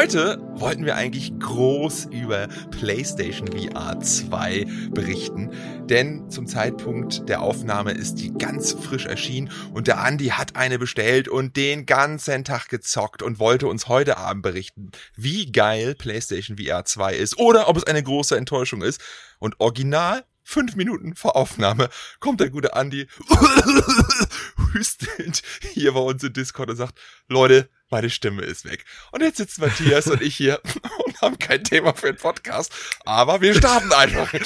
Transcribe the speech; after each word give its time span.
Heute 0.00 0.38
wollten 0.54 0.86
wir 0.86 0.96
eigentlich 0.96 1.30
groß 1.38 2.06
über 2.06 2.48
PlayStation 2.70 3.48
VR 3.48 4.00
2 4.00 4.64
berichten, 4.92 5.50
denn 5.90 6.30
zum 6.30 6.46
Zeitpunkt 6.46 7.28
der 7.28 7.42
Aufnahme 7.42 7.92
ist 7.92 8.14
die 8.14 8.32
ganz 8.32 8.72
frisch 8.72 9.04
erschienen 9.04 9.50
und 9.74 9.88
der 9.88 9.98
Andi 9.98 10.28
hat 10.28 10.56
eine 10.56 10.78
bestellt 10.78 11.28
und 11.28 11.54
den 11.54 11.84
ganzen 11.84 12.44
Tag 12.44 12.70
gezockt 12.70 13.22
und 13.22 13.38
wollte 13.40 13.66
uns 13.66 13.88
heute 13.88 14.16
Abend 14.16 14.42
berichten, 14.42 14.90
wie 15.16 15.52
geil 15.52 15.94
PlayStation 15.94 16.56
VR 16.56 16.86
2 16.86 17.16
ist 17.16 17.38
oder 17.38 17.68
ob 17.68 17.76
es 17.76 17.84
eine 17.84 18.02
große 18.02 18.38
Enttäuschung 18.38 18.80
ist. 18.80 19.02
Und 19.38 19.60
original 19.60 20.24
fünf 20.42 20.76
Minuten 20.76 21.14
vor 21.14 21.36
Aufnahme 21.36 21.90
kommt 22.20 22.40
der 22.40 22.48
gute 22.48 22.72
Andi 22.72 23.06
hüstelnd 24.72 25.42
hier 25.74 25.92
bei 25.92 26.00
uns 26.00 26.24
im 26.24 26.32
Discord 26.32 26.70
und 26.70 26.76
sagt, 26.76 26.98
Leute, 27.28 27.68
meine 27.90 28.10
Stimme 28.10 28.42
ist 28.42 28.64
weg. 28.64 28.84
Und 29.12 29.22
jetzt 29.22 29.38
sitzen 29.38 29.62
Matthias 29.62 30.06
und 30.06 30.22
ich 30.22 30.36
hier 30.36 30.60
und 31.06 31.20
haben 31.20 31.38
kein 31.38 31.64
Thema 31.64 31.94
für 31.94 32.06
den 32.06 32.16
Podcast, 32.16 32.72
aber 33.04 33.40
wir 33.40 33.54
starten 33.54 33.92
einfach. 33.92 34.32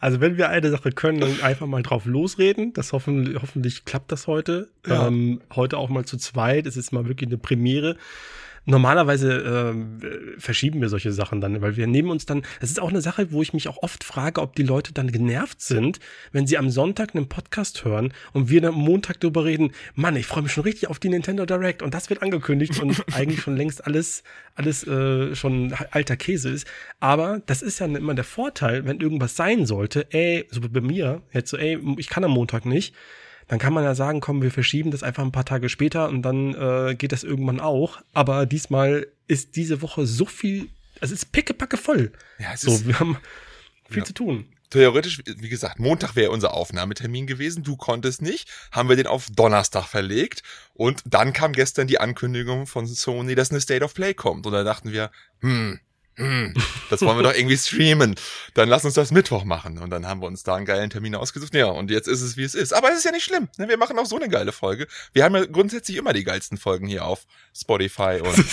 Also 0.00 0.20
wenn 0.20 0.36
wir 0.36 0.48
eine 0.48 0.70
Sache 0.70 0.92
können, 0.92 1.20
dann 1.20 1.42
einfach 1.42 1.66
mal 1.66 1.82
drauf 1.82 2.06
losreden. 2.06 2.72
Das 2.72 2.92
hoffen, 2.92 3.38
hoffentlich 3.40 3.84
klappt 3.84 4.12
das 4.12 4.26
heute. 4.26 4.70
Ja. 4.86 5.06
Ähm, 5.06 5.42
heute 5.54 5.76
auch 5.78 5.88
mal 5.88 6.04
zu 6.04 6.16
zweit. 6.16 6.66
Es 6.66 6.76
ist 6.76 6.92
mal 6.92 7.06
wirklich 7.06 7.28
eine 7.28 7.38
Premiere. 7.38 7.96
Normalerweise 8.66 9.74
äh, 9.74 10.40
verschieben 10.40 10.80
wir 10.80 10.88
solche 10.88 11.12
Sachen 11.12 11.40
dann, 11.40 11.60
weil 11.60 11.76
wir 11.76 11.86
nehmen 11.86 12.10
uns 12.10 12.24
dann, 12.24 12.42
das 12.60 12.70
ist 12.70 12.80
auch 12.80 12.88
eine 12.88 13.02
Sache, 13.02 13.30
wo 13.30 13.42
ich 13.42 13.52
mich 13.52 13.68
auch 13.68 13.82
oft 13.82 14.04
frage, 14.04 14.40
ob 14.40 14.56
die 14.56 14.62
Leute 14.62 14.94
dann 14.94 15.12
genervt 15.12 15.60
sind, 15.60 16.00
wenn 16.32 16.46
sie 16.46 16.56
am 16.56 16.70
Sonntag 16.70 17.14
einen 17.14 17.28
Podcast 17.28 17.84
hören 17.84 18.12
und 18.32 18.48
wir 18.48 18.62
dann 18.62 18.74
am 18.74 18.80
Montag 18.80 19.20
darüber 19.20 19.44
reden, 19.44 19.72
Mann, 19.94 20.16
ich 20.16 20.26
freue 20.26 20.42
mich 20.42 20.52
schon 20.52 20.64
richtig 20.64 20.88
auf 20.88 20.98
die 20.98 21.10
Nintendo 21.10 21.44
Direct 21.44 21.82
und 21.82 21.92
das 21.92 22.08
wird 22.08 22.22
angekündigt 22.22 22.80
und 22.80 23.04
eigentlich 23.14 23.42
schon 23.42 23.56
längst 23.56 23.86
alles, 23.86 24.22
alles 24.54 24.86
äh, 24.86 25.34
schon 25.34 25.74
alter 25.90 26.16
Käse 26.16 26.48
ist. 26.48 26.66
Aber 27.00 27.42
das 27.46 27.60
ist 27.60 27.80
ja 27.80 27.86
immer 27.86 28.14
der 28.14 28.24
Vorteil, 28.24 28.86
wenn 28.86 29.00
irgendwas 29.00 29.36
sein 29.36 29.66
sollte, 29.66 30.06
ey, 30.10 30.46
so 30.50 30.60
bei 30.60 30.80
mir, 30.80 31.22
jetzt 31.32 31.50
so, 31.50 31.58
ey, 31.58 31.78
ich 31.98 32.08
kann 32.08 32.24
am 32.24 32.30
Montag 32.30 32.64
nicht 32.64 32.94
dann 33.48 33.58
kann 33.58 33.72
man 33.72 33.84
ja 33.84 33.94
sagen, 33.94 34.20
komm, 34.20 34.42
wir 34.42 34.50
verschieben 34.50 34.90
das 34.90 35.02
einfach 35.02 35.22
ein 35.22 35.32
paar 35.32 35.44
Tage 35.44 35.68
später 35.68 36.08
und 36.08 36.22
dann 36.22 36.54
äh, 36.54 36.94
geht 36.94 37.12
das 37.12 37.24
irgendwann 37.24 37.60
auch. 37.60 38.00
Aber 38.12 38.46
diesmal 38.46 39.06
ist 39.28 39.56
diese 39.56 39.82
Woche 39.82 40.06
so 40.06 40.24
viel, 40.24 40.68
also 41.00 41.14
es 41.14 41.24
ist 41.24 41.32
pickepacke 41.32 41.76
voll. 41.76 42.12
Ja, 42.38 42.52
es 42.54 42.62
so, 42.62 42.70
ist, 42.70 42.86
wir 42.86 42.98
haben 42.98 43.16
viel 43.88 43.98
ja. 43.98 44.04
zu 44.04 44.14
tun. 44.14 44.46
Theoretisch, 44.70 45.22
wie 45.24 45.48
gesagt, 45.48 45.78
Montag 45.78 46.16
wäre 46.16 46.32
unser 46.32 46.52
Aufnahmetermin 46.52 47.28
gewesen. 47.28 47.62
Du 47.62 47.76
konntest 47.76 48.22
nicht. 48.22 48.48
Haben 48.72 48.88
wir 48.88 48.96
den 48.96 49.06
auf 49.06 49.28
Donnerstag 49.30 49.86
verlegt. 49.86 50.42
Und 50.72 51.02
dann 51.06 51.32
kam 51.32 51.52
gestern 51.52 51.86
die 51.86 52.00
Ankündigung 52.00 52.66
von 52.66 52.86
Sony, 52.86 53.36
dass 53.36 53.50
eine 53.50 53.60
State 53.60 53.84
of 53.84 53.94
Play 53.94 54.14
kommt. 54.14 54.46
Und 54.46 54.52
da 54.52 54.64
dachten 54.64 54.90
wir, 54.90 55.12
hm, 55.42 55.78
hm, 56.16 56.54
das 56.90 57.00
wollen 57.02 57.18
wir 57.18 57.24
doch 57.24 57.34
irgendwie 57.34 57.56
streamen. 57.56 58.14
Dann 58.54 58.68
lass 58.68 58.84
uns 58.84 58.94
das 58.94 59.10
Mittwoch 59.10 59.44
machen. 59.44 59.78
Und 59.78 59.90
dann 59.90 60.06
haben 60.06 60.20
wir 60.20 60.26
uns 60.26 60.44
da 60.44 60.54
einen 60.54 60.64
geilen 60.64 60.90
Termin 60.90 61.14
ausgesucht. 61.16 61.54
Ja, 61.54 61.66
und 61.66 61.90
jetzt 61.90 62.06
ist 62.06 62.22
es, 62.22 62.36
wie 62.36 62.44
es 62.44 62.54
ist. 62.54 62.72
Aber 62.72 62.90
es 62.90 62.98
ist 62.98 63.04
ja 63.04 63.10
nicht 63.10 63.24
schlimm. 63.24 63.48
Ne? 63.58 63.68
Wir 63.68 63.76
machen 63.76 63.98
auch 63.98 64.06
so 64.06 64.16
eine 64.16 64.28
geile 64.28 64.52
Folge. 64.52 64.86
Wir 65.12 65.24
haben 65.24 65.34
ja 65.34 65.44
grundsätzlich 65.44 65.96
immer 65.96 66.12
die 66.12 66.22
geilsten 66.22 66.56
Folgen 66.56 66.86
hier 66.86 67.04
auf 67.04 67.26
Spotify 67.52 68.20
und 68.22 68.44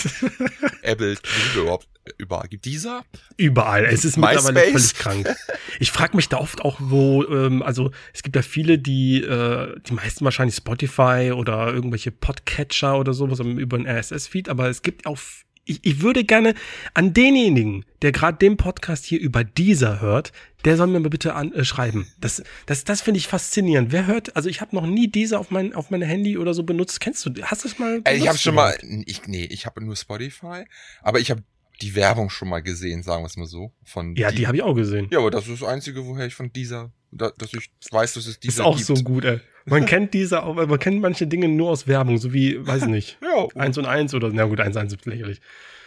Apple. 0.82 1.16
Überhaupt 1.54 1.86
überall. 2.18 2.48
Gibt 2.48 2.64
dieser? 2.64 3.04
Überall. 3.36 3.84
Es 3.84 4.04
ist 4.04 4.16
mittlerweile 4.16 4.60
völlig 4.60 4.94
krank. 4.94 5.32
Ich 5.78 5.92
frage 5.92 6.16
mich 6.16 6.28
da 6.28 6.38
oft 6.38 6.62
auch, 6.62 6.78
wo, 6.80 7.24
ähm, 7.24 7.62
also 7.62 7.92
es 8.12 8.24
gibt 8.24 8.34
ja 8.34 8.42
viele, 8.42 8.78
die, 8.78 9.22
äh, 9.22 9.78
die 9.86 9.92
meisten 9.92 10.24
wahrscheinlich 10.24 10.56
Spotify 10.56 11.32
oder 11.34 11.72
irgendwelche 11.72 12.10
Podcatcher 12.10 12.98
oder 12.98 13.14
sowas 13.14 13.38
über 13.38 13.76
ein 13.76 13.86
RSS-Feed, 13.86 14.48
aber 14.48 14.68
es 14.68 14.82
gibt 14.82 15.06
auch 15.06 15.18
ich, 15.64 15.84
ich 15.84 16.02
würde 16.02 16.24
gerne 16.24 16.54
an 16.94 17.14
denjenigen, 17.14 17.84
der 18.02 18.12
gerade 18.12 18.38
den 18.38 18.56
Podcast 18.56 19.04
hier 19.04 19.20
über 19.20 19.44
dieser 19.44 20.00
hört, 20.00 20.32
der 20.64 20.76
soll 20.76 20.88
mir 20.88 21.00
mal 21.00 21.08
bitte 21.08 21.34
an, 21.34 21.52
äh, 21.52 21.64
schreiben. 21.64 22.06
Das, 22.20 22.42
das, 22.66 22.84
das 22.84 23.00
finde 23.00 23.18
ich 23.18 23.28
faszinierend. 23.28 23.92
Wer 23.92 24.06
hört? 24.06 24.34
Also 24.36 24.48
ich 24.48 24.60
habe 24.60 24.74
noch 24.74 24.86
nie 24.86 25.08
dieser 25.08 25.38
auf 25.38 25.50
mein 25.50 25.72
auf 25.74 25.90
mein 25.90 26.02
Handy 26.02 26.38
oder 26.38 26.54
so 26.54 26.62
benutzt. 26.62 27.00
Kennst 27.00 27.24
du? 27.26 27.30
Hast 27.42 27.64
du 27.64 27.68
es 27.68 27.78
mal? 27.78 28.00
Benutzt, 28.00 28.22
ich 28.22 28.28
habe 28.28 28.38
schon 28.38 28.54
mal. 28.54 28.76
Ich 29.06 29.26
nee, 29.26 29.44
ich 29.44 29.66
habe 29.66 29.84
nur 29.84 29.96
Spotify, 29.96 30.64
aber 31.00 31.20
ich 31.20 31.30
habe 31.30 31.42
die 31.80 31.94
Werbung 31.94 32.30
schon 32.30 32.48
mal 32.48 32.62
gesehen, 32.62 33.02
sagen 33.02 33.22
wir 33.22 33.26
es 33.26 33.36
mal 33.36 33.46
so. 33.46 33.72
Von 33.84 34.14
ja, 34.16 34.30
die, 34.30 34.38
die 34.38 34.46
habe 34.46 34.56
ich 34.56 34.62
auch 34.62 34.74
gesehen. 34.74 35.08
Ja, 35.10 35.18
aber 35.18 35.30
das 35.30 35.48
ist 35.48 35.62
das 35.62 35.68
Einzige, 35.68 36.06
woher 36.06 36.26
ich 36.26 36.34
von 36.34 36.52
dieser, 36.52 36.92
dass 37.10 37.52
ich 37.52 37.70
weiß, 37.90 38.14
dass 38.14 38.26
es 38.26 38.38
dieser 38.38 38.62
Ist 38.62 38.66
auch 38.66 38.76
gibt. 38.76 38.86
so 38.86 38.94
gut, 38.94 39.24
ey. 39.24 39.40
Man 39.64 39.86
kennt 39.86 40.14
diese, 40.14 40.40
man 40.40 40.78
kennt 40.78 41.00
manche 41.00 41.26
Dinge 41.26 41.48
nur 41.48 41.70
aus 41.70 41.86
Werbung, 41.86 42.18
so 42.18 42.32
wie, 42.32 42.64
weiß 42.66 42.82
ich 42.82 42.88
nicht. 42.88 43.18
ja. 43.22 43.46
Eins 43.60 43.78
und 43.78 43.86
eins 43.86 44.14
oder, 44.14 44.30
na 44.32 44.44
gut, 44.44 44.60
eins, 44.60 44.76
eins 44.76 44.92
ist 44.92 45.06
lächerlich. 45.06 45.40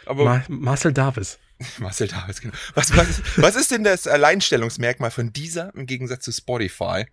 Aber 0.06 0.24
Ma 0.24 0.44
Marcel 0.48 0.94
Davis. 0.94 1.40
Marcel 1.80 2.08
Davis, 2.08 2.42
genau. 2.42 2.54
Was, 2.74 2.96
was, 2.96 3.22
was 3.38 3.56
ist 3.56 3.72
denn 3.72 3.84
das 3.84 4.08
Alleinstellungsmerkmal 4.08 5.12
von 5.12 5.34
dieser 5.34 5.74
im 5.76 5.86
Gegensatz 5.86 6.24
zu 6.24 6.32
Spotify? 6.32 7.06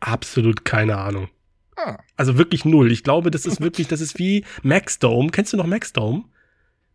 Absolut 0.00 0.64
keine 0.64 0.96
Ahnung. 0.96 1.28
Ah. 1.76 1.98
Also 2.16 2.36
wirklich 2.38 2.64
null. 2.64 2.92
Ich 2.92 3.04
glaube, 3.04 3.30
das 3.30 3.46
ist 3.46 3.60
wirklich, 3.60 3.88
das 3.88 4.00
ist 4.00 4.18
wie 4.18 4.44
Maxdome. 4.62 5.30
Kennst 5.30 5.52
du 5.52 5.56
noch 5.56 5.66
Maxdome? 5.66 6.24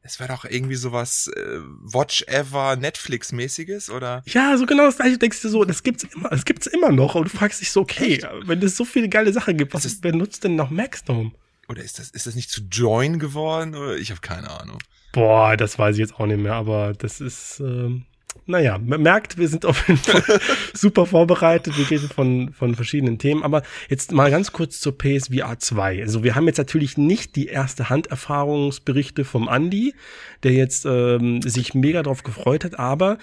Es 0.06 0.20
war 0.20 0.28
doch 0.28 0.46
irgendwie 0.46 0.76
sowas 0.76 1.32
äh, 1.36 1.60
Watch 1.82 2.24
Ever 2.28 2.76
Netflix-mäßiges, 2.76 3.90
oder? 3.90 4.22
Ja, 4.28 4.56
so 4.56 4.68
genau 4.68 4.86
das 4.86 4.98
gleiche. 4.98 5.18
Denkst 5.18 5.42
du 5.42 5.50
so, 5.50 5.66
das 5.66 5.82
gibt's 5.82 6.04
immer, 6.04 6.30
das 6.30 6.46
gibt's 6.46 6.68
immer 6.68 6.92
noch. 6.92 7.16
Und 7.16 7.24
du 7.34 7.36
fragst 7.36 7.60
dich 7.60 7.72
so, 7.72 7.82
okay, 7.82 8.18
Echt? 8.18 8.28
wenn 8.46 8.62
es 8.62 8.78
so 8.78 8.86
viele 8.86 9.10
geile 9.10 9.34
Sachen 9.34 9.58
gibt, 9.58 9.74
was 9.74 9.84
ist, 9.84 10.04
wer 10.04 10.14
nutzt 10.14 10.44
denn 10.44 10.56
noch 10.56 10.70
Maxdome? 10.70 11.32
Oder 11.68 11.82
ist 11.82 11.98
das, 11.98 12.12
ist 12.12 12.28
das 12.28 12.36
nicht 12.36 12.52
zu 12.52 12.62
Join 12.72 13.18
geworden? 13.18 13.74
Oder? 13.74 13.98
Ich 13.98 14.12
habe 14.12 14.22
keine 14.22 14.52
Ahnung. 14.52 14.78
Boah, 15.12 15.58
das 15.58 15.80
weiß 15.80 15.96
ich 15.96 16.02
jetzt 16.02 16.20
auch 16.20 16.28
nicht 16.28 16.40
mehr, 16.40 16.54
aber 16.54 16.94
das 16.94 17.20
ist, 17.20 17.60
ähm, 17.60 18.06
naja, 18.48 18.78
man 18.78 19.02
merkt, 19.02 19.38
wir 19.38 19.48
sind 19.48 19.66
auf 19.66 19.88
jeden 19.88 20.00
Fall 20.00 20.24
super 20.74 21.06
vorbereitet. 21.06 21.78
Wir 21.78 21.90
reden 21.90 22.10
von, 22.10 22.54
von 22.54 22.76
verschiedenen 22.76 23.18
Themen. 23.18 23.44
Aber 23.44 23.64
jetzt 23.90 24.12
mal 24.12 24.30
ganz 24.30 24.52
kurz 24.52 24.80
zur 24.80 24.98
PSVR 24.98 25.58
2. 25.58 26.02
Also 26.02 26.24
wir 26.24 26.36
haben 26.36 26.46
jetzt 26.46 26.58
natürlich 26.58 26.98
nicht 26.98 27.36
die 27.36 27.48
erste 27.48 27.90
Handerfahrungsberichte 27.90 29.26
vom 29.26 29.48
Andy, 29.48 29.96
der 30.44 30.52
jetzt 30.52 30.86
ähm, 30.86 31.42
sich 31.42 31.74
mega 31.74 32.04
drauf 32.04 32.24
gefreut 32.24 32.64
hat, 32.64 32.78
aber 32.78 33.18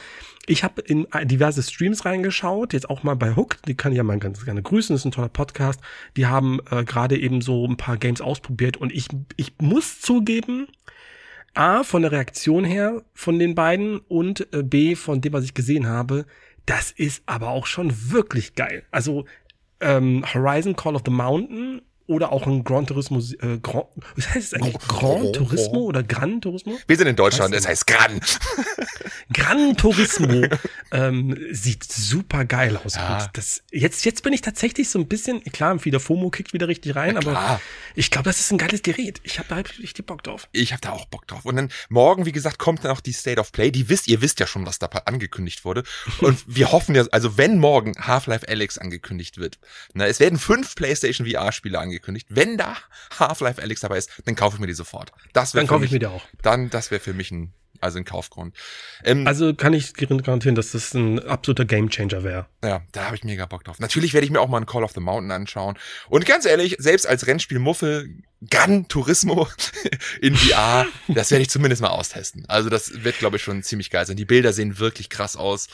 ich 0.46 0.64
habe 0.64 0.82
in 0.82 1.06
diverse 1.24 1.62
Streams 1.62 2.04
reingeschaut, 2.04 2.72
jetzt 2.72 2.90
auch 2.90 3.04
mal 3.04 3.14
bei 3.14 3.36
Hook, 3.36 3.58
die 3.68 3.76
kann 3.76 3.92
ich 3.92 3.98
ja 3.98 4.02
mal 4.02 4.18
ganz 4.18 4.44
gerne 4.44 4.60
grüßen, 4.60 4.92
das 4.92 5.02
ist 5.02 5.04
ein 5.04 5.12
toller 5.12 5.28
Podcast. 5.28 5.80
Die 6.16 6.26
haben 6.26 6.58
äh, 6.70 6.82
gerade 6.82 7.16
eben 7.16 7.40
so 7.42 7.64
ein 7.64 7.76
paar 7.76 7.96
Games 7.96 8.20
ausprobiert 8.20 8.76
und 8.76 8.92
ich, 8.92 9.06
ich 9.36 9.52
muss 9.60 10.00
zugeben, 10.00 10.66
A, 11.54 11.82
von 11.82 12.02
der 12.02 12.12
Reaktion 12.12 12.64
her 12.64 13.02
von 13.12 13.38
den 13.38 13.54
beiden 13.54 13.98
und 13.98 14.52
äh, 14.54 14.62
B, 14.62 14.94
von 14.94 15.20
dem, 15.20 15.32
was 15.32 15.44
ich 15.44 15.54
gesehen 15.54 15.86
habe, 15.86 16.24
das 16.66 16.90
ist 16.90 17.22
aber 17.26 17.48
auch 17.48 17.66
schon 17.66 17.92
wirklich 18.10 18.54
geil. 18.54 18.84
Also 18.90 19.26
ähm, 19.80 20.24
Horizon 20.32 20.76
Call 20.76 20.94
of 20.94 21.02
the 21.04 21.10
Mountain 21.10 21.82
oder 22.06 22.32
auch 22.32 22.46
ein 22.46 22.64
Gran 22.64 22.86
Turismo, 22.86 23.18
äh, 23.18 23.58
Grand, 23.62 23.86
was 24.16 24.34
heißt 24.34 24.52
es 24.52 24.54
eigentlich? 24.54 24.78
Gran 24.88 25.32
Turismo 25.32 25.80
oder 25.80 26.02
Gran 26.02 26.40
Turismo? 26.40 26.78
Wir 26.86 26.96
sind 26.96 27.06
in 27.06 27.16
Deutschland, 27.16 27.54
es 27.54 27.66
heißt 27.66 27.86
Gran. 27.86 28.20
Gran 29.32 29.76
Turismo 29.76 30.46
ähm, 30.92 31.36
sieht 31.50 31.84
super 31.84 32.44
geil 32.44 32.78
aus. 32.84 32.94
Ja. 32.94 33.28
Das, 33.32 33.62
jetzt, 33.70 34.04
jetzt 34.04 34.22
bin 34.22 34.32
ich 34.32 34.40
tatsächlich 34.40 34.88
so 34.90 34.98
ein 34.98 35.06
bisschen, 35.06 35.42
klar, 35.44 35.82
wieder 35.84 36.00
FOMO 36.00 36.30
kickt 36.30 36.52
wieder 36.52 36.68
richtig 36.68 36.94
rein, 36.96 37.16
aber 37.16 37.60
ich 37.94 38.10
glaube, 38.10 38.24
das 38.24 38.40
ist 38.40 38.50
ein 38.52 38.58
geiles 38.58 38.82
Gerät. 38.82 39.20
Ich 39.22 39.38
habe 39.38 39.48
da 39.48 39.56
richtig 39.56 40.06
Bock 40.06 40.22
drauf. 40.22 40.48
Ich 40.52 40.72
habe 40.72 40.80
da 40.80 40.90
auch 40.90 41.06
Bock 41.06 41.26
drauf. 41.26 41.44
Und 41.44 41.56
dann 41.56 41.70
morgen, 41.88 42.26
wie 42.26 42.32
gesagt, 42.32 42.58
kommt 42.58 42.84
dann 42.84 42.90
auch 42.90 43.00
die 43.00 43.12
State 43.12 43.40
of 43.40 43.52
Play. 43.52 43.70
Die 43.70 43.88
wisst, 43.88 44.08
ihr 44.08 44.20
wisst 44.20 44.40
ja 44.40 44.46
schon, 44.46 44.66
was 44.66 44.78
da 44.78 44.86
angekündigt 44.86 45.64
wurde. 45.64 45.84
Und 46.20 46.38
wir 46.46 46.72
hoffen 46.72 46.94
ja, 46.94 47.04
also 47.12 47.38
wenn 47.38 47.58
morgen 47.58 47.94
Half-Life 47.98 48.48
Alex 48.48 48.78
angekündigt 48.78 49.38
wird, 49.38 49.58
na, 49.94 50.06
es 50.06 50.20
werden 50.20 50.38
fünf 50.38 50.74
PlayStation 50.74 51.26
VR-Spiele 51.26 51.78
angekündigt 51.78 51.91
angekündigt. 51.92 52.26
Wenn 52.30 52.56
da 52.56 52.76
Half-Life 53.18 53.60
Alex 53.60 53.82
dabei 53.82 53.98
ist, 53.98 54.10
dann 54.24 54.34
kaufe 54.34 54.56
ich 54.56 54.60
mir 54.60 54.66
die 54.66 54.72
sofort. 54.72 55.12
Das 55.32 55.52
dann 55.52 55.66
kaufe 55.66 55.84
ich 55.84 55.92
mir 55.92 55.98
die 55.98 56.06
auch. 56.06 56.22
Dann, 56.42 56.70
das 56.70 56.90
wäre 56.90 57.00
für 57.00 57.12
mich 57.12 57.30
ein, 57.30 57.52
also 57.80 57.98
ein 57.98 58.04
Kaufgrund. 58.04 58.54
Ähm, 59.04 59.26
also 59.26 59.54
kann 59.54 59.74
ich 59.74 59.94
garantieren, 59.94 60.54
dass 60.54 60.72
das 60.72 60.94
ein 60.94 61.18
absoluter 61.20 61.64
Gamechanger 61.64 62.24
wäre. 62.24 62.46
Ja, 62.64 62.82
da 62.92 63.06
habe 63.06 63.16
ich 63.16 63.24
mega 63.24 63.46
Bock 63.46 63.64
drauf. 63.64 63.78
Natürlich 63.80 64.14
werde 64.14 64.24
ich 64.24 64.30
mir 64.30 64.40
auch 64.40 64.48
mal 64.48 64.58
ein 64.58 64.66
Call 64.66 64.84
of 64.84 64.92
the 64.92 65.00
Mountain 65.00 65.30
anschauen. 65.30 65.76
Und 66.08 66.26
ganz 66.26 66.46
ehrlich, 66.46 66.76
selbst 66.78 67.06
als 67.06 67.26
Rennspiel-Muffel, 67.26 68.22
Gran 68.50 68.88
Turismo 68.88 69.48
in 70.20 70.34
VR, 70.34 70.86
das 71.08 71.30
werde 71.30 71.42
ich 71.42 71.50
zumindest 71.50 71.82
mal 71.82 71.90
austesten. 71.90 72.44
Also 72.48 72.70
das 72.70 73.04
wird, 73.04 73.18
glaube 73.18 73.36
ich, 73.36 73.42
schon 73.42 73.62
ziemlich 73.62 73.90
geil 73.90 74.06
sein. 74.06 74.16
Die 74.16 74.24
Bilder 74.24 74.52
sehen 74.52 74.78
wirklich 74.78 75.10
krass 75.10 75.36
aus. 75.36 75.68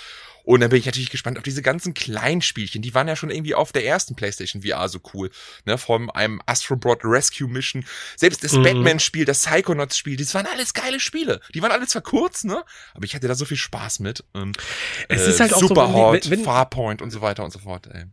Und 0.49 0.61
dann 0.61 0.71
bin 0.71 0.79
ich 0.79 0.87
natürlich 0.87 1.11
gespannt 1.11 1.37
auf 1.37 1.43
diese 1.43 1.61
ganzen 1.61 1.93
kleinen 1.93 2.41
Spielchen. 2.41 2.81
Die 2.81 2.95
waren 2.95 3.07
ja 3.07 3.17
schon 3.17 3.29
irgendwie 3.29 3.55
auf 3.55 3.71
der 3.71 3.85
ersten 3.85 4.15
PlayStation 4.15 4.63
VR 4.63 4.89
so 4.89 4.99
cool. 5.13 5.29
Ne, 5.67 5.77
von 5.77 6.09
einem 6.09 6.41
Astrobot 6.47 7.01
Rescue 7.05 7.47
Mission. 7.47 7.85
Selbst 8.17 8.43
das 8.43 8.55
mhm. 8.55 8.63
Batman-Spiel, 8.63 9.27
das 9.27 9.45
Psychonauts-Spiel, 9.45 10.17
das 10.17 10.33
waren 10.33 10.47
alles 10.47 10.73
geile 10.73 11.01
Spiele. 11.01 11.43
Die 11.55 11.61
waren 11.61 11.71
alle 11.71 11.87
zwar 11.87 12.01
kurz, 12.01 12.45
ne? 12.45 12.65
Aber 12.95 13.05
ich 13.05 13.15
hatte 13.15 13.29
da 13.29 13.35
so 13.35 13.45
viel 13.45 13.59
Spaß 13.59 14.01
mit. 14.01 14.25
Und, 14.33 14.57
es 15.11 15.27
äh, 15.27 15.29
ist 15.29 15.41
halt 15.41 15.53
auch 15.53 15.61
Superhot, 15.61 16.25
so, 16.25 16.31
wenn, 16.31 16.39
wenn, 16.39 16.45
Farpoint 16.47 17.03
und 17.03 17.11
so 17.11 17.21
weiter 17.21 17.45
und 17.45 17.53
so 17.53 17.59
fort. 17.59 17.87
Ey. 17.93 18.05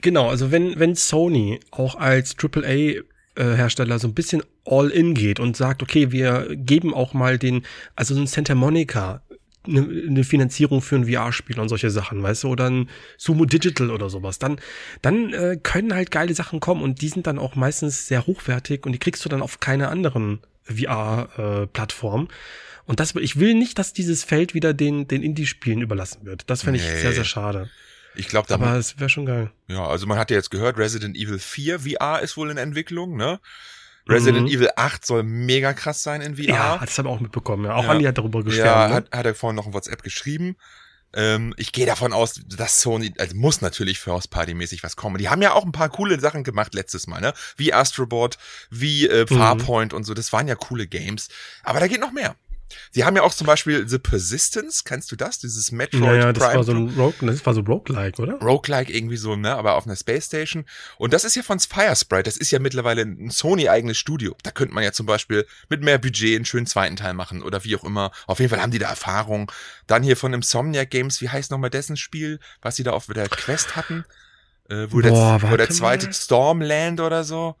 Genau, 0.00 0.28
also 0.28 0.52
wenn, 0.52 0.78
wenn 0.78 0.94
Sony 0.94 1.58
auch 1.72 1.96
als 1.96 2.36
AAA 2.38 3.02
Hersteller 3.36 3.98
so 3.98 4.06
ein 4.06 4.14
bisschen 4.14 4.42
all 4.64 4.90
in 4.90 5.14
geht 5.14 5.40
und 5.40 5.56
sagt, 5.56 5.82
okay, 5.82 6.12
wir 6.12 6.54
geben 6.54 6.94
auch 6.94 7.14
mal 7.14 7.38
den, 7.38 7.64
also 7.96 8.14
so 8.14 8.20
ein 8.20 8.26
Santa 8.26 8.54
Monica, 8.54 9.22
eine, 9.66 9.80
eine 9.80 10.24
Finanzierung 10.24 10.82
für 10.82 10.96
ein 10.96 11.06
VR-Spiel 11.06 11.58
und 11.60 11.68
solche 11.68 11.90
Sachen, 11.90 12.22
weißt 12.22 12.44
du, 12.44 12.48
oder 12.48 12.68
ein 12.68 12.88
Sumo 13.18 13.44
Digital 13.44 13.90
oder 13.90 14.10
sowas, 14.10 14.38
dann, 14.38 14.60
dann 15.02 15.32
äh, 15.32 15.58
können 15.62 15.94
halt 15.94 16.10
geile 16.10 16.34
Sachen 16.34 16.60
kommen 16.60 16.82
und 16.82 17.02
die 17.02 17.08
sind 17.08 17.26
dann 17.26 17.38
auch 17.38 17.54
meistens 17.54 18.06
sehr 18.06 18.26
hochwertig 18.26 18.86
und 18.86 18.92
die 18.92 18.98
kriegst 18.98 19.24
du 19.24 19.28
dann 19.28 19.42
auf 19.42 19.60
keine 19.60 19.88
anderen 19.88 20.40
VR-Plattformen. 20.64 22.26
Äh, 22.26 22.32
und 22.86 23.00
das, 23.00 23.14
ich 23.14 23.38
will 23.38 23.54
nicht, 23.54 23.78
dass 23.78 23.92
dieses 23.92 24.24
Feld 24.24 24.54
wieder 24.54 24.74
den, 24.74 25.06
den 25.06 25.22
Indie-Spielen 25.22 25.80
überlassen 25.80 26.24
wird. 26.24 26.48
Das 26.48 26.62
fände 26.62 26.80
ich 26.80 26.86
nee. 26.86 27.00
sehr, 27.00 27.12
sehr 27.12 27.24
schade. 27.24 27.70
Ich 28.16 28.28
glaube, 28.28 28.52
aber 28.52 28.74
es 28.76 28.98
wäre 28.98 29.08
schon 29.08 29.26
geil. 29.26 29.50
Ja, 29.68 29.86
also 29.86 30.06
man 30.06 30.18
hat 30.18 30.30
ja 30.30 30.36
jetzt 30.36 30.50
gehört, 30.50 30.78
Resident 30.78 31.16
Evil 31.16 31.38
4 31.38 31.80
VR 31.80 32.20
ist 32.20 32.36
wohl 32.36 32.50
in 32.50 32.56
Entwicklung, 32.56 33.16
ne? 33.16 33.38
Resident 34.08 34.48
mhm. 34.48 34.54
Evil 34.54 34.70
8 34.76 35.04
soll 35.04 35.22
mega 35.22 35.72
krass 35.72 36.02
sein 36.02 36.20
in 36.20 36.36
VR. 36.36 36.48
Ja, 36.48 36.78
das 36.78 36.98
habe 36.98 37.08
ich 37.08 37.14
auch 37.14 37.20
mitbekommen. 37.20 37.66
Ja. 37.66 37.74
Auch 37.74 37.84
ja. 37.84 37.90
Andi 37.90 38.04
hat 38.04 38.18
darüber 38.18 38.42
geschrieben. 38.42 38.66
Ja, 38.66 38.88
ne? 38.88 38.94
hat, 38.94 39.10
hat 39.12 39.26
er 39.26 39.34
vorhin 39.34 39.56
noch 39.56 39.66
ein 39.66 39.74
WhatsApp 39.74 40.02
geschrieben. 40.02 40.56
Ähm, 41.12 41.54
ich 41.56 41.72
gehe 41.72 41.86
davon 41.86 42.12
aus, 42.12 42.40
dass 42.46 42.80
Sony, 42.80 43.12
also 43.18 43.34
muss 43.36 43.60
natürlich 43.60 43.98
First 43.98 44.30
Party 44.30 44.54
mäßig 44.54 44.82
was 44.82 44.96
kommen. 44.96 45.18
Die 45.18 45.28
haben 45.28 45.42
ja 45.42 45.52
auch 45.52 45.64
ein 45.64 45.72
paar 45.72 45.88
coole 45.88 46.20
Sachen 46.20 46.44
gemacht 46.44 46.74
letztes 46.74 47.06
Mal, 47.06 47.20
ne? 47.20 47.34
Wie 47.56 47.74
Astrobot, 47.74 48.38
wie 48.70 49.06
äh, 49.06 49.26
mhm. 49.28 49.36
Farpoint 49.36 49.92
mhm. 49.92 49.98
und 49.98 50.04
so. 50.04 50.14
Das 50.14 50.32
waren 50.32 50.46
ja 50.46 50.54
coole 50.54 50.86
Games. 50.86 51.28
Aber 51.64 51.80
da 51.80 51.88
geht 51.88 52.00
noch 52.00 52.12
mehr. 52.12 52.36
Sie 52.90 53.04
haben 53.04 53.16
ja 53.16 53.22
auch 53.22 53.34
zum 53.34 53.46
Beispiel 53.46 53.88
The 53.88 53.98
Persistence, 53.98 54.84
kennst 54.84 55.10
du 55.12 55.16
das? 55.16 55.38
Dieses 55.38 55.72
Metroid 55.72 56.02
naja, 56.02 56.32
das 56.32 56.44
Prime. 56.44 56.56
War 56.56 56.64
so 56.64 56.72
ein 56.72 56.88
Rogue, 56.96 57.14
das 57.20 57.44
war 57.44 57.54
so 57.54 57.60
Roguelike, 57.60 58.20
oder? 58.20 58.34
Roguelike 58.34 58.92
irgendwie 58.92 59.16
so, 59.16 59.36
ne? 59.36 59.54
Aber 59.54 59.74
auf 59.74 59.86
einer 59.86 59.96
Space 59.96 60.26
Station. 60.26 60.64
Und 60.98 61.12
das 61.12 61.24
ist 61.24 61.36
ja 61.36 61.42
von 61.42 61.58
Firesprite. 61.58 62.24
Das 62.24 62.36
ist 62.36 62.50
ja 62.50 62.58
mittlerweile 62.58 63.02
ein 63.02 63.30
Sony-eigenes 63.30 63.98
Studio. 63.98 64.36
Da 64.42 64.50
könnte 64.50 64.74
man 64.74 64.84
ja 64.84 64.92
zum 64.92 65.06
Beispiel 65.06 65.46
mit 65.68 65.82
mehr 65.82 65.98
Budget 65.98 66.36
einen 66.36 66.44
schönen 66.44 66.66
zweiten 66.66 66.96
Teil 66.96 67.14
machen 67.14 67.42
oder 67.42 67.64
wie 67.64 67.76
auch 67.76 67.84
immer. 67.84 68.10
Auf 68.26 68.40
jeden 68.40 68.50
Fall 68.50 68.60
haben 68.60 68.72
die 68.72 68.78
da 68.78 68.88
Erfahrung. 68.88 69.50
Dann 69.86 70.02
hier 70.02 70.16
von 70.16 70.32
Insomniac 70.32 70.90
Games, 70.90 71.20
wie 71.20 71.28
heißt 71.28 71.50
nochmal 71.50 71.70
dessen 71.70 71.96
Spiel, 71.96 72.40
was 72.62 72.76
sie 72.76 72.82
da 72.82 72.92
auf 72.92 73.06
der 73.06 73.28
Quest 73.28 73.76
hatten? 73.76 74.04
Äh, 74.68 74.86
wo, 74.90 75.00
Boah, 75.00 75.38
der, 75.40 75.50
wo 75.50 75.56
der 75.56 75.70
zweite 75.70 76.06
mal. 76.06 76.12
Stormland 76.12 77.00
oder 77.00 77.24
so. 77.24 77.56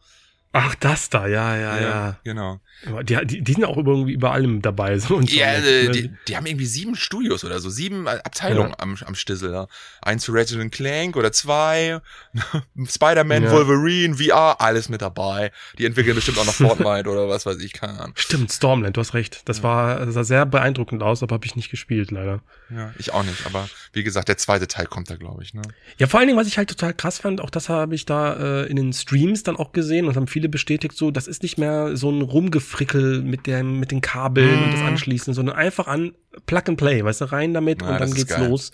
Ach, 0.52 0.74
das 0.74 1.10
da, 1.10 1.28
ja, 1.28 1.56
ja, 1.56 1.76
ja. 1.76 1.80
ja. 1.80 2.16
Genau. 2.24 2.60
Die, 3.02 3.16
die, 3.24 3.42
die 3.42 3.52
sind 3.52 3.64
auch 3.64 3.76
irgendwie 3.76 4.12
über 4.12 4.32
allem 4.32 4.62
dabei. 4.62 4.98
So 5.00 5.16
und 5.16 5.32
ja, 5.32 5.60
so. 5.60 5.66
Ne? 5.66 5.90
die, 5.90 6.10
die 6.28 6.36
haben 6.36 6.46
irgendwie 6.46 6.66
sieben 6.66 6.94
Studios 6.94 7.44
oder 7.44 7.58
so, 7.60 7.70
sieben 7.70 8.06
Abteilungen 8.06 8.70
ja. 8.70 8.78
am, 8.78 8.96
am 9.04 9.14
Stissel. 9.14 9.52
Ja. 9.52 9.66
Eins 10.02 10.24
für 10.24 10.34
Resident 10.34 10.72
Clank 10.72 11.16
oder 11.16 11.32
zwei, 11.32 12.00
Spider-Man, 12.86 13.44
ja. 13.44 13.50
Wolverine, 13.50 14.16
VR, 14.16 14.60
alles 14.60 14.88
mit 14.88 15.00
dabei. 15.02 15.52
Die 15.78 15.86
entwickeln 15.86 16.14
bestimmt 16.14 16.38
auch 16.38 16.44
noch 16.44 16.54
Fortnite 16.54 17.08
oder 17.08 17.28
was 17.28 17.46
weiß 17.46 17.58
ich, 17.60 17.72
keine 17.72 17.98
Ahnung. 17.98 18.12
Stimmt, 18.16 18.52
Stormland, 18.52 18.96
du 18.96 19.00
hast 19.00 19.14
recht. 19.14 19.48
Das 19.48 19.62
war, 19.62 20.04
das 20.04 20.14
sah 20.14 20.24
sehr 20.24 20.46
beeindruckend 20.46 21.02
aus, 21.02 21.22
aber 21.22 21.34
habe 21.34 21.46
ich 21.46 21.56
nicht 21.56 21.70
gespielt, 21.70 22.10
leider. 22.10 22.42
Ja, 22.70 22.92
ich 22.98 23.12
auch 23.12 23.22
nicht, 23.22 23.46
aber 23.46 23.68
wie 23.92 24.02
gesagt, 24.02 24.28
der 24.28 24.36
zweite 24.36 24.68
Teil 24.68 24.86
kommt 24.86 25.10
da, 25.10 25.16
glaube 25.16 25.42
ich. 25.42 25.54
Ne? 25.54 25.62
Ja, 25.98 26.06
vor 26.06 26.20
allen 26.20 26.28
Dingen, 26.28 26.38
was 26.38 26.46
ich 26.46 26.58
halt 26.58 26.68
total 26.68 26.94
krass 26.94 27.18
fand, 27.18 27.40
auch 27.40 27.50
das 27.50 27.68
habe 27.68 27.94
ich 27.94 28.04
da 28.04 28.62
äh, 28.62 28.66
in 28.66 28.76
den 28.76 28.92
Streams 28.92 29.42
dann 29.42 29.56
auch 29.56 29.72
gesehen 29.72 30.06
und 30.06 30.16
haben 30.16 30.26
viele 30.26 30.39
bestätigt, 30.48 30.96
so, 30.96 31.10
das 31.10 31.26
ist 31.26 31.42
nicht 31.42 31.58
mehr 31.58 31.96
so 31.96 32.10
ein 32.10 32.22
Rumgefrickel 32.22 33.22
mit 33.22 33.46
dem, 33.46 33.80
mit 33.80 33.90
den 33.90 34.00
Kabeln 34.00 34.60
mm. 34.60 34.64
und 34.64 34.72
das 34.72 34.80
mhm. 34.80 34.86
Anschließen, 34.86 35.34
sondern 35.34 35.56
einfach 35.56 35.86
an 35.86 36.12
Plug 36.46 36.62
and 36.66 36.78
Play, 36.78 37.04
weißt 37.04 37.22
du, 37.22 37.32
rein 37.32 37.54
damit 37.54 37.82
ja, 37.82 37.88
und 37.88 38.00
dann 38.00 38.12
geht's 38.12 38.34
geil. 38.34 38.48
los 38.48 38.72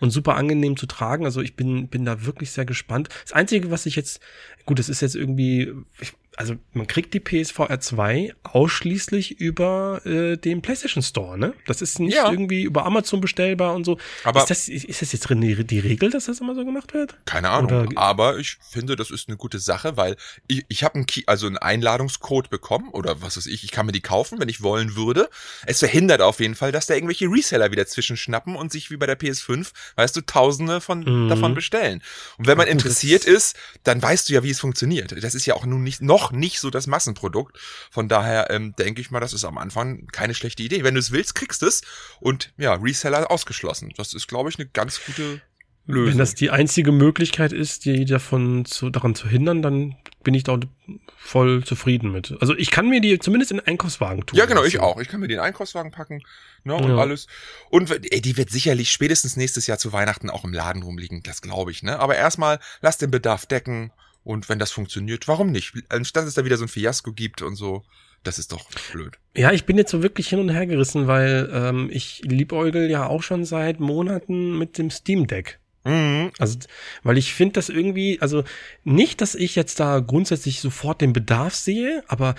und 0.00 0.10
super 0.10 0.36
angenehm 0.36 0.76
zu 0.76 0.86
tragen. 0.86 1.24
Also 1.24 1.40
ich 1.40 1.54
bin, 1.54 1.88
bin 1.88 2.04
da 2.04 2.24
wirklich 2.24 2.50
sehr 2.50 2.64
gespannt. 2.64 3.08
Das 3.22 3.32
Einzige, 3.32 3.70
was 3.70 3.86
ich 3.86 3.96
jetzt, 3.96 4.20
gut, 4.64 4.78
das 4.78 4.88
ist 4.88 5.02
jetzt 5.02 5.14
irgendwie, 5.14 5.72
ich, 6.00 6.14
also 6.36 6.56
man 6.72 6.86
kriegt 6.86 7.12
die 7.12 7.20
PSVR 7.20 7.80
2 7.80 8.34
ausschließlich 8.44 9.40
über 9.40 10.00
äh, 10.06 10.36
den 10.36 10.62
PlayStation 10.62 11.02
Store, 11.02 11.36
ne? 11.36 11.54
Das 11.66 11.82
ist 11.82 11.98
nicht 11.98 12.14
ja. 12.14 12.30
irgendwie 12.30 12.62
über 12.62 12.86
Amazon 12.86 13.20
bestellbar 13.20 13.74
und 13.74 13.84
so. 13.84 13.98
Aber 14.24 14.40
ist 14.40 14.50
das, 14.50 14.68
ist 14.68 15.02
das 15.02 15.12
jetzt 15.12 15.28
die, 15.28 15.64
die 15.64 15.78
Regel, 15.80 16.10
dass 16.10 16.26
das 16.26 16.40
immer 16.40 16.54
so 16.54 16.64
gemacht 16.64 16.94
wird? 16.94 17.16
Keine 17.26 17.50
Ahnung. 17.50 17.88
Oder? 17.88 18.00
Aber 18.00 18.38
ich 18.38 18.56
finde, 18.60 18.96
das 18.96 19.10
ist 19.10 19.28
eine 19.28 19.36
gute 19.36 19.58
Sache, 19.58 19.96
weil 19.96 20.16
ich, 20.46 20.64
ich 20.68 20.84
habe 20.84 20.94
einen, 20.94 21.06
also 21.26 21.46
einen 21.46 21.58
Einladungscode 21.58 22.48
bekommen 22.48 22.88
oder 22.90 23.20
was 23.22 23.36
weiß 23.36 23.46
ich, 23.46 23.64
ich 23.64 23.70
kann 23.70 23.86
mir 23.86 23.92
die 23.92 24.00
kaufen, 24.00 24.40
wenn 24.40 24.48
ich 24.48 24.62
wollen 24.62 24.96
würde. 24.96 25.28
Es 25.66 25.80
verhindert 25.80 26.22
auf 26.22 26.40
jeden 26.40 26.54
Fall, 26.54 26.72
dass 26.72 26.86
da 26.86 26.94
irgendwelche 26.94 27.26
Reseller 27.26 27.72
wieder 27.72 27.86
zwischenschnappen 27.86 28.56
und 28.56 28.72
sich 28.72 28.90
wie 28.90 28.96
bei 28.96 29.06
der 29.06 29.18
PS5, 29.18 29.72
weißt 29.96 30.16
du, 30.16 30.20
Tausende 30.22 30.80
von 30.80 31.00
mhm. 31.00 31.28
davon 31.28 31.54
bestellen. 31.54 32.02
Und 32.38 32.46
wenn 32.46 32.56
man 32.56 32.68
interessiert 32.68 33.24
ist, 33.24 33.56
dann 33.82 34.00
weißt 34.00 34.28
du 34.28 34.32
ja, 34.32 34.42
wie 34.42 34.50
es 34.50 34.60
funktioniert. 34.60 35.22
Das 35.22 35.34
ist 35.34 35.44
ja 35.46 35.54
auch 35.54 35.66
nun 35.66 35.82
nicht 35.82 36.00
noch 36.00 36.19
nicht 36.30 36.60
so 36.60 36.70
das 36.70 36.86
Massenprodukt. 36.86 37.58
Von 37.90 38.08
daher 38.08 38.50
ähm, 38.50 38.74
denke 38.78 39.00
ich 39.00 39.10
mal, 39.10 39.20
das 39.20 39.32
ist 39.32 39.44
am 39.44 39.58
Anfang 39.58 40.06
keine 40.08 40.34
schlechte 40.34 40.62
Idee. 40.62 40.84
Wenn 40.84 40.94
du 40.94 41.00
es 41.00 41.10
willst, 41.10 41.34
kriegst 41.34 41.62
du 41.62 41.66
es. 41.66 41.82
Und 42.20 42.52
ja, 42.56 42.74
Reseller 42.74 43.30
ausgeschlossen. 43.30 43.92
Das 43.96 44.14
ist, 44.14 44.28
glaube 44.28 44.50
ich, 44.50 44.58
eine 44.58 44.68
ganz 44.68 45.00
gute 45.04 45.40
Lösung. 45.86 46.12
Wenn 46.12 46.18
das 46.18 46.34
die 46.34 46.50
einzige 46.50 46.92
Möglichkeit 46.92 47.52
ist, 47.52 47.84
die 47.84 48.04
davon 48.04 48.64
zu, 48.64 48.90
daran 48.90 49.14
zu 49.14 49.28
hindern, 49.28 49.62
dann 49.62 49.96
bin 50.22 50.34
ich 50.34 50.44
da 50.44 50.58
voll 51.16 51.64
zufrieden 51.64 52.12
mit. 52.12 52.36
Also 52.40 52.56
ich 52.56 52.70
kann 52.70 52.88
mir 52.88 53.00
die 53.00 53.18
zumindest 53.18 53.50
in 53.50 53.58
den 53.58 53.66
Einkaufswagen 53.66 54.26
tun. 54.26 54.38
Ja, 54.38 54.46
genau, 54.46 54.64
ich 54.64 54.80
auch. 54.80 55.00
Ich 55.00 55.08
kann 55.08 55.20
mir 55.20 55.28
den 55.28 55.38
Einkaufswagen 55.38 55.90
packen 55.90 56.22
ne, 56.64 56.74
und 56.74 56.88
ja. 56.88 56.96
alles. 56.96 57.26
Und 57.70 57.90
ey, 57.90 58.20
die 58.20 58.36
wird 58.36 58.50
sicherlich 58.50 58.90
spätestens 58.90 59.36
nächstes 59.36 59.66
Jahr 59.66 59.78
zu 59.78 59.92
Weihnachten 59.92 60.30
auch 60.30 60.44
im 60.44 60.52
Laden 60.52 60.82
rumliegen, 60.82 61.22
das 61.22 61.42
glaube 61.42 61.70
ich. 61.70 61.82
Ne? 61.82 61.98
Aber 61.98 62.16
erstmal 62.16 62.58
lass 62.80 62.98
den 62.98 63.10
Bedarf 63.10 63.46
decken 63.46 63.92
und 64.30 64.48
wenn 64.48 64.60
das 64.60 64.70
funktioniert, 64.70 65.26
warum 65.26 65.50
nicht? 65.50 65.74
Anstatt 65.88 66.24
es 66.24 66.34
da 66.34 66.44
wieder 66.44 66.56
so 66.56 66.64
ein 66.64 66.68
Fiasko 66.68 67.12
gibt 67.12 67.42
und 67.42 67.56
so, 67.56 67.82
das 68.22 68.38
ist 68.38 68.52
doch 68.52 68.70
blöd. 68.92 69.18
Ja, 69.36 69.50
ich 69.50 69.64
bin 69.64 69.76
jetzt 69.76 69.90
so 69.90 70.04
wirklich 70.04 70.28
hin 70.28 70.38
und 70.38 70.50
her 70.50 70.66
gerissen, 70.66 71.08
weil 71.08 71.50
ähm, 71.52 71.88
ich 71.92 72.22
liebäugel 72.24 72.88
ja 72.88 73.08
auch 73.08 73.24
schon 73.24 73.44
seit 73.44 73.80
Monaten 73.80 74.56
mit 74.56 74.78
dem 74.78 74.90
Steam 74.90 75.26
Deck. 75.26 75.58
Mhm. 75.82 76.30
Also, 76.38 76.60
weil 77.02 77.18
ich 77.18 77.34
finde 77.34 77.54
das 77.54 77.70
irgendwie, 77.70 78.20
also 78.20 78.44
nicht, 78.84 79.20
dass 79.20 79.34
ich 79.34 79.56
jetzt 79.56 79.80
da 79.80 79.98
grundsätzlich 79.98 80.60
sofort 80.60 81.00
den 81.00 81.12
Bedarf 81.12 81.56
sehe, 81.56 82.04
aber 82.06 82.36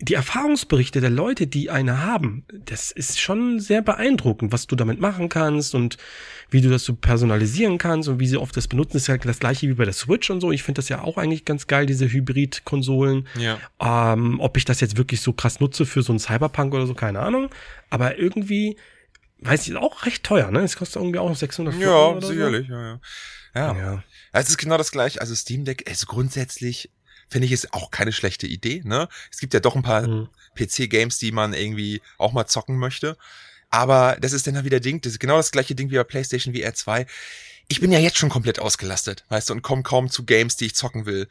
die 0.00 0.14
Erfahrungsberichte 0.14 1.00
der 1.00 1.10
Leute, 1.10 1.46
die 1.46 1.70
eine 1.70 2.02
haben, 2.02 2.44
das 2.66 2.90
ist 2.90 3.20
schon 3.20 3.60
sehr 3.60 3.80
beeindruckend, 3.80 4.52
was 4.52 4.66
du 4.66 4.74
damit 4.74 5.00
machen 5.00 5.28
kannst 5.28 5.74
und 5.74 5.98
wie 6.50 6.60
du 6.60 6.68
das 6.68 6.84
so 6.84 6.94
personalisieren 6.94 7.78
kannst 7.78 8.08
und 8.08 8.18
wie 8.18 8.26
sie 8.26 8.36
oft 8.36 8.56
das 8.56 8.66
benutzen. 8.66 8.94
Das 8.94 9.02
ist 9.02 9.08
ja 9.08 9.16
das 9.16 9.38
gleiche 9.38 9.68
wie 9.68 9.74
bei 9.74 9.84
der 9.84 9.94
Switch 9.94 10.30
und 10.30 10.40
so. 10.40 10.50
Ich 10.50 10.64
finde 10.64 10.80
das 10.80 10.88
ja 10.88 11.02
auch 11.02 11.16
eigentlich 11.16 11.44
ganz 11.44 11.68
geil, 11.68 11.86
diese 11.86 12.10
Hybrid-Konsolen. 12.10 13.28
Ja. 13.38 13.58
Ähm, 13.80 14.40
ob 14.40 14.56
ich 14.56 14.64
das 14.64 14.80
jetzt 14.80 14.96
wirklich 14.96 15.20
so 15.20 15.32
krass 15.32 15.60
nutze 15.60 15.86
für 15.86 16.02
so 16.02 16.12
einen 16.12 16.18
Cyberpunk 16.18 16.74
oder 16.74 16.86
so, 16.86 16.94
keine 16.94 17.20
Ahnung. 17.20 17.50
Aber 17.88 18.18
irgendwie, 18.18 18.76
weiß 19.38 19.68
ich, 19.68 19.76
auch 19.76 20.06
recht 20.06 20.24
teuer, 20.24 20.50
ne? 20.50 20.60
Es 20.60 20.76
kostet 20.76 20.96
irgendwie 20.96 21.20
auch 21.20 21.34
600 21.34 21.74
Euro. 21.80 22.14
Ja, 22.14 22.26
sicherlich, 22.26 22.66
so. 22.66 22.74
ja, 22.74 22.82
ja. 22.82 23.00
Ja. 23.54 23.76
ja. 23.76 24.04
Es 24.32 24.48
ist 24.48 24.58
genau 24.58 24.76
das 24.76 24.90
gleiche. 24.90 25.20
Also 25.20 25.34
Steam 25.34 25.64
Deck 25.64 25.88
ist 25.88 26.06
grundsätzlich 26.08 26.90
finde 27.28 27.46
ich 27.46 27.52
es 27.52 27.72
auch 27.72 27.90
keine 27.90 28.12
schlechte 28.12 28.46
Idee. 28.46 28.82
Ne? 28.84 29.08
Es 29.30 29.38
gibt 29.38 29.54
ja 29.54 29.60
doch 29.60 29.76
ein 29.76 29.82
paar 29.82 30.06
mhm. 30.06 30.28
PC-Games, 30.54 31.18
die 31.18 31.32
man 31.32 31.52
irgendwie 31.52 32.02
auch 32.18 32.32
mal 32.32 32.46
zocken 32.46 32.78
möchte. 32.78 33.16
Aber 33.70 34.16
das 34.20 34.32
ist 34.32 34.46
dann 34.46 34.54
halt 34.54 34.64
wieder 34.64 34.80
Ding, 34.80 35.00
das 35.00 35.14
ist 35.14 35.18
genau 35.18 35.36
das 35.36 35.50
gleiche 35.50 35.74
Ding 35.74 35.90
wie 35.90 35.96
bei 35.96 36.04
PlayStation 36.04 36.54
VR 36.54 36.74
2. 36.74 37.06
Ich 37.66 37.80
bin 37.80 37.90
ja 37.90 37.98
jetzt 37.98 38.18
schon 38.18 38.28
komplett 38.28 38.58
ausgelastet, 38.58 39.24
weißt 39.30 39.48
du, 39.48 39.54
und 39.54 39.62
komme 39.62 39.82
kaum 39.82 40.10
zu 40.10 40.24
Games, 40.24 40.56
die 40.56 40.66
ich 40.66 40.74
zocken 40.74 41.06
will. 41.06 41.28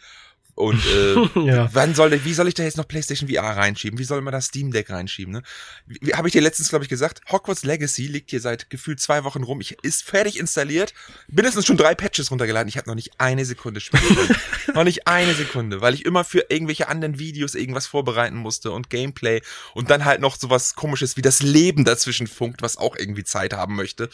Und 0.56 0.84
äh, 0.86 1.40
ja. 1.46 1.70
wann 1.74 1.96
soll 1.96 2.14
ich, 2.14 2.26
wie 2.26 2.34
soll 2.34 2.48
ich 2.48 2.54
da 2.54 2.64
jetzt 2.64 2.78
noch 2.78 2.88
PlayStation 2.88 3.30
VR 3.30 3.58
reinschieben? 3.58 3.98
Wie 3.98 4.04
soll 4.04 4.22
man 4.22 4.32
das 4.32 4.46
Steam 4.46 4.72
Deck 4.72 4.90
reinschieben? 4.90 5.34
Ne? 5.34 5.44
Wie, 5.88 6.14
Habe 6.14 6.28
ich 6.28 6.34
dir 6.34 6.42
letztens, 6.42 6.70
glaube 6.70 6.86
ich, 6.86 6.90
gesagt, 6.90 7.22
Hogwarts 7.32 7.64
Legacy 7.64 8.06
liegt 8.06 8.30
hier 8.30 8.40
seit 8.40 8.70
gefühlt 8.70 9.00
zwei 9.00 9.24
Wochen 9.24 9.44
rum. 9.44 9.62
Ich 9.62 9.78
ist 9.84 10.04
fertig 10.04 10.38
installiert, 10.38 10.94
mindestens 11.28 11.66
schon 11.66 11.78
drei 11.78 11.96
Patches 11.96 12.30
runtergeladen. 12.30 12.70
Ich 12.70 12.78
habe 12.78 12.88
noch 12.88 12.96
nicht 12.96 13.12
eine 13.18 13.46
Sekunde 13.46 13.80
spielen. 13.80 14.04
noch 14.76 14.84
nicht 14.84 15.08
eine 15.08 15.34
Sekunde, 15.34 15.82
weil 15.82 15.96
ich 15.96 16.06
immer 16.06 16.24
für 16.24 16.46
irgendwelche 16.50 16.88
anderen 16.88 17.18
Videos 17.18 17.56
irgendwas 17.56 17.88
vorbereiten 17.88 18.38
musste 18.38 18.72
und 18.72 18.90
Gameplay 18.90 19.42
und 19.74 19.90
dann 19.90 20.06
halt 20.06 20.22
noch 20.22 20.36
sowas 20.36 20.76
komisches 20.76 21.18
wie 21.18 21.22
das 21.24 21.42
Leben 21.42 21.84
dazwischen 21.84 22.28
funkt, 22.28 22.62
was 22.62 22.78
auch 22.78 22.96
irgendwie 22.96 23.24
Zeit 23.24 23.54
haben 23.54 23.76
möchte. 23.76 24.10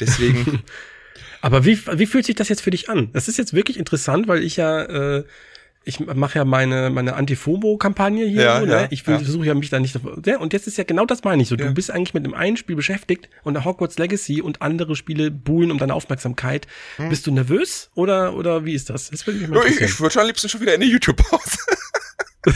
Deswegen. 0.00 0.62
Aber 1.42 1.64
wie, 1.64 1.78
wie 1.86 2.06
fühlt 2.06 2.24
sich 2.24 2.36
das 2.36 2.48
jetzt 2.48 2.62
für 2.62 2.70
dich 2.70 2.88
an? 2.88 3.10
Das 3.12 3.26
ist 3.26 3.36
jetzt 3.36 3.52
wirklich 3.52 3.76
interessant, 3.76 4.28
weil 4.28 4.42
ich 4.44 4.56
ja 4.56 4.82
äh, 4.82 5.24
ich 5.84 6.00
mache 6.00 6.38
ja 6.38 6.44
meine 6.44 6.90
meine 6.90 7.14
Antifobo-Kampagne 7.14 8.26
hier, 8.26 8.42
ja, 8.42 8.60
so, 8.60 8.66
ne? 8.66 8.72
Ja, 8.72 8.86
ich 8.90 9.06
ja. 9.06 9.18
versuche 9.18 9.46
ja 9.46 9.54
mich 9.54 9.70
da 9.70 9.80
nicht. 9.80 9.98
Ja, 10.24 10.38
und 10.38 10.52
jetzt 10.52 10.66
ist 10.66 10.78
ja 10.78 10.84
genau 10.84 11.06
das 11.06 11.24
meine 11.24 11.42
ich 11.42 11.48
so. 11.48 11.56
Du 11.56 11.72
bist 11.72 11.90
eigentlich 11.90 12.14
mit 12.14 12.24
dem 12.24 12.34
einen 12.34 12.56
Spiel 12.56 12.76
beschäftigt 12.76 13.28
und 13.42 13.54
der 13.54 13.64
Hogwarts 13.64 13.98
Legacy 13.98 14.40
und 14.40 14.62
andere 14.62 14.96
Spiele 14.96 15.30
buhlen 15.30 15.70
um 15.70 15.78
deine 15.78 15.94
Aufmerksamkeit. 15.94 16.66
Hm. 16.96 17.08
Bist 17.08 17.26
du 17.26 17.32
nervös 17.32 17.90
oder 17.94 18.34
oder 18.34 18.64
wie 18.64 18.74
ist 18.74 18.90
das? 18.90 19.10
Das 19.10 19.26
will 19.26 19.34
mich 19.34 19.48
mal 19.48 19.66
ich, 19.66 19.80
ich 19.80 20.00
würde 20.00 20.12
schon 20.12 20.22
am 20.22 20.28
liebsten 20.28 20.48
schon 20.48 20.60
wieder 20.60 20.74
in 20.74 20.82
eine 20.82 20.90
YouTube-Pause. 20.90 21.58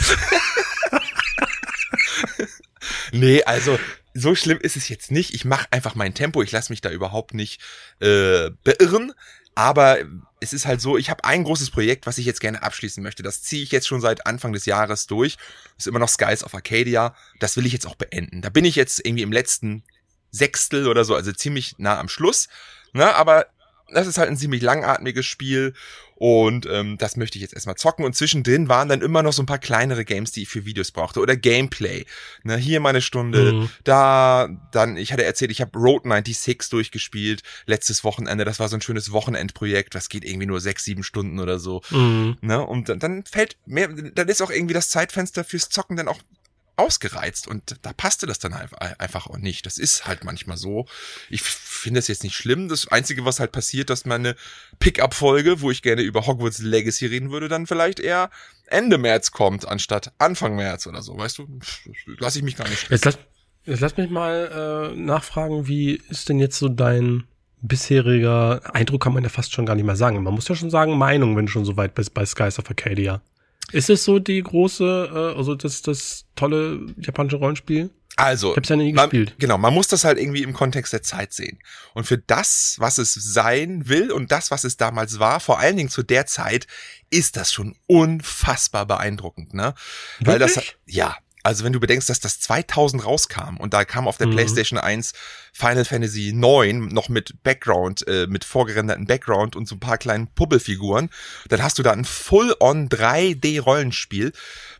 nee, 3.12 3.42
also 3.42 3.78
so 4.14 4.34
schlimm 4.34 4.58
ist 4.60 4.76
es 4.76 4.88
jetzt 4.88 5.10
nicht. 5.10 5.34
Ich 5.34 5.44
mache 5.44 5.66
einfach 5.70 5.94
mein 5.94 6.14
Tempo. 6.14 6.42
Ich 6.42 6.52
lasse 6.52 6.72
mich 6.72 6.80
da 6.80 6.90
überhaupt 6.90 7.34
nicht 7.34 7.60
äh, 8.00 8.50
beirren. 8.64 9.12
Aber 9.56 9.98
es 10.38 10.52
ist 10.52 10.66
halt 10.66 10.82
so, 10.82 10.98
ich 10.98 11.08
habe 11.08 11.24
ein 11.24 11.42
großes 11.42 11.70
Projekt, 11.70 12.06
was 12.06 12.18
ich 12.18 12.26
jetzt 12.26 12.40
gerne 12.40 12.62
abschließen 12.62 13.02
möchte. 13.02 13.22
Das 13.22 13.42
ziehe 13.42 13.62
ich 13.62 13.72
jetzt 13.72 13.88
schon 13.88 14.02
seit 14.02 14.26
Anfang 14.26 14.52
des 14.52 14.66
Jahres 14.66 15.06
durch. 15.06 15.38
Ist 15.78 15.86
immer 15.86 15.98
noch 15.98 16.10
Skies 16.10 16.44
of 16.44 16.54
Arcadia. 16.54 17.16
Das 17.40 17.56
will 17.56 17.64
ich 17.64 17.72
jetzt 17.72 17.86
auch 17.86 17.94
beenden. 17.94 18.42
Da 18.42 18.50
bin 18.50 18.66
ich 18.66 18.76
jetzt 18.76 19.04
irgendwie 19.04 19.22
im 19.22 19.32
letzten 19.32 19.82
Sechstel 20.30 20.86
oder 20.86 21.04
so, 21.04 21.14
also 21.14 21.32
ziemlich 21.32 21.74
nah 21.78 21.98
am 21.98 22.10
Schluss. 22.10 22.48
Ne, 22.92 23.14
aber 23.14 23.46
das 23.88 24.06
ist 24.06 24.18
halt 24.18 24.28
ein 24.28 24.36
ziemlich 24.36 24.62
langatmiges 24.62 25.26
Spiel 25.26 25.74
und 26.16 26.66
ähm, 26.66 26.96
das 26.96 27.16
möchte 27.16 27.36
ich 27.36 27.42
jetzt 27.42 27.52
erstmal 27.52 27.76
zocken. 27.76 28.04
Und 28.04 28.16
zwischendrin 28.16 28.68
waren 28.68 28.88
dann 28.88 29.02
immer 29.02 29.22
noch 29.22 29.34
so 29.34 29.42
ein 29.42 29.46
paar 29.46 29.58
kleinere 29.58 30.04
Games, 30.04 30.32
die 30.32 30.42
ich 30.42 30.48
für 30.48 30.64
Videos 30.64 30.90
brauchte. 30.90 31.20
Oder 31.20 31.36
Gameplay. 31.36 32.06
Ne, 32.42 32.56
hier 32.56 32.80
mal 32.80 32.88
eine 32.88 33.02
Stunde, 33.02 33.52
mhm. 33.52 33.70
da, 33.84 34.48
dann, 34.72 34.96
ich 34.96 35.12
hatte 35.12 35.24
erzählt, 35.24 35.50
ich 35.50 35.60
habe 35.60 35.78
Road 35.78 36.04
96 36.04 36.70
durchgespielt 36.70 37.42
letztes 37.66 38.02
Wochenende. 38.02 38.46
Das 38.46 38.58
war 38.58 38.68
so 38.68 38.76
ein 38.76 38.80
schönes 38.80 39.12
Wochenendprojekt. 39.12 39.94
Das 39.94 40.08
geht 40.08 40.24
irgendwie 40.24 40.46
nur 40.46 40.60
sechs, 40.60 40.84
sieben 40.84 41.02
Stunden 41.02 41.38
oder 41.38 41.58
so. 41.58 41.82
Mhm. 41.90 42.38
Ne, 42.40 42.66
und 42.66 42.88
dann, 42.88 42.98
dann 42.98 43.24
fällt 43.24 43.58
mehr, 43.66 43.88
dann 43.88 44.28
ist 44.28 44.40
auch 44.40 44.50
irgendwie 44.50 44.74
das 44.74 44.88
Zeitfenster 44.88 45.44
fürs 45.44 45.68
Zocken 45.68 45.96
dann 45.96 46.08
auch 46.08 46.18
ausgereizt 46.76 47.48
und 47.48 47.76
da 47.82 47.92
passte 47.92 48.26
das 48.26 48.38
dann 48.38 48.52
einfach 48.52 49.26
auch 49.26 49.38
nicht. 49.38 49.64
Das 49.64 49.78
ist 49.78 50.06
halt 50.06 50.24
manchmal 50.24 50.56
so. 50.56 50.86
Ich 51.30 51.42
finde 51.42 52.00
es 52.00 52.08
jetzt 52.08 52.22
nicht 52.22 52.36
schlimm. 52.36 52.68
Das 52.68 52.88
Einzige, 52.88 53.24
was 53.24 53.40
halt 53.40 53.52
passiert, 53.52 53.88
dass 53.90 54.04
meine 54.04 54.36
Pickup-Folge, 54.78 55.62
wo 55.62 55.70
ich 55.70 55.82
gerne 55.82 56.02
über 56.02 56.26
Hogwarts 56.26 56.58
Legacy 56.58 57.06
reden 57.06 57.30
würde, 57.30 57.48
dann 57.48 57.66
vielleicht 57.66 57.98
eher 57.98 58.30
Ende 58.66 58.98
März 58.98 59.30
kommt, 59.30 59.66
anstatt 59.66 60.12
Anfang 60.18 60.56
März 60.56 60.86
oder 60.86 61.02
so. 61.02 61.16
Weißt 61.16 61.38
du, 61.38 61.48
lass 62.18 62.36
ich 62.36 62.42
mich 62.42 62.56
gar 62.56 62.68
nicht. 62.68 62.90
Jetzt 62.90 63.04
lass, 63.04 63.18
jetzt 63.64 63.80
lass 63.80 63.96
mich 63.96 64.10
mal 64.10 64.92
äh, 64.92 64.96
nachfragen, 64.96 65.66
wie 65.66 66.02
ist 66.10 66.28
denn 66.28 66.40
jetzt 66.40 66.58
so 66.58 66.68
dein 66.68 67.24
bisheriger 67.62 68.60
Eindruck, 68.74 69.02
kann 69.02 69.14
man 69.14 69.22
ja 69.22 69.28
fast 69.28 69.52
schon 69.52 69.66
gar 69.66 69.74
nicht 69.74 69.86
mehr 69.86 69.96
sagen. 69.96 70.22
Man 70.22 70.34
muss 70.34 70.48
ja 70.48 70.54
schon 70.54 70.70
sagen, 70.70 70.96
Meinung, 70.98 71.36
wenn 71.36 71.46
du 71.46 71.52
schon 71.52 71.64
so 71.64 71.76
weit 71.76 71.94
bist 71.94 72.14
bei 72.14 72.24
Skies 72.24 72.58
of 72.58 72.68
Arcadia. 72.68 73.22
Ist 73.72 73.90
es 73.90 74.04
so 74.04 74.18
die 74.18 74.42
große, 74.42 75.10
äh, 75.12 75.36
also 75.36 75.54
das, 75.54 75.82
das 75.82 76.24
tolle 76.36 76.86
japanische 76.98 77.36
Rollenspiel? 77.36 77.90
Also, 78.18 78.52
ich 78.52 78.56
hab's 78.56 78.70
ja 78.70 78.76
nie 78.76 78.94
man, 78.94 79.10
gespielt. 79.10 79.34
genau, 79.38 79.58
man 79.58 79.74
muss 79.74 79.88
das 79.88 80.04
halt 80.04 80.18
irgendwie 80.18 80.42
im 80.42 80.54
Kontext 80.54 80.92
der 80.94 81.02
Zeit 81.02 81.34
sehen. 81.34 81.58
Und 81.92 82.04
für 82.06 82.16
das, 82.16 82.76
was 82.78 82.96
es 82.96 83.12
sein 83.12 83.88
will 83.88 84.10
und 84.10 84.32
das, 84.32 84.50
was 84.50 84.64
es 84.64 84.78
damals 84.78 85.18
war, 85.18 85.38
vor 85.38 85.58
allen 85.58 85.76
Dingen 85.76 85.90
zu 85.90 86.02
der 86.02 86.24
Zeit, 86.24 86.66
ist 87.10 87.36
das 87.36 87.52
schon 87.52 87.76
unfassbar 87.86 88.86
beeindruckend, 88.86 89.52
ne? 89.52 89.74
Wirklich? 90.18 90.26
Weil 90.26 90.38
das, 90.38 90.60
ja, 90.86 91.16
also 91.46 91.62
wenn 91.62 91.72
du 91.72 91.78
bedenkst, 91.78 92.10
dass 92.10 92.18
das 92.18 92.40
2000 92.40 93.04
rauskam 93.04 93.56
und 93.58 93.72
da 93.72 93.84
kam 93.84 94.08
auf 94.08 94.18
der 94.18 94.26
mhm. 94.26 94.32
PlayStation 94.32 94.80
1 94.80 95.12
Final 95.52 95.84
Fantasy 95.84 96.32
9 96.34 96.88
noch 96.88 97.08
mit 97.08 97.40
Background, 97.44 98.06
äh, 98.08 98.26
mit 98.26 98.44
vorgerenderten 98.44 99.06
Background 99.06 99.54
und 99.54 99.68
so 99.68 99.76
ein 99.76 99.80
paar 99.80 99.96
kleinen 99.96 100.26
Pubbelfiguren, 100.26 101.08
dann 101.48 101.62
hast 101.62 101.78
du 101.78 101.84
da 101.84 101.92
ein 101.92 102.04
Full-on 102.04 102.88
3D-Rollenspiel, 102.88 104.32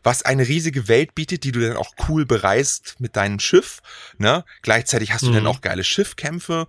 was 0.03 0.23
eine 0.23 0.45
riesige 0.45 0.89
Welt 0.89 1.15
bietet, 1.15 1.45
die 1.45 1.53
du 1.53 1.61
dann 1.61 1.77
auch 1.77 1.93
cool 2.09 2.25
bereist 2.25 2.97
mit 2.99 3.15
deinem 3.15 3.39
Schiff. 3.39 3.81
Ne? 4.17 4.43
Gleichzeitig 4.61 5.13
hast 5.13 5.23
du 5.23 5.29
mhm. 5.29 5.35
dann 5.35 5.47
auch 5.47 5.61
geile 5.61 5.85
Schiffkämpfe. 5.85 6.67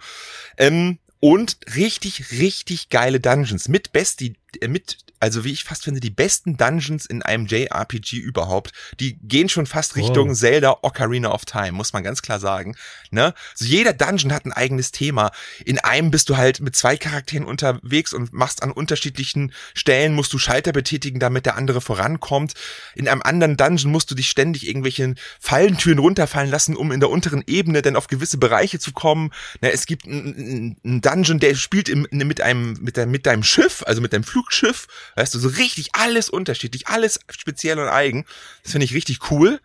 Ähm, 0.58 1.00
und 1.20 1.58
richtig, 1.74 2.30
richtig 2.30 2.88
geile 2.88 3.18
Dungeons 3.18 3.66
mit 3.66 3.90
Besti, 3.92 4.28
äh, 4.28 4.47
mit 4.66 4.98
also 5.20 5.44
wie 5.44 5.52
ich 5.52 5.64
fast 5.64 5.84
finde, 5.84 6.00
die 6.00 6.10
besten 6.10 6.56
Dungeons 6.56 7.06
in 7.06 7.22
einem 7.22 7.46
JRPG 7.46 8.18
überhaupt. 8.18 8.72
Die 9.00 9.18
gehen 9.18 9.48
schon 9.48 9.66
fast 9.66 9.96
Richtung 9.96 10.30
oh. 10.30 10.34
Zelda 10.34 10.78
Ocarina 10.82 11.32
of 11.32 11.44
Time, 11.44 11.72
muss 11.72 11.92
man 11.92 12.04
ganz 12.04 12.22
klar 12.22 12.38
sagen. 12.38 12.76
Ne? 13.10 13.34
So 13.54 13.64
jeder 13.64 13.92
Dungeon 13.92 14.32
hat 14.32 14.44
ein 14.44 14.52
eigenes 14.52 14.92
Thema. 14.92 15.30
In 15.64 15.78
einem 15.78 16.10
bist 16.10 16.28
du 16.28 16.36
halt 16.36 16.60
mit 16.60 16.76
zwei 16.76 16.96
Charakteren 16.96 17.46
unterwegs 17.46 18.12
und 18.12 18.32
machst 18.32 18.62
an 18.62 18.70
unterschiedlichen 18.70 19.52
Stellen, 19.74 20.14
musst 20.14 20.32
du 20.32 20.38
Schalter 20.38 20.72
betätigen, 20.72 21.18
damit 21.18 21.46
der 21.46 21.56
andere 21.56 21.80
vorankommt. 21.80 22.54
In 22.94 23.08
einem 23.08 23.22
anderen 23.22 23.56
Dungeon 23.56 23.90
musst 23.90 24.10
du 24.10 24.14
dich 24.14 24.30
ständig 24.30 24.68
irgendwelche 24.68 25.14
Fallentüren 25.40 25.98
runterfallen 25.98 26.50
lassen, 26.50 26.76
um 26.76 26.92
in 26.92 27.00
der 27.00 27.10
unteren 27.10 27.42
Ebene 27.46 27.82
dann 27.82 27.96
auf 27.96 28.06
gewisse 28.06 28.38
Bereiche 28.38 28.78
zu 28.78 28.92
kommen. 28.92 29.32
Ne? 29.62 29.72
Es 29.72 29.86
gibt 29.86 30.06
einen 30.06 30.76
Dungeon, 30.82 31.40
der 31.40 31.54
spielt 31.56 31.88
im, 31.88 32.06
mit 32.10 32.40
einem, 32.40 32.74
mit, 32.80 32.96
deinem, 32.96 33.10
mit 33.10 33.26
deinem 33.26 33.42
Schiff, 33.42 33.82
also 33.86 34.00
mit 34.00 34.12
deinem 34.12 34.24
Flugschiff 34.48 34.86
Weißt 35.16 35.34
du, 35.34 35.38
so 35.38 35.48
richtig 35.48 35.90
alles 35.94 36.30
unterschiedlich, 36.30 36.88
alles 36.88 37.20
speziell 37.30 37.78
und 37.78 37.88
eigen. 37.88 38.24
Das 38.62 38.72
finde 38.72 38.84
ich 38.84 38.94
richtig 38.94 39.30
cool. 39.30 39.60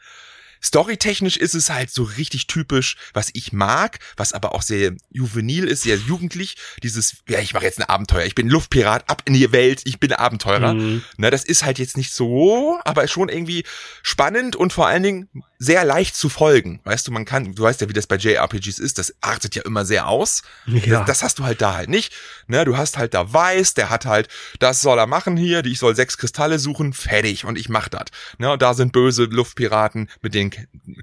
Storytechnisch 0.64 1.36
ist 1.36 1.56
es 1.56 1.70
halt 1.70 1.92
so 1.92 2.04
richtig 2.04 2.48
typisch, 2.48 2.96
was 3.14 3.30
ich 3.34 3.52
mag, 3.52 4.00
was 4.16 4.32
aber 4.32 4.56
auch 4.56 4.62
sehr 4.62 4.94
juvenil 5.12 5.66
ist, 5.66 5.84
sehr 5.84 5.98
jugendlich. 5.98 6.56
Dieses, 6.82 7.18
ja, 7.28 7.40
ich 7.40 7.54
mache 7.54 7.66
jetzt 7.66 7.80
ein 7.80 7.90
Abenteuer, 7.90 8.26
ich 8.26 8.34
bin 8.34 8.48
Luftpirat, 8.48 9.10
ab 9.10 9.24
in 9.26 9.34
die 9.34 9.52
Welt, 9.52 9.82
ich 9.84 10.00
bin 10.00 10.14
Abenteurer. 10.14 10.74
Mhm. 10.74 11.04
Na, 11.18 11.30
das 11.30 11.44
ist 11.44 11.66
halt 11.66 11.80
jetzt 11.80 11.98
nicht 11.98 12.14
so, 12.14 12.80
aber 12.86 13.06
schon 13.10 13.28
irgendwie 13.28 13.66
spannend 14.04 14.56
und 14.56 14.72
vor 14.72 14.88
allen 14.88 15.04
Dingen 15.04 15.30
sehr 15.64 15.86
leicht 15.86 16.16
zu 16.16 16.28
folgen. 16.28 16.82
Weißt 16.84 17.08
du, 17.08 17.12
man 17.12 17.24
kann, 17.24 17.56
du 17.56 17.64
weißt 17.64 17.80
ja, 17.80 17.88
wie 17.88 17.94
das 17.94 18.06
bei 18.06 18.18
JRPGs 18.18 18.80
ist, 18.80 18.98
das 18.98 19.16
artet 19.22 19.56
ja 19.56 19.64
immer 19.64 19.86
sehr 19.86 20.08
aus. 20.08 20.42
Ja. 20.66 21.00
Das, 21.00 21.08
das 21.08 21.24
hast 21.24 21.40
du 21.40 21.46
halt 21.46 21.62
da 21.62 21.74
halt 21.76 21.90
nicht. 21.90 22.14
Ne, 22.48 22.66
du 22.66 22.76
hast 22.76 22.98
halt 22.98 23.14
da 23.14 23.32
Weiß, 23.32 23.74
der 23.74 23.90
hat 23.90 24.06
halt, 24.06 24.28
das 24.60 24.82
soll 24.82 25.00
er 25.00 25.08
machen 25.08 25.38
hier, 25.38 25.64
ich 25.64 25.80
soll 25.80 25.96
sechs 25.96 26.18
Kristalle 26.18 26.60
suchen, 26.60 26.92
fertig 26.92 27.46
und 27.46 27.58
ich 27.58 27.70
mach 27.70 27.88
das. 27.88 28.08
Ne, 28.38 28.52
und 28.52 28.62
da 28.62 28.74
sind 28.74 28.92
böse 28.92 29.24
Luftpiraten, 29.24 30.10
mit 30.22 30.34
denen 30.34 30.52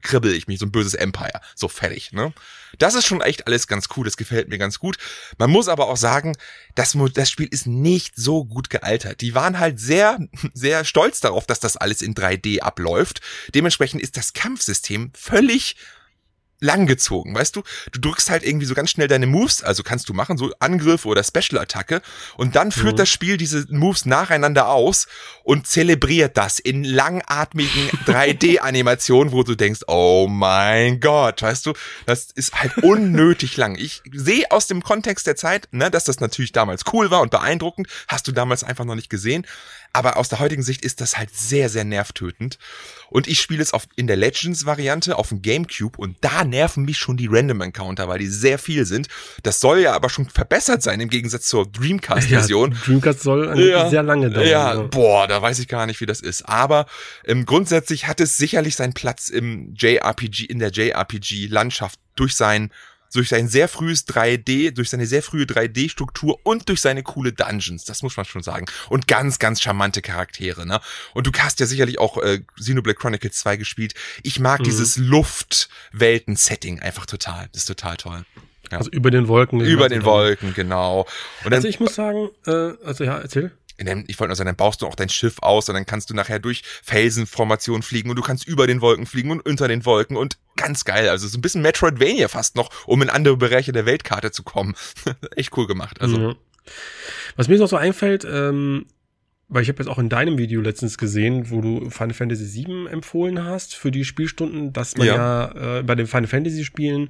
kribbel 0.03 0.35
ich 0.35 0.47
mich, 0.47 0.59
so 0.59 0.67
ein 0.67 0.73
böses 0.73 0.95
Empire. 0.95 1.41
So 1.55 1.69
fertig, 1.69 2.13
ne? 2.13 2.35
Das 2.79 2.95
ist 2.95 3.07
schon 3.07 3.21
echt 3.21 3.47
alles 3.47 3.67
ganz 3.67 3.89
cool, 3.97 4.05
das 4.05 4.17
gefällt 4.17 4.49
mir 4.49 4.59
ganz 4.59 4.79
gut. 4.79 4.97
Man 5.39 5.51
muss 5.51 5.69
aber 5.69 5.89
auch 5.89 5.97
sagen, 5.97 6.37
das, 6.75 6.97
das 7.15 7.31
Spiel 7.31 7.49
ist 7.51 7.67
nicht 7.67 8.15
so 8.17 8.45
gut 8.45 8.71
gealtert. 8.71 9.21
Die 9.21 9.35
waren 9.35 9.59
halt 9.59 9.81
sehr, 9.81 10.19
sehr 10.55 10.85
stolz 10.85 11.21
darauf, 11.21 11.47
dass 11.47 11.61
das 11.61 11.77
alles 11.77 12.03
in 12.03 12.15
3D 12.15 12.61
abläuft. 12.61 13.21
Dementsprechend 13.55 14.03
ist 14.03 14.17
das 14.17 14.33
Kampfsystem 14.33 15.11
völlig 15.15 15.77
langgezogen, 16.61 17.35
weißt 17.35 17.57
du? 17.57 17.63
Du 17.91 18.01
drückst 18.01 18.31
halt 18.31 18.45
irgendwie 18.45 18.67
so 18.67 18.75
ganz 18.75 18.91
schnell 18.91 19.09
deine 19.09 19.27
Moves, 19.27 19.63
also 19.63 19.83
kannst 19.83 20.09
du 20.09 20.15
machen, 20.15 20.37
so 20.37 20.53
Angriff 20.61 21.07
oder 21.07 21.25
Special-Attacke 21.25 22.03
und 22.37 22.55
dann 22.55 22.71
führt 22.71 22.95
mhm. 22.95 22.99
das 22.99 23.09
Spiel 23.09 23.37
diese 23.37 23.67
Moves 23.71 24.05
nacheinander 24.07 24.69
aus 24.69 25.07
und 25.43 25.67
zelebriert 25.67 26.37
das 26.37 26.59
in 26.59 26.85
langatmigen 26.85 27.89
3D-Animationen, 28.07 29.33
wo 29.33 29.43
du 29.43 29.55
denkst, 29.55 29.81
oh 29.87 30.27
mein 30.29 31.01
Gott, 31.01 31.43
weißt 31.43 31.67
du, 31.67 31.73
das 32.07 32.31
ist 32.35 32.55
halt 32.55 32.77
unnötig 32.83 33.57
lang. 33.57 33.77
Ich 33.77 34.03
sehe 34.13 34.51
aus 34.51 34.67
dem 34.67 34.83
Kontext 34.83 35.27
der 35.27 35.37
Zeit, 35.37 35.69
ne, 35.73 35.91
dass 35.91 36.05
das 36.05 36.21
natürlich 36.21 36.53
damals 36.53 36.83
cool 36.93 37.11
war 37.11 37.23
und 37.23 37.31
beeindruckend, 37.31 37.89
hast 38.07 38.29
du 38.29 38.33
damals 38.33 38.65
einfach 38.65 38.85
noch 38.85 38.95
nicht 38.95 39.11
gesehen, 39.11 39.47
aber 39.93 40.17
aus 40.17 40.29
der 40.29 40.39
heutigen 40.39 40.63
Sicht 40.63 40.83
ist 40.83 41.01
das 41.01 41.17
halt 41.17 41.35
sehr, 41.35 41.69
sehr 41.69 41.85
nervtötend. 41.85 42.59
Und 43.09 43.27
ich 43.27 43.41
spiele 43.41 43.63
es 43.63 43.73
auf, 43.73 43.87
in 43.97 44.07
der 44.07 44.17
Legends-Variante 44.17 45.19
auf 45.19 45.31
dem 45.31 45.43
Gamecube 45.43 45.99
und 45.99 46.17
da 46.21 46.45
nerven 46.45 46.85
mich 46.85 46.99
schon 46.99 47.17
die 47.17 47.27
Random-Encounter, 47.27 48.07
weil 48.09 48.21
die 48.21 48.29
sehr 48.29 48.59
viel 48.59 48.87
sind. 48.87 49.09
Das 49.43 49.59
soll 49.59 49.81
ja 49.81 49.93
aber 49.93 50.09
schon 50.09 50.29
verbessert 50.29 50.83
sein 50.83 51.01
im 51.01 51.09
Gegensatz 51.09 51.47
zur 51.47 51.67
Dreamcast-Version. 51.67 52.73
Ja, 52.73 52.79
Dreamcast 52.85 53.21
soll 53.21 53.61
ja, 53.61 53.91
sehr 53.91 54.05
lange 54.05 54.31
dauern. 54.31 54.47
Ja, 54.47 54.75
ja, 54.75 54.83
boah, 54.83 55.27
da 55.27 55.43
weiß 55.43 55.59
ich 55.59 55.67
gar 55.67 55.87
nicht, 55.87 56.01
wie 56.01 56.07
das 56.07 56.21
ist. 56.21 56.43
Aber 56.43 56.87
ähm, 57.25 57.47
grundsätzlich 57.47 58.07
hat 58.07 58.21
es 58.21 58.37
sicherlich 58.37 58.77
seinen 58.77 58.93
Platz 58.93 59.29
im 59.29 59.75
JRPG, 59.75 60.45
in 60.45 60.61
der 60.61 60.71
JRPG-Landschaft 60.71 61.99
durch 62.15 62.37
sein 62.37 62.71
durch 63.13 63.29
sein 63.29 63.49
sehr 63.49 63.69
frühes 63.69 64.07
3D, 64.07 64.73
durch 64.73 64.91
seine 64.91 65.07
sehr 65.07 65.23
frühe 65.23 65.45
3D-Struktur 65.45 66.39
und 66.45 66.69
durch 66.69 66.81
seine 66.81 67.03
coole 67.03 67.33
Dungeons. 67.33 67.85
Das 67.85 68.03
muss 68.03 68.17
man 68.17 68.27
schon 68.27 68.43
sagen. 68.43 68.67
Und 68.89 69.09
ganz, 69.09 69.39
ganz 69.39 69.61
charmante 69.61 70.03
Charaktere, 70.03 70.67
ne? 70.67 70.81
Und 71.15 71.27
du 71.27 71.33
hast 71.39 71.61
ja 71.61 71.67
sicherlich 71.67 71.99
auch 71.99 72.19
äh, 72.19 72.41
Xenoblade 72.57 72.99
Chronicles 72.99 73.37
2 73.39 73.57
gespielt. 73.57 73.95
Ich 74.23 74.41
mag 74.41 74.61
mhm. 74.61 74.65
dieses 74.65 74.97
Luftwelten-Setting 74.97 76.81
einfach 76.81 77.07
total. 77.07 77.49
Das 77.53 77.63
ist 77.63 77.67
total 77.67 77.97
toll. 77.97 78.25
Ja. 78.71 78.79
Also 78.79 78.91
über 78.91 79.11
den 79.11 79.27
Wolken. 79.27 79.61
Über 79.61 79.89
den 79.89 80.05
Wolken, 80.05 80.55
genau. 80.55 81.07
Und 81.45 81.53
also 81.53 81.67
ich 81.67 81.81
muss 81.81 81.95
sagen, 81.95 82.31
äh, 82.47 82.73
also 82.85 83.05
ja, 83.05 83.19
erzähl 83.19 83.51
ich 83.81 84.19
wollte 84.19 84.29
nur 84.29 84.37
sagen, 84.37 84.47
dann 84.47 84.57
baust 84.57 84.83
du 84.83 84.87
auch 84.87 84.95
dein 84.95 85.09
Schiff 85.09 85.37
aus 85.41 85.69
und 85.69 85.75
dann 85.75 85.87
kannst 85.87 86.11
du 86.11 86.15
nachher 86.15 86.39
durch 86.39 86.63
Felsenformationen 86.83 87.83
fliegen 87.83 88.11
und 88.11 88.17
du 88.17 88.23
kannst 88.23 88.47
über 88.47 88.67
den 88.67 88.81
Wolken 88.81 89.07
fliegen 89.07 89.31
und 89.31 89.41
unter 89.47 89.69
den 89.69 89.85
Wolken 89.85 90.17
und 90.17 90.39
ganz 90.57 90.85
geil. 90.85 91.09
Also 91.09 91.29
so 91.29 91.39
ein 91.39 91.43
bisschen 91.43 91.63
Metroidvania 91.63 92.29
fast 92.29 92.57
noch, 92.57 92.71
um 92.87 93.03
in 93.03 93.11
andere 93.11 93.37
Bereiche 93.37 93.73
der 93.73 93.87
Weltkarte 93.87 94.31
zu 94.31 94.43
kommen. 94.43 94.75
Echt 95.37 95.57
cool 95.57 95.67
gemacht. 95.67 96.01
Also. 96.01 96.19
Mhm. 96.19 96.37
Was 97.37 97.49
mir 97.49 97.59
noch 97.59 97.69
so 97.69 97.77
einfällt, 97.77 98.25
ähm, 98.25 98.87
weil 99.49 99.63
ich 99.63 99.69
habe 99.69 99.83
jetzt 99.83 99.89
auch 99.89 99.99
in 99.99 100.09
deinem 100.09 100.39
Video 100.39 100.61
letztens 100.61 100.97
gesehen, 100.97 101.51
wo 101.51 101.61
du 101.61 101.91
Final 101.91 102.15
Fantasy 102.15 102.65
VII 102.65 102.87
empfohlen 102.87 103.45
hast 103.45 103.75
für 103.75 103.91
die 103.91 104.05
Spielstunden, 104.05 104.73
dass 104.73 104.97
man 104.97 105.07
ja, 105.09 105.17
ja 105.17 105.79
äh, 105.79 105.83
bei 105.83 105.97
den 105.97 106.07
Final 106.07 106.29
Fantasy 106.29 106.65
Spielen, 106.65 107.09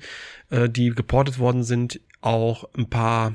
äh, 0.49 0.69
die 0.69 0.91
geportet 0.91 1.39
worden 1.39 1.65
sind, 1.65 2.01
auch 2.23 2.65
ein 2.75 2.89
paar 2.89 3.35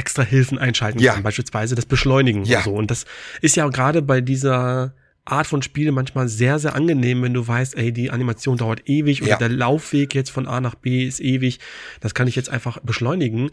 extra 0.00 0.22
Hilfen 0.22 0.58
einschalten 0.58 0.98
ja. 0.98 1.12
kann, 1.12 1.22
beispielsweise 1.22 1.74
das 1.74 1.84
Beschleunigen 1.84 2.44
ja. 2.44 2.58
und 2.58 2.64
so. 2.64 2.74
Und 2.74 2.90
das 2.90 3.04
ist 3.42 3.54
ja 3.54 3.68
gerade 3.68 4.00
bei 4.00 4.22
dieser 4.22 4.94
Art 5.26 5.46
von 5.46 5.62
Spiele 5.62 5.92
manchmal 5.92 6.28
sehr, 6.28 6.58
sehr 6.58 6.74
angenehm, 6.74 7.22
wenn 7.22 7.34
du 7.34 7.46
weißt, 7.46 7.76
ey, 7.76 7.92
die 7.92 8.10
Animation 8.10 8.56
dauert 8.56 8.88
ewig 8.88 9.20
oder 9.20 9.32
ja. 9.32 9.36
der 9.36 9.50
Laufweg 9.50 10.14
jetzt 10.14 10.30
von 10.30 10.48
A 10.48 10.60
nach 10.60 10.74
B 10.74 11.06
ist 11.06 11.20
ewig. 11.20 11.60
Das 12.00 12.14
kann 12.14 12.26
ich 12.26 12.34
jetzt 12.34 12.48
einfach 12.48 12.78
beschleunigen. 12.80 13.50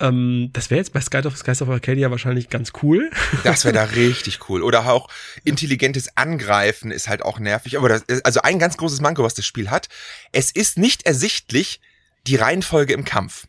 Ähm, 0.00 0.50
das 0.52 0.70
wäre 0.70 0.78
jetzt 0.78 0.92
bei 0.92 1.00
Sky 1.00 1.18
of, 1.18 1.36
Skies 1.36 1.62
of 1.62 1.68
Arcadia 1.68 2.10
wahrscheinlich 2.10 2.50
ganz 2.50 2.72
cool. 2.82 3.10
Das 3.44 3.64
wäre 3.64 3.74
da 3.74 3.84
richtig 3.96 4.48
cool. 4.48 4.62
Oder 4.62 4.90
auch 4.90 5.08
intelligentes 5.44 6.16
Angreifen 6.16 6.90
ist 6.90 7.08
halt 7.08 7.22
auch 7.22 7.38
nervig. 7.38 7.78
Aber 7.78 7.88
das, 7.88 8.04
also 8.24 8.42
ein 8.42 8.58
ganz 8.58 8.76
großes 8.76 9.00
Manko, 9.00 9.22
was 9.22 9.34
das 9.34 9.46
Spiel 9.46 9.70
hat, 9.70 9.88
es 10.32 10.50
ist 10.50 10.78
nicht 10.78 11.06
ersichtlich 11.06 11.80
die 12.26 12.36
Reihenfolge 12.36 12.92
im 12.92 13.04
Kampf. 13.04 13.46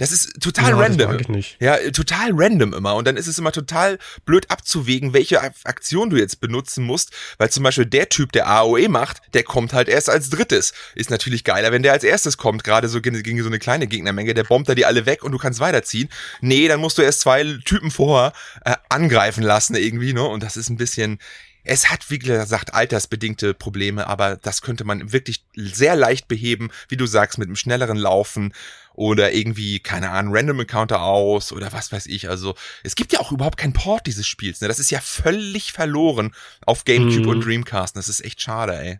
Das 0.00 0.12
ist 0.12 0.40
total 0.40 0.70
Ja, 0.70 0.70
das 0.70 0.80
random. 0.80 1.10
mag 1.10 1.20
ich 1.20 1.28
nicht. 1.28 1.56
Ja, 1.60 1.76
total 1.90 2.30
random 2.32 2.72
immer. 2.72 2.94
Und 2.94 3.06
dann 3.06 3.18
ist 3.18 3.26
es 3.26 3.38
immer 3.38 3.52
total 3.52 3.98
blöd 4.24 4.50
abzuwägen, 4.50 5.12
welche 5.12 5.42
Aktion 5.42 6.08
du 6.08 6.16
jetzt 6.16 6.40
benutzen 6.40 6.84
musst. 6.84 7.12
Weil 7.36 7.50
zum 7.50 7.64
Beispiel 7.64 7.84
der 7.84 8.08
Typ, 8.08 8.32
der 8.32 8.48
AOE 8.48 8.88
macht, 8.88 9.20
der 9.34 9.42
kommt 9.42 9.74
halt 9.74 9.88
erst 9.90 10.08
als 10.08 10.30
drittes. 10.30 10.72
Ist 10.94 11.10
natürlich 11.10 11.44
geiler, 11.44 11.70
wenn 11.70 11.82
der 11.82 11.92
als 11.92 12.02
erstes 12.02 12.38
kommt. 12.38 12.64
Gerade 12.64 12.88
so 12.88 13.02
gegen 13.02 13.22
gegen 13.22 13.42
so 13.42 13.48
eine 13.48 13.58
kleine 13.58 13.86
Gegnermenge. 13.86 14.32
Der 14.32 14.44
bombt 14.44 14.70
da 14.70 14.74
die 14.74 14.86
alle 14.86 15.04
weg 15.04 15.22
und 15.22 15.32
du 15.32 15.38
kannst 15.38 15.60
weiterziehen. 15.60 16.08
Nee, 16.40 16.66
dann 16.66 16.80
musst 16.80 16.96
du 16.96 17.02
erst 17.02 17.20
zwei 17.20 17.58
Typen 17.66 17.90
vorher 17.90 18.32
äh, 18.64 18.76
angreifen 18.88 19.42
lassen 19.42 19.74
irgendwie, 19.74 20.14
ne? 20.14 20.24
Und 20.24 20.42
das 20.42 20.56
ist 20.56 20.70
ein 20.70 20.78
bisschen... 20.78 21.18
Es 21.62 21.90
hat, 21.90 22.08
wie 22.08 22.18
gesagt, 22.18 22.72
altersbedingte 22.72 23.52
Probleme, 23.52 24.06
aber 24.06 24.36
das 24.36 24.62
könnte 24.62 24.84
man 24.84 25.12
wirklich 25.12 25.44
sehr 25.54 25.94
leicht 25.94 26.26
beheben, 26.26 26.70
wie 26.88 26.96
du 26.96 27.04
sagst, 27.04 27.36
mit 27.36 27.48
einem 27.48 27.56
schnelleren 27.56 27.98
Laufen 27.98 28.54
oder 29.00 29.32
irgendwie, 29.32 29.78
keine 29.80 30.10
Ahnung, 30.10 30.36
Random 30.36 30.60
Encounter 30.60 31.00
aus 31.02 31.52
oder 31.52 31.72
was 31.72 31.90
weiß 31.90 32.04
ich. 32.06 32.28
Also 32.28 32.54
es 32.84 32.94
gibt 32.96 33.14
ja 33.14 33.20
auch 33.20 33.32
überhaupt 33.32 33.56
keinen 33.56 33.72
Port 33.72 34.06
dieses 34.06 34.26
Spiels. 34.26 34.60
Ne? 34.60 34.68
Das 34.68 34.78
ist 34.78 34.90
ja 34.90 35.00
völlig 35.00 35.72
verloren 35.72 36.34
auf 36.66 36.84
GameCube 36.84 37.22
Mhm. 37.22 37.28
und 37.28 37.44
Dreamcast. 37.46 37.96
Das 37.96 38.10
ist 38.10 38.22
echt 38.22 38.42
schade, 38.42 38.76
ey. 38.78 38.98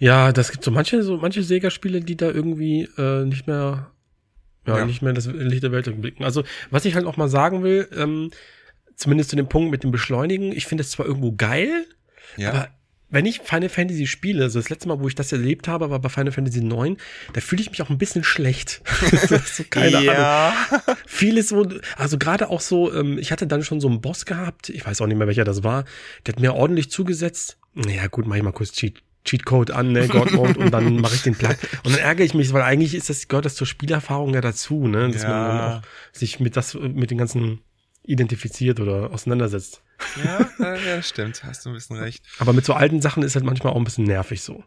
Ja, 0.00 0.32
das 0.32 0.50
gibt 0.50 0.64
so 0.64 0.72
manche, 0.72 1.02
so 1.04 1.16
manche 1.18 1.44
Sega-Spiele, 1.44 2.00
die 2.00 2.16
da 2.16 2.26
irgendwie 2.30 2.88
äh, 2.98 3.24
nicht 3.24 3.46
mehr, 3.46 3.92
ja, 4.66 4.78
Ja. 4.78 4.84
nicht 4.84 5.00
mehr 5.00 5.12
das 5.12 5.26
Licht 5.26 5.62
der 5.62 5.70
Welt 5.70 5.84
blicken. 6.00 6.24
Also, 6.24 6.42
was 6.70 6.84
ich 6.84 6.96
halt 6.96 7.06
auch 7.06 7.16
mal 7.16 7.28
sagen 7.28 7.62
will, 7.62 7.88
ähm, 7.96 8.32
zumindest 8.96 9.30
zu 9.30 9.36
dem 9.36 9.48
Punkt 9.48 9.70
mit 9.70 9.84
dem 9.84 9.92
Beschleunigen, 9.92 10.50
ich 10.50 10.66
finde 10.66 10.82
es 10.82 10.90
zwar 10.90 11.06
irgendwo 11.06 11.30
geil, 11.32 11.86
Ja. 12.36 12.48
aber 12.50 12.68
wenn 13.12 13.26
ich 13.26 13.40
Final 13.40 13.68
Fantasy 13.68 14.06
spiele, 14.08 14.42
also 14.42 14.58
das 14.58 14.70
letzte 14.70 14.88
Mal, 14.88 14.98
wo 14.98 15.06
ich 15.06 15.14
das 15.14 15.30
erlebt 15.30 15.68
habe, 15.68 15.90
war 15.90 16.00
bei 16.00 16.08
Final 16.08 16.32
Fantasy 16.32 16.62
9, 16.62 16.96
da 17.34 17.40
fühle 17.40 17.62
ich 17.62 17.70
mich 17.70 17.80
auch 17.82 17.90
ein 17.90 17.98
bisschen 17.98 18.24
schlecht. 18.24 18.82
so, 19.46 19.62
keine 19.70 19.98
Ahnung. 19.98 20.14
ja. 20.14 20.54
Vieles 21.06 21.50
so, 21.50 21.68
also 21.96 22.18
gerade 22.18 22.48
auch 22.48 22.60
so, 22.60 22.92
ähm, 22.92 23.18
ich 23.18 23.30
hatte 23.30 23.46
dann 23.46 23.62
schon 23.62 23.80
so 23.80 23.88
einen 23.88 24.00
Boss 24.00 24.24
gehabt, 24.26 24.70
ich 24.70 24.84
weiß 24.84 25.00
auch 25.00 25.06
nicht 25.06 25.18
mehr, 25.18 25.26
welcher 25.28 25.44
das 25.44 25.62
war, 25.62 25.84
der 26.26 26.34
hat 26.34 26.40
mir 26.40 26.54
ordentlich 26.54 26.90
zugesetzt. 26.90 27.58
Naja, 27.74 28.06
gut, 28.08 28.26
mach 28.26 28.36
ich 28.36 28.42
mal 28.42 28.52
kurz 28.52 28.72
Cheat, 28.72 29.02
Cheatcode 29.24 29.70
an, 29.70 29.92
ne, 29.92 30.08
God 30.08 30.32
Mode, 30.32 30.58
und 30.58 30.72
dann 30.72 30.96
mache 30.96 31.14
ich 31.14 31.22
den 31.22 31.34
Platt. 31.36 31.56
Und 31.84 31.94
dann 31.94 32.00
ärgere 32.02 32.24
ich 32.24 32.34
mich, 32.34 32.52
weil 32.52 32.62
eigentlich 32.62 32.94
ist 32.94 33.08
das, 33.08 33.28
gehört 33.28 33.44
das 33.44 33.54
zur 33.54 33.66
Spielerfahrung 33.66 34.34
ja 34.34 34.40
dazu, 34.40 34.88
ne, 34.88 35.10
dass 35.10 35.22
man 35.22 35.30
dann 35.30 35.56
Ja. 35.58 35.78
auch 35.78 35.82
sich 36.18 36.40
mit 36.40 36.56
das, 36.56 36.74
mit 36.74 37.10
den 37.10 37.18
ganzen 37.18 37.60
identifiziert 38.04 38.80
oder 38.80 39.12
auseinandersetzt. 39.12 39.82
Ja, 40.24 40.50
ja, 40.58 40.74
ja, 40.76 41.02
stimmt. 41.02 41.44
Hast 41.44 41.64
du 41.64 41.70
ein 41.70 41.74
bisschen 41.74 41.96
recht. 41.96 42.24
Aber 42.38 42.52
mit 42.52 42.64
so 42.64 42.74
alten 42.74 43.00
Sachen 43.00 43.22
ist 43.22 43.34
halt 43.34 43.44
manchmal 43.44 43.72
auch 43.72 43.76
ein 43.76 43.84
bisschen 43.84 44.04
nervig 44.04 44.42
so. 44.42 44.64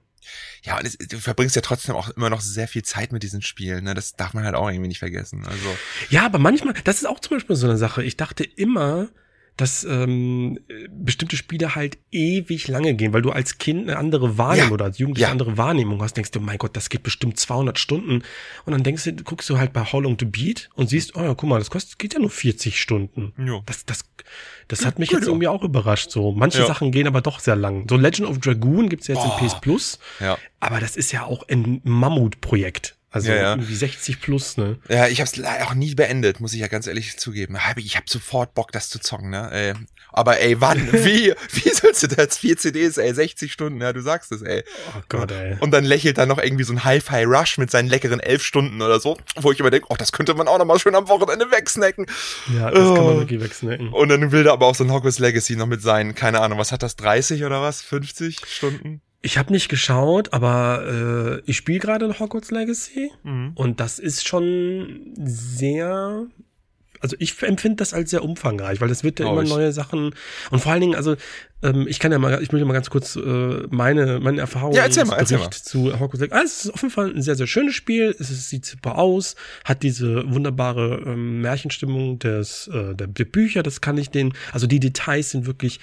Ja, 0.63 0.77
und 0.79 0.85
es, 0.85 0.97
du 0.97 1.19
verbringst 1.19 1.55
ja 1.55 1.61
trotzdem 1.61 1.95
auch 1.95 2.09
immer 2.09 2.29
noch 2.29 2.41
sehr 2.41 2.67
viel 2.67 2.83
Zeit 2.83 3.11
mit 3.11 3.23
diesen 3.23 3.41
Spielen. 3.41 3.83
Ne? 3.83 3.93
Das 3.93 4.15
darf 4.15 4.33
man 4.33 4.43
halt 4.43 4.55
auch 4.55 4.69
irgendwie 4.69 4.87
nicht 4.87 4.99
vergessen. 4.99 5.45
Also 5.45 5.77
Ja, 6.09 6.25
aber 6.25 6.39
manchmal, 6.39 6.73
das 6.83 6.97
ist 6.97 7.05
auch 7.05 7.19
zum 7.19 7.37
Beispiel 7.37 7.55
so 7.55 7.67
eine 7.67 7.77
Sache. 7.77 8.03
Ich 8.03 8.17
dachte 8.17 8.43
immer, 8.43 9.09
dass 9.57 9.85
ähm, 9.85 10.59
bestimmte 10.89 11.37
Spiele 11.37 11.75
halt 11.75 11.97
ewig 12.11 12.67
lange 12.67 12.93
gehen, 12.93 13.13
weil 13.13 13.21
du 13.21 13.31
als 13.31 13.57
Kind 13.57 13.87
eine 13.89 13.97
andere 13.97 14.37
Wahrnehmung 14.37 14.67
Ja. 14.69 14.73
oder 14.73 14.85
als 14.85 14.97
Jugendlicher 14.97 15.27
Ja. 15.27 15.31
eine 15.31 15.39
andere 15.41 15.57
Wahrnehmung 15.57 16.01
hast. 16.01 16.17
Denkst 16.17 16.31
du, 16.31 16.41
mein 16.41 16.57
Gott, 16.57 16.75
das 16.75 16.89
geht 16.89 17.03
bestimmt 17.03 17.39
200 17.39 17.79
Stunden. 17.79 18.23
Und 18.65 18.73
dann 18.73 18.83
denkst 18.83 19.05
du, 19.05 19.13
guckst 19.23 19.49
du 19.49 19.57
halt 19.57 19.71
bei 19.71 19.81
How 19.83 20.01
Long 20.03 20.17
to 20.17 20.25
Beat 20.25 20.69
und 20.75 20.89
siehst, 20.89 21.15
oh 21.15 21.21
ja, 21.21 21.33
guck 21.35 21.47
mal, 21.49 21.59
das 21.59 21.69
kostet, 21.69 21.99
geht 21.99 22.13
ja 22.13 22.19
nur 22.19 22.29
40 22.29 22.79
Stunden. 22.81 23.31
Ja. 23.37 23.61
Das, 23.65 23.85
das, 23.85 24.03
das 24.67 24.85
hat 24.85 24.99
mich 24.99 25.11
jetzt 25.11 25.21
ja. 25.23 25.27
irgendwie 25.29 25.47
auch 25.47 25.63
überrascht. 25.63 26.11
So 26.11 26.33
manche 26.33 26.59
Ja. 26.59 26.65
Sachen 26.67 26.91
gehen 26.91 27.07
aber 27.07 27.21
doch 27.21 27.39
sehr 27.39 27.55
lang. 27.55 27.87
So 27.89 27.95
Legend 27.95 28.27
of 28.27 28.39
Dragoon 28.39 28.89
gibt's 28.89 29.07
ja 29.07 29.15
jetzt 29.15 29.23
Boah. 29.23 29.39
in 29.41 29.47
PS 29.47 29.61
Plus, 29.61 29.99
ja. 30.19 30.37
aber 30.59 30.79
das 30.81 30.97
ist 30.97 31.11
ja 31.13 31.23
auch 31.23 31.47
ein 31.47 31.79
Mammutprojekt. 31.85 32.94
Also 33.15 33.29
Ja, 33.31 33.35
ja. 33.35 33.49
irgendwie 33.53 33.75
60 33.75 34.19
plus, 34.19 34.57
ne? 34.57 34.77
Ja, 34.89 35.07
ich 35.07 35.21
habe 35.21 35.29
es 35.33 35.41
auch 35.65 35.73
nie 35.73 35.95
beendet, 35.95 36.41
muss 36.41 36.51
ich 36.51 36.59
ja 36.59 36.67
ganz 36.67 36.85
ehrlich 36.85 37.17
zugeben. 37.17 37.57
Ich 37.77 37.95
habe 37.95 38.05
sofort 38.09 38.53
Bock, 38.53 38.73
das 38.73 38.89
zu 38.89 38.99
zocken, 38.99 39.29
ne? 39.29 39.49
Ey. 39.53 39.73
Aber 40.11 40.41
ey, 40.41 40.59
wann? 40.59 40.91
Wie? 40.91 41.33
Wie 41.53 41.69
sollst 41.69 42.03
du 42.03 42.07
das? 42.07 42.37
Vier 42.37 42.57
CDs, 42.57 42.97
ey, 42.97 43.13
60 43.13 43.53
Stunden, 43.53 43.79
ja, 43.79 43.93
du 43.93 44.01
sagst 44.01 44.33
es, 44.33 44.41
ey. 44.41 44.63
Oh 44.97 45.01
Gott, 45.07 45.31
ey. 45.31 45.55
Und 45.61 45.71
dann 45.71 45.85
lächelt 45.85 46.17
da 46.17 46.25
noch 46.25 46.39
irgendwie 46.39 46.65
so 46.65 46.73
ein 46.73 46.83
Hi-Fi 46.83 47.23
Rush 47.23 47.57
mit 47.57 47.71
seinen 47.71 47.87
leckeren 47.87 48.19
elf 48.19 48.43
Stunden 48.43 48.81
oder 48.81 48.99
so, 48.99 49.17
wo 49.37 49.51
ich 49.53 49.59
immer 49.61 49.71
denke, 49.71 49.87
oh, 49.89 49.95
das 49.97 50.11
könnte 50.11 50.33
man 50.33 50.49
auch 50.49 50.57
noch 50.57 50.65
mal 50.65 50.77
schön 50.77 50.93
am 50.95 51.07
Wochenende 51.07 51.49
wegsnacken. 51.51 52.05
Ja, 52.53 52.69
das 52.69 52.79
kann 52.95 53.05
man 53.05 53.15
Oh. 53.15 53.19
wirklich 53.19 53.39
wegsnacken. 53.41 53.89
Und 53.93 54.09
dann 54.09 54.33
will 54.33 54.45
er 54.45 54.51
aber 54.53 54.65
auch 54.65 54.75
so 54.75 54.83
ein 54.83 54.91
Hogwarts 54.91 55.19
Legacy 55.19 55.55
noch 55.55 55.67
mit 55.67 55.81
seinen, 55.81 56.15
keine 56.15 56.41
Ahnung, 56.41 56.59
was 56.59 56.73
hat 56.73 56.83
das, 56.83 56.97
30 56.97 57.45
oder 57.45 57.61
was? 57.61 57.81
50 57.81 58.39
Stunden? 58.45 59.01
Ich 59.25 59.37
habe 59.39 59.51
nicht 59.51 59.69
geschaut, 59.69 60.33
aber 60.33 61.41
äh, 61.45 61.49
ich 61.49 61.57
spiele 61.57 61.79
gerade 61.79 62.19
Hogwarts 62.19 62.51
Legacy 62.51 63.11
Mhm. 63.23 63.51
und 63.55 63.79
das 63.79 63.97
ist 63.99 64.27
schon 64.27 65.13
sehr. 65.17 66.27
Also 67.01 67.15
ich 67.19 67.41
empfinde 67.43 67.75
das 67.77 67.93
als 67.93 68.09
sehr 68.11 68.23
umfangreich, 68.23 68.81
weil 68.81 68.89
es 68.89 69.03
wird 69.03 69.19
ja 69.19 69.25
Glaub 69.25 69.39
immer 69.39 69.49
neue 69.49 69.71
Sachen 69.73 70.11
und 70.49 70.59
vor 70.59 70.71
allen 70.71 70.81
Dingen, 70.81 70.95
also 70.95 71.15
ähm, 71.61 71.85
ich 71.87 71.99
kann 71.99 72.11
ja 72.11 72.17
mal, 72.19 72.41
ich 72.41 72.51
ja 72.51 72.65
mal 72.65 72.73
ganz 72.73 72.89
kurz 72.89 73.15
äh, 73.15 73.67
meine 73.69 74.19
meine 74.19 74.39
Erfahrungen 74.39 74.75
Ja, 74.75 74.83
erzähl 74.83 75.05
mal, 75.05 75.17
erzähl 75.17 75.37
mal. 75.39 75.49
zu 75.51 75.99
Hogwarts 75.99 76.21
Legacy. 76.21 76.39
Ah, 76.39 76.43
es 76.45 76.65
ist 76.65 76.71
auf 76.73 76.81
jeden 76.81 76.93
Fall 76.93 77.11
ein 77.13 77.21
sehr 77.21 77.35
sehr 77.35 77.47
schönes 77.47 77.73
Spiel. 77.75 78.15
Es 78.19 78.29
ist, 78.31 78.49
sieht 78.49 78.65
super 78.65 78.97
aus, 78.97 79.35
hat 79.65 79.83
diese 79.83 80.23
wunderbare 80.33 81.03
ähm, 81.05 81.41
Märchenstimmung 81.41 82.19
des 82.19 82.67
äh, 82.73 82.95
der, 82.95 83.07
der 83.07 83.25
Bücher. 83.25 83.61
Das 83.63 83.81
kann 83.81 83.97
ich 83.97 84.09
den, 84.09 84.33
also 84.51 84.65
die 84.67 84.79
Details 84.79 85.31
sind 85.31 85.45
wirklich 85.47 85.79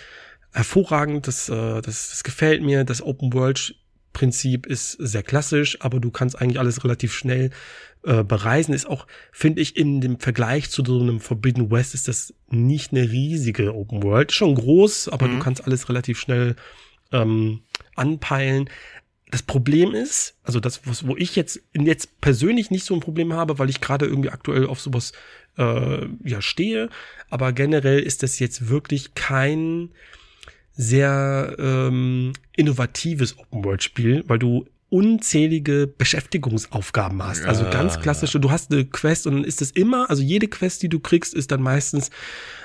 hervorragend. 0.52 1.26
Das 1.26 1.48
äh, 1.48 1.80
das, 1.82 2.10
das 2.10 2.22
gefällt 2.24 2.62
mir. 2.62 2.84
Das 2.84 3.02
Open 3.02 3.32
World 3.32 3.74
Prinzip 4.12 4.66
ist 4.66 4.92
sehr 4.92 5.22
klassisch, 5.22 5.78
aber 5.80 5.98
du 5.98 6.10
kannst 6.10 6.38
eigentlich 6.40 6.58
alles 6.58 6.84
relativ 6.84 7.14
schnell 7.14 7.50
äh, 8.04 8.22
bereisen. 8.22 8.74
Ist 8.74 8.86
auch, 8.86 9.06
finde 9.32 9.62
ich, 9.62 9.76
in 9.76 10.00
dem 10.02 10.18
Vergleich 10.18 10.70
zu 10.70 10.84
so 10.84 11.00
einem 11.00 11.18
Forbidden 11.18 11.70
West 11.70 11.94
ist 11.94 12.08
das 12.08 12.34
nicht 12.50 12.92
eine 12.92 13.10
riesige 13.10 13.74
Open 13.74 14.02
World. 14.02 14.32
Schon 14.32 14.54
groß, 14.54 15.08
aber 15.08 15.28
Mhm. 15.28 15.32
du 15.32 15.38
kannst 15.38 15.64
alles 15.64 15.88
relativ 15.88 16.18
schnell 16.20 16.56
ähm, 17.10 17.60
anpeilen. 17.94 18.68
Das 19.30 19.42
Problem 19.42 19.94
ist, 19.94 20.34
also 20.42 20.60
das, 20.60 20.86
was, 20.86 21.06
wo 21.06 21.16
ich 21.16 21.36
jetzt 21.36 21.62
jetzt 21.72 22.20
persönlich 22.20 22.70
nicht 22.70 22.84
so 22.84 22.92
ein 22.92 23.00
Problem 23.00 23.32
habe, 23.32 23.58
weil 23.58 23.70
ich 23.70 23.80
gerade 23.80 24.04
irgendwie 24.04 24.28
aktuell 24.28 24.66
auf 24.66 24.78
sowas 24.78 25.12
äh, 25.56 26.06
ja 26.22 26.42
stehe, 26.42 26.90
aber 27.30 27.52
generell 27.54 28.00
ist 28.00 28.22
das 28.22 28.38
jetzt 28.40 28.68
wirklich 28.68 29.14
kein 29.14 29.90
sehr 30.74 31.56
ähm, 31.58 32.32
innovatives 32.56 33.38
Open-World-Spiel, 33.38 34.24
weil 34.26 34.38
du 34.38 34.66
unzählige 34.88 35.86
Beschäftigungsaufgaben 35.86 37.22
hast. 37.22 37.44
Also 37.46 37.64
Ja, 37.64 37.70
ganz 37.70 37.94
ja. 37.94 38.00
klassische, 38.02 38.38
du 38.40 38.50
hast 38.50 38.70
eine 38.70 38.84
Quest 38.84 39.26
und 39.26 39.34
dann 39.36 39.44
ist 39.44 39.62
es 39.62 39.70
immer, 39.70 40.10
also 40.10 40.22
jede 40.22 40.48
Quest, 40.48 40.82
die 40.82 40.90
du 40.90 41.00
kriegst, 41.00 41.32
ist 41.32 41.50
dann 41.50 41.62
meistens, 41.62 42.10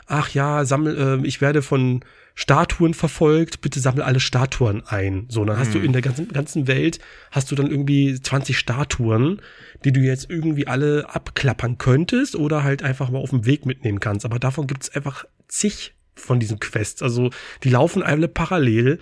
ach 0.07 0.29
ja, 0.31 0.65
sammel, 0.65 1.21
äh, 1.23 1.25
ich 1.27 1.39
werde 1.39 1.61
von 1.61 2.01
Statuen 2.35 2.93
verfolgt, 2.93 3.61
bitte 3.61 3.79
sammel 3.79 4.03
alle 4.03 4.19
Statuen 4.19 4.83
ein. 4.85 5.25
So, 5.29 5.45
dann 5.45 5.57
hast 5.57 5.73
du 5.73 5.79
Hm. 5.79 5.85
in 5.85 5.93
der 5.93 6.01
ganzen, 6.01 6.27
ganzen 6.27 6.67
Welt, 6.67 6.99
hast 7.31 7.49
du 7.49 7.55
dann 7.55 7.71
irgendwie 7.71 8.19
20 8.19 8.57
Statuen, 8.59 9.41
die 9.85 9.93
du 9.93 10.01
jetzt 10.01 10.29
irgendwie 10.29 10.67
alle 10.67 11.09
abklappern 11.09 11.77
könntest 11.77 12.35
oder 12.35 12.61
halt 12.63 12.83
einfach 12.83 13.09
mal 13.09 13.19
auf 13.19 13.29
dem 13.29 13.45
Weg 13.45 13.65
mitnehmen 13.65 14.01
kannst. 14.01 14.25
Aber 14.25 14.37
davon 14.37 14.67
gibt 14.67 14.83
es 14.83 14.93
einfach 14.93 15.23
zig 15.47 15.93
von 16.17 16.39
diesen 16.39 16.60
Quests. 16.60 17.01
Also 17.01 17.30
die 17.63 17.69
laufen 17.69 18.03
alle 18.03 18.27
parallel. 18.27 18.99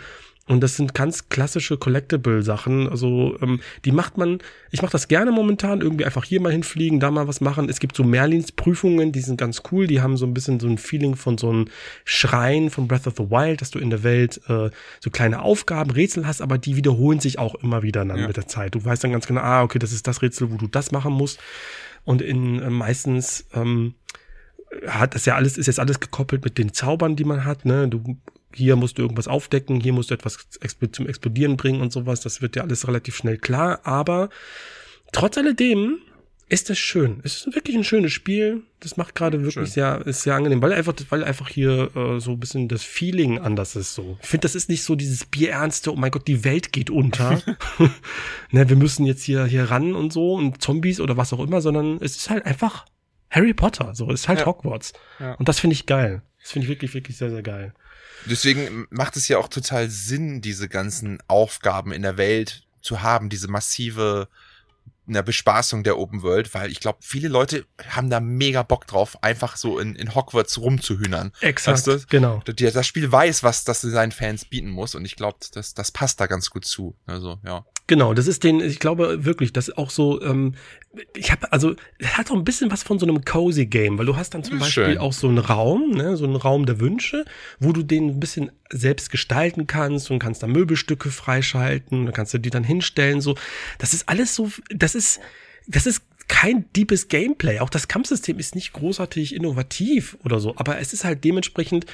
Und 0.47 0.61
das 0.61 0.75
sind 0.75 0.93
ganz 0.93 1.27
klassische 1.29 1.75
Collectible-Sachen. 1.75 2.87
Also 2.87 3.35
ähm, 3.41 3.61
die 3.83 3.91
macht 3.91 4.19
man, 4.19 4.37
ich 4.69 4.83
mache 4.83 4.91
das 4.91 5.07
gerne 5.07 5.31
momentan, 5.31 5.81
irgendwie 5.81 6.05
einfach 6.05 6.23
hier 6.23 6.39
mal 6.39 6.51
hinfliegen, 6.51 6.99
da 6.99 7.09
mal 7.09 7.27
was 7.27 7.41
machen. 7.41 7.67
Es 7.67 7.79
gibt 7.79 7.95
so 7.95 8.03
Merlins-Prüfungen, 8.03 9.11
die 9.11 9.21
sind 9.21 9.37
ganz 9.39 9.63
cool. 9.71 9.87
Die 9.87 10.01
haben 10.01 10.17
so 10.17 10.27
ein 10.27 10.35
bisschen 10.35 10.59
so 10.59 10.67
ein 10.67 10.77
Feeling 10.77 11.15
von 11.15 11.39
so 11.39 11.49
einem 11.49 11.65
Schrein 12.03 12.69
von 12.69 12.87
Breath 12.87 13.07
of 13.07 13.15
the 13.17 13.31
Wild, 13.31 13.61
dass 13.61 13.71
du 13.71 13.79
in 13.79 13.89
der 13.89 14.03
Welt 14.03 14.39
äh, 14.47 14.69
so 14.99 15.09
kleine 15.09 15.41
Aufgaben, 15.41 15.89
Rätsel 15.89 16.27
hast, 16.27 16.41
aber 16.43 16.59
die 16.59 16.75
wiederholen 16.75 17.19
sich 17.19 17.39
auch 17.39 17.55
immer 17.55 17.81
wieder 17.81 18.05
dann 18.05 18.19
Ja. 18.19 18.27
mit 18.27 18.37
der 18.37 18.45
Zeit. 18.47 18.75
Du 18.75 18.85
weißt 18.85 19.03
dann 19.03 19.13
ganz 19.13 19.25
genau, 19.25 19.41
ah, 19.41 19.63
okay, 19.63 19.79
das 19.79 19.91
ist 19.93 20.05
das 20.05 20.21
Rätsel, 20.21 20.51
wo 20.51 20.57
du 20.57 20.67
das 20.67 20.91
machen 20.91 21.13
musst. 21.13 21.39
Und 22.03 22.21
in 22.21 22.61
äh, 22.61 22.69
meistens 22.69 23.47
ähm, 23.55 23.95
hat 24.87 25.15
das 25.15 25.25
ja 25.25 25.35
alles, 25.35 25.57
ist 25.57 25.67
jetzt 25.67 25.79
alles 25.79 25.99
gekoppelt 25.99 26.43
mit 26.43 26.57
den 26.57 26.73
Zaubern, 26.73 27.15
die 27.15 27.23
man 27.23 27.45
hat, 27.45 27.65
ne? 27.65 27.87
Du, 27.87 28.17
hier 28.53 28.75
musst 28.75 28.97
du 28.97 29.01
irgendwas 29.01 29.27
aufdecken, 29.27 29.79
hier 29.81 29.93
musst 29.93 30.11
du 30.11 30.13
etwas 30.13 30.37
zum 30.91 31.07
Explodieren 31.07 31.57
bringen 31.57 31.81
und 31.81 31.91
sowas. 31.91 32.21
Das 32.21 32.41
wird 32.41 32.55
ja 32.55 32.63
alles 32.63 32.87
relativ 32.87 33.15
schnell 33.15 33.37
klar. 33.37 33.81
Aber 33.83 34.29
trotz 35.11 35.37
alledem 35.37 35.99
ist 36.47 36.69
das 36.69 36.77
schön. 36.77 37.21
Es 37.23 37.37
ist 37.37 37.55
wirklich 37.55 37.75
ein 37.75 37.83
schönes 37.83 38.13
Spiel. 38.13 38.61
Das 38.79 38.97
macht 38.97 39.15
gerade 39.15 39.39
wirklich 39.39 39.53
Schön. 39.53 39.65
sehr, 39.65 40.05
ist 40.05 40.21
sehr 40.21 40.35
angenehm, 40.35 40.61
weil 40.61 40.73
einfach, 40.73 40.93
weil 41.09 41.23
einfach 41.23 41.49
hier 41.49 41.89
äh, 41.95 42.19
so 42.19 42.31
ein 42.31 42.39
bisschen 42.39 42.67
das 42.67 42.83
Feeling 42.83 43.39
anders 43.39 43.75
ist. 43.75 43.95
So, 43.95 44.17
ich 44.21 44.27
finde, 44.27 44.43
das 44.43 44.53
ist 44.53 44.69
nicht 44.69 44.83
so 44.83 44.95
dieses 44.95 45.25
Bierernste. 45.25 45.91
Oh 45.91 45.95
mein 45.95 46.11
Gott, 46.11 46.27
die 46.27 46.43
Welt 46.43 46.71
geht 46.71 46.91
unter. 46.91 47.41
ne, 48.51 48.69
wir 48.69 48.75
müssen 48.75 49.05
jetzt 49.07 49.23
hier 49.23 49.45
hier 49.45 49.71
ran 49.71 49.95
und 49.95 50.13
so 50.13 50.35
und 50.35 50.61
Zombies 50.61 50.99
oder 50.99 51.17
was 51.17 51.33
auch 51.33 51.39
immer, 51.39 51.61
sondern 51.61 51.97
es 51.99 52.15
ist 52.15 52.29
halt 52.29 52.45
einfach 52.45 52.85
Harry 53.35 53.53
Potter, 53.53 53.93
so 53.93 54.09
ist 54.11 54.27
halt 54.27 54.39
Ja. 54.39 54.45
Hogwarts. 54.45 54.93
Ja. 55.19 55.33
Und 55.33 55.47
das 55.49 55.59
finde 55.59 55.73
ich 55.73 55.85
geil. 55.85 56.21
Das 56.41 56.51
finde 56.51 56.65
ich 56.65 56.69
wirklich, 56.69 56.93
wirklich 56.93 57.17
sehr, 57.17 57.29
sehr 57.29 57.43
geil. 57.43 57.73
Deswegen 58.25 58.87
macht 58.89 59.17
es 59.17 59.27
ja 59.27 59.37
auch 59.37 59.49
total 59.49 59.89
Sinn, 59.89 60.41
diese 60.41 60.69
ganzen 60.69 61.19
Aufgaben 61.27 61.91
in 61.91 62.01
der 62.01 62.17
Welt 62.17 62.63
zu 62.81 63.01
haben, 63.01 63.29
diese 63.29 63.47
massive 63.47 64.27
eine 65.07 65.21
Bespaßung 65.21 65.83
der 65.83 65.99
Open 65.99 66.23
World, 66.23 66.53
weil 66.55 66.71
ich 66.71 66.79
glaube, 66.79 66.99
viele 67.01 67.27
Leute 67.27 67.65
haben 67.89 68.09
da 68.09 68.19
mega 68.19 68.63
Bock 68.63 68.87
drauf, 68.87 69.21
einfach 69.23 69.55
so 69.55 69.77
in, 69.77 69.95
in 69.95 70.15
Hogwarts 70.15 70.57
rumzuhühnern. 70.57 71.31
Exakt, 71.41 71.77
Weißt 71.77 71.87
du? 71.87 72.05
genau. 72.09 72.41
Das 72.45 72.87
Spiel 72.87 73.11
weiß, 73.11 73.43
was 73.43 73.63
das 73.65 73.81
seinen 73.81 74.11
Fans 74.11 74.45
bieten 74.45 74.69
muss 74.69 74.95
und 74.95 75.05
ich 75.05 75.15
glaube, 75.15 75.37
das, 75.53 75.73
das 75.75 75.91
passt 75.91 76.19
da 76.19 76.25
ganz 76.25 76.49
gut 76.49 76.65
zu. 76.65 76.95
Also, 77.05 77.39
ja. 77.45 77.65
Genau, 77.87 78.15
das 78.15 78.25
ist 78.25 78.43
den, 78.43 78.61
ich 78.61 78.79
glaube 78.79 79.25
wirklich, 79.25 79.53
das 79.53 79.67
ist 79.67 79.77
auch 79.77 79.91
so, 79.91 80.19
ähm, 80.23 80.55
ich 81.15 81.31
habe, 81.31 81.51
also, 81.51 81.75
es 81.99 82.17
hat 82.17 82.31
auch 82.31 82.35
ein 82.35 82.43
bisschen 82.43 82.71
was 82.71 82.81
von 82.81 82.97
so 82.97 83.05
einem 83.05 83.23
cozy 83.23 83.67
Game, 83.67 83.99
weil 83.99 84.07
du 84.07 84.15
hast 84.15 84.33
dann 84.33 84.43
zum 84.43 84.55
Ja, 84.55 84.59
Beispiel 84.61 84.83
schön. 84.85 84.97
auch 84.97 85.13
so 85.13 85.27
einen 85.27 85.37
Raum, 85.37 85.91
ne, 85.91 86.17
so 86.17 86.23
einen 86.23 86.35
Raum 86.35 86.65
der 86.65 86.79
Wünsche, 86.79 87.25
wo 87.59 87.73
du 87.73 87.83
den 87.83 88.09
ein 88.09 88.19
bisschen 88.19 88.51
selbst 88.71 89.11
gestalten 89.11 89.67
kannst 89.67 90.09
und 90.09 90.17
kannst 90.17 90.41
da 90.41 90.47
Möbelstücke 90.47 91.11
freischalten, 91.11 92.05
dann 92.05 92.13
kannst 92.13 92.33
du 92.33 92.39
die 92.39 92.49
dann 92.49 92.63
hinstellen, 92.63 93.21
so. 93.21 93.35
Das 93.77 93.93
ist 93.93 94.09
alles 94.09 94.33
so, 94.33 94.49
das 94.69 94.95
ist, 94.95 95.19
das 95.67 95.85
ist 95.85 96.01
kein 96.27 96.65
deepes 96.75 97.07
Gameplay. 97.07 97.59
Auch 97.59 97.69
das 97.69 97.87
Kampfsystem 97.87 98.39
ist 98.39 98.55
nicht 98.55 98.73
großartig 98.73 99.35
innovativ 99.35 100.17
oder 100.23 100.39
so, 100.39 100.55
aber 100.57 100.79
es 100.79 100.91
ist 100.91 101.03
halt 101.03 101.23
dementsprechend 101.23 101.85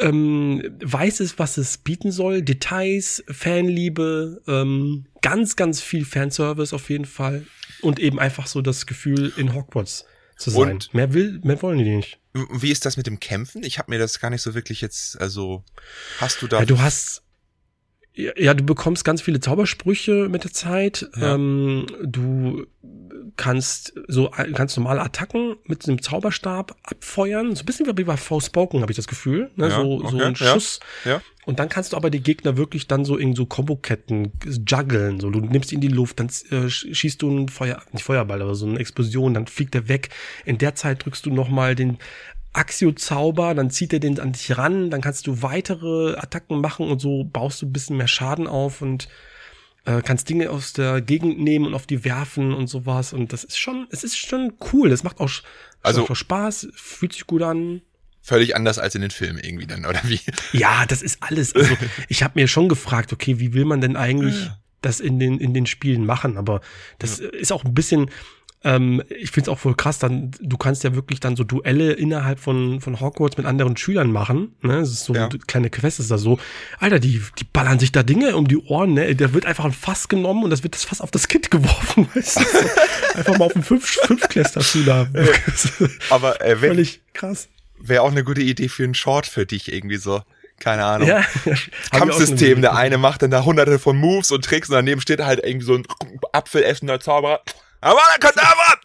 ähm, 0.00 0.62
weiß 0.82 1.20
es, 1.20 1.38
was 1.38 1.56
es 1.58 1.78
bieten 1.78 2.12
soll. 2.12 2.42
Details, 2.42 3.24
Fanliebe, 3.28 4.42
ähm, 4.46 5.06
ganz, 5.22 5.56
ganz 5.56 5.80
viel 5.80 6.04
Fanservice 6.04 6.74
auf 6.74 6.90
jeden 6.90 7.04
Fall. 7.04 7.46
Und 7.82 7.98
eben 7.98 8.18
einfach 8.18 8.46
so 8.46 8.62
das 8.62 8.86
Gefühl, 8.86 9.32
in 9.36 9.54
Hogwarts 9.54 10.04
zu 10.36 10.50
sein. 10.50 10.72
Und- 10.72 10.94
mehr 10.94 11.12
will, 11.14 11.40
mehr 11.42 11.60
wollen 11.62 11.78
die 11.78 11.96
nicht. 11.96 12.18
Wie 12.52 12.70
ist 12.70 12.84
das 12.84 12.96
mit 12.98 13.06
dem 13.06 13.18
Kämpfen? 13.20 13.62
Ich 13.64 13.78
habe 13.78 13.90
mir 13.90 13.98
das 13.98 14.20
gar 14.20 14.28
nicht 14.30 14.42
so 14.42 14.54
wirklich 14.54 14.82
jetzt, 14.82 15.18
also 15.20 15.64
hast 16.18 16.42
du 16.42 16.46
da. 16.46 16.58
Ja, 16.58 16.66
du 16.66 16.78
hast, 16.80 17.22
ja, 18.14 18.52
du 18.52 18.62
bekommst 18.64 19.04
ganz 19.06 19.22
viele 19.22 19.40
Zaubersprüche 19.40 20.28
mit 20.28 20.44
der 20.44 20.52
Zeit. 20.52 21.08
Ja. 21.16 21.34
Ähm, 21.34 21.86
du 22.02 22.66
kannst 23.36 23.94
so 24.08 24.30
ganz 24.52 24.76
normale 24.76 25.02
Attacken 25.02 25.56
mit 25.64 25.86
einem 25.86 26.00
Zauberstab 26.00 26.76
abfeuern. 26.82 27.54
So 27.54 27.62
ein 27.62 27.66
bisschen 27.66 27.86
wie 27.86 28.04
bei 28.04 28.16
Forspoken, 28.16 28.80
habe 28.80 28.92
ich 28.92 28.96
das 28.96 29.06
Gefühl. 29.06 29.50
Ne? 29.56 29.68
Ja, 29.68 29.76
so, 29.76 30.00
so 30.00 30.16
okay, 30.16 30.22
ein 30.22 30.34
ja. 30.34 30.54
Schuss. 30.54 30.80
ja. 31.04 31.20
Und 31.44 31.60
dann 31.60 31.68
kannst 31.68 31.92
du 31.92 31.96
aber 31.96 32.10
die 32.10 32.22
Gegner 32.22 32.56
wirklich 32.56 32.88
dann 32.88 33.04
so 33.04 33.16
in 33.16 33.36
so 33.36 33.46
Komboketten 33.46 34.32
juggeln. 34.68 35.20
So, 35.20 35.30
du 35.30 35.40
nimmst 35.40 35.70
ihn 35.70 35.76
in 35.76 35.80
die 35.88 35.94
Luft, 35.94 36.18
dann 36.18 36.28
äh, 36.50 36.68
schießt 36.68 37.22
du 37.22 37.30
einen 37.30 37.48
Feuer, 37.48 37.80
nicht 37.92 38.02
Feuerball, 38.04 38.42
aber 38.42 38.56
so 38.56 38.66
eine 38.66 38.80
Explosion, 38.80 39.34
dann 39.34 39.46
fliegt 39.46 39.74
er 39.76 39.88
weg. 39.88 40.08
In 40.44 40.58
der 40.58 40.74
Zeit 40.74 41.04
drückst 41.04 41.24
du 41.24 41.30
nochmal 41.30 41.76
den 41.76 41.98
Axio-Zauber, 42.52 43.54
dann 43.54 43.70
zieht 43.70 43.92
er 43.92 44.00
den 44.00 44.18
an 44.18 44.32
dich 44.32 44.56
ran, 44.56 44.90
dann 44.90 45.02
kannst 45.02 45.26
du 45.26 45.42
weitere 45.42 46.16
Attacken 46.16 46.60
machen 46.60 46.88
und 46.88 47.00
so 47.00 47.22
baust 47.24 47.62
du 47.62 47.66
ein 47.66 47.72
bisschen 47.72 47.96
mehr 47.96 48.08
Schaden 48.08 48.46
auf 48.48 48.82
und 48.82 49.08
äh, 49.86 50.02
kannst 50.02 50.28
Dinge 50.28 50.50
aus 50.50 50.72
der 50.72 51.00
Gegend 51.00 51.38
nehmen 51.38 51.66
und 51.66 51.74
auf 51.74 51.86
die 51.86 52.04
werfen 52.04 52.52
und 52.52 52.66
sowas. 52.66 53.12
Und 53.12 53.32
das 53.32 53.44
ist 53.44 53.56
schon, 53.58 53.86
es 53.90 54.04
ist 54.04 54.16
schon 54.16 54.52
cool. 54.72 54.90
Das 54.90 55.02
macht 55.02 55.20
auch, 55.20 55.30
Also- 55.82 56.02
macht 56.02 56.10
auch 56.10 56.16
Spaß, 56.16 56.68
fühlt 56.74 57.12
sich 57.14 57.26
gut 57.26 57.42
an. 57.42 57.80
Völlig 58.20 58.56
anders 58.56 58.78
als 58.80 58.94
in 58.96 59.02
den 59.02 59.12
Filmen 59.12 59.38
irgendwie 59.38 59.68
dann, 59.68 59.86
oder 59.86 60.00
wie? 60.04 60.18
Ja, 60.52 60.84
das 60.86 61.00
ist 61.00 61.18
alles. 61.22 61.54
Also, 61.54 61.76
ich 62.08 62.22
habe 62.24 62.38
mir 62.40 62.48
schon 62.48 62.68
gefragt, 62.68 63.12
okay, 63.12 63.38
wie 63.38 63.54
will 63.54 63.64
man 63.64 63.80
denn 63.80 63.96
eigentlich 63.96 64.34
das 64.82 64.98
in 64.98 65.20
den, 65.20 65.38
in 65.38 65.54
den 65.54 65.66
Spielen 65.66 66.04
machen? 66.04 66.36
Aber 66.36 66.60
das 66.98 67.20
ist 67.20 67.52
auch 67.52 67.64
ein 67.64 67.72
bisschen, 67.74 68.10
ähm, 68.64 69.02
ich 69.08 69.30
finde 69.30 69.50
es 69.50 69.54
auch 69.54 69.60
voll 69.60 69.74
krass, 69.76 69.98
dann, 69.98 70.32
du 70.40 70.56
kannst 70.56 70.82
ja 70.82 70.94
wirklich 70.94 71.20
dann 71.20 71.36
so 71.36 71.44
Duelle 71.44 71.92
innerhalb 71.92 72.40
von, 72.40 72.80
von 72.80 72.98
Hogwarts 73.00 73.36
mit 73.36 73.46
anderen 73.46 73.76
Schülern 73.76 74.10
machen. 74.10 74.56
Ne? 74.62 74.78
Das 74.80 74.90
ist 74.90 75.04
so 75.04 75.14
Ja. 75.14 75.26
eine 75.28 75.38
kleine 75.38 75.70
Quest 75.70 76.00
ist 76.00 76.10
da 76.10 76.18
so. 76.18 76.38
Alter, 76.80 76.98
die, 76.98 77.22
die 77.38 77.44
ballern 77.44 77.78
sich 77.78 77.92
da 77.92 78.02
Dinge 78.02 78.36
um 78.36 78.48
die 78.48 78.56
Ohren, 78.58 78.94
ne? 78.94 79.14
Da 79.14 79.32
wird 79.32 79.46
einfach 79.46 79.64
ein 79.64 79.72
Fass 79.72 80.08
genommen 80.08 80.42
und 80.42 80.50
das 80.50 80.62
wird 80.62 80.74
das 80.74 80.84
Fass 80.84 81.00
auf 81.00 81.10
das 81.10 81.28
Kind 81.28 81.50
geworfen, 81.50 82.08
weißt 82.14 82.40
du? 82.40 82.44
So, 82.44 83.18
einfach 83.18 83.38
mal 83.38 83.44
auf 83.44 83.54
einen 83.54 83.62
Fünf, 83.64 83.86
Fünfklässler-Schüler. 83.86 85.08
Aber 86.10 86.40
äh, 86.40 86.60
wäre 86.60 86.74
Völlig 86.74 87.00
krass. 87.14 87.48
wär 87.78 88.02
auch 88.02 88.10
eine 88.10 88.24
gute 88.24 88.40
Idee 88.42 88.68
für 88.68 88.84
einen 88.84 88.94
Short 88.94 89.26
für 89.26 89.46
dich 89.46 89.72
irgendwie 89.72 89.96
so. 89.98 90.22
Keine 90.58 90.84
Ahnung. 90.86 91.06
Ja. 91.08 91.22
Kampfsystem, 91.92 92.62
der 92.62 92.74
eine 92.74 92.96
macht 92.98 93.20
dann 93.22 93.30
da 93.30 93.44
hunderte 93.44 93.78
von 93.78 93.96
Moves 93.96 94.30
und 94.32 94.42
Tricks 94.44 94.70
und 94.70 94.74
daneben 94.74 95.02
steht 95.02 95.20
halt 95.20 95.40
irgendwie 95.44 95.66
so 95.66 95.74
ein 95.74 95.84
apfelessender 96.32 96.98
Zauberer. 96.98 97.40
Aber 97.90 98.00
der 98.12 98.18
Kadaver! 98.30 98.80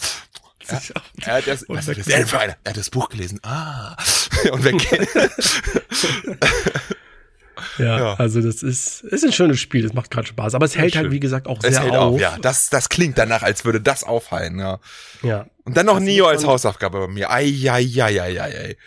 Ja, 0.69 1.27
er 1.27 1.33
hat 1.37 1.47
das, 1.47 1.65
was 1.67 1.87
ist 1.87 1.97
das 1.99 2.07
weg- 2.07 2.15
denn 2.17 2.27
für 2.27 2.39
einer? 2.39 2.55
Er 2.63 2.69
hat 2.69 2.77
das 2.77 2.89
Buch 2.89 3.09
gelesen. 3.09 3.39
Ah. 3.43 3.95
Und 4.51 4.63
weg. 4.63 4.75
Ja, 7.77 7.97
Ja. 7.99 8.13
also 8.15 8.41
das 8.41 8.63
ist, 8.63 9.01
ist 9.01 9.23
ein 9.23 9.31
schönes 9.31 9.59
Spiel, 9.59 9.83
das 9.83 9.93
macht 9.93 10.09
gerade 10.09 10.27
Spaß. 10.27 10.55
Aber 10.55 10.65
es 10.65 10.75
hält 10.75 10.95
halt, 10.95 11.11
wie 11.11 11.19
gesagt, 11.19 11.47
auch 11.47 11.59
Es 11.63 11.75
sehr 11.75 11.83
hält 11.83 11.93
auf. 11.95 12.15
auf, 12.15 12.19
ja. 12.19 12.37
Das, 12.41 12.69
das 12.69 12.89
klingt 12.89 13.17
danach, 13.17 13.43
als 13.43 13.65
würde 13.65 13.79
das 13.79 14.03
aufhalten, 14.03 14.59
ja. 14.59 14.79
ja. 15.21 15.45
Und 15.63 15.77
dann 15.77 15.85
noch 15.85 15.95
Das 15.95 16.03
Neo 16.03 16.25
als 16.27 16.45
Hausaufgabe 16.45 16.99
bei 17.01 17.07
mir. 17.07 17.29
Ei, 17.29 17.43
ei, 17.69 17.85
ei, 18.01 18.21
ei, 18.21 18.41
ei, 18.41 18.41
ei. 18.41 18.77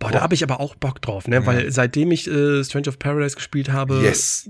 Boah, 0.00 0.10
da 0.10 0.22
habe 0.22 0.34
ich 0.34 0.42
aber 0.42 0.60
auch 0.60 0.74
Bock 0.74 1.02
drauf, 1.02 1.28
ne? 1.28 1.44
Weil 1.44 1.70
seitdem 1.70 2.10
ich 2.10 2.26
äh, 2.26 2.64
Strange 2.64 2.88
of 2.88 2.98
Paradise 2.98 3.36
gespielt 3.36 3.70
habe, 3.70 4.00
Yes. 4.02 4.48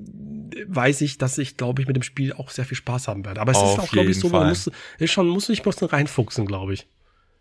weiß 0.68 1.00
ich, 1.00 1.18
dass 1.18 1.38
ich, 1.38 1.56
glaube 1.56 1.82
ich, 1.82 1.88
mit 1.88 1.96
dem 1.96 2.04
Spiel 2.04 2.32
auch 2.32 2.50
sehr 2.50 2.64
viel 2.64 2.76
Spaß 2.76 3.08
haben 3.08 3.24
werde. 3.24 3.40
Aber 3.40 3.50
es 3.50 3.58
Auf 3.58 3.78
ist 3.78 3.84
auch, 3.84 3.90
glaube 3.90 4.12
ich, 4.12 4.18
so, 4.20 4.28
man 4.28 4.48
muss, 4.48 4.70
ist 4.98 5.10
schon, 5.10 5.28
muss 5.28 5.46
sich 5.46 5.62
bloß 5.62 5.92
reinfuchsen, 5.92 6.46
glaube 6.46 6.74
ich. 6.74 6.86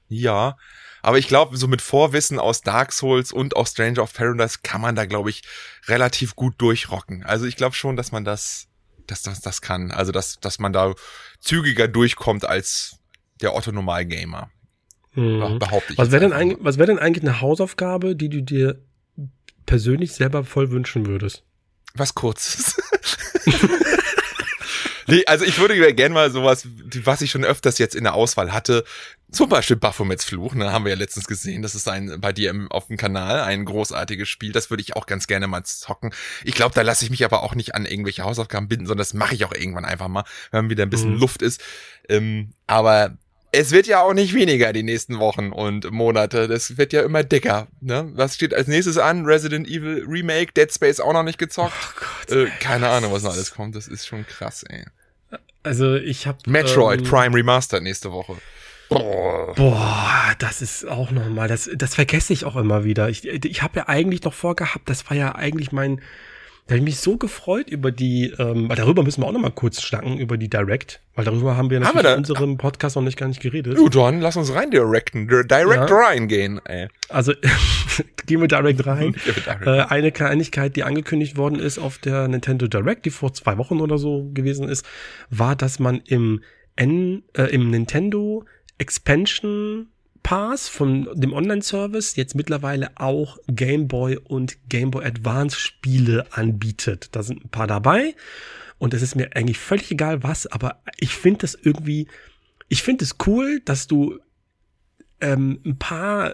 Ja, 0.08 0.58
aber 1.04 1.20
ich 1.20 1.28
glaube, 1.28 1.56
so 1.56 1.68
mit 1.68 1.82
Vorwissen 1.84 2.40
aus 2.40 2.62
Dark 2.62 2.94
Souls 2.94 3.32
und 3.32 3.56
aus 3.56 3.72
Stranger 3.72 4.02
of 4.02 4.14
Paradise 4.14 4.58
kann 4.64 4.82
man 4.82 4.96
da, 4.96 5.06
glaube 5.06 5.30
ich, 5.30 5.44
relativ 5.86 6.36
gut 6.36 6.56
durchrocken. 6.58 7.24
Also 7.24 7.46
ich 7.46 7.56
glaube 7.56 7.76
schon, 7.76 7.96
dass 7.96 8.12
man 8.12 8.26
das, 8.26 8.68
dass 9.06 9.22
das, 9.22 9.40
das 9.40 9.62
kann. 9.62 9.92
Also 9.92 10.12
dass, 10.12 10.40
dass 10.40 10.58
man 10.58 10.74
da 10.74 10.96
zügiger 11.40 11.88
durchkommt 11.88 12.44
als 12.44 12.98
der 13.42 13.56
Otto 13.56 13.72
Normal 13.72 14.06
Gamer. 14.06 14.50
Mhm. 15.14 15.60
Behaupte 15.60 15.94
ich. 15.94 15.98
Was 15.98 16.12
wäre 16.12 16.22
denn, 16.22 16.34
eigentlich- 16.34 16.60
was 16.62 16.78
wäre 16.78 16.88
denn 16.88 17.00
eigentlich 17.00 17.24
eine 17.24 17.42
Hausaufgabe, 17.42 18.16
die 18.16 18.30
du 18.30 18.42
dir 18.42 18.80
persönlich 19.66 20.14
selber 20.14 20.44
voll 20.44 20.72
wünschen 20.72 21.06
würdest? 21.08 21.44
Was 21.96 22.14
kurzes. 22.16 22.80
nee, 25.08 25.24
also 25.26 25.46
ich 25.46 25.58
würde 25.60 25.94
gerne 25.96 26.14
mal 26.14 26.32
sowas, 26.32 26.68
was 27.04 27.22
ich 27.22 27.32
schon 27.32 27.44
öfters 27.44 27.78
jetzt 27.80 27.96
in 27.96 28.04
der 28.04 28.14
Auswahl 28.14 28.54
hatte, 28.54 28.84
zum 29.32 29.50
Beispiel 29.50 29.76
Baphomets 29.76 30.24
Fluch, 30.26 30.54
ne, 30.56 30.72
haben 30.72 30.86
wir 30.86 30.92
ja 30.92 30.98
letztens 30.98 31.28
gesehen, 31.28 31.62
das 31.62 31.76
ist 31.76 31.88
ein, 31.88 32.20
bei 32.20 32.34
dir 32.34 32.50
im, 32.52 32.72
auf 32.72 32.88
dem 32.88 32.98
Kanal 32.98 33.42
ein 33.42 33.66
großartiges 33.66 34.28
Spiel, 34.28 34.52
das 34.52 34.70
würde 34.70 34.82
ich 34.82 34.96
auch 34.96 35.06
ganz 35.06 35.28
gerne 35.28 35.48
mal 35.48 35.64
zocken. 35.64 36.14
Ich 36.44 36.54
glaube, 36.56 36.74
da 36.76 36.82
lasse 36.82 37.04
ich 37.06 37.12
mich 37.12 37.24
aber 37.26 37.44
auch 37.44 37.56
nicht 37.56 37.76
an 37.76 37.86
irgendwelche 37.86 38.24
Hausaufgaben 38.24 38.68
binden, 38.68 38.86
sondern 38.86 39.00
das 39.02 39.14
mache 39.14 39.36
ich 39.36 39.46
auch 39.46 39.54
irgendwann 39.54 39.86
einfach 39.86 40.08
mal, 40.08 40.24
wenn 40.52 40.70
wieder 40.70 40.84
ein 40.84 40.90
bisschen 40.90 41.14
Mhm. 41.14 41.20
Luft 41.20 41.42
ist. 41.42 41.62
Ähm, 42.08 42.54
aber 42.68 43.18
es 43.52 43.72
wird 43.72 43.88
ja 43.88 44.02
auch 44.02 44.14
nicht 44.14 44.34
weniger 44.34 44.74
die 44.74 44.84
nächsten 44.84 45.20
Wochen 45.20 45.52
und 45.52 45.92
Monate. 45.92 46.48
Das 46.48 46.78
wird 46.78 46.94
ja 46.94 47.02
immer 47.02 47.24
dicker. 47.24 47.68
Ne? 47.82 48.10
Was 48.14 48.36
steht 48.36 48.54
als 48.54 48.68
nächstes 48.68 48.98
an? 48.98 49.26
Resident 49.26 49.68
Evil 49.68 50.06
Remake, 50.08 50.54
Dead 50.54 50.72
Space 50.72 51.00
auch 51.00 51.14
noch 51.14 51.24
nicht 51.24 51.40
gezockt. 51.40 51.74
Gott. 52.28 52.38
Äh, 52.38 52.48
keine 52.60 52.90
Ahnung, 52.90 53.12
was 53.12 53.24
noch 53.24 53.34
alles 53.34 53.54
kommt. 53.54 53.76
Das 53.76 53.88
ist 53.88 54.08
schon 54.08 54.26
krass, 54.26 54.64
ey. 54.64 54.86
Also 55.64 55.96
ich 55.96 56.28
habe 56.28 56.38
Metroid 56.48 57.02
ähm, 57.02 57.08
Prime 57.08 57.36
Remastered 57.36 57.84
nächste 57.84 58.12
Woche. 58.12 58.38
Boah. 58.90 59.54
Boah, 59.56 60.34
das 60.40 60.62
ist 60.62 60.88
auch 60.88 61.12
nochmal, 61.12 61.48
das, 61.48 61.70
das 61.76 61.96
vergesse 61.96 62.34
ich 62.34 62.46
auch 62.46 62.56
immer 62.56 62.84
wieder. 62.84 63.10
Ich, 63.10 63.26
ich 63.26 63.62
habe 63.62 63.80
ja 63.80 63.88
eigentlich 63.88 64.24
noch 64.24 64.34
vorgehabt, 64.34 64.90
das 64.90 65.08
war 65.10 65.16
ja 65.16 65.36
eigentlich 65.36 65.72
mein, 65.72 66.02
da 66.70 66.74
habe 66.76 66.78
ich 66.78 66.84
mich 66.84 67.00
so 67.00 67.18
gefreut 67.18 67.68
über 67.70 67.92
die, 67.92 68.32
ähm, 68.38 68.70
weil 68.70 68.76
darüber 68.76 69.02
müssen 69.02 69.24
wir 69.24 69.28
auch 69.28 69.32
nochmal 69.32 69.50
kurz 69.52 69.82
schnacken, 69.82 70.20
über 70.20 70.38
die 70.38 70.50
Direct, 70.50 71.02
weil 71.16 71.26
darüber 71.26 71.58
haben 71.58 71.72
wir 71.72 71.78
Haben 71.78 71.82
natürlich 71.84 71.96
wir 71.98 72.04
da- 72.04 72.14
in 72.14 72.20
unserem 72.20 72.58
Podcast 72.58 72.96
noch 72.96 73.02
nicht 73.02 73.18
gar 73.18 73.28
nicht 73.28 73.42
geredet. 73.42 73.76
Du, 73.76 73.90
Don, 73.90 74.22
lass 74.22 74.38
uns 74.38 74.54
rein 74.54 74.70
directen. 74.70 75.28
Direct 75.28 75.90
Ja. 75.90 75.96
reingehen, 75.96 76.62
ey. 76.66 76.88
Also 77.10 77.34
gehen 78.28 78.40
wir 78.42 78.48
direkt 78.48 78.86
rein. 78.86 79.16
Ja, 79.26 79.34
mit 79.36 79.46
Direct. 79.46 79.66
Äh, 79.68 79.82
eine 79.94 80.12
Kleinigkeit, 80.12 80.76
die 80.76 80.84
angekündigt 80.84 81.38
worden 81.38 81.60
ist 81.60 81.80
auf 81.80 81.98
der 81.98 82.28
Nintendo 82.28 82.68
Direct, 82.68 83.06
die 83.06 83.10
vor 83.10 83.34
zwei 83.34 83.58
Wochen 83.58 83.82
oder 83.82 83.98
so 83.98 84.30
gewesen 84.34 84.70
ist, 84.70 84.86
war, 85.32 85.56
dass 85.56 85.80
man 85.80 86.02
im, 86.06 86.42
N, 86.76 87.24
äh, 87.36 87.46
im 87.46 87.72
Nintendo 87.72 88.46
Expansion 88.78 89.88
Pass 90.30 90.70
von 90.70 91.10
dem 91.16 91.34
Online-Service 91.34 92.16
jetzt 92.16 92.36
mittlerweile 92.36 92.92
auch 92.98 93.40
Game 93.48 93.88
Boy 93.88 94.16
und 94.16 94.60
Game 94.70 94.92
Boy 94.92 95.04
Advance 95.04 95.58
Spiele 95.58 96.28
anbietet. 96.30 97.10
Da 97.14 97.24
sind 97.24 97.44
ein 97.44 97.50
paar 97.50 97.66
dabei 97.66 98.14
und 98.78 98.94
es 98.94 99.02
ist 99.02 99.16
mir 99.16 99.36
eigentlich 99.36 99.58
völlig 99.58 99.90
egal 99.90 100.22
was, 100.22 100.46
aber 100.46 100.84
ich 101.00 101.16
finde 101.16 101.40
das 101.40 101.56
irgendwie, 101.56 102.08
ich 102.68 102.84
finde 102.84 103.06
es 103.06 103.16
cool, 103.26 103.60
dass 103.66 103.88
du 103.88 104.20
ähm, 105.22 105.60
ein 105.66 105.78
paar 105.78 106.34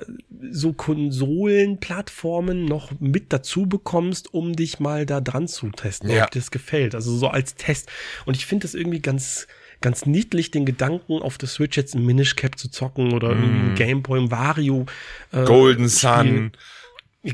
so 0.52 0.74
Konsolenplattformen 0.74 2.66
noch 2.66 2.92
mit 3.00 3.34
dazu 3.34 3.66
bekommst, 3.68 4.34
um 4.34 4.56
dich 4.56 4.80
mal 4.80 5.06
da 5.06 5.22
dran 5.22 5.48
zu 5.48 5.70
testen, 5.70 6.10
Ja. 6.10 6.26
ob 6.26 6.32
dir 6.32 6.40
das 6.40 6.52
gefällt. 6.52 6.96
Also 6.96 7.16
so 7.16 7.28
als 7.28 7.56
Test. 7.56 7.90
Und 8.26 8.36
ich 8.38 8.46
finde 8.46 8.64
das 8.64 8.76
irgendwie 8.76 9.00
ganz, 9.02 9.48
ganz 9.82 10.06
niedlich 10.06 10.52
den 10.52 10.66
Gedanken, 10.66 11.22
auf 11.22 11.38
der 11.38 11.50
Switch 11.50 11.78
jetzt 11.78 11.96
ein 11.96 12.06
Minish 12.06 12.36
Cap 12.36 12.60
zu 12.60 12.70
zocken 12.70 13.14
oder 13.14 13.30
irgendwie 13.30 13.70
ein 13.70 13.76
Gameboy, 13.76 14.20
ein 14.20 14.32
Wario. 14.32 14.86
Äh, 15.32 15.46
Golden 15.46 15.88
Sun. 15.88 16.52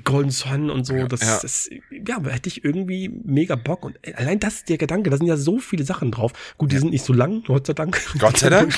Golden 0.05 0.31
Sun 0.31 0.69
und 0.69 0.85
so, 0.85 1.05
das, 1.05 1.21
ja. 1.21 1.39
das 1.41 1.69
ja, 2.07 2.23
hätte 2.23 2.47
ich 2.47 2.63
irgendwie 2.63 3.09
mega 3.09 3.55
Bock. 3.55 3.83
Und 3.83 3.99
allein 4.15 4.39
das 4.39 4.55
ist 4.55 4.69
der 4.69 4.77
Gedanke, 4.77 5.09
da 5.09 5.17
sind 5.17 5.27
ja 5.27 5.35
so 5.35 5.59
viele 5.59 5.83
Sachen 5.83 6.11
drauf. 6.11 6.31
Gut, 6.57 6.71
die 6.71 6.75
ja. 6.75 6.81
sind 6.81 6.91
nicht 6.91 7.03
so 7.03 7.11
lang, 7.11 7.43
Gott 7.43 7.67
sei 7.67 7.73
Dank. 7.73 8.01
Gott 8.17 8.37
sei 8.37 8.49
Dank. 8.49 8.73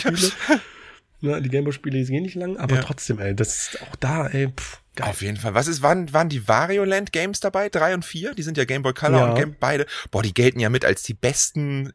Ja, 1.23 1.39
die 1.39 1.47
Gameboy-Spiele 1.47 2.03
gehen 2.03 2.23
nicht 2.23 2.35
lang, 2.35 2.57
aber 2.57 2.75
ja. 2.75 2.81
trotzdem, 2.81 3.17
ey, 3.19 3.33
das 3.33 3.55
ist 3.55 3.81
auch 3.81 3.95
da, 3.95 4.27
ey, 4.27 4.49
pff, 4.49 4.81
geil. 4.95 5.07
Auf 5.07 5.21
jeden 5.21 5.37
Fall. 5.37 5.53
Was 5.53 5.67
ist, 5.67 5.81
waren, 5.81 6.11
waren 6.11 6.27
die 6.27 6.49
Wario 6.49 6.83
Land 6.83 7.13
Games 7.13 7.39
dabei? 7.39 7.69
Drei 7.69 7.93
und 7.93 8.03
vier? 8.03 8.33
Die 8.33 8.43
sind 8.43 8.57
ja 8.57 8.65
Gameboy 8.65 8.93
Color 8.93 9.19
ja. 9.19 9.29
und 9.29 9.35
Game, 9.35 9.55
beide. 9.57 9.85
Boah, 10.11 10.21
die 10.21 10.33
gelten 10.33 10.59
ja 10.59 10.69
mit 10.69 10.83
als 10.83 11.01
die 11.03 11.13
besten 11.13 11.93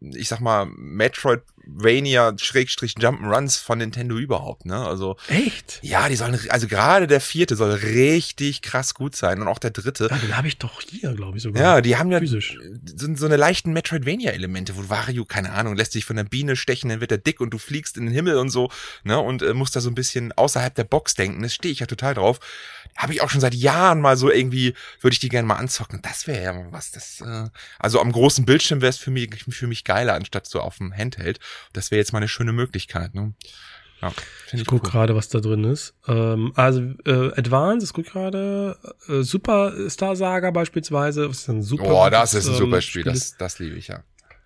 ich 0.00 0.28
sag 0.28 0.40
mal, 0.40 0.66
Metroidvania 0.66 2.32
Schrägstrich 2.38 2.94
Jump'n'Runs 2.94 3.62
von 3.62 3.78
Nintendo 3.78 4.16
überhaupt, 4.16 4.64
ne? 4.64 4.76
Also. 4.76 5.16
Echt? 5.28 5.78
Ja, 5.82 6.08
die 6.08 6.16
sollen, 6.16 6.38
also 6.48 6.66
gerade 6.66 7.06
der 7.06 7.20
vierte 7.20 7.54
soll 7.54 7.72
richtig 7.72 8.62
krass 8.62 8.94
gut 8.94 9.14
sein 9.14 9.42
und 9.42 9.48
auch 9.48 9.58
der 9.58 9.70
dritte. 9.70 10.08
Ja, 10.10 10.16
den 10.16 10.36
habe 10.36 10.48
ich 10.48 10.56
doch 10.56 10.80
hier, 10.80 11.12
glaube 11.12 11.36
ich 11.36 11.42
sogar. 11.42 11.62
Ja, 11.62 11.80
die 11.82 11.96
haben 11.96 12.10
ja 12.10 12.18
physisch. 12.18 12.58
So, 12.96 13.14
so 13.14 13.26
eine 13.26 13.36
leichten 13.36 13.72
Metroidvania-Elemente, 13.72 14.76
wo 14.76 14.88
Wario, 14.88 15.26
keine 15.26 15.52
Ahnung, 15.52 15.76
lässt 15.76 15.92
sich 15.92 16.06
von 16.06 16.16
der 16.16 16.24
Biene 16.24 16.56
stechen, 16.56 16.88
dann 16.88 17.00
wird 17.00 17.12
er 17.12 17.18
dick 17.18 17.40
und 17.40 17.50
du 17.50 17.58
fliegst 17.58 17.98
in 17.98 18.06
den 18.06 18.14
Himmel 18.14 18.38
und 18.38 18.48
so, 18.48 18.70
ne? 19.04 19.18
Und 19.18 19.42
äh, 19.42 19.52
musst 19.52 19.76
da 19.76 19.80
so 19.80 19.90
ein 19.90 19.94
bisschen 19.94 20.32
außerhalb 20.32 20.74
der 20.74 20.84
Box 20.84 21.14
denken. 21.14 21.42
Das 21.42 21.54
stehe 21.54 21.72
ich 21.72 21.80
ja 21.80 21.86
total 21.86 22.14
drauf 22.14 22.40
habe 22.96 23.12
ich 23.12 23.22
auch 23.22 23.30
schon 23.30 23.40
seit 23.40 23.54
Jahren 23.54 24.00
mal 24.00 24.16
so 24.16 24.30
irgendwie, 24.30 24.74
würde 25.00 25.14
ich 25.14 25.20
die 25.20 25.28
gerne 25.28 25.46
mal 25.46 25.56
anzocken. 25.56 26.00
Das 26.02 26.26
wäre 26.26 26.42
ja 26.42 26.66
was. 26.70 26.90
Das, 26.90 27.20
äh, 27.20 27.48
also 27.78 28.00
am 28.00 28.12
großen 28.12 28.44
Bildschirm 28.44 28.80
wäre 28.80 28.90
es 28.90 28.98
für 28.98 29.10
mich, 29.10 29.44
für 29.48 29.66
mich 29.66 29.84
geiler, 29.84 30.14
anstatt 30.14 30.46
so 30.46 30.60
auf 30.60 30.78
dem 30.78 30.92
Handheld. 30.94 31.40
Das 31.72 31.90
wäre 31.90 31.98
jetzt 31.98 32.12
mal 32.12 32.18
eine 32.18 32.28
schöne 32.28 32.52
Möglichkeit. 32.52 33.14
Ne? 33.14 33.34
Ja, 34.02 34.12
ich, 34.46 34.54
ich 34.60 34.66
gucke 34.66 34.86
cool. 34.86 34.90
gerade, 34.90 35.14
was 35.14 35.28
da 35.28 35.40
drin 35.40 35.64
ist. 35.64 35.94
Ähm, 36.08 36.52
also 36.56 36.80
äh, 37.04 37.32
Advance, 37.36 37.86
ich 37.86 37.92
gucke 37.92 38.10
gerade, 38.10 38.78
äh, 39.08 39.22
Superstar 39.22 40.16
Saga 40.16 40.50
beispielsweise. 40.50 41.28
Das 41.28 41.38
ist 41.38 41.48
ein 41.48 41.62
super. 41.62 42.06
Oh, 42.06 42.10
das 42.10 42.34
ist 42.34 42.48
ein 42.48 42.54
super 42.54 42.76
ähm, 42.76 42.82
Spiel. 42.82 43.04
Das, 43.04 43.36
das 43.36 43.58
liebe 43.58 43.76
ich 43.76 43.88
ja. 43.88 44.02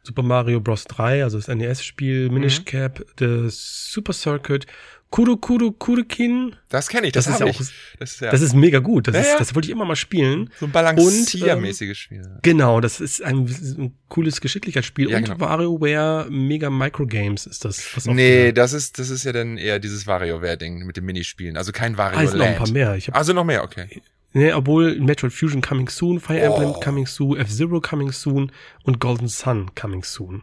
Super 0.06 0.22
Mario 0.22 0.60
Bros. 0.60 0.84
3, 0.84 1.24
also 1.24 1.38
das 1.38 1.48
NES-Spiel, 1.48 2.28
Minish 2.28 2.60
mhm. 2.60 2.64
Cap, 2.66 3.04
das 3.16 3.90
Super 3.90 4.12
Circuit 4.12 4.66
Kuro 5.10 5.36
Kuro 5.36 5.70
Kurekin. 5.70 6.56
Das 6.68 6.88
kenne 6.88 7.06
ich, 7.06 7.12
das, 7.12 7.26
das 7.26 7.34
ist 7.34 7.40
ja 7.40 7.46
auch. 7.46 7.58
Das 7.98 8.12
ist, 8.12 8.20
ja. 8.20 8.30
das 8.30 8.40
ist 8.40 8.54
mega 8.54 8.80
gut. 8.80 9.06
Das, 9.06 9.14
ja, 9.14 9.22
ist, 9.22 9.40
das 9.40 9.54
wollte 9.54 9.68
ich 9.68 9.72
immer 9.72 9.84
mal 9.84 9.96
spielen. 9.96 10.50
So 10.58 10.66
ein 10.66 10.72
balanciermäßiges 10.72 11.96
ähm, 12.10 12.20
Spiel. 12.20 12.38
Genau, 12.42 12.80
das 12.80 13.00
ist 13.00 13.22
ein, 13.22 13.46
ein 13.46 13.94
cooles 14.08 14.40
Geschicklichkeitsspiel. 14.40 15.10
Ja, 15.10 15.18
und 15.18 15.24
genau. 15.24 15.40
WarioWare 15.40 16.26
Mega 16.30 16.68
Microgames 16.68 17.46
ist 17.46 17.64
das. 17.64 17.96
Was 17.96 18.06
nee, 18.06 18.52
das 18.52 18.72
ist, 18.72 18.98
das 18.98 19.10
ist 19.10 19.24
ja 19.24 19.32
dann 19.32 19.56
eher 19.56 19.78
dieses 19.78 20.06
WarioWare-Ding 20.06 20.84
mit 20.84 20.96
dem 20.96 21.04
Minispielen. 21.04 21.56
Also 21.56 21.70
kein 21.70 21.96
Wario 21.96 22.18
Also 22.18 22.36
noch 22.36 22.46
ein 22.46 22.56
paar 22.56 22.70
mehr. 22.70 22.96
Ich 22.96 23.06
hab, 23.08 23.16
also 23.16 23.32
noch 23.32 23.44
mehr, 23.44 23.62
okay. 23.62 24.02
Nee, 24.32 24.52
obwohl 24.52 24.98
Metroid 24.98 25.32
Fusion 25.32 25.62
coming 25.62 25.88
soon, 25.88 26.18
Fire 26.18 26.40
Emblem 26.40 26.70
oh. 26.70 26.80
coming 26.80 27.06
soon, 27.06 27.36
F-Zero 27.38 27.80
coming 27.80 28.10
soon 28.10 28.50
und 28.82 28.98
Golden 28.98 29.28
Sun 29.28 29.70
coming 29.76 30.02
soon. 30.02 30.42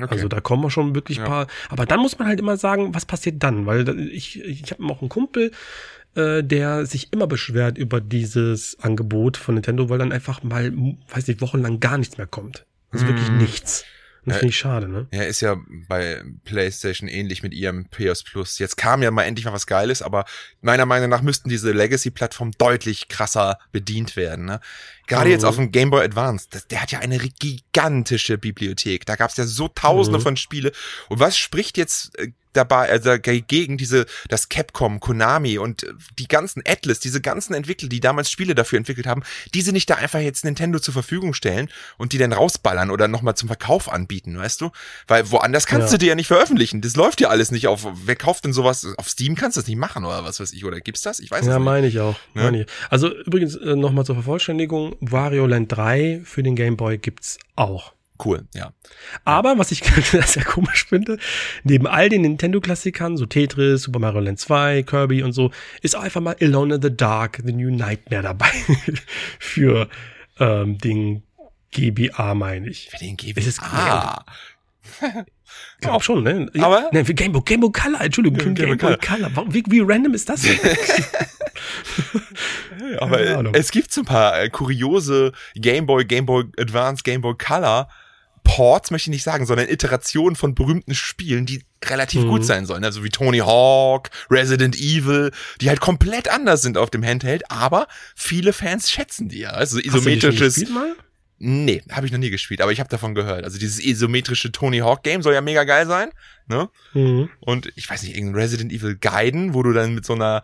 Okay. 0.00 0.14
Also 0.14 0.28
da 0.28 0.40
kommen 0.40 0.62
wir 0.62 0.70
schon 0.70 0.94
wirklich 0.94 1.18
ja. 1.18 1.24
paar. 1.24 1.46
Aber 1.68 1.86
dann 1.86 2.00
muss 2.00 2.18
man 2.18 2.28
halt 2.28 2.38
immer 2.38 2.56
sagen, 2.56 2.94
was 2.94 3.04
passiert 3.04 3.42
dann? 3.42 3.66
Weil 3.66 3.88
ich, 4.10 4.40
ich 4.44 4.70
habe 4.70 4.84
auch 4.84 5.00
einen 5.00 5.08
Kumpel, 5.08 5.50
äh, 6.14 6.44
der 6.44 6.86
sich 6.86 7.12
immer 7.12 7.26
beschwert 7.26 7.78
über 7.78 8.00
dieses 8.00 8.78
Angebot 8.80 9.36
von 9.36 9.54
Nintendo, 9.56 9.88
weil 9.88 9.98
dann 9.98 10.12
einfach 10.12 10.42
mal, 10.42 10.72
weiß 11.08 11.26
nicht, 11.26 11.40
wochenlang 11.40 11.80
gar 11.80 11.98
nichts 11.98 12.16
mehr 12.16 12.28
kommt. 12.28 12.64
Also 12.90 13.04
mm. 13.04 13.08
wirklich 13.08 13.30
nichts. 13.30 13.84
Das 14.28 14.38
finde 14.38 14.50
ich 14.50 14.58
schade, 14.58 14.88
ne? 14.88 15.06
Ja, 15.12 15.22
ist 15.22 15.40
ja 15.40 15.56
bei 15.88 16.22
PlayStation 16.44 17.08
ähnlich 17.08 17.42
mit 17.42 17.54
ihrem 17.54 17.86
PS 17.88 18.22
Plus. 18.24 18.58
Jetzt 18.58 18.76
kam 18.76 19.02
ja 19.02 19.10
mal 19.10 19.22
endlich 19.22 19.46
mal 19.46 19.52
was 19.52 19.66
Geiles, 19.66 20.02
aber 20.02 20.24
meiner 20.60 20.86
Meinung 20.86 21.08
nach 21.08 21.22
müssten 21.22 21.48
diese 21.48 21.72
Legacy-Plattformen 21.72 22.52
deutlich 22.58 23.08
krasser 23.08 23.58
bedient 23.72 24.16
werden, 24.16 24.44
ne? 24.44 24.60
Gerade 25.08 25.26
mhm. 25.26 25.32
jetzt 25.32 25.44
auf 25.44 25.56
dem 25.56 25.72
Game 25.72 25.90
Boy 25.90 26.04
Advance, 26.04 26.46
das, 26.50 26.68
der 26.68 26.82
hat 26.82 26.92
ja 26.92 27.00
eine 27.00 27.18
gigantische 27.18 28.38
Bibliothek. 28.38 29.06
Da 29.06 29.16
gab's 29.16 29.36
ja 29.36 29.46
so 29.46 29.68
tausende 29.68 30.18
mhm. 30.18 30.22
von 30.22 30.36
Spiele. 30.36 30.72
Und 31.08 31.18
was 31.18 31.36
spricht 31.36 31.76
jetzt 31.76 32.16
äh, 32.18 32.28
dabei, 32.52 32.90
also 32.90 33.12
gegen 33.18 33.78
diese, 33.78 34.06
das 34.28 34.48
Capcom, 34.48 35.00
Konami 35.00 35.58
und 35.58 35.86
die 36.18 36.28
ganzen 36.28 36.62
Atlas, 36.66 37.00
diese 37.00 37.20
ganzen 37.20 37.54
Entwickler, 37.54 37.88
die 37.88 38.00
damals 38.00 38.30
Spiele 38.30 38.54
dafür 38.54 38.78
entwickelt 38.78 39.06
haben, 39.06 39.22
diese 39.54 39.72
nicht 39.72 39.88
da 39.88 39.94
einfach 39.94 40.20
jetzt 40.20 40.44
Nintendo 40.44 40.78
zur 40.78 40.92
Verfügung 40.94 41.34
stellen 41.34 41.70
und 41.96 42.12
die 42.12 42.18
dann 42.18 42.32
rausballern 42.32 42.90
oder 42.90 43.08
nochmal 43.08 43.36
zum 43.36 43.48
Verkauf 43.48 43.90
anbieten, 43.90 44.36
weißt 44.36 44.60
du? 44.60 44.70
Weil 45.06 45.30
woanders 45.30 45.66
kannst 45.66 45.88
ja. 45.88 45.92
du 45.92 45.98
die 45.98 46.06
ja 46.06 46.14
nicht 46.14 46.26
veröffentlichen. 46.26 46.80
Das 46.80 46.96
läuft 46.96 47.20
ja 47.20 47.28
alles 47.28 47.50
nicht 47.50 47.68
auf, 47.68 47.86
wer 48.04 48.16
kauft 48.16 48.44
denn 48.44 48.52
sowas? 48.52 48.86
Auf 48.96 49.08
Steam 49.08 49.34
kannst 49.34 49.56
du 49.56 49.60
das 49.60 49.68
nicht 49.68 49.78
machen 49.78 50.04
oder 50.04 50.24
was 50.24 50.40
weiß 50.40 50.52
ich, 50.52 50.64
oder 50.64 50.80
gibt's 50.80 51.02
das? 51.02 51.20
Ich 51.20 51.30
weiß 51.30 51.46
ja, 51.46 51.52
nicht. 51.52 51.52
Ja, 51.52 51.58
meine 51.58 51.86
ich 51.86 52.00
auch. 52.00 52.18
Ja? 52.34 52.42
Meine 52.44 52.62
ich. 52.62 52.66
Also 52.90 53.14
übrigens 53.14 53.54
äh, 53.56 53.76
nochmal 53.76 54.04
zur 54.04 54.16
Vervollständigung, 54.16 54.96
Wario 55.00 55.46
Land 55.46 55.72
3 55.72 56.22
für 56.24 56.42
den 56.42 56.56
Game 56.56 56.76
Boy 56.76 56.98
gibt's 56.98 57.38
auch. 57.56 57.92
Cool, 58.24 58.48
ja. 58.52 58.72
Aber 59.24 59.58
was 59.58 59.70
ich 59.70 59.84
sehr 60.26 60.44
komisch 60.44 60.86
finde, 60.86 61.18
neben 61.62 61.86
all 61.86 62.08
den 62.08 62.22
Nintendo-Klassikern, 62.22 63.16
so 63.16 63.26
Tetris, 63.26 63.82
Super 63.82 64.00
Mario 64.00 64.20
Land 64.20 64.40
2, 64.40 64.82
Kirby 64.82 65.22
und 65.22 65.32
so, 65.32 65.52
ist 65.82 65.94
einfach 65.94 66.20
mal 66.20 66.36
Alone 66.40 66.76
in 66.76 66.82
the 66.82 66.94
Dark, 66.94 67.40
The 67.44 67.52
New 67.52 67.70
Nightmare 67.70 68.22
dabei. 68.22 68.50
für 69.38 69.88
ähm, 70.40 70.78
den 70.78 71.22
GBA, 71.70 72.34
meine 72.34 72.68
ich. 72.68 72.88
Für 72.90 72.98
den 72.98 73.16
GBA? 73.16 73.40
Ist 73.40 73.46
es 73.46 73.60
ah. 73.60 74.24
Ich 75.76 75.80
glaube 75.80 76.02
schon, 76.02 76.22
ne? 76.22 76.50
Aber? 76.60 76.88
Ne, 76.92 77.04
Game 77.04 77.32
Boy, 77.32 77.42
Game 77.44 77.60
Boy 77.60 77.72
Color, 77.72 78.00
Entschuldigung, 78.00 78.38
Game, 78.38 78.54
Game, 78.54 78.68
Boy 78.68 78.78
Color. 78.78 78.98
Color. 78.98 79.52
Wie, 79.52 79.62
wie 79.68 79.80
random 79.80 80.14
ist 80.14 80.28
das 80.28 80.42
denn? 80.42 80.58
Aber 83.00 83.54
es 83.54 83.70
gibt 83.70 83.92
so 83.92 84.02
ein 84.02 84.04
paar 84.04 84.40
äh, 84.40 84.48
kuriose 84.48 85.32
Game 85.54 85.86
Boy, 85.86 86.04
Game 86.04 86.26
Boy 86.26 86.44
Advance, 86.58 87.02
Game 87.02 87.20
Boy 87.20 87.34
Color 87.36 87.88
Ports 88.48 88.90
möchte 88.90 89.10
ich 89.10 89.12
nicht 89.12 89.24
sagen, 89.24 89.44
sondern 89.44 89.68
Iterationen 89.68 90.34
von 90.34 90.54
berühmten 90.54 90.94
Spielen, 90.94 91.44
die 91.44 91.62
relativ 91.84 92.22
mhm. 92.22 92.28
gut 92.28 92.44
sein 92.46 92.64
sollen. 92.64 92.82
Also 92.82 93.04
wie 93.04 93.10
Tony 93.10 93.38
Hawk, 93.38 94.08
Resident 94.30 94.74
Evil, 94.76 95.32
die 95.60 95.68
halt 95.68 95.80
komplett 95.80 96.28
anders 96.28 96.62
sind 96.62 96.78
auf 96.78 96.88
dem 96.88 97.04
Handheld, 97.04 97.50
aber 97.50 97.86
viele 98.16 98.54
Fans 98.54 98.90
schätzen 98.90 99.28
die 99.28 99.40
ja. 99.40 99.50
Also 99.50 99.78
isometrisches. 99.78 100.56
Hast 100.56 100.62
du 100.62 100.64
die 100.64 100.72
mal? 100.72 100.96
Nee, 101.40 101.82
habe 101.90 102.06
ich 102.06 102.12
noch 102.12 102.18
nie 102.18 102.30
gespielt, 102.30 102.60
aber 102.60 102.72
ich 102.72 102.80
habe 102.80 102.88
davon 102.88 103.14
gehört. 103.14 103.44
Also 103.44 103.58
dieses 103.58 103.78
isometrische 103.78 104.50
Tony 104.50 104.78
Hawk 104.78 105.04
Game 105.04 105.22
soll 105.22 105.34
ja 105.34 105.40
mega 105.40 105.64
geil 105.64 105.86
sein, 105.86 106.10
ne? 106.48 106.68
Mhm. 106.94 107.30
Und 107.40 107.72
ich 107.76 107.88
weiß 107.88 108.02
nicht, 108.02 108.16
irgendein 108.16 108.40
Resident 108.40 108.72
Evil 108.72 108.96
Guiden, 108.96 109.54
wo 109.54 109.62
du 109.62 109.72
dann 109.72 109.94
mit 109.94 110.04
so 110.04 110.14
einer 110.14 110.42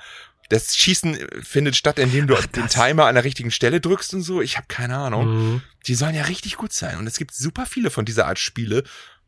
das 0.50 0.76
Schießen 0.76 1.16
findet 1.42 1.74
statt, 1.74 1.98
indem 1.98 2.26
du 2.26 2.36
Ach, 2.36 2.46
den 2.46 2.68
Timer 2.68 3.06
an 3.06 3.14
der 3.14 3.24
richtigen 3.24 3.50
Stelle 3.50 3.80
drückst 3.80 4.14
und 4.14 4.22
so. 4.22 4.42
Ich 4.42 4.56
habe 4.56 4.66
keine 4.68 4.96
Ahnung. 4.96 5.26
Mhm. 5.26 5.62
Die 5.86 5.94
sollen 5.94 6.14
ja 6.14 6.24
richtig 6.24 6.56
gut 6.56 6.72
sein. 6.72 6.98
Und 6.98 7.06
es 7.06 7.16
gibt 7.16 7.34
super 7.34 7.66
viele 7.66 7.90
von 7.90 8.04
dieser 8.04 8.26
Art 8.26 8.38
Spiele, 8.38 8.84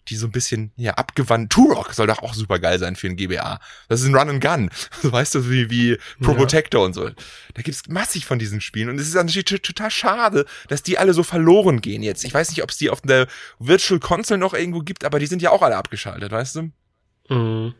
die 0.09 0.17
so 0.17 0.27
ein 0.27 0.33
bisschen, 0.33 0.73
ja, 0.77 0.93
abgewandt. 0.95 1.53
Turok 1.53 1.93
soll 1.93 2.07
doch 2.07 2.23
auch 2.23 2.35
super 2.35 2.59
geil 2.59 2.79
sein 2.79 2.97
für 2.97 3.09
ein 3.09 3.17
GBA. 3.17 3.61
Das 3.89 4.01
ist 4.01 4.07
ein 4.07 4.15
Run 4.15 4.31
and 4.31 4.43
Gun. 4.43 4.71
weißt 5.03 5.35
du, 5.35 5.51
wie, 5.51 5.71
wie 5.71 5.99
Pro 6.21 6.33
ja. 6.33 6.39
Protector 6.39 6.85
und 6.85 6.95
so. 6.95 7.09
Da 7.09 7.63
gibt's 7.63 7.83
massig 7.89 8.27
von 8.27 8.39
diesen 8.39 8.61
Spielen. 8.61 8.89
Und 8.89 8.99
es 8.99 9.09
ist 9.09 9.15
natürlich 9.15 9.63
total 9.63 9.91
schade, 9.91 10.47
dass 10.69 10.83
die 10.83 10.99
alle 10.99 11.15
so 11.15 11.23
verloren 11.23 11.81
gehen 11.81 12.03
jetzt. 12.03 12.25
Ich 12.25 12.35
weiß 12.35 12.51
nicht, 12.51 12.63
ob 12.63 12.71
es 12.71 12.79
die 12.79 12.91
auf 12.91 13.01
der 13.01 13.27
Virtual 13.59 14.01
Console 14.01 14.39
noch 14.39 14.55
irgendwo 14.55 14.81
gibt, 14.81 15.05
aber 15.05 15.19
die 15.19 15.27
sind 15.27 15.43
ja 15.43 15.51
auch 15.51 15.63
alle 15.63 15.77
abgeschaltet, 15.77 16.31
weißt 16.31 16.57
du? 16.57 16.71
Mhm. 17.29 17.75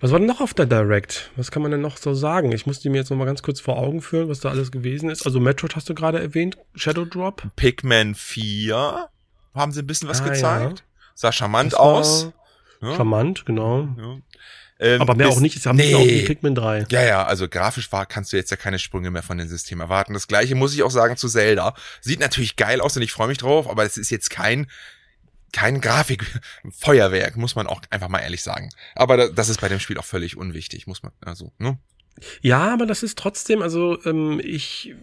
Was 0.00 0.10
war 0.10 0.18
denn 0.18 0.28
noch 0.28 0.40
auf 0.40 0.54
der 0.54 0.66
Direct? 0.66 1.30
Was 1.36 1.50
kann 1.50 1.62
man 1.62 1.70
denn 1.70 1.80
noch 1.80 1.96
so 1.96 2.14
sagen? 2.14 2.52
Ich 2.52 2.66
musste 2.66 2.90
mir 2.90 2.98
jetzt 2.98 3.10
noch 3.10 3.16
mal 3.16 3.24
ganz 3.24 3.42
kurz 3.42 3.60
vor 3.60 3.78
Augen 3.78 4.02
führen, 4.02 4.28
was 4.28 4.40
da 4.40 4.50
alles 4.50 4.72
gewesen 4.72 5.10
ist. 5.10 5.24
Also 5.24 5.40
Metroid 5.40 5.76
hast 5.76 5.88
du 5.88 5.94
gerade 5.94 6.20
erwähnt, 6.20 6.58
Shadow 6.74 7.04
Drop. 7.04 7.42
Pikmin 7.56 8.14
4 8.14 9.08
haben 9.54 9.72
sie 9.72 9.80
ein 9.80 9.86
bisschen 9.86 10.08
was 10.08 10.20
ah, 10.20 10.28
gezeigt. 10.28 10.80
Ja. 10.80 10.93
Sah 11.14 11.32
charmant 11.32 11.76
aus. 11.76 12.30
Ja. 12.80 12.96
Charmant, 12.96 13.46
genau. 13.46 13.88
Ja. 13.96 14.16
Ähm, 14.80 15.00
aber 15.00 15.14
mehr 15.14 15.28
bis, 15.28 15.36
auch 15.36 15.40
nicht, 15.40 15.62
sie 15.62 15.68
haben 15.68 15.76
nee. 15.76 15.94
auch 15.94 16.04
wie 16.04 16.22
Pikmin 16.22 16.54
3. 16.54 16.86
Ja, 16.90 17.02
ja, 17.02 17.24
also 17.24 17.48
grafisch 17.48 17.90
war, 17.92 18.06
kannst 18.06 18.32
du 18.32 18.36
jetzt 18.36 18.50
ja 18.50 18.56
keine 18.56 18.78
Sprünge 18.78 19.10
mehr 19.10 19.22
von 19.22 19.38
dem 19.38 19.48
System 19.48 19.80
erwarten. 19.80 20.14
Das 20.14 20.26
gleiche 20.26 20.56
muss 20.56 20.74
ich 20.74 20.82
auch 20.82 20.90
sagen 20.90 21.16
zu 21.16 21.28
Zelda. 21.28 21.74
Sieht 22.00 22.20
natürlich 22.20 22.56
geil 22.56 22.80
aus 22.80 22.96
und 22.96 23.02
ich 23.02 23.12
freue 23.12 23.28
mich 23.28 23.38
drauf, 23.38 23.68
aber 23.68 23.84
es 23.84 23.96
ist 23.96 24.10
jetzt 24.10 24.30
kein 24.30 24.66
kein 25.52 25.80
Grafikfeuerwerk, 25.80 27.36
muss 27.36 27.54
man 27.54 27.68
auch 27.68 27.80
einfach 27.90 28.08
mal 28.08 28.18
ehrlich 28.18 28.42
sagen. 28.42 28.70
Aber 28.96 29.30
das 29.30 29.48
ist 29.48 29.60
bei 29.60 29.68
dem 29.68 29.78
Spiel 29.78 29.96
auch 29.98 30.04
völlig 30.04 30.36
unwichtig, 30.36 30.88
muss 30.88 31.04
man, 31.04 31.12
also, 31.24 31.52
ne? 31.58 31.78
Ja, 32.40 32.72
aber 32.72 32.86
das 32.86 33.04
ist 33.04 33.16
trotzdem, 33.16 33.62
also 33.62 34.04
ähm, 34.04 34.40
ich, 34.42 34.96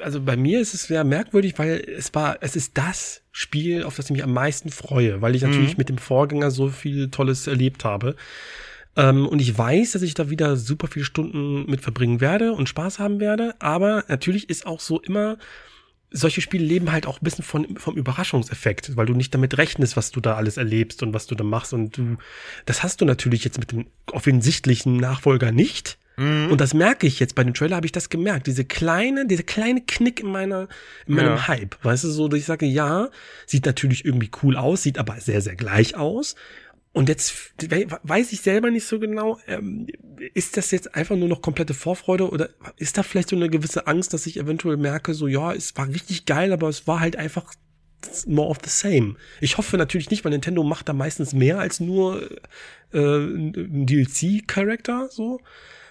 also 0.00 0.20
bei 0.20 0.36
mir 0.36 0.60
ist 0.60 0.74
es 0.74 0.84
sehr 0.84 1.04
merkwürdig, 1.04 1.58
weil 1.58 1.84
es 1.96 2.14
war, 2.14 2.38
es 2.40 2.56
ist 2.56 2.76
das 2.76 3.22
Spiel, 3.32 3.84
auf 3.84 3.96
das 3.96 4.06
ich 4.06 4.12
mich 4.12 4.24
am 4.24 4.32
meisten 4.32 4.70
freue, 4.70 5.20
weil 5.22 5.34
ich 5.34 5.42
natürlich 5.42 5.72
mhm. 5.72 5.78
mit 5.78 5.88
dem 5.88 5.98
Vorgänger 5.98 6.50
so 6.50 6.68
viel 6.68 7.10
Tolles 7.10 7.46
erlebt 7.46 7.84
habe. 7.84 8.16
Ähm, 8.96 9.26
und 9.26 9.40
ich 9.40 9.56
weiß, 9.56 9.92
dass 9.92 10.02
ich 10.02 10.14
da 10.14 10.30
wieder 10.30 10.56
super 10.56 10.88
viele 10.88 11.04
Stunden 11.04 11.70
mit 11.70 11.80
verbringen 11.80 12.20
werde 12.20 12.52
und 12.52 12.68
Spaß 12.68 12.98
haben 12.98 13.20
werde, 13.20 13.54
aber 13.60 14.04
natürlich 14.08 14.50
ist 14.50 14.66
auch 14.66 14.80
so 14.80 15.00
immer 15.00 15.38
solche 16.10 16.40
Spiele 16.40 16.64
leben 16.64 16.90
halt 16.90 17.06
auch 17.06 17.20
ein 17.20 17.24
bisschen 17.24 17.44
von, 17.44 17.76
vom 17.76 17.94
Überraschungseffekt, 17.96 18.96
weil 18.96 19.06
du 19.06 19.14
nicht 19.14 19.34
damit 19.34 19.58
rechnest, 19.58 19.96
was 19.96 20.10
du 20.10 20.20
da 20.20 20.36
alles 20.36 20.56
erlebst 20.56 21.02
und 21.02 21.12
was 21.12 21.26
du 21.26 21.34
da 21.34 21.44
machst. 21.44 21.72
Und 21.74 21.98
du, 21.98 22.16
das 22.64 22.82
hast 22.82 23.00
du 23.00 23.04
natürlich 23.04 23.44
jetzt 23.44 23.58
mit 23.58 23.72
dem 23.72 23.86
offensichtlichen 24.10 24.96
Nachfolger 24.96 25.52
nicht. 25.52 25.98
Mhm. 26.18 26.50
Und 26.50 26.60
das 26.60 26.74
merke 26.74 27.06
ich 27.06 27.20
jetzt 27.20 27.36
bei 27.36 27.44
dem 27.44 27.54
Trailer, 27.54 27.76
habe 27.76 27.86
ich 27.86 27.92
das 27.92 28.10
gemerkt. 28.10 28.48
Diese 28.48 28.64
kleine, 28.64 29.26
dieser 29.26 29.44
kleine 29.44 29.82
Knick 29.86 30.20
in 30.20 30.26
meiner, 30.26 30.68
in 31.06 31.14
meinem 31.14 31.36
ja. 31.36 31.48
Hype. 31.48 31.76
Weißt 31.82 32.04
du, 32.04 32.10
so, 32.10 32.26
dass 32.26 32.40
ich 32.40 32.44
sage, 32.44 32.66
ja, 32.66 33.08
sieht 33.46 33.64
natürlich 33.64 34.04
irgendwie 34.04 34.30
cool 34.42 34.56
aus, 34.56 34.82
sieht 34.82 34.98
aber 34.98 35.20
sehr, 35.20 35.40
sehr 35.40 35.54
gleich 35.54 35.96
aus. 35.96 36.34
Und 36.92 37.08
jetzt 37.08 37.52
weiß 38.02 38.32
ich 38.32 38.40
selber 38.40 38.70
nicht 38.72 38.86
so 38.86 38.98
genau, 38.98 39.38
ähm, 39.46 39.86
ist 40.34 40.56
das 40.56 40.72
jetzt 40.72 40.96
einfach 40.96 41.14
nur 41.14 41.28
noch 41.28 41.42
komplette 41.42 41.74
Vorfreude 41.74 42.28
oder 42.28 42.48
ist 42.76 42.98
da 42.98 43.04
vielleicht 43.04 43.28
so 43.28 43.36
eine 43.36 43.48
gewisse 43.48 43.86
Angst, 43.86 44.12
dass 44.12 44.26
ich 44.26 44.38
eventuell 44.38 44.76
merke, 44.76 45.14
so 45.14 45.28
ja, 45.28 45.52
es 45.52 45.76
war 45.76 45.86
richtig 45.86 46.26
geil, 46.26 46.52
aber 46.52 46.68
es 46.68 46.88
war 46.88 46.98
halt 46.98 47.14
einfach 47.14 47.54
more 48.26 48.48
of 48.48 48.58
the 48.64 48.70
same. 48.70 49.14
Ich 49.40 49.58
hoffe 49.58 49.76
natürlich 49.76 50.10
nicht, 50.10 50.24
weil 50.24 50.32
Nintendo 50.32 50.64
macht 50.64 50.88
da 50.88 50.92
meistens 50.92 51.32
mehr 51.34 51.60
als 51.60 51.78
nur 51.78 52.28
äh, 52.92 52.98
ein 52.98 53.86
DLC-Charakter 53.86 55.08
so. 55.12 55.40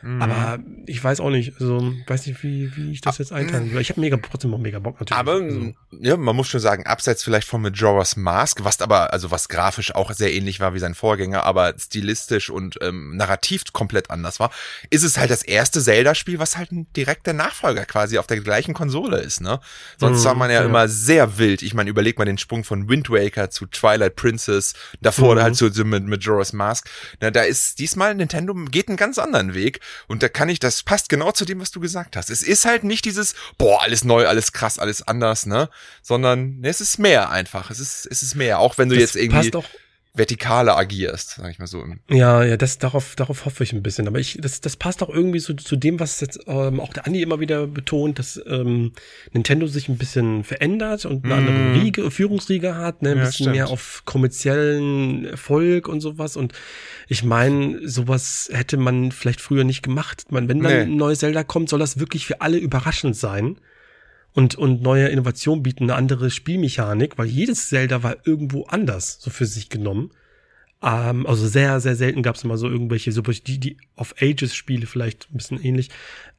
Mhm. 0.07 0.21
Aber 0.21 0.59
ich 0.85 1.03
weiß 1.03 1.19
auch 1.19 1.29
nicht, 1.29 1.55
also 1.59 1.93
weiß 2.07 2.27
nicht, 2.27 2.41
wie, 2.41 2.73
wie 2.77 2.93
ich 2.93 3.01
das 3.01 3.17
jetzt 3.17 3.33
einteilen 3.33 3.73
will. 3.73 3.81
Ich 3.81 3.89
habe 3.89 3.99
mega 3.99 4.15
trotzdem 4.15 4.51
noch 4.51 4.57
mega 4.57 4.79
Bock 4.79 5.01
natürlich. 5.01 5.19
Aber 5.19 5.33
also. 5.33 5.73
ja, 5.99 6.15
man 6.15 6.33
muss 6.33 6.47
schon 6.47 6.61
sagen, 6.61 6.85
abseits 6.85 7.23
vielleicht 7.23 7.45
von 7.45 7.61
Majora's 7.61 8.15
Mask, 8.15 8.63
was 8.63 8.79
aber, 8.79 9.11
also 9.11 9.31
was 9.31 9.49
grafisch 9.49 9.93
auch 9.93 10.13
sehr 10.13 10.31
ähnlich 10.31 10.61
war 10.61 10.73
wie 10.73 10.79
sein 10.79 10.95
Vorgänger, 10.95 11.43
aber 11.43 11.73
stilistisch 11.77 12.49
und 12.49 12.79
ähm, 12.81 13.17
narrativ 13.17 13.65
komplett 13.73 14.09
anders 14.09 14.39
war, 14.39 14.51
ist 14.89 15.03
es 15.03 15.17
halt 15.17 15.29
das 15.29 15.43
erste 15.43 15.81
Zelda-Spiel, 15.81 16.39
was 16.39 16.55
halt 16.55 16.71
ein 16.71 16.87
direkter 16.93 17.33
Nachfolger 17.33 17.83
quasi 17.83 18.17
auf 18.17 18.27
der 18.27 18.39
gleichen 18.39 18.73
Konsole 18.73 19.17
ist, 19.17 19.41
ne? 19.41 19.59
Sonst 19.97 20.21
mhm, 20.21 20.25
war 20.25 20.35
man 20.35 20.49
ja, 20.49 20.61
ja, 20.61 20.65
immer 20.65 20.87
sehr 20.87 21.37
wild. 21.37 21.61
Ich 21.61 21.73
meine, 21.73 21.89
überleg 21.89 22.17
mal 22.17 22.23
den 22.23 22.37
Sprung 22.37 22.63
von 22.63 22.87
Wind 22.87 23.09
Waker 23.09 23.49
zu 23.49 23.65
Twilight 23.65 24.15
Princess, 24.15 24.73
davor 25.01 25.35
mhm. 25.35 25.41
halt 25.41 25.55
so, 25.57 25.69
so 25.69 25.83
mit 25.83 26.05
Majora's 26.05 26.53
Mask. 26.53 26.89
Na, 27.19 27.29
da 27.29 27.41
ist 27.41 27.79
diesmal 27.79 28.15
Nintendo 28.15 28.53
geht 28.53 28.87
einen 28.87 28.95
ganz 28.95 29.17
anderen 29.17 29.53
Weg 29.53 29.81
und 30.07 30.23
da 30.23 30.29
kann 30.29 30.49
ich, 30.49 30.59
das 30.59 30.83
passt 30.83 31.09
genau 31.09 31.31
zu 31.31 31.45
dem, 31.45 31.59
was 31.59 31.71
du 31.71 31.79
gesagt 31.79 32.15
hast. 32.15 32.29
Es 32.29 32.41
ist 32.41 32.65
halt 32.65 32.83
nicht 32.83 33.05
dieses, 33.05 33.35
boah, 33.57 33.81
alles 33.81 34.03
neu, 34.03 34.27
alles 34.27 34.51
krass, 34.51 34.79
alles 34.79 35.07
anders, 35.07 35.45
ne? 35.45 35.69
Sondern 36.01 36.63
es 36.63 36.81
ist 36.81 36.99
mehr 36.99 37.29
einfach. 37.29 37.71
Es 37.71 37.79
ist, 37.79 38.05
es 38.05 38.23
ist 38.23 38.35
mehr. 38.35 38.59
Auch 38.59 38.77
wenn 38.77 38.89
du 38.89 38.95
das 38.95 39.01
jetzt 39.01 39.15
irgendwie. 39.15 39.51
Passt 39.51 39.55
doch 39.55 39.65
vertikaler 40.13 40.75
agierst, 40.75 41.35
sag 41.37 41.51
ich 41.51 41.59
mal 41.59 41.67
so. 41.67 41.83
Ja, 42.09 42.43
ja, 42.43 42.57
das 42.57 42.79
darauf 42.79 43.15
darauf 43.15 43.45
hoffe 43.45 43.63
ich 43.63 43.73
ein 43.73 43.83
bisschen, 43.83 44.07
aber 44.07 44.19
ich 44.19 44.37
das 44.41 44.61
das 44.61 44.75
passt 44.75 45.03
auch 45.03 45.09
irgendwie 45.09 45.39
so 45.39 45.53
zu 45.53 45.75
dem, 45.75 45.99
was 45.99 46.19
jetzt 46.21 46.39
ähm, 46.47 46.79
auch 46.79 46.93
der 46.93 47.05
Andi 47.05 47.21
immer 47.21 47.39
wieder 47.39 47.67
betont, 47.67 48.19
dass 48.19 48.41
ähm, 48.47 48.93
Nintendo 49.31 49.67
sich 49.67 49.89
ein 49.89 49.97
bisschen 49.97 50.43
verändert 50.43 51.05
und 51.05 51.23
eine 51.23 51.35
mm. 51.35 51.37
andere 51.37 51.73
Riege, 51.83 52.11
Führungsriege 52.11 52.75
hat, 52.75 53.01
ne, 53.01 53.11
ein 53.11 53.17
ja, 53.17 53.23
bisschen 53.25 53.45
stimmt. 53.45 53.55
mehr 53.55 53.69
auf 53.69 54.03
kommerziellen 54.05 55.25
Erfolg 55.25 55.87
und 55.87 56.01
sowas 56.01 56.35
und 56.35 56.53
ich 57.07 57.23
meine, 57.23 57.87
sowas 57.87 58.49
hätte 58.51 58.77
man 58.77 59.11
vielleicht 59.11 59.39
früher 59.39 59.63
nicht 59.63 59.81
gemacht. 59.81 60.31
Man, 60.31 60.49
wenn 60.49 60.61
dann 60.61 60.71
nee. 60.71 60.81
ein 60.81 60.97
neues 60.97 61.19
Zelda 61.19 61.43
kommt, 61.43 61.69
soll 61.69 61.79
das 61.79 61.99
wirklich 61.99 62.25
für 62.25 62.41
alle 62.41 62.57
überraschend 62.57 63.15
sein 63.15 63.59
und, 64.37 64.53
und 64.53 64.83
neue 64.83 65.07
Innovationen 65.07 65.63
bieten, 65.63 65.85
eine 65.85 65.95
andere 65.95 66.29
Spielmechanik, 66.29 67.17
weil 67.17 67.25
jedes 67.25 67.69
Zelda 67.69 68.03
war 68.03 68.17
irgendwo 68.23 68.65
anders, 68.65 69.17
so 69.19 69.31
für 69.31 69.47
sich 69.47 69.67
genommen. 69.67 70.11
Ähm, 70.83 71.25
also 71.25 71.47
sehr, 71.47 71.79
sehr 71.79 71.95
selten 71.95 72.21
gab 72.21 72.35
es 72.35 72.43
immer 72.43 72.55
so 72.59 72.69
irgendwelche, 72.69 73.11
so 73.11 73.23
die, 73.23 73.59
die 73.59 73.77
of 73.95 74.13
Ages-Spiele 74.21 74.85
vielleicht 74.85 75.27
ein 75.31 75.37
bisschen 75.37 75.59
ähnlich. 75.59 75.89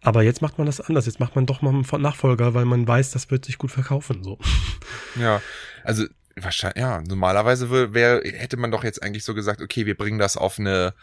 Aber 0.01 0.23
jetzt 0.23 0.43
macht 0.43 0.59
man 0.59 0.67
das 0.69 0.81
anders. 0.81 1.07
Jetzt 1.07 1.19
macht 1.19 1.35
man 1.35 1.47
doch 1.47 1.61
mal 1.61 1.71
einen 1.71 2.03
Nachfolger, 2.03 2.55
weil 2.55 2.67
man 2.67 2.87
weiß, 2.87 3.11
das 3.11 3.33
wird 3.33 3.45
sich 3.45 3.59
gut 3.59 3.73
verkaufen. 3.73 4.23
So. 4.23 4.39
Ja, 5.21 5.43
also 5.83 6.05
wahrscheinlich, 6.37 6.81
ja, 6.81 7.03
normalerweise 7.03 7.93
wär, 7.95 8.23
hätte 8.23 8.59
man 8.59 8.71
doch 8.71 8.85
jetzt 8.85 9.03
eigentlich 9.03 9.25
so 9.25 9.35
gesagt, 9.35 9.61
okay, 9.61 9.87
wir 9.87 9.97
bringen 9.97 10.21
das 10.21 10.37
auf 10.37 10.61
eine 10.61 10.95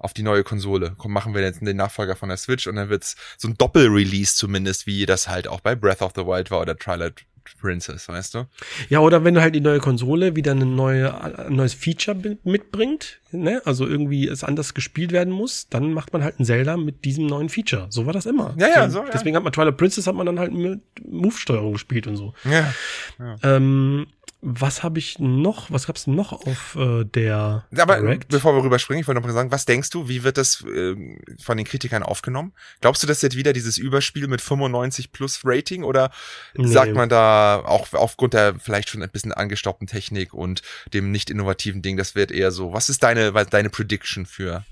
auf 0.00 0.14
die 0.14 0.22
neue 0.22 0.42
Konsole. 0.42 0.94
Komm, 0.98 1.12
machen 1.12 1.34
wir 1.34 1.42
jetzt 1.42 1.60
den 1.60 1.76
Nachfolger 1.76 2.16
von 2.16 2.30
der 2.30 2.38
Switch 2.38 2.66
und 2.66 2.76
dann 2.76 2.88
wird's 2.88 3.16
so 3.38 3.48
ein 3.48 3.56
Doppel-Release 3.56 4.34
zumindest, 4.34 4.86
wie 4.86 5.06
das 5.06 5.28
halt 5.28 5.46
auch 5.46 5.60
bei 5.60 5.76
Breath 5.76 6.02
of 6.02 6.12
the 6.16 6.22
Wild 6.22 6.50
war 6.50 6.60
oder 6.60 6.76
Twilight 6.76 7.24
Princess, 7.60 8.08
weißt 8.08 8.34
du? 8.34 8.46
Ja, 8.88 9.00
oder 9.00 9.24
wenn 9.24 9.34
du 9.34 9.40
halt 9.40 9.54
die 9.54 9.60
neue 9.60 9.78
Konsole 9.78 10.36
wieder 10.36 10.52
eine 10.52 10.66
neue, 10.66 11.20
ein 11.22 11.54
neues 11.54 11.74
Feature 11.74 12.16
mitbringt, 12.44 13.20
ne? 13.32 13.62
Also 13.64 13.86
irgendwie 13.86 14.28
es 14.28 14.44
anders 14.44 14.74
gespielt 14.74 15.12
werden 15.12 15.32
muss, 15.32 15.68
dann 15.68 15.92
macht 15.92 16.12
man 16.12 16.22
halt 16.22 16.38
ein 16.38 16.44
Zelda 16.44 16.76
mit 16.76 17.04
diesem 17.04 17.26
neuen 17.26 17.48
Feature. 17.48 17.86
So 17.90 18.06
war 18.06 18.12
das 18.12 18.26
immer. 18.26 18.54
Ja, 18.58 18.68
ja, 18.68 18.90
so, 18.90 19.00
ja. 19.00 19.10
Deswegen 19.12 19.36
hat 19.36 19.42
man 19.42 19.52
Twilight 19.52 19.76
Princess 19.76 20.06
hat 20.06 20.14
man 20.14 20.26
dann 20.26 20.38
halt 20.38 20.52
mit 20.52 20.80
Move-Steuerung 21.04 21.72
gespielt 21.72 22.06
und 22.06 22.16
so. 22.16 22.34
Ja. 22.44 22.72
ja. 23.18 23.36
Ähm, 23.42 24.06
was 24.42 24.82
habe 24.82 24.98
ich 24.98 25.18
noch? 25.18 25.70
Was 25.70 25.86
gab's 25.86 26.06
noch 26.06 26.32
auf 26.32 26.74
äh, 26.76 27.04
der 27.04 27.66
Aber 27.76 27.96
Direct? 27.96 28.28
bevor 28.28 28.54
wir 28.54 28.64
rüberspringen, 28.64 29.02
ich 29.02 29.06
wollte 29.06 29.20
noch 29.20 29.26
mal 29.26 29.34
sagen, 29.34 29.50
was 29.50 29.66
denkst 29.66 29.90
du, 29.90 30.08
wie 30.08 30.22
wird 30.22 30.38
das 30.38 30.64
äh, 30.64 30.96
von 31.42 31.56
den 31.58 31.66
Kritikern 31.66 32.02
aufgenommen? 32.02 32.52
Glaubst 32.80 33.02
du, 33.02 33.06
das 33.06 33.22
wird 33.22 33.36
wieder 33.36 33.52
dieses 33.52 33.76
Überspiel 33.76 34.28
mit 34.28 34.40
95 34.40 35.12
plus 35.12 35.40
Rating 35.44 35.84
oder 35.84 36.10
nee. 36.54 36.66
sagt 36.66 36.94
man 36.94 37.10
da 37.10 37.62
auch 37.66 37.92
aufgrund 37.92 38.32
der 38.32 38.58
vielleicht 38.58 38.88
schon 38.88 39.02
ein 39.02 39.10
bisschen 39.10 39.32
angestaubten 39.32 39.86
Technik 39.86 40.32
und 40.32 40.62
dem 40.94 41.10
nicht 41.10 41.28
innovativen 41.28 41.82
Ding, 41.82 41.98
das 41.98 42.14
wird 42.14 42.30
eher 42.30 42.50
so, 42.50 42.72
was 42.72 42.88
ist 42.88 43.02
deine 43.02 43.32
deine 43.32 43.68
Prediction 43.68 44.24
für 44.24 44.64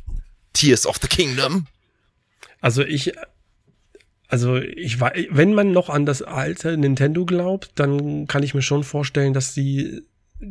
Tears 0.54 0.86
of 0.86 0.96
the 1.02 1.08
Kingdom? 1.08 1.66
Also 2.60 2.82
ich 2.82 3.12
also 4.28 4.56
ich 4.56 5.00
war, 5.00 5.12
wenn 5.30 5.54
man 5.54 5.72
noch 5.72 5.88
an 5.88 6.04
das 6.04 6.22
alte 6.22 6.76
Nintendo 6.76 7.24
glaubt, 7.24 7.72
dann 7.76 8.26
kann 8.26 8.42
ich 8.42 8.54
mir 8.54 8.62
schon 8.62 8.84
vorstellen, 8.84 9.32
dass 9.32 9.54
sie 9.54 10.02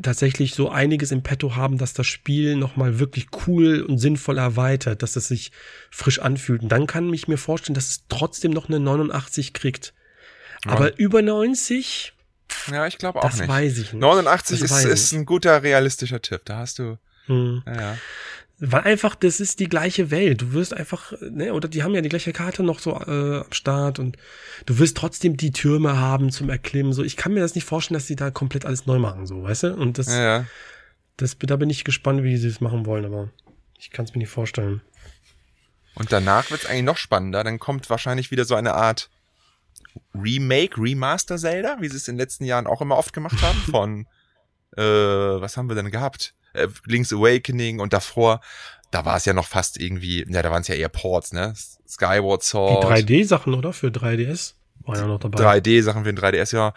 tatsächlich 0.01 0.53
so 0.53 0.69
einiges 0.69 1.11
im 1.11 1.21
Petto 1.23 1.55
haben, 1.55 1.77
dass 1.77 1.93
das 1.93 2.07
Spiel 2.07 2.55
nochmal 2.55 2.99
wirklich 2.99 3.27
cool 3.45 3.81
und 3.81 3.99
sinnvoll 3.99 4.37
erweitert, 4.37 5.01
dass 5.03 5.15
es 5.15 5.27
sich 5.27 5.51
frisch 5.91 6.19
anfühlt. 6.19 6.63
Und 6.63 6.69
dann 6.69 6.87
kann 6.87 7.13
ich 7.13 7.27
mir 7.27 7.37
vorstellen, 7.37 7.75
dass 7.75 7.89
es 7.89 8.03
trotzdem 8.09 8.51
noch 8.51 8.67
eine 8.67 8.79
89 8.79 9.53
kriegt. 9.53 9.93
Ja. 10.65 10.71
Aber 10.71 10.97
über 10.97 11.21
90? 11.21 12.13
Ja, 12.71 12.87
ich 12.87 12.97
glaube 12.97 13.19
auch 13.19 13.25
das 13.25 13.35
nicht. 13.35 13.43
Das 13.43 13.55
weiß 13.55 13.77
ich 13.77 13.93
nicht. 13.93 14.01
89 14.01 14.61
ist, 14.61 14.85
ist 14.85 15.11
ein 15.13 15.25
guter 15.25 15.63
realistischer 15.63 16.21
Tipp. 16.21 16.41
Da 16.45 16.57
hast 16.57 16.79
du. 16.79 16.97
Hm. 17.27 17.63
Ja, 17.65 17.75
ja. 17.75 17.97
Weil 18.59 18.81
einfach, 18.81 19.13
das 19.13 19.39
ist 19.39 19.59
die 19.59 19.69
gleiche 19.69 20.09
Welt. 20.09 20.41
Du 20.41 20.53
wirst 20.53 20.73
einfach, 20.73 21.13
ne, 21.21 21.53
oder 21.53 21.67
die 21.67 21.83
haben 21.83 21.93
ja 21.93 22.01
die 22.01 22.09
gleiche 22.09 22.33
Karte 22.33 22.63
noch 22.63 22.79
so 22.79 22.91
äh, 22.91 23.41
am 23.41 23.51
Start 23.51 23.99
und 23.99 24.17
du 24.65 24.79
wirst 24.79 24.97
trotzdem 24.97 25.37
die 25.37 25.51
Türme 25.51 25.99
haben 25.99 26.31
zum 26.31 26.49
Erklimmen. 26.49 26.91
So, 26.91 27.03
ich 27.03 27.17
kann 27.17 27.33
mir 27.33 27.41
das 27.41 27.53
nicht 27.53 27.65
vorstellen, 27.65 27.99
dass 27.99 28.07
sie 28.07 28.15
da 28.15 28.31
komplett 28.31 28.65
alles 28.65 28.87
neu 28.87 28.97
machen, 28.97 29.27
so, 29.27 29.43
weißt 29.43 29.63
du? 29.63 29.75
Und 29.75 29.99
das, 29.99 30.07
ja, 30.07 30.39
ja. 30.39 30.45
das, 31.17 31.37
da 31.39 31.55
bin 31.55 31.69
ich 31.69 31.83
gespannt, 31.83 32.23
wie 32.23 32.37
sie 32.37 32.47
es 32.47 32.59
machen 32.59 32.87
wollen, 32.87 33.05
aber 33.05 33.29
ich 33.77 33.91
kann 33.91 34.05
es 34.05 34.15
mir 34.15 34.19
nicht 34.19 34.31
vorstellen. 34.31 34.81
Und 35.93 36.11
danach 36.11 36.49
wird 36.49 36.63
es 36.63 36.69
eigentlich 36.69 36.83
noch 36.83 36.97
spannender. 36.97 37.43
Dann 37.43 37.59
kommt 37.59 37.89
wahrscheinlich 37.91 38.31
wieder 38.31 38.45
so 38.45 38.55
eine 38.55 38.73
Art 38.73 39.09
Remake, 40.15 40.81
Remaster 40.81 41.37
Zelda, 41.37 41.77
wie 41.79 41.89
sie 41.89 41.97
es 41.97 42.07
in 42.07 42.15
den 42.15 42.19
letzten 42.19 42.45
Jahren 42.45 42.65
auch 42.65 42.81
immer 42.81 42.97
oft 42.97 43.13
gemacht 43.13 43.39
haben, 43.41 43.59
von 43.71 44.07
äh, 44.75 44.81
was 44.81 45.57
haben 45.57 45.69
wir 45.69 45.75
denn 45.75 45.91
gehabt? 45.91 46.33
Äh, 46.57 46.67
Link's 46.85 47.13
Awakening 47.13 47.79
und 47.79 47.93
davor, 47.93 48.41
da 48.91 49.05
war 49.05 49.17
es 49.17 49.25
ja 49.25 49.33
noch 49.33 49.47
fast 49.47 49.79
irgendwie, 49.79 50.25
ja, 50.29 50.41
da 50.41 50.51
waren 50.51 50.61
es 50.61 50.67
ja 50.67 50.75
eher 50.75 50.89
Ports, 50.89 51.33
ne? 51.33 51.53
Skyward 51.87 52.43
Sword. 52.43 52.83
Die 52.83 53.03
3D-Sachen, 53.03 53.53
oder? 53.53 53.73
Für 53.73 53.87
3DS? 53.87 54.53
War 54.85 54.97
ja 54.97 55.07
noch 55.07 55.19
dabei. 55.19 55.59
3D-Sachen 55.59 56.03
für 56.03 56.13
den 56.13 56.23
3DS, 56.23 56.55
ja. 56.55 56.73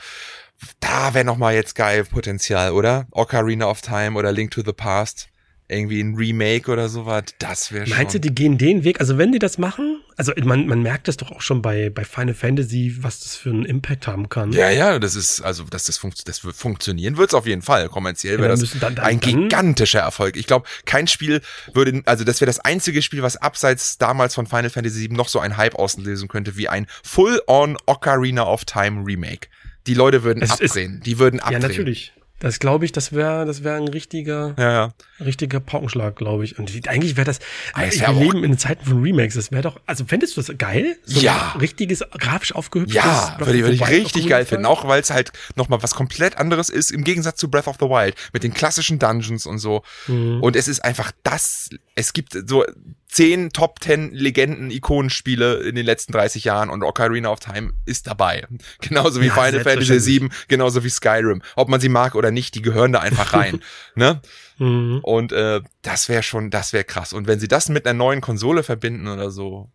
Da 0.80 1.14
wäre 1.14 1.24
noch 1.24 1.38
mal 1.38 1.54
jetzt 1.54 1.74
geil 1.74 2.04
Potenzial, 2.04 2.72
oder? 2.72 3.06
Ocarina 3.12 3.66
of 3.66 3.80
Time 3.80 4.18
oder 4.18 4.30
Link 4.32 4.50
to 4.50 4.62
the 4.64 4.72
Past 4.72 5.29
irgendwie 5.70 6.00
ein 6.00 6.14
Remake 6.14 6.70
oder 6.70 6.88
sowas, 6.88 7.24
das 7.38 7.72
wäre 7.72 7.86
schon. 7.86 7.96
Meinst 7.96 8.14
du, 8.14 8.20
die 8.20 8.34
gehen 8.34 8.58
den 8.58 8.84
Weg? 8.84 9.00
Also 9.00 9.18
wenn 9.18 9.32
die 9.32 9.38
das 9.38 9.58
machen, 9.58 10.00
also 10.16 10.32
man, 10.42 10.66
man 10.66 10.82
merkt 10.82 11.08
das 11.08 11.16
doch 11.16 11.30
auch 11.30 11.40
schon 11.40 11.62
bei, 11.62 11.90
bei 11.90 12.04
Final 12.04 12.34
Fantasy, 12.34 12.96
was 13.00 13.20
das 13.20 13.36
für 13.36 13.50
einen 13.50 13.64
Impact 13.64 14.06
haben 14.06 14.28
kann. 14.28 14.52
Ja, 14.52 14.68
ja, 14.70 14.98
das 14.98 15.14
ist, 15.14 15.40
also 15.40 15.64
dass 15.64 15.84
das, 15.84 15.98
funkt, 15.98 16.28
das 16.28 16.38
funktionieren 16.38 17.16
wird 17.16 17.30
es 17.30 17.34
auf 17.34 17.46
jeden 17.46 17.62
Fall. 17.62 17.88
Kommerziell 17.88 18.38
wäre 18.38 18.50
ja, 18.50 18.56
das 18.56 18.78
dann, 18.78 18.96
dann, 18.96 19.04
ein 19.04 19.20
gigantischer 19.20 20.00
Erfolg. 20.00 20.36
Ich 20.36 20.46
glaube, 20.46 20.66
kein 20.84 21.06
Spiel 21.06 21.40
würde, 21.72 22.02
also 22.06 22.24
das 22.24 22.40
wäre 22.40 22.46
das 22.46 22.60
einzige 22.60 23.00
Spiel, 23.02 23.22
was 23.22 23.36
abseits 23.36 23.98
damals 23.98 24.34
von 24.34 24.46
Final 24.46 24.70
Fantasy 24.70 25.08
VII 25.08 25.16
noch 25.16 25.28
so 25.28 25.38
ein 25.38 25.56
Hype 25.56 25.76
auslösen 25.76 26.28
könnte, 26.28 26.56
wie 26.56 26.68
ein 26.68 26.86
Full-on 27.04 27.78
Ocarina 27.86 28.46
of 28.46 28.64
Time 28.64 29.06
Remake. 29.06 29.48
Die 29.86 29.94
Leute 29.94 30.22
würden 30.22 30.42
es 30.42 30.50
abdrehen. 30.50 30.96
Ist, 30.96 31.06
die 31.06 31.18
würden 31.18 31.40
abdrehen. 31.40 31.62
Ja, 31.62 31.68
natürlich. 31.68 32.12
Das 32.40 32.58
glaube 32.58 32.86
ich, 32.86 32.92
das 32.92 33.12
wäre 33.12 33.44
das 33.44 33.62
wäre 33.62 33.76
ein 33.76 33.86
richtiger 33.86 34.54
ja, 34.58 34.72
ja. 34.72 34.94
richtiger 35.24 35.60
Paukenschlag, 35.60 36.16
glaube 36.16 36.44
ich. 36.44 36.58
Und 36.58 36.70
eigentlich 36.88 37.16
wäre 37.16 37.26
das 37.26 37.38
ah, 37.74 37.82
wir 37.82 38.12
leben 38.12 38.42
in 38.42 38.58
Zeiten 38.58 38.84
von 38.84 39.02
Remakes, 39.02 39.34
das 39.34 39.52
wäre 39.52 39.62
doch 39.62 39.80
also 39.86 40.04
fändest 40.06 40.36
du 40.36 40.40
das 40.40 40.58
geil? 40.58 40.96
So 41.04 41.20
ja. 41.20 41.54
richtiges 41.60 42.02
grafisch 42.18 42.54
aufgehübschtes 42.54 43.04
Ja, 43.04 43.36
würde 43.38 43.58
ich, 43.58 43.62
würd 43.62 43.74
ich 43.74 43.88
richtig 43.88 44.26
geil 44.26 44.46
finden, 44.46 44.66
auch 44.66 44.88
weil 44.88 45.00
es 45.02 45.10
halt 45.10 45.32
noch 45.54 45.68
mal 45.68 45.82
was 45.82 45.94
komplett 45.94 46.38
anderes 46.38 46.70
ist 46.70 46.90
im 46.90 47.04
Gegensatz 47.04 47.38
zu 47.38 47.50
Breath 47.50 47.68
of 47.68 47.76
the 47.78 47.86
Wild 47.86 48.16
mit 48.32 48.42
den 48.42 48.54
klassischen 48.54 48.98
Dungeons 48.98 49.44
und 49.44 49.58
so. 49.58 49.82
Mhm. 50.08 50.42
Und 50.42 50.56
es 50.56 50.66
ist 50.66 50.82
einfach 50.82 51.12
das 51.22 51.68
es 51.94 52.14
gibt 52.14 52.36
so 52.48 52.64
zehn 53.10 53.50
Top 53.50 53.82
10 53.82 54.12
Legenden, 54.12 54.70
Ikonenspiele 54.70 55.56
in 55.60 55.74
den 55.74 55.84
letzten 55.84 56.12
30 56.12 56.44
Jahren 56.44 56.70
und 56.70 56.82
Ocarina 56.82 57.30
of 57.30 57.40
Time 57.40 57.72
ist 57.84 58.06
dabei. 58.06 58.46
Genauso 58.80 59.20
wie 59.20 59.26
Ja, 59.26 59.34
Final 59.34 59.64
Fantasy. 59.64 59.98
7, 59.98 60.30
genauso 60.48 60.84
wie 60.84 60.88
Skyrim. 60.88 61.42
Ob 61.56 61.68
man 61.68 61.80
sie 61.80 61.88
mag 61.88 62.14
oder 62.14 62.30
nicht, 62.30 62.54
die 62.54 62.62
gehören 62.62 62.92
da 62.92 63.00
einfach 63.00 63.32
rein. 63.32 63.60
ne? 63.94 64.20
Mhm. 64.58 65.00
Und 65.02 65.32
äh, 65.32 65.60
das 65.82 66.08
wäre 66.08 66.22
schon, 66.22 66.50
das 66.50 66.72
wäre 66.72 66.84
krass. 66.84 67.12
Und 67.12 67.26
wenn 67.26 67.40
sie 67.40 67.48
das 67.48 67.68
mit 67.68 67.86
einer 67.86 67.96
neuen 67.96 68.20
Konsole 68.20 68.62
verbinden 68.62 69.08
oder 69.08 69.30
so, 69.30 69.70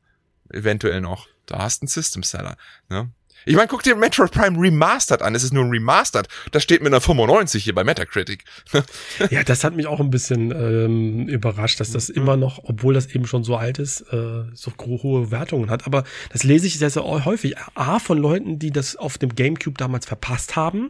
eventuell 0.49 1.01
noch, 1.01 1.27
da 1.45 1.59
hast 1.59 1.81
du 1.81 1.83
einen 1.83 1.89
System 1.89 2.23
Seller. 2.23 2.57
Ne? 2.89 3.09
Ich 3.45 3.55
meine, 3.55 3.67
guck 3.67 3.83
dir 3.83 3.95
Metroid 3.95 4.31
Prime 4.31 4.59
Remastered 4.59 5.21
an. 5.21 5.35
Es 5.35 5.43
ist 5.43 5.53
nur 5.53 5.63
ein 5.63 5.69
Remastered. 5.69 6.27
Das 6.51 6.63
steht 6.63 6.81
mit 6.81 6.91
einer 6.91 7.01
95 7.01 7.63
hier 7.63 7.75
bei 7.75 7.83
Metacritic. 7.83 8.43
Ja, 9.29 9.43
das 9.43 9.63
hat 9.63 9.75
mich 9.75 9.87
auch 9.87 9.99
ein 9.99 10.09
bisschen 10.09 10.51
ähm, 10.51 11.27
überrascht, 11.27 11.79
dass 11.79 11.89
Mhm. 11.89 11.93
das 11.93 12.09
immer 12.09 12.37
noch, 12.37 12.59
obwohl 12.63 12.93
das 12.93 13.07
eben 13.07 13.25
schon 13.27 13.43
so 13.43 13.55
alt 13.55 13.77
ist, 13.79 14.01
äh, 14.11 14.43
so 14.53 14.71
hohe 14.81 15.31
Wertungen 15.31 15.69
hat. 15.69 15.85
Aber 15.85 16.03
das 16.31 16.43
lese 16.43 16.67
ich 16.67 16.77
sehr, 16.79 16.89
sehr 16.89 17.03
häufig. 17.03 17.55
A, 17.75 17.99
von 17.99 18.17
Leuten, 18.17 18.59
die 18.59 18.71
das 18.71 18.95
auf 18.95 19.17
dem 19.17 19.35
Gamecube 19.35 19.77
damals 19.77 20.05
verpasst 20.05 20.55
haben 20.55 20.89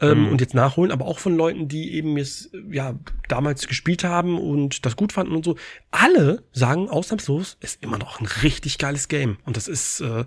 ähm, 0.00 0.22
Mhm. 0.26 0.28
und 0.32 0.40
jetzt 0.40 0.54
nachholen, 0.54 0.90
aber 0.92 1.06
auch 1.06 1.18
von 1.18 1.36
Leuten, 1.36 1.68
die 1.68 1.94
eben 1.94 2.16
jetzt, 2.16 2.50
ja, 2.70 2.94
damals 3.28 3.66
gespielt 3.66 4.04
haben 4.04 4.38
und 4.38 4.84
das 4.86 4.96
gut 4.96 5.12
fanden 5.12 5.34
und 5.34 5.44
so. 5.44 5.56
Alle 5.90 6.42
sagen 6.52 6.88
ausnahmslos, 6.88 7.56
ist 7.60 7.82
immer 7.82 7.98
noch 7.98 8.20
ein 8.20 8.26
richtig 8.42 8.78
geiles 8.78 9.08
Game. 9.08 9.36
Und 9.44 9.56
das 9.56 9.68
ist, 9.68 10.00
äh, 10.00 10.24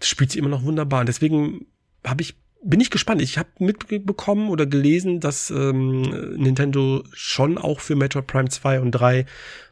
das 0.00 0.08
spielt 0.08 0.32
sich 0.32 0.38
immer 0.38 0.48
noch 0.48 0.64
wunderbar. 0.64 1.00
Und 1.00 1.06
deswegen 1.06 1.66
habe 2.04 2.22
ich 2.22 2.34
bin 2.62 2.80
ich 2.80 2.90
gespannt. 2.90 3.22
Ich 3.22 3.38
habe 3.38 3.48
mitbekommen 3.58 4.50
oder 4.50 4.66
gelesen, 4.66 5.20
dass 5.20 5.50
ähm, 5.50 6.02
Nintendo 6.36 7.04
schon 7.12 7.56
auch 7.56 7.80
für 7.80 7.96
Metroid 7.96 8.26
Prime 8.26 8.48
2 8.48 8.80
und 8.80 8.90
3 8.90 9.24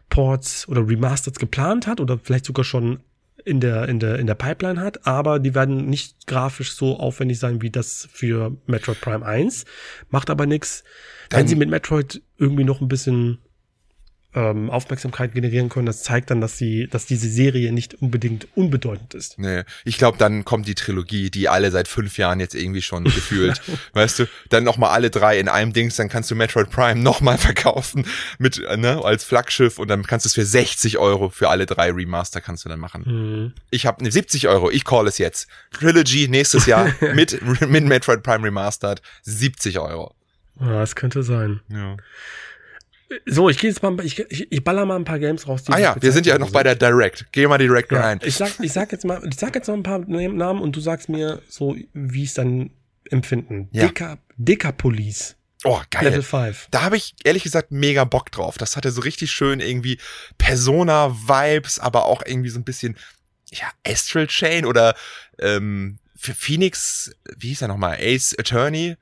Ports 0.09 0.67
oder 0.69 0.89
Remasters 0.89 1.35
geplant 1.35 1.87
hat 1.87 2.01
oder 2.01 2.19
vielleicht 2.19 2.47
sogar 2.47 2.65
schon 2.65 3.01
in 3.45 3.61
der, 3.61 3.89
in 3.89 3.99
der, 3.99 4.19
in 4.19 4.27
der 4.27 4.35
Pipeline 4.35 4.81
hat, 4.81 5.07
aber 5.07 5.39
die 5.39 5.55
werden 5.55 5.89
nicht 5.89 6.27
grafisch 6.27 6.73
so 6.73 6.99
aufwendig 6.99 7.39
sein 7.39 7.63
wie 7.63 7.71
das 7.71 8.09
für 8.13 8.57
Metroid 8.67 9.01
Prime 9.01 9.25
1. 9.25 9.65
Macht 10.11 10.29
aber 10.29 10.47
nix. 10.47 10.85
Wenn 11.31 11.47
sie 11.47 11.57
mit 11.57 11.69
Metroid 11.69 12.23
irgendwie 12.37 12.65
noch 12.65 12.81
ein 12.81 12.89
bisschen 12.89 13.39
ähm, 14.35 14.69
Aufmerksamkeit 14.69 15.33
generieren 15.33 15.71
können, 15.71 15.87
das 15.87 16.03
zeigt 16.03 16.31
dann, 16.31 16.43
dass 16.43 16.59
sie, 16.59 16.87
dass 16.87 17.07
diese 17.07 17.29
Serie 17.29 17.73
nicht 17.73 17.95
unbedingt 17.95 18.47
unbedeutend 18.57 19.15
ist. 19.15 19.39
Nee, 19.39 19.63
ich 19.85 19.97
glaube, 19.97 20.19
dann 20.19 20.45
kommt 20.45 20.69
die 20.69 20.75
Trilogie, 20.75 21.31
die 21.31 21.49
alle 21.49 21.71
seit 21.71 21.89
fünf 21.89 22.19
Jahren 22.19 22.39
jetzt 22.39 22.55
irgendwie 22.55 22.83
schon 22.83 23.05
gefühlt, 23.19 23.63
weißt 23.95 24.19
du, 24.19 24.29
dann 24.51 24.65
nochmal 24.65 24.91
alle 24.91 25.09
drei 25.09 25.39
in 25.39 25.49
einem 25.49 25.73
Dings, 25.73 25.97
dann 25.97 26.11
kannst 26.11 26.31
du 26.31 26.35
Metroid 26.35 26.69
Prime 26.71 27.01
nochmal 27.03 27.39
verkaufen 27.39 28.07
mit, 28.39 28.59
äh, 28.59 28.77
ne, 28.77 29.03
als 29.03 29.25
Flaggschiff 29.25 29.79
und 29.79 29.89
dann 29.89 30.07
kannst 30.07 30.27
du 30.27 30.29
es 30.29 30.35
für 30.35 30.45
60 30.45 30.99
Euro 30.99 31.31
für 31.31 31.49
alle 31.49 31.65
drei 31.65 31.91
Remaster 31.91 32.43
kannst 32.43 32.67
du 32.67 32.69
dann 32.69 32.81
machen. 32.81 33.05
Mhm. 33.07 33.53
Ich 33.71 33.87
habe 33.87 34.05
ne, 34.05 34.11
70 34.11 34.47
Euro, 34.49 34.71
ich 34.71 34.85
call 34.85 35.07
es 35.07 35.17
jetzt. 35.17 35.49
Trilogy 35.73 36.29
nächstes 36.29 36.67
Jahr 36.67 36.93
mit, 37.15 37.41
mit 37.67 37.85
Metroid 37.85 38.23
Prime 38.23 38.45
Remastered 38.45 39.01
70 39.23 39.79
Euro. 39.79 40.15
Ja, 40.61 40.81
das 40.81 40.97
könnte 40.97 41.23
sein. 41.23 41.61
Ja. 41.69 41.97
So, 43.27 43.49
ich 43.49 43.59
gehe 43.59 43.71
jetzt 43.71 43.83
mal, 43.83 43.99
ich, 44.05 44.19
ich, 44.19 44.53
ich 44.53 44.63
baller 44.65 44.85
mal 44.85 44.97
ein 44.97 45.05
paar 45.05 45.19
Games 45.19 45.49
raus. 45.49 45.63
Ah 45.69 45.77
ich 45.77 45.83
ja, 45.83 45.97
wir 46.01 46.13
sind 46.13 46.27
ja 46.27 46.39
noch 46.39 46.51
bei 46.51 46.63
der 46.63 46.75
Direct. 46.75 47.27
Geh 47.33 47.47
mal 47.47 47.57
direkt 47.59 47.91
Ja, 47.91 48.01
rein. 48.01 48.21
ich 48.23 48.35
sag, 48.35 48.61
ich 48.61 48.73
sag 48.73 48.93
jetzt 48.93 49.05
mal, 49.07 49.23
ich 49.27 49.39
sag 49.39 49.55
jetzt 49.55 49.67
noch 49.69 49.75
ein 49.75 49.83
paar 49.83 50.01
Namen 50.01 50.61
und 50.61 50.77
du 50.77 50.81
sagst 50.81 51.09
mir 51.09 51.41
so, 51.49 51.75
wie 51.95 52.25
es 52.25 52.35
dann 52.35 52.71
empfinden. 53.11 53.69
Ja. 53.73 53.87
Deca, 53.87 54.19
Decapolis, 54.37 55.37
Oh, 55.65 55.81
geil. 55.91 56.05
Level 56.05 56.23
5. 56.23 56.69
da 56.71 56.83
habe 56.83 56.97
ich 56.97 57.15
ehrlich 57.25 57.43
gesagt 57.43 57.73
mega 57.73 58.05
Bock 58.05 58.31
drauf. 58.31 58.59
Das 58.59 58.77
hatte 58.77 58.93
so 58.93 59.01
richtig 59.01 59.33
schön 59.33 59.59
irgendwie 59.61 59.99
Persona-Vibes, 60.37 61.79
aber 61.81 62.05
auch 62.05 62.23
irgendwie 62.25 62.51
so 62.51 62.59
ein 62.61 62.65
bisschen, 62.65 62.97
ja, 63.51 63.67
Astral 63.87 64.27
Chain 64.27 64.65
oder 64.67 64.95
ähm, 65.41 65.99
für 66.15 66.35
Phoenix, 66.35 67.11
wie 67.37 67.49
hieß 67.49 67.63
er 67.63 67.69
nochmal, 67.69 67.99
Ace 68.01 68.37
Attorney, 68.39 68.97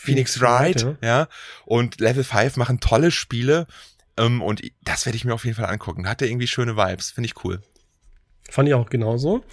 Phoenix 0.00 0.40
Wright, 0.40 0.80
ja. 0.80 0.96
ja. 1.02 1.28
Und 1.66 2.00
Level 2.00 2.24
5 2.24 2.56
machen 2.56 2.80
tolle 2.80 3.10
Spiele. 3.10 3.66
Ähm, 4.16 4.40
und 4.40 4.62
das 4.82 5.04
werde 5.04 5.16
ich 5.16 5.24
mir 5.24 5.34
auf 5.34 5.44
jeden 5.44 5.56
Fall 5.56 5.66
angucken. 5.66 6.08
Hatte 6.08 6.26
irgendwie 6.26 6.46
schöne 6.46 6.76
Vibes, 6.76 7.10
finde 7.10 7.26
ich 7.26 7.44
cool. 7.44 7.60
Fand 8.48 8.68
ich 8.68 8.74
auch 8.74 8.88
genauso. 8.88 9.44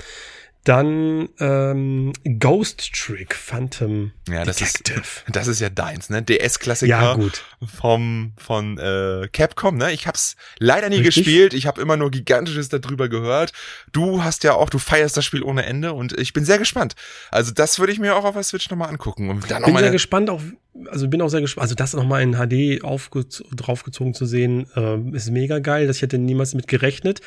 Dann 0.68 1.30
ähm, 1.40 2.12
Ghost 2.40 2.92
Trick 2.94 3.34
Phantom 3.34 4.12
Ja, 4.28 4.44
das 4.44 4.60
ist, 4.60 4.80
Detective. 4.80 5.08
das 5.32 5.48
ist 5.48 5.62
ja 5.62 5.70
deins, 5.70 6.10
ne? 6.10 6.22
DS-Klassiker. 6.22 6.90
ja, 6.90 7.14
gut. 7.14 7.46
vom 7.64 8.34
von 8.36 8.78
äh, 8.78 9.30
Capcom, 9.32 9.78
ne? 9.78 9.94
Ich 9.94 10.08
hab's 10.08 10.36
leider 10.60 10.90
nie 10.90 10.98
Richtig. 10.98 11.24
gespielt, 11.24 11.54
ich 11.54 11.68
habe 11.68 11.80
immer 11.80 11.96
nur 11.96 12.12
gigantisches 12.12 12.68
darüber 12.68 13.08
gehört. 13.08 13.54
Du 13.94 14.26
hast 14.26 14.44
ja 14.44 14.56
auch, 14.56 14.70
du 14.70 14.78
feierst 14.78 15.16
das 15.16 15.24
Spiel 15.24 15.42
ohne 15.42 15.66
Ende 15.66 15.94
und 15.94 16.20
ich 16.20 16.34
bin 16.34 16.44
sehr 16.44 16.58
gespannt. 16.58 16.96
Also 17.32 17.54
das 17.54 17.80
würde 17.80 17.94
ich 17.94 18.00
mir 18.00 18.18
auch 18.18 18.26
auf 18.26 18.34
der 18.34 18.44
Switch 18.44 18.70
nochmal 18.70 18.90
angucken 18.90 19.30
und 19.30 19.50
dann 19.50 19.60
Bin 19.60 19.68
nochmal 19.68 19.84
sehr 19.84 19.92
gespannt 19.94 20.30
auf, 20.30 20.42
also 20.88 21.08
bin 21.08 21.22
auch 21.22 21.30
sehr 21.30 21.40
gespannt, 21.40 21.64
also 21.64 21.76
das 21.76 21.94
nochmal 21.94 22.24
in 22.24 22.34
HD 22.34 22.84
aufge 22.84 23.26
draufgezogen 23.56 24.14
zu 24.14 24.26
sehen, 24.26 24.68
ähm, 24.76 25.16
ist 25.16 25.32
mega 25.32 25.60
geil. 25.60 25.88
Das 25.88 25.96
ich 25.96 26.02
hätte 26.02 26.18
niemals 26.18 26.56
mit 26.56 26.68
gerechnet. 26.68 27.22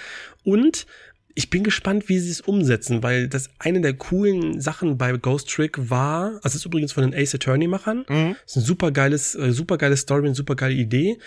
Und 0.45 0.87
ich 1.35 1.49
bin 1.51 1.63
gespannt, 1.63 2.09
wie 2.09 2.19
sie 2.19 2.31
es 2.31 2.41
umsetzen, 2.41 3.03
weil 3.03 3.29
das 3.29 3.51
eine 3.59 3.81
der 3.81 3.95
coolen 3.95 4.61
Sachen 4.61 4.99
bei 4.99 5.13
Ghost 5.13 5.49
Trick 5.49 5.91
war, 5.91 6.33
also 6.43 6.49
es 6.49 6.55
ist 6.57 6.67
übrigens 6.67 6.93
von 6.93 7.03
den 7.09 7.15
Ace 7.15 7.35
Attorney 7.35 7.67
Machern, 7.69 8.05
Mhm. 8.09 8.37
ist 8.47 8.57
ein 8.57 8.63
super 8.65 8.91
geiles, 8.91 9.35
äh, 9.35 9.53
super 9.53 9.79
geile 9.79 9.97
Story, 9.97 10.27
eine 10.27 10.35
super 10.35 10.57
geile 10.57 10.75
Idee, 10.75 11.19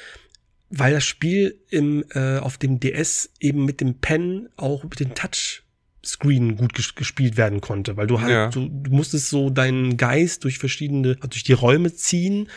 weil 0.69 0.93
das 0.93 1.05
Spiel 1.05 1.59
im, 1.69 2.03
äh, 2.13 2.37
auf 2.39 2.57
dem 2.57 2.79
DS 2.79 3.29
eben 3.39 3.63
mit 3.65 3.79
dem 3.79 3.95
Pen 3.95 4.49
auch 4.57 4.83
mit 4.83 4.99
dem 4.99 5.13
Touchscreen 5.13 6.57
gut 6.57 6.73
ges 6.73 6.95
gespielt 6.95 7.37
werden 7.37 7.61
konnte, 7.61 7.95
weil 7.95 8.07
du 8.07 8.21
halt 8.21 8.31
Ja. 8.31 8.51
so, 8.51 8.67
du 8.67 8.91
musstest 8.91 9.29
so 9.29 9.49
deinen 9.49 9.97
Geist 9.97 10.43
durch 10.43 10.57
verschiedene, 10.57 11.15
durch 11.15 11.43
die 11.43 11.53
Räume 11.53 11.93
ziehen 11.93 12.49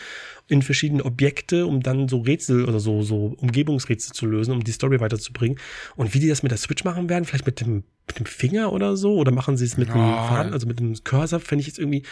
in 0.49 0.61
verschiedene 0.61 1.03
Objekte, 1.03 1.65
um 1.65 1.81
dann 1.81 2.07
so 2.07 2.19
Rätsel 2.21 2.65
oder 2.65 2.79
so, 2.79 3.01
so 3.01 3.35
Umgebungsrätsel 3.37 4.13
zu 4.13 4.25
lösen, 4.25 4.53
um 4.53 4.63
die 4.63 4.71
Story 4.71 4.99
weiterzubringen. 4.99 5.59
Und 5.95 6.13
wie 6.13 6.19
die 6.19 6.27
das 6.27 6.41
mit 6.43 6.51
der 6.51 6.57
Switch 6.57 6.83
machen 6.83 7.09
werden, 7.09 7.25
vielleicht 7.25 7.45
mit 7.45 7.59
dem, 7.59 7.83
mit 8.07 8.19
dem 8.19 8.25
Finger 8.25 8.71
oder 8.71 8.95
so, 8.95 9.15
oder 9.15 9.31
machen 9.31 9.57
sie 9.57 9.65
es 9.65 9.75
mit 9.75 9.89
dem 9.89 9.97
Ja. 9.97 10.27
Faden, 10.27 10.53
also 10.53 10.65
mit 10.65 10.79
dem 10.79 10.95
Cursor, 11.03 11.41
fände 11.41 11.61
ich 11.61 11.67
jetzt 11.67 11.79
irgendwie 11.79 12.03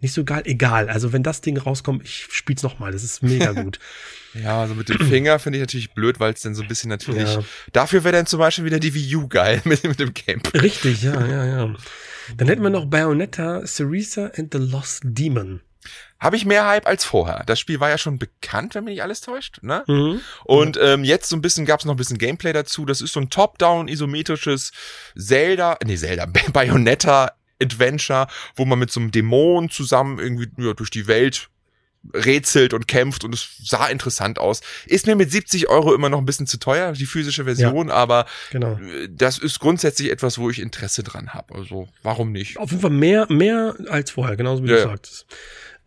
nicht 0.00 0.12
so 0.12 0.24
geil. 0.24 0.42
Egal. 0.44 0.88
Also 0.88 1.12
wenn 1.12 1.22
das 1.22 1.40
Ding 1.40 1.56
rauskommt, 1.56 2.02
ich 2.02 2.26
spiel's 2.30 2.64
noch 2.64 2.80
mal. 2.80 2.90
Das 2.90 3.04
ist 3.04 3.22
mega 3.22 3.52
gut. 3.62 3.78
Ja, 4.34 4.60
also 4.62 4.74
mit 4.74 4.88
dem 4.88 4.98
Finger 4.98 5.38
finde 5.38 5.58
ich 5.58 5.62
natürlich 5.62 5.94
blöd, 5.94 6.18
weil 6.18 6.32
es 6.32 6.40
dann 6.40 6.56
so 6.56 6.62
ein 6.62 6.68
bisschen 6.68 6.88
natürlich. 6.88 7.32
Ja. 7.32 7.44
Dafür 7.72 8.02
wäre 8.02 8.16
dann 8.16 8.26
zum 8.26 8.40
Beispiel 8.40 8.64
wieder 8.64 8.80
die 8.80 8.92
Wii 8.94 9.16
U 9.16 9.28
geil 9.28 9.62
mit, 9.64 9.84
mit 9.84 10.00
dem 10.00 10.12
Camp. 10.12 10.52
Richtig, 10.60 11.02
ja, 11.04 11.24
ja, 11.26 11.44
ja. 11.46 11.74
Dann 12.36 12.48
hätten 12.48 12.62
wir 12.62 12.70
noch 12.70 12.86
Bayonetta, 12.86 13.62
Ceresa 13.66 14.32
and 14.36 14.52
the 14.52 14.58
Lost 14.58 15.02
Demon. 15.04 15.60
Habe 16.20 16.36
ich 16.36 16.46
mehr 16.46 16.66
Hype 16.66 16.86
als 16.86 17.04
vorher. 17.04 17.42
Das 17.46 17.58
Spiel 17.60 17.80
war 17.80 17.90
ja 17.90 17.98
schon 17.98 18.18
bekannt, 18.18 18.74
wenn 18.74 18.84
mich 18.84 18.92
nicht 18.94 19.02
alles 19.02 19.20
täuscht, 19.20 19.58
ne? 19.62 19.84
Mhm. 19.86 20.20
Und 20.44 20.78
ähm, 20.80 21.04
jetzt 21.04 21.28
so 21.28 21.36
ein 21.36 21.42
bisschen 21.42 21.66
gab 21.66 21.80
es 21.80 21.86
noch 21.86 21.94
ein 21.94 21.98
bisschen 21.98 22.18
Gameplay 22.18 22.52
dazu. 22.52 22.86
Das 22.86 23.00
ist 23.00 23.12
so 23.12 23.20
ein 23.20 23.30
Top-Down 23.30 23.88
isometrisches 23.88 24.72
Zelda, 25.18 25.76
nee 25.84 25.96
Zelda, 25.96 26.26
Bayonetta 26.52 27.32
Adventure, 27.62 28.26
wo 28.56 28.64
man 28.64 28.78
mit 28.78 28.90
so 28.90 29.00
einem 29.00 29.10
Dämon 29.10 29.70
zusammen 29.70 30.18
irgendwie 30.18 30.48
ja, 30.58 30.72
durch 30.74 30.90
die 30.90 31.06
Welt 31.06 31.48
rätselt 32.12 32.74
und 32.74 32.86
kämpft 32.86 33.24
und 33.24 33.32
es 33.34 33.48
sah 33.64 33.86
interessant 33.88 34.38
aus. 34.38 34.60
Ist 34.86 35.06
mir 35.06 35.16
mit 35.16 35.30
70 35.30 35.68
Euro 35.70 35.94
immer 35.94 36.10
noch 36.10 36.18
ein 36.18 36.26
bisschen 36.26 36.46
zu 36.46 36.58
teuer, 36.58 36.92
die 36.92 37.06
physische 37.06 37.44
Version, 37.44 37.90
aber 37.90 38.26
Genau. 38.50 38.78
äh, 38.78 39.08
das 39.10 39.38
ist 39.38 39.58
grundsätzlich 39.58 40.10
etwas, 40.10 40.36
wo 40.38 40.50
ich 40.50 40.58
Interesse 40.60 41.02
dran 41.02 41.30
habe. 41.32 41.54
Also 41.54 41.88
warum 42.02 42.30
nicht? 42.32 42.58
Auf 42.58 42.70
jeden 42.70 42.82
Fall 42.82 42.90
mehr, 42.90 43.26
mehr 43.30 43.74
als 43.88 44.10
vorher, 44.10 44.36
genauso 44.36 44.62
wie 44.64 44.68
Ja, 44.70 44.74
du 44.84 44.88
ja. 44.90 44.96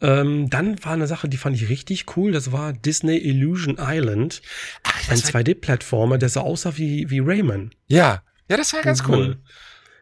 Ähm, 0.02 0.50
dann 0.50 0.84
war 0.84 0.93
eine 0.93 1.08
Sache, 1.08 1.28
die 1.28 1.38
fand 1.38 1.56
ich 1.56 1.70
richtig 1.70 2.18
cool. 2.18 2.32
Das 2.32 2.52
war 2.52 2.72
Disney 2.74 3.18
Illusion 3.18 3.78
Island. 3.80 4.41
Ach, 4.84 5.10
Ein 5.10 5.20
das 5.20 5.34
war, 5.34 5.41
2D-Plattformer, 5.41 6.18
der 6.18 6.30
so 6.30 6.41
aussah 6.41 6.78
wie, 6.78 7.10
wie 7.10 7.20
Rayman. 7.20 7.72
ja, 7.88 8.22
ja, 8.50 8.56
das 8.56 8.72
war 8.74 8.82
ganz 8.82 9.04
cool. 9.10 9.28
Mhm. 9.30 9.36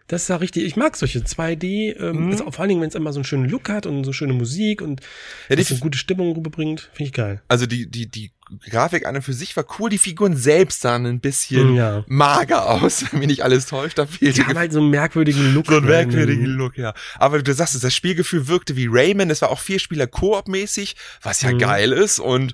Das 0.08 0.28
sah 0.28 0.36
richtig, 0.36 0.66
ich 0.66 0.76
mag 0.76 0.96
solche 0.96 1.20
2D, 1.26 1.96
ähm, 2.00 2.26
Mhm. 2.26 2.32
also 2.34 2.52
vor 2.52 2.60
allen 2.60 2.70
Dingen, 2.70 2.82
wenn 2.82 2.90
es 2.90 2.94
immer 2.96 3.12
so 3.12 3.18
einen 3.20 3.24
schönen 3.24 3.50
Look 3.50 3.70
hat 3.70 3.88
und 3.88 4.04
so 4.04 4.14
schöne 4.14 4.34
Musik 4.34 4.84
und 4.84 5.02
Ja, 5.50 5.56
die, 5.56 5.66
eine 5.66 5.80
gute 5.80 5.98
Stimmung 5.98 6.34
rüberbringt, 6.36 6.82
finde 6.94 7.04
ich 7.08 7.14
geil. 7.14 7.42
also 7.48 7.66
die, 7.66 7.90
die, 7.90 8.06
die 8.08 8.32
Grafik 8.70 9.06
an 9.06 9.16
und 9.16 9.22
für 9.22 9.34
sich 9.34 9.56
war 9.58 9.66
cool. 9.80 9.90
Die 9.90 9.98
Figuren 9.98 10.38
selbst 10.38 10.82
sahen 10.82 11.06
ein 11.06 11.20
bisschen 11.20 11.76
Ja. 11.76 12.04
mager 12.08 12.70
aus, 12.70 13.04
wenn 13.12 13.20
mich 13.20 13.28
nicht 13.28 13.44
alles 13.44 13.66
täuscht. 13.66 13.98
Da 13.98 14.06
fehlte 14.06 14.34
Die 14.42 14.46
haben 14.46 14.58
halt 14.58 14.72
so 14.72 14.80
einen 14.80 14.90
merkwürdigen 14.90 15.54
Look. 15.54 15.68
so 15.68 15.78
einen 15.78 15.86
ne, 15.86 15.92
merkwürdigen 15.92 16.46
Look, 16.46 16.78
ja. 16.78 16.94
Aber 17.18 17.42
du 17.42 17.54
sagst 17.54 17.76
es, 17.76 17.82
das 17.82 17.96
Spielgefühl 17.96 18.48
wirkte 18.48 18.76
wie 18.76 18.88
Rayman. 18.90 19.30
Es 19.30 19.42
war 19.42 19.50
auch 19.50 19.60
vier 19.60 19.80
Spieler 19.80 20.08
Koop-mäßig, 20.08 20.96
was 21.22 21.42
ja 21.42 21.52
Mhm. 21.52 21.60
geil 21.60 21.92
ist. 21.92 22.20
Und 22.20 22.54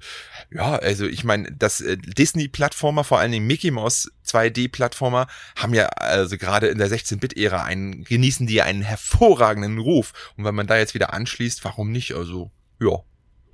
ja, 0.54 0.76
also 0.76 1.06
ich 1.06 1.24
meine, 1.24 1.52
das 1.52 1.82
äh, 1.82 1.98
Disney-Plattformer, 1.98 3.04
vor 3.04 3.20
allen 3.20 3.32
Dingen 3.32 3.48
Mickey 3.48 3.72
Mouse 3.72 4.12
2D-Plattformer, 4.26 5.28
haben 5.56 5.74
ja 5.74 5.86
also 5.88 6.38
gerade 6.38 6.68
in 6.68 6.78
der 6.78 6.89
16-Bit-Ära 6.89 7.64
einen, 7.64 8.04
genießen 8.04 8.48
die 8.48 8.56
ja 8.56 8.64
einen 8.66 8.82
hervorragenden 8.82 9.78
Ruf. 9.80 10.14
Und 10.38 10.46
wenn 10.46 10.56
man 10.56 10.68
da 10.68 10.78
jetzt 10.78 10.94
wieder 10.94 11.14
anschließt, 11.14 11.64
warum 11.64 11.92
nicht? 11.92 12.14
Also, 12.16 12.52
ja. 12.80 13.00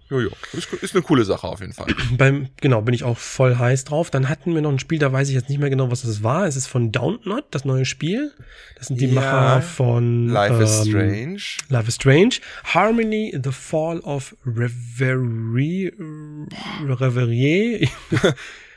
Jojo, 0.10 0.30
ist, 0.54 0.72
ist 0.74 0.96
eine 0.96 1.02
coole 1.04 1.26
Sache 1.26 1.48
auf 1.48 1.60
jeden 1.60 1.74
Fall. 1.74 1.88
Beim, 2.18 2.48
genau, 2.62 2.82
bin 2.82 2.94
ich 2.94 3.04
auch 3.04 3.18
voll 3.18 3.58
heiß 3.58 3.84
drauf. 3.84 4.10
Dann 4.10 4.30
hatten 4.30 4.54
wir 4.56 4.62
noch 4.62 4.72
ein 4.72 4.80
Spiel, 4.80 5.00
da 5.00 5.12
weiß 5.12 5.28
ich 5.28 5.36
jetzt 5.36 5.50
nicht 5.50 5.60
mehr 5.60 5.70
genau, 5.70 5.92
was 5.92 6.04
das 6.04 6.24
war. 6.24 6.46
Es 6.48 6.56
ist 6.56 6.68
von 6.68 6.92
Downton 6.92 7.42
das 7.52 7.66
neue 7.66 7.86
Spiel. 7.86 8.32
Das 8.78 8.88
sind 8.88 9.02
die 9.02 9.08
Ja. 9.08 9.16
Macher 9.22 9.62
von 9.62 10.28
Life 10.30 10.64
is 10.64 10.86
ähm, 10.86 10.90
Strange. 10.92 11.42
Life 11.70 11.88
is 11.90 11.96
Strange. 11.96 12.36
Harmony, 12.64 13.38
The 13.44 13.52
Fall 13.52 14.00
of 14.00 14.36
Reverie, 14.46 15.92
Reverie. 16.88 17.90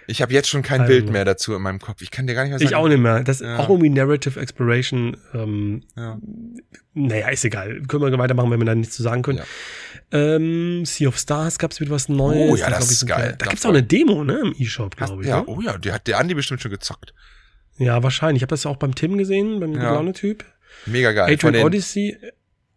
Ich 0.07 0.21
habe 0.21 0.33
jetzt 0.33 0.49
schon 0.49 0.63
kein 0.63 0.87
Bild 0.87 1.09
mehr 1.09 1.25
dazu 1.25 1.55
in 1.55 1.63
meinem 1.63 1.79
Kopf. 1.79 2.03
Ich 2.03 2.11
kann 2.11 2.27
dir 2.27 2.35
gar 2.35 2.43
nicht 2.43 2.51
mehr 2.51 2.59
sagen. 2.59 2.69
Ich 2.69 2.75
auch 2.75 2.89
nicht 2.89 2.99
mehr. 2.99 3.23
Das 3.23 3.41
ist 3.41 3.47
Ja. 3.47 3.59
auch 3.61 3.69
irgendwie 3.69 3.91
Narrative 3.91 4.41
Exploration. 4.41 5.17
Ähm, 5.33 5.85
Ja. 5.97 6.19
naja, 6.95 7.29
ist 7.29 7.45
egal. 7.45 7.81
Können 7.87 8.03
wir 8.03 8.19
weitermachen, 8.19 8.51
wenn 8.51 8.59
wir 8.59 8.65
da 8.67 8.75
nichts 8.75 8.97
zu 8.97 9.05
sagen 9.05 9.23
können. 9.23 9.39
Ja. 9.39 9.45
Ähm, 10.13 10.85
sea 10.85 11.09
of 11.09 11.17
Stars 11.19 11.59
gab 11.59 11.71
es 11.71 11.81
wieder 11.81 11.91
was 11.93 12.09
Neues. 12.09 12.51
Oh 12.51 12.57
ja, 12.57 12.69
Da 12.71 12.77
das 12.79 12.87
ich, 12.87 12.93
ist 12.93 13.07
geil. 13.07 13.37
Da 13.39 13.45
Da 13.45 13.51
gibt's 13.51 13.65
auch 13.65 13.71
eine 13.71 13.83
Demo, 13.83 14.25
ne, 14.25 14.41
im 14.45 14.55
E-Shop, 14.59 14.97
glaube 14.97 15.23
ich. 15.23 15.29
ja, 15.29 15.39
ne? 15.41 15.45
oh 15.47 15.61
ja, 15.61 15.79
der 15.79 15.95
hat 15.95 16.07
der 16.07 16.19
Andi 16.19 16.35
bestimmt 16.35 16.61
schon 16.61 16.71
gezockt. 16.71 17.15
Ja, 17.79 18.03
wahrscheinlich. 18.03 18.41
Ich 18.41 18.43
habe 18.43 18.51
das 18.51 18.65
ja 18.65 18.71
auch 18.71 18.77
beim 18.77 18.95
Tim 18.95 19.17
gesehen, 19.19 19.61
beim 19.61 19.73
Ja. 19.75 19.95
Laune-Typ. 19.95 20.45
Mega 20.87 21.13
geil. 21.13 21.33
Adrian 21.33 21.65
Odyssey. 21.65 22.17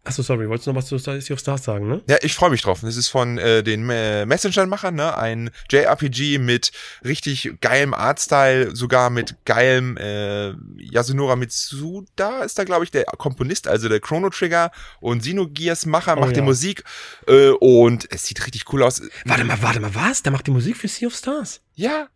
Achso, 0.06 0.22
sorry, 0.22 0.48
wolltest 0.48 0.66
du 0.66 0.72
noch 0.72 0.76
was 0.76 0.86
zu 0.86 0.98
Sea 0.98 1.18
of 1.32 1.40
Stars 1.40 1.64
sagen, 1.64 1.88
ne? 1.88 2.02
ja, 2.08 2.18
ich 2.20 2.34
freue 2.34 2.50
mich 2.50 2.60
drauf. 2.60 2.80
Das 2.82 2.96
ist 2.96 3.08
von 3.08 3.38
äh, 3.38 3.62
den 3.62 3.88
äh, 3.88 4.26
Messenger-Machern, 4.26 4.94
ne? 4.94 5.16
Ein 5.16 5.50
JRPG 5.70 6.38
mit 6.38 6.72
richtig 7.04 7.54
geilem 7.62 7.94
Artstyle, 7.94 8.76
sogar 8.76 9.08
mit 9.08 9.36
geilem 9.46 9.96
äh, 9.96 10.52
Yasunora 10.76 11.36
Mitsuda 11.36 12.42
ist 12.42 12.58
da, 12.58 12.64
glaube 12.64 12.84
ich, 12.84 12.90
der 12.90 13.04
Komponist, 13.04 13.66
also 13.66 13.88
der 13.88 14.00
Chrono 14.00 14.28
Trigger 14.28 14.70
und 15.00 15.22
Xenogears-Macher 15.22 16.18
Oh, 16.18 16.20
macht 16.20 16.36
die 16.36 16.40
ja. 16.40 16.44
Musik 16.44 16.84
äh, 17.26 17.48
und 17.48 18.06
es 18.12 18.26
sieht 18.26 18.44
richtig 18.44 18.70
cool 18.72 18.82
aus. 18.82 19.00
Warte 19.24 19.44
mal, 19.44 19.62
warte 19.62 19.80
mal, 19.80 19.94
was? 19.94 20.22
Der 20.22 20.32
macht 20.32 20.46
die 20.46 20.50
Musik 20.50 20.76
für 20.76 20.88
Sea 20.88 21.08
of 21.08 21.14
Stars? 21.14 21.60
Ja, 21.74 22.08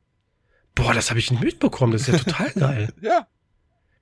Boah, 0.75 0.95
das 0.95 1.11
habe 1.11 1.19
ich 1.19 1.33
nicht 1.33 1.43
mitbekommen. 1.43 1.93
Das 1.93 2.03
ist 2.03 2.09
ja 2.09 2.19
total 2.19 2.53
geil. 2.55 2.93
ja. 3.01 3.27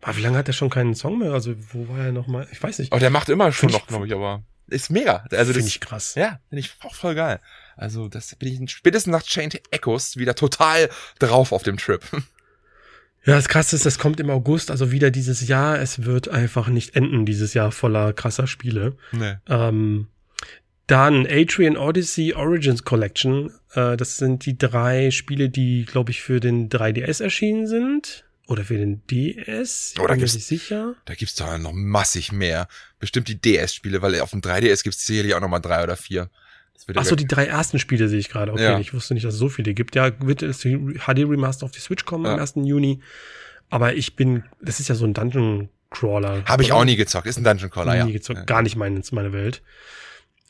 Aber 0.02 0.16
wie 0.16 0.20
lange 0.20 0.38
hat 0.38 0.48
er 0.48 0.52
schon 0.52 0.70
keinen 0.70 0.94
Song 0.94 1.18
mehr? 1.18 1.32
Also, 1.32 1.54
wo 1.72 1.88
war 1.88 2.06
er 2.06 2.12
nochmal? 2.12 2.46
Ich 2.52 2.62
weiß 2.62 2.78
nicht. 2.78 2.92
Oh, 2.92 2.98
der 2.98 3.10
macht 3.10 3.28
immer 3.28 3.50
schon 3.52 3.70
Find 3.70 3.80
noch, 3.80 3.86
glaube 3.88 4.06
ich, 4.06 4.12
aber 4.12 4.42
ist 4.68 4.90
mega. 4.90 5.24
Also 5.30 5.52
Finde 5.52 5.68
ich 5.68 5.80
krass. 5.80 6.14
Ja, 6.16 6.40
finde 6.48 6.60
ich 6.60 6.74
auch 6.82 6.94
voll 6.94 7.14
geil. 7.14 7.40
Also, 7.76 8.08
das 8.08 8.34
bin 8.34 8.64
ich 8.64 8.70
spätestens 8.70 9.12
nach 9.12 9.22
Chained 9.22 9.60
Echoes 9.70 10.16
wieder 10.16 10.34
total 10.34 10.90
drauf 11.18 11.52
auf 11.52 11.62
dem 11.62 11.76
Trip. 11.76 12.02
Ja, 13.26 13.34
das 13.34 13.48
Krasse 13.48 13.74
ist, 13.74 13.84
das 13.84 13.98
kommt 13.98 14.20
im 14.20 14.30
August, 14.30 14.70
also 14.70 14.92
wieder 14.92 15.10
dieses 15.10 15.48
Jahr. 15.48 15.80
Es 15.80 16.04
wird 16.04 16.28
einfach 16.28 16.68
nicht 16.68 16.94
enden, 16.94 17.26
dieses 17.26 17.54
Jahr 17.54 17.72
voller 17.72 18.12
krasser 18.12 18.46
Spiele. 18.46 18.96
nee. 19.10 19.34
Ähm, 19.48 20.06
dann 20.86 21.26
Adrian 21.28 21.76
Odyssey 21.76 22.34
Origins 22.34 22.84
Collection. 22.84 23.50
Äh, 23.72 23.96
das 23.96 24.18
sind 24.18 24.46
die 24.46 24.56
drei 24.56 25.10
Spiele, 25.10 25.48
die, 25.48 25.84
glaube 25.84 26.12
ich, 26.12 26.22
für 26.22 26.38
den 26.38 26.68
3DS 26.68 27.20
erschienen 27.20 27.66
sind. 27.66 28.25
Oder 28.46 28.64
für 28.64 28.76
den 28.78 29.04
DS. 29.08 29.92
Ich 29.94 30.00
Oder 30.00 30.14
bin 30.14 30.18
mir 30.24 30.32
nicht 30.32 30.46
sicher. 30.46 30.94
Da 31.04 31.14
gibt's 31.14 31.34
doch 31.34 31.58
noch 31.58 31.72
massig 31.72 32.30
mehr. 32.30 32.68
Bestimmt 33.00 33.26
die 33.28 33.40
DS-Spiele, 33.40 34.02
weil 34.02 34.20
auf 34.20 34.30
dem 34.30 34.40
3DS 34.40 34.84
gibt's 34.84 35.04
sicherlich 35.04 35.34
auch 35.34 35.40
noch 35.40 35.48
mal 35.48 35.58
drei 35.58 35.82
oder 35.82 35.96
vier. 35.96 36.30
Das 36.74 36.86
wird 36.86 36.96
ja 36.96 37.02
Ach 37.02 37.06
so, 37.06 37.16
die 37.16 37.26
drei 37.26 37.46
ersten 37.46 37.78
Spiele 37.80 38.08
sehe 38.08 38.20
ich 38.20 38.28
gerade. 38.28 38.52
Okay, 38.52 38.62
Ja. 38.62 38.78
ich 38.78 38.94
wusste 38.94 39.14
nicht, 39.14 39.24
dass 39.26 39.34
es 39.34 39.40
so 39.40 39.48
viele 39.48 39.74
gibt. 39.74 39.96
Ja, 39.96 40.12
wird 40.20 40.42
das 40.42 40.60
HD 40.60 41.24
Remaster 41.24 41.64
auf 41.64 41.72
die 41.72 41.80
Switch 41.80 42.04
kommen 42.04 42.26
am 42.26 42.36
Ja. 42.36 42.42
1. 42.42 42.52
Juni. 42.66 43.00
Aber 43.68 43.94
ich 43.94 44.14
bin, 44.14 44.44
das 44.60 44.78
ist 44.78 44.88
ja 44.88 44.94
so 44.94 45.04
ein 45.06 45.14
Dungeon 45.14 45.68
Crawler. 45.90 46.44
Habe 46.44 46.62
ich 46.62 46.70
auch 46.72 46.84
nie 46.84 46.94
gezockt. 46.96 47.26
Ist 47.26 47.38
ein 47.38 47.44
Dungeon 47.44 47.70
Crawler, 47.70 47.96
ja. 47.96 48.04
nie 48.04 48.12
gezockt. 48.12 48.38
Ja. 48.40 48.44
Gar 48.44 48.62
nicht 48.62 48.76
meine, 48.76 49.02
meine 49.10 49.32
Welt. 49.32 49.62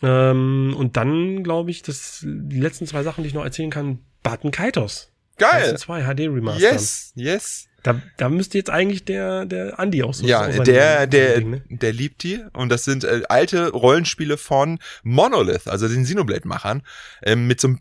Ähm, 0.03 0.75
und 0.77 0.97
dann 0.99 1.43
glaube 1.43 1.71
ich, 1.71 1.83
dass 1.83 2.21
die 2.23 2.61
letzten 2.61 2.87
zwei 2.87 3.03
Sachen, 3.03 3.23
die 3.23 3.29
ich 3.29 3.35
noch 3.35 3.45
erzählen 3.45 3.71
kann, 3.71 4.01
Button 4.23 4.51
Kaitos. 4.51 5.11
Geil. 5.39 5.73
Das 5.73 5.83
zwei 5.83 6.03
HD 6.03 6.21
Remaster. 6.29 6.61
Yes, 6.61 7.13
yes. 7.15 7.69
Da, 7.87 8.01
da 8.17 8.29
müsste 8.29 8.59
jetzt 8.59 8.71
eigentlich 8.71 9.05
der, 9.05 9.45
der 9.47 9.79
Andi 9.79 10.03
auch 10.03 10.13
so 10.13 10.27
Ja, 10.27 10.51
sein- 10.51 10.65
der, 10.65 10.99
sein 10.99 11.11
der, 11.11 11.37
Ding, 11.39 11.51
ne? 11.51 11.63
der 11.69 11.93
liebt 11.93 12.23
die. 12.25 12.41
Und 12.53 12.69
das 12.71 12.85
sind 12.85 13.05
äh, 13.05 13.23
alte 13.29 13.69
Rollenspiele 13.71 14.37
von 14.37 14.79
Monolith, 15.05 15.69
also 15.69 15.87
den 15.87 16.03
Xenoblade-Machern, 16.03 16.83
ähm, 17.23 17.47
mit 17.47 17.61
so 17.61 17.69
einem 17.69 17.79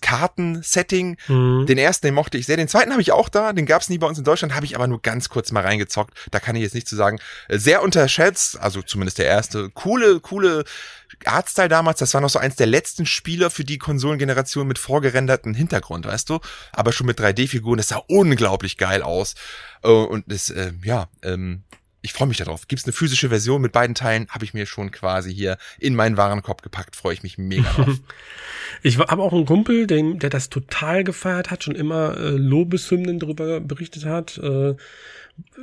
Kartensetting. 0.00 1.16
Mhm. 1.28 1.66
Den 1.66 1.78
ersten, 1.78 2.06
den 2.06 2.14
mochte 2.14 2.38
ich 2.38 2.46
sehr. 2.46 2.56
Den 2.56 2.68
zweiten 2.68 2.92
habe 2.92 3.02
ich 3.02 3.12
auch 3.12 3.28
da. 3.28 3.52
Den 3.52 3.66
gab's 3.66 3.88
nie 3.88 3.98
bei 3.98 4.06
uns 4.06 4.18
in 4.18 4.24
Deutschland, 4.24 4.54
habe 4.54 4.66
ich 4.66 4.74
aber 4.76 4.86
nur 4.86 5.02
ganz 5.02 5.28
kurz 5.28 5.52
mal 5.52 5.62
reingezockt. 5.64 6.14
Da 6.30 6.40
kann 6.40 6.56
ich 6.56 6.62
jetzt 6.62 6.74
nicht 6.74 6.88
zu 6.88 6.96
sagen. 6.96 7.18
Äh, 7.48 7.58
Sehr 7.58 7.82
unterschätzt, 7.82 8.58
also 8.60 8.82
zumindest 8.82 9.18
der 9.18 9.26
erste. 9.26 9.70
Coole, 9.70 10.20
coole 10.20 10.64
Artstyle 11.24 11.68
damals. 11.68 11.98
Das 11.98 12.14
war 12.14 12.20
noch 12.20 12.30
so 12.30 12.38
eins 12.38 12.56
der 12.56 12.66
letzten 12.66 13.06
Spieler 13.06 13.50
für 13.50 13.64
die 13.64 13.78
Konsolengeneration 13.78 14.66
mit 14.66 14.78
vorgerenderten 14.78 15.54
Hintergrund, 15.54 16.06
weißt 16.06 16.30
du? 16.30 16.40
Aber 16.72 16.92
schon 16.92 17.06
mit 17.06 17.20
3D-Figuren. 17.20 17.78
Das 17.78 17.88
sah 17.88 18.02
unglaublich 18.08 18.76
geil 18.76 19.02
aus. 19.02 19.34
Äh, 19.82 19.88
Und 19.88 20.24
das, 20.28 20.50
äh, 20.50 20.72
ja, 20.82 21.08
ähm, 21.22 21.62
ich 22.00 22.12
freue 22.12 22.28
mich 22.28 22.36
darauf. 22.38 22.68
Gibt's 22.68 22.84
eine 22.84 22.92
physische 22.92 23.28
Version 23.28 23.60
mit 23.60 23.72
beiden 23.72 23.94
Teilen? 23.94 24.28
Habe 24.28 24.44
ich 24.44 24.54
mir 24.54 24.66
schon 24.66 24.92
quasi 24.92 25.34
hier 25.34 25.58
in 25.80 25.96
meinen 25.96 26.16
Warenkorb 26.16 26.62
gepackt. 26.62 26.94
Freue 26.94 27.14
ich 27.14 27.22
mich 27.22 27.38
mega 27.38 27.70
drauf. 27.72 27.88
Ich 28.82 28.98
habe 28.98 29.22
auch 29.22 29.32
einen 29.32 29.46
Kumpel, 29.46 29.86
dem, 29.86 30.18
der 30.18 30.30
das 30.30 30.50
total 30.50 31.02
gefeiert 31.02 31.50
hat, 31.50 31.64
schon 31.64 31.74
immer 31.74 32.16
äh, 32.16 32.30
Lobeshymnen 32.30 33.18
darüber 33.18 33.60
berichtet 33.60 34.04
hat. 34.04 34.38
Äh, 34.38 34.76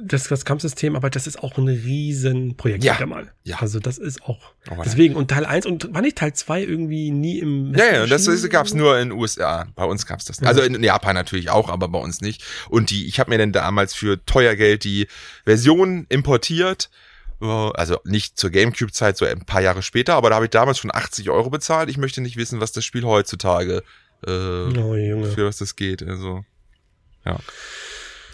das, 0.01 0.28
das 0.28 0.45
Kampfsystem, 0.45 0.95
aber 0.95 1.09
das 1.09 1.28
ist 1.28 1.41
auch 1.41 1.57
ein 1.57 1.67
Riesenprojekt 1.67 2.84
Ja. 2.84 2.95
wieder 2.95 3.05
mal. 3.05 3.32
Ja. 3.43 3.57
Also 3.59 3.80
das 3.80 3.97
ist 3.97 4.21
auch. 4.23 4.39
Oh, 4.69 4.76
deswegen, 4.84 5.15
und 5.15 5.30
Teil 5.30 5.45
1 5.45 5.65
und 5.65 5.93
war 5.93 6.01
nicht 6.01 6.17
Teil 6.17 6.34
2 6.34 6.63
irgendwie 6.63 7.11
nie 7.11 7.39
im 7.39 7.73
Ja, 7.76 7.86
ja, 7.93 8.05
das 8.05 8.28
ist, 8.28 8.49
gab's 8.49 8.73
nur 8.73 8.97
in 8.99 9.11
USA. 9.11 9.67
Bei 9.76 9.86
uns 9.86 10.05
gab's 10.05 10.26
das. 10.26 10.39
nicht. 10.41 10.47
Also 10.47 10.61
in 10.61 10.82
Japan 10.84 11.15
natürlich 11.15 11.49
auch, 11.49 11.69
aber 11.69 11.88
bei 11.88 11.99
uns 11.99 12.21
nicht. 12.21 12.43
Und 12.69 12.89
die, 12.89 13.07
ich 13.07 13.19
habe 13.19 13.30
mir 13.32 13.38
dann 13.38 13.51
damals 13.51 13.93
für 13.93 14.23
teuer 14.26 14.55
Geld 14.55 14.84
die 14.84 15.07
Version 15.45 16.05
importiert. 16.09 16.89
äh, 17.41 17.45
Also 17.45 17.99
nicht 18.05 18.38
zur 18.38 18.49
GameCube-Zeit, 18.49 19.17
so 19.17 19.26
ein 19.26 19.45
paar 19.45 19.61
Jahre 19.61 19.82
später, 19.82 20.15
aber 20.15 20.30
da 20.30 20.36
habe 20.36 20.45
ich 20.45 20.51
damals 20.51 20.78
schon 20.80 20.91
80 20.93 21.30
Euro 21.30 21.49
bezahlt. 21.49 21.89
Ich 21.89 21.97
möchte 21.97 22.21
nicht 22.21 22.38
wissen, 22.38 22.59
was 22.61 22.71
das 22.71 22.86
Spiel 22.86 23.03
heutzutage 23.03 23.84
äh, 24.26 24.32
Oh, 24.32 25.26
für 25.26 25.45
was 25.45 25.57
das 25.57 25.76
geht. 25.76 26.01
Also 26.01 26.43
ja. 27.26 27.38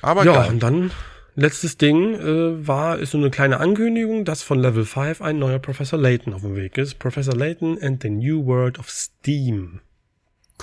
Aber 0.03 0.25
Ja, 0.25 0.33
geil. 0.33 0.49
und 0.49 0.59
dann 0.61 0.91
letztes 1.35 1.77
Ding 1.77 2.15
äh, 2.15 2.67
war, 2.67 2.99
ist 2.99 3.11
so 3.11 3.17
eine 3.17 3.29
kleine 3.29 3.59
Ankündigung, 3.59 4.25
dass 4.25 4.43
von 4.43 4.59
Level 4.59 4.85
5 4.85 5.21
ein 5.21 5.39
neuer 5.39 5.59
Professor 5.59 5.99
Layton 5.99 6.33
auf 6.33 6.41
dem 6.41 6.55
Weg 6.55 6.77
ist. 6.77 6.99
Professor 6.99 7.35
Layton 7.35 7.81
and 7.81 8.01
the 8.01 8.09
New 8.09 8.45
World 8.45 8.79
of 8.79 8.89
Steam. 8.89 9.81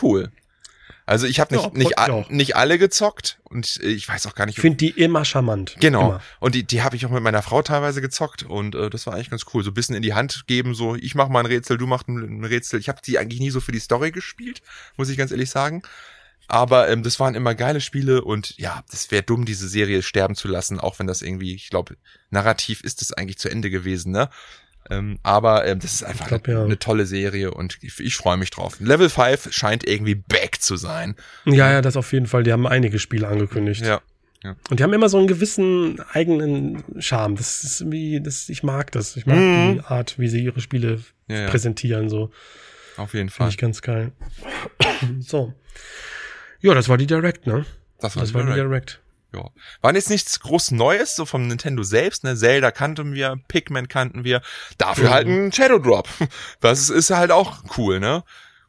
cool. 0.01 0.31
Also 1.09 1.27
ich 1.27 1.41
habe 1.41 1.55
nicht, 1.55 1.93
Ja, 1.97 2.09
nicht, 2.15 2.31
nicht 2.31 2.57
alle 2.57 2.79
gezockt 2.79 3.39
und 3.45 3.81
ich 3.83 4.07
weiß 4.07 4.27
auch 4.27 4.35
gar 4.35 4.45
nicht, 4.45 4.59
Ich 4.59 4.61
finde 4.61 4.77
die 4.77 4.91
immer 4.91 5.25
charmant. 5.25 5.75
Genau. 5.81 6.09
Immer. 6.11 6.21
Und 6.39 6.55
die, 6.55 6.65
die 6.65 6.83
habe 6.83 6.97
ich 6.97 7.07
auch 7.07 7.11
mit 7.11 7.23
meiner 7.23 7.41
Frau 7.41 7.63
teilweise 7.63 8.03
gezockt 8.03 8.43
und 8.43 8.75
äh, 8.75 8.91
das 8.91 9.07
war 9.07 9.15
eigentlich 9.15 9.31
ganz 9.31 9.47
cool. 9.55 9.65
So 9.65 9.71
ein 9.71 9.75
bisschen 9.75 9.97
in 9.97 10.03
die 10.03 10.13
Hand 10.13 10.47
geben, 10.49 10.75
so 10.75 10.97
ich 10.97 11.15
mache 11.15 11.33
mal 11.33 11.41
ein 11.41 11.47
Rätsel, 11.47 11.79
du 11.79 11.87
machst 11.87 12.09
ein, 12.09 12.41
ein 12.41 12.45
Rätsel. 12.45 12.79
Ich 12.79 12.91
habe 12.91 13.01
die 13.03 13.19
eigentlich 13.19 13.41
nie 13.41 13.49
so 13.49 13.61
für 13.61 13.73
die 13.73 13.79
Story 13.79 14.11
gespielt, 14.11 14.61
muss 14.99 15.09
ich 15.09 15.17
ganz 15.17 15.31
ehrlich 15.31 15.49
sagen. 15.49 15.81
Aber 16.49 16.89
ähm, 16.89 17.03
das 17.03 17.21
waren 17.21 17.35
immer 17.35 17.55
geile 17.55 17.81
Spiele 17.81 18.23
und 18.25 18.57
ja, 18.59 18.83
das 18.91 19.11
wäre 19.11 19.23
dumm, 19.23 19.45
diese 19.45 19.69
Serie 19.69 20.03
sterben 20.03 20.35
zu 20.35 20.49
lassen, 20.49 20.81
auch 20.81 20.99
wenn 20.99 21.07
das 21.07 21.21
irgendwie, 21.23 21.55
ich 21.55 21.69
glaube, 21.69 21.97
narrativ 22.31 22.81
ist 22.83 23.03
es 23.03 23.13
eigentlich 23.13 23.39
zu 23.39 23.51
Ende 23.51 23.69
gewesen, 23.71 24.13
ne? 24.13 24.31
Ähm, 24.91 25.19
aber 25.23 25.67
ähm, 25.67 25.81
das 25.81 25.93
ist 25.93 26.03
einfach 26.03 26.29
glaub, 26.29 26.49
eine, 26.49 26.57
ja. 26.57 26.65
eine 26.65 26.79
tolle 26.79 27.05
Serie 27.05 27.53
und 27.53 27.77
ich, 27.83 28.01
ich 28.01 28.17
freue 28.17 28.39
mich 28.39 28.51
drauf. 28.51 28.81
Level 28.81 29.11
5 29.11 29.53
scheint 29.53 29.87
irgendwie 29.87 30.15
back 30.15 30.63
zu 30.63 30.77
sein. 30.77 31.15
Ja, 31.45 31.71
ja, 31.71 31.83
das 31.83 31.99
auf 31.99 32.11
jeden 32.15 32.27
Fall. 32.27 32.43
Die 32.43 32.53
haben 32.53 32.67
einige 32.67 32.99
Spiele 32.99 33.29
angekündigt. 33.29 33.85
Ja. 33.85 34.01
Und 34.71 34.79
die 34.79 34.83
haben 34.85 34.93
immer 34.95 35.09
so 35.11 35.19
einen 35.19 35.27
gewissen 35.27 36.01
eigenen 36.13 36.85
Charme. 37.01 37.35
Das 37.37 37.65
ist 37.65 37.91
wie, 37.91 38.23
das, 38.23 38.49
ich 38.49 38.63
mag 38.63 38.91
das. 38.93 39.17
Ich 39.17 39.27
mag 39.27 39.37
Mhm. 39.37 39.75
die 39.75 39.81
Art, 39.83 40.19
wie 40.19 40.29
sie 40.29 40.43
ihre 40.43 40.61
Spiele 40.61 41.03
Ja, 41.27 41.41
ja. 41.41 41.51
präsentieren. 41.51 42.09
So 42.09 42.31
Auf 42.97 43.13
jeden 43.13 43.29
finde 43.29 43.33
Fall. 43.33 43.49
ich 43.51 43.59
ganz 43.59 43.83
geil. 43.83 44.13
so. 45.21 45.53
Ja, 46.61 46.75
das 46.75 46.89
war 46.89 46.97
die 46.99 47.07
Direct, 47.07 47.47
ne? 47.47 47.65
Das 48.01 48.17
war, 48.17 48.23
Das 48.23 48.35
war 48.35 48.45
die 48.45 48.53
Direct. 48.53 49.01
Ja. 49.35 49.51
War 49.83 49.95
jetzt 49.95 50.09
nichts 50.11 50.41
groß 50.41 50.71
Neues, 50.71 51.15
so 51.15 51.27
vom 51.27 51.47
Nintendo 51.49 51.83
selbst, 51.83 52.25
ne? 52.25 52.35
Zelda 52.35 52.71
kannten 52.71 53.13
wir, 53.13 53.39
Pikmin 53.49 53.87
kannten 53.89 54.25
wir, 54.25 54.41
dafür 54.79 55.09
Mhm. 55.09 55.13
halt 55.13 55.27
ein 55.29 55.53
Shadow 55.53 55.79
Drop. 55.79 56.09
Das 56.61 56.89
ist, 56.89 57.11
halt 57.11 57.31
auch 57.31 57.63
cool, 57.77 58.01
ne? 58.01 58.25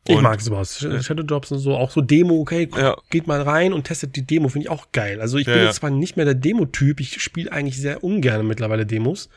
Ich 0.07 0.15
Und- 0.15 0.23
mag 0.23 0.41
sowas. 0.41 0.79
Shadow 1.01 1.23
Drops 1.23 1.51
und 1.51 1.59
so, 1.59 1.75
auch 1.75 1.91
so 1.91 2.01
Demo, 2.01 2.39
okay, 2.41 2.67
Ja. 2.75 2.97
geht 3.09 3.27
mal 3.27 3.41
rein 3.41 3.73
und 3.73 3.83
testet 3.85 4.15
die 4.15 4.25
Demo, 4.25 4.49
finde 4.49 4.65
ich 4.65 4.69
auch 4.69 4.91
geil. 4.91 5.21
Also 5.21 5.37
ich 5.37 5.47
Ja, 5.47 5.53
bin 5.53 5.63
jetzt 5.63 5.75
zwar 5.77 5.89
nicht 5.91 6.15
mehr 6.17 6.25
der 6.25 6.35
Demo-Typ, 6.35 6.99
ich 6.99 7.21
spiele 7.21 7.51
eigentlich 7.51 7.77
sehr 7.79 8.03
ungern 8.03 8.45
mittlerweile 8.47 8.85
Demos. 8.85 9.29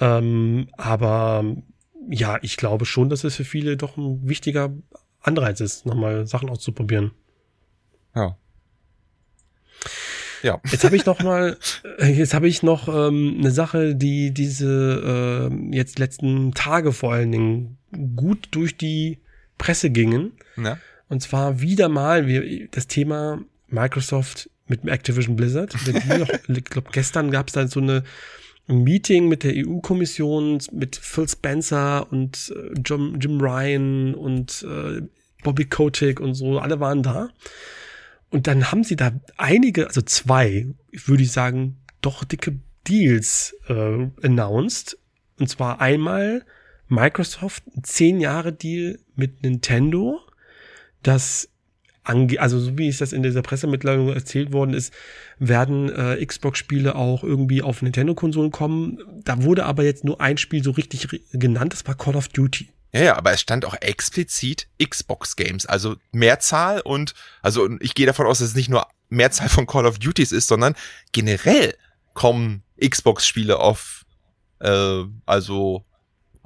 Ähm, 0.00 0.68
aber 0.76 1.44
ja, 2.10 2.38
ich 2.42 2.56
glaube 2.56 2.84
schon, 2.86 3.08
dass 3.10 3.24
es 3.24 3.36
für 3.36 3.44
viele 3.44 3.76
doch 3.76 3.96
ein 3.96 4.26
wichtiger 4.28 4.70
Anreiz 5.20 5.60
ist, 5.60 5.84
nochmal 5.84 6.26
Sachen 6.26 6.48
auszuprobieren. 6.48 7.10
Ja. 8.18 8.36
Ja. 10.42 10.60
Jetzt 10.70 10.84
habe 10.84 10.96
ich 10.96 11.04
noch 11.04 11.20
mal, 11.22 11.56
äh, 11.98 12.12
jetzt 12.12 12.32
habe 12.32 12.46
ich 12.46 12.62
noch 12.62 12.88
ähm, 12.88 13.36
eine 13.38 13.50
Sache, 13.50 13.96
die 13.96 14.32
diese 14.32 15.50
äh, 15.50 15.76
jetzt 15.76 15.98
letzten 15.98 16.52
Tage 16.54 16.92
vor 16.92 17.12
allen 17.12 17.32
Dingen 17.32 17.78
gut 18.14 18.48
durch 18.52 18.76
die 18.76 19.18
Presse 19.56 19.90
gingen. 19.90 20.32
Ja. 20.56 20.78
Und 21.08 21.22
zwar 21.22 21.60
wieder 21.60 21.88
mal 21.88 22.26
wir, 22.28 22.68
das 22.68 22.86
Thema 22.86 23.40
Microsoft 23.66 24.48
mit 24.68 24.86
Activision 24.86 25.34
Blizzard. 25.34 25.74
ich 26.48 26.64
glaube, 26.64 26.90
gestern 26.92 27.30
gab 27.30 27.48
es 27.48 27.54
da 27.54 27.66
so 27.66 27.80
eine 27.80 28.04
ein 28.68 28.84
Meeting 28.84 29.28
mit 29.28 29.44
der 29.44 29.54
EU-Kommission, 29.56 30.58
mit 30.72 30.96
Phil 30.96 31.28
Spencer 31.28 32.06
und 32.12 32.52
äh, 32.54 32.78
Jim, 32.84 33.18
Jim 33.18 33.40
Ryan 33.40 34.14
und 34.14 34.62
äh, 34.68 35.00
Bobby 35.42 35.64
Kotick 35.64 36.20
und 36.20 36.34
so, 36.34 36.58
alle 36.58 36.78
waren 36.78 37.02
da. 37.02 37.30
Und 38.30 38.46
dann 38.46 38.70
haben 38.70 38.84
sie 38.84 38.96
da 38.96 39.12
einige, 39.36 39.86
also 39.86 40.02
zwei, 40.02 40.66
würde 40.92 41.22
ich 41.22 41.32
sagen, 41.32 41.78
doch 42.00 42.24
dicke 42.24 42.58
Deals 42.86 43.56
äh, 43.68 44.08
announced. 44.22 44.98
Und 45.38 45.48
zwar 45.48 45.80
einmal 45.80 46.44
Microsoft, 46.88 47.62
10 47.82 48.20
Jahre 48.20 48.52
Deal 48.52 48.98
mit 49.14 49.42
Nintendo, 49.42 50.20
das 51.02 51.48
ange 52.02 52.40
also 52.40 52.58
so 52.58 52.78
wie 52.78 52.88
es 52.88 52.98
das 52.98 53.12
in 53.12 53.22
dieser 53.22 53.42
Pressemitteilung 53.42 54.08
erzählt 54.08 54.52
worden 54.52 54.72
ist, 54.72 54.92
werden 55.38 55.90
äh, 55.90 56.24
Xbox-Spiele 56.24 56.94
auch 56.94 57.22
irgendwie 57.22 57.62
auf 57.62 57.82
Nintendo-Konsolen 57.82 58.50
kommen. 58.50 58.98
Da 59.24 59.42
wurde 59.42 59.66
aber 59.66 59.84
jetzt 59.84 60.04
nur 60.04 60.20
ein 60.20 60.38
Spiel 60.38 60.64
so 60.64 60.70
richtig 60.70 61.08
genannt, 61.32 61.74
das 61.74 61.86
war 61.86 61.94
Call 61.94 62.16
of 62.16 62.28
Duty. 62.28 62.68
Ja, 62.92 63.02
ja, 63.02 63.16
aber 63.16 63.32
es 63.32 63.40
stand 63.40 63.64
auch 63.64 63.74
explizit 63.80 64.68
Xbox 64.82 65.36
Games, 65.36 65.66
also 65.66 65.96
Mehrzahl 66.12 66.80
und 66.80 67.14
also 67.42 67.68
ich 67.80 67.94
gehe 67.94 68.06
davon 68.06 68.26
aus, 68.26 68.38
dass 68.38 68.48
es 68.48 68.54
nicht 68.54 68.70
nur 68.70 68.86
Mehrzahl 69.10 69.48
von 69.48 69.66
Call 69.66 69.86
of 69.86 69.98
Duties 69.98 70.32
ist, 70.32 70.48
sondern 70.48 70.74
generell 71.12 71.76
kommen 72.14 72.62
Xbox 72.80 73.26
Spiele 73.26 73.58
auf 73.58 74.06
äh, 74.60 75.04
also 75.26 75.84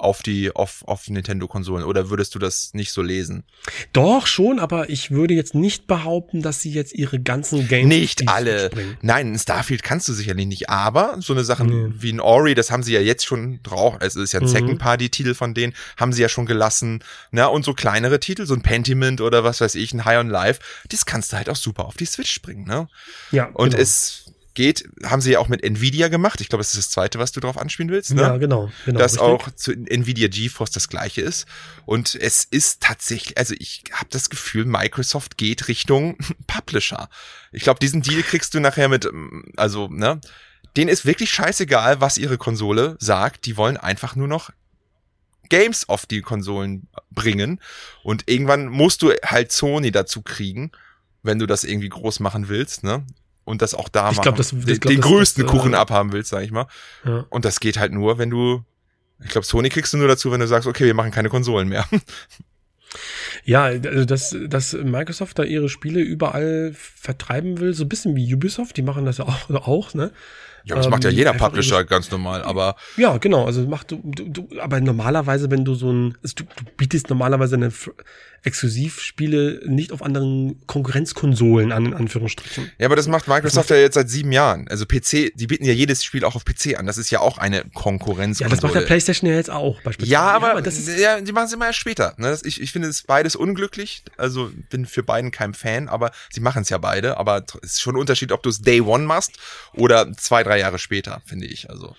auf 0.02 0.22
die 0.22 0.54
auf, 0.54 0.82
auf 0.86 1.08
Nintendo-Konsolen 1.08 1.84
oder 1.84 2.10
würdest 2.10 2.34
du 2.34 2.38
das 2.38 2.74
nicht 2.74 2.92
so 2.92 3.02
lesen? 3.02 3.44
Doch 3.92 4.26
schon, 4.26 4.58
aber 4.58 4.90
ich 4.90 5.10
würde 5.10 5.34
jetzt 5.34 5.54
nicht 5.54 5.86
behaupten, 5.86 6.42
dass 6.42 6.60
sie 6.60 6.72
jetzt 6.72 6.92
ihre 6.94 7.20
ganzen 7.20 7.68
Games 7.68 7.88
nicht 7.88 8.28
alle. 8.28 8.66
Springen. 8.66 8.96
Nein, 9.02 9.38
Starfield 9.38 9.82
kannst 9.82 10.08
du 10.08 10.12
sicherlich 10.12 10.46
nicht, 10.46 10.68
aber 10.70 11.16
so 11.20 11.32
eine 11.32 11.44
Sache 11.44 11.64
nee. 11.64 11.92
wie 11.96 12.12
ein 12.12 12.20
Ori, 12.20 12.54
das 12.54 12.70
haben 12.70 12.82
sie 12.82 12.92
ja 12.92 13.00
jetzt 13.00 13.24
schon 13.24 13.60
drauf. 13.62 13.96
Es 14.00 14.16
ist 14.16 14.32
ja 14.32 14.40
ein 14.40 14.46
mhm. 14.46 14.50
Second 14.50 14.78
Party 14.78 15.08
Titel 15.08 15.34
von 15.34 15.54
denen, 15.54 15.74
haben 15.96 16.12
sie 16.12 16.22
ja 16.22 16.28
schon 16.28 16.46
gelassen. 16.46 17.04
Na 17.30 17.46
und 17.46 17.64
so 17.64 17.74
kleinere 17.74 18.20
Titel, 18.20 18.46
so 18.46 18.54
ein 18.54 18.62
Pentiment 18.62 19.20
oder 19.20 19.44
was 19.44 19.60
weiß 19.60 19.74
ich, 19.76 19.92
ein 19.92 20.04
High 20.04 20.18
on 20.18 20.28
Life, 20.28 20.60
das 20.88 21.06
kannst 21.06 21.32
du 21.32 21.36
halt 21.36 21.48
auch 21.48 21.56
super 21.56 21.86
auf 21.86 21.96
die 21.96 22.06
Switch 22.06 22.32
springen, 22.32 22.64
ne? 22.64 22.88
Ja. 23.30 23.46
Und 23.54 23.70
genau. 23.70 23.82
es 23.82 24.31
geht, 24.54 24.88
haben 25.04 25.20
sie 25.20 25.32
ja 25.32 25.38
auch 25.38 25.48
mit 25.48 25.62
Nvidia 25.62 26.08
gemacht. 26.08 26.40
Ich 26.40 26.48
glaube, 26.48 26.60
das 26.60 26.74
ist 26.74 26.78
das 26.78 26.90
zweite, 26.90 27.18
was 27.18 27.32
du 27.32 27.40
drauf 27.40 27.56
anspielen 27.58 27.90
willst. 27.90 28.12
Ne? 28.12 28.22
Ja, 28.22 28.36
genau. 28.36 28.70
genau 28.84 28.98
Dass 28.98 29.14
richtig. 29.14 29.28
auch 29.28 29.50
zu 29.54 29.72
Nvidia 29.72 30.28
GeForce 30.28 30.70
das 30.70 30.88
gleiche 30.88 31.22
ist. 31.22 31.46
Und 31.86 32.14
es 32.14 32.44
ist 32.44 32.82
tatsächlich, 32.82 33.38
also 33.38 33.54
ich 33.58 33.84
habe 33.92 34.08
das 34.10 34.30
Gefühl, 34.30 34.64
Microsoft 34.64 35.38
geht 35.38 35.68
Richtung 35.68 36.18
Publisher. 36.46 37.08
Ich 37.52 37.62
glaube, 37.62 37.80
diesen 37.80 38.02
Deal 38.02 38.22
kriegst 38.22 38.54
du 38.54 38.60
nachher 38.60 38.88
mit, 38.88 39.08
also, 39.56 39.88
ne? 39.88 40.20
Denen 40.76 40.88
ist 40.88 41.04
wirklich 41.04 41.30
scheißegal, 41.30 42.00
was 42.00 42.16
ihre 42.16 42.38
Konsole 42.38 42.96
sagt. 42.98 43.44
Die 43.44 43.58
wollen 43.58 43.76
einfach 43.76 44.16
nur 44.16 44.28
noch 44.28 44.50
Games 45.50 45.86
auf 45.86 46.06
die 46.06 46.22
Konsolen 46.22 46.88
bringen. 47.10 47.60
Und 48.02 48.24
irgendwann 48.26 48.68
musst 48.68 49.02
du 49.02 49.12
halt 49.22 49.52
Sony 49.52 49.90
dazu 49.90 50.22
kriegen, 50.22 50.72
wenn 51.22 51.38
du 51.38 51.46
das 51.46 51.64
irgendwie 51.64 51.90
groß 51.90 52.20
machen 52.20 52.48
willst, 52.48 52.84
ne? 52.84 53.04
Und 53.44 53.62
das 53.62 53.74
auch 53.74 53.88
da 53.88 54.10
ich 54.10 54.20
glaub, 54.20 54.36
das, 54.36 54.50
den, 54.50 54.64
glaub, 54.64 54.80
den 54.80 55.00
das, 55.00 55.06
größten 55.06 55.44
das, 55.44 55.52
Kuchen 55.52 55.74
äh, 55.74 55.76
abhaben 55.76 56.12
willst, 56.12 56.30
sag 56.30 56.42
ich 56.42 56.50
mal. 56.50 56.66
Ja. 57.04 57.26
Und 57.30 57.44
das 57.44 57.60
geht 57.60 57.78
halt 57.78 57.92
nur, 57.92 58.18
wenn 58.18 58.30
du, 58.30 58.64
ich 59.22 59.30
glaube, 59.30 59.46
Sony 59.46 59.68
kriegst 59.68 59.92
du 59.92 59.98
nur 59.98 60.08
dazu, 60.08 60.30
wenn 60.30 60.40
du 60.40 60.46
sagst, 60.46 60.68
okay, 60.68 60.84
wir 60.84 60.94
machen 60.94 61.10
keine 61.10 61.28
Konsolen 61.28 61.68
mehr. 61.68 61.86
Ja, 63.44 63.64
also 63.64 64.04
dass, 64.04 64.36
dass 64.48 64.74
Microsoft 64.74 65.38
da 65.38 65.44
ihre 65.44 65.68
Spiele 65.68 66.00
überall 66.00 66.72
vertreiben 66.74 67.58
will, 67.58 67.74
so 67.74 67.84
ein 67.84 67.88
bisschen 67.88 68.14
wie 68.16 68.34
Ubisoft, 68.34 68.76
die 68.76 68.82
machen 68.82 69.04
das 69.04 69.18
ja 69.18 69.24
auch, 69.24 69.50
auch 69.66 69.94
ne? 69.94 70.12
Ja, 70.64 70.76
das 70.76 70.86
ähm, 70.86 70.90
macht 70.90 71.04
ja 71.04 71.10
ähm, 71.10 71.16
jeder 71.16 71.32
Publisher 71.32 71.84
ganz 71.84 72.10
normal, 72.10 72.42
aber. 72.42 72.76
Ja, 72.96 73.16
genau. 73.18 73.46
Also 73.46 73.66
macht 73.66 73.90
du, 73.90 74.00
du, 74.04 74.28
du 74.28 74.60
aber 74.60 74.80
normalerweise, 74.80 75.50
wenn 75.50 75.64
du 75.64 75.74
so 75.74 75.92
ein, 75.92 76.16
also 76.22 76.34
du, 76.36 76.44
du 76.44 76.70
bietest 76.76 77.08
normalerweise 77.08 77.56
eine 77.56 77.72
Exklusivspiele 78.44 79.62
nicht 79.66 79.92
auf 79.92 80.02
anderen 80.02 80.60
Konkurrenzkonsolen 80.66 81.70
an, 81.70 81.86
in 81.86 81.94
Anführungsstrichen. 81.94 82.72
Ja, 82.78 82.86
aber 82.86 82.96
das 82.96 83.06
macht 83.06 83.28
Microsoft 83.28 83.70
das 83.70 83.76
ja 83.76 83.82
jetzt 83.82 83.94
seit 83.94 84.10
sieben 84.10 84.32
Jahren. 84.32 84.66
Also 84.68 84.84
PC, 84.84 85.32
die 85.34 85.46
bieten 85.46 85.64
ja 85.64 85.72
jedes 85.72 86.02
Spiel 86.02 86.24
auch 86.24 86.34
auf 86.34 86.44
PC 86.44 86.78
an. 86.78 86.86
Das 86.86 86.98
ist 86.98 87.10
ja 87.10 87.20
auch 87.20 87.38
eine 87.38 87.64
Konkurrenz. 87.72 88.40
Ja, 88.40 88.48
das 88.48 88.62
macht 88.62 88.74
der 88.74 88.80
PlayStation 88.80 89.30
ja 89.30 89.36
jetzt 89.36 89.50
auch 89.50 89.80
beispielsweise. 89.82 90.12
Ja, 90.12 90.22
aber, 90.22 90.46
ja, 90.46 90.52
aber 90.52 90.62
das 90.62 90.76
ist 90.76 90.98
ja, 90.98 91.20
die 91.20 91.32
machen 91.32 91.46
es 91.46 91.52
immer 91.52 91.66
erst 91.66 91.78
später. 91.78 92.14
Ne? 92.16 92.36
Ich, 92.42 92.60
ich 92.60 92.72
finde 92.72 92.88
es 92.88 93.02
beides 93.02 93.36
unglücklich. 93.36 94.02
Also 94.16 94.50
bin 94.70 94.86
für 94.86 95.04
beiden 95.04 95.30
kein 95.30 95.54
Fan, 95.54 95.88
aber 95.88 96.10
sie 96.30 96.40
machen 96.40 96.62
es 96.62 96.68
ja 96.68 96.78
beide. 96.78 97.18
Aber 97.18 97.44
es 97.62 97.72
ist 97.72 97.80
schon 97.80 97.94
ein 97.94 98.00
Unterschied, 98.00 98.32
ob 98.32 98.42
du 98.42 98.50
es 98.50 98.60
Day 98.60 98.80
One 98.80 99.04
machst 99.04 99.38
oder 99.74 100.12
zwei, 100.14 100.42
drei 100.42 100.58
Jahre 100.58 100.78
später, 100.78 101.22
finde 101.24 101.46
ich. 101.46 101.70
Also. 101.70 101.94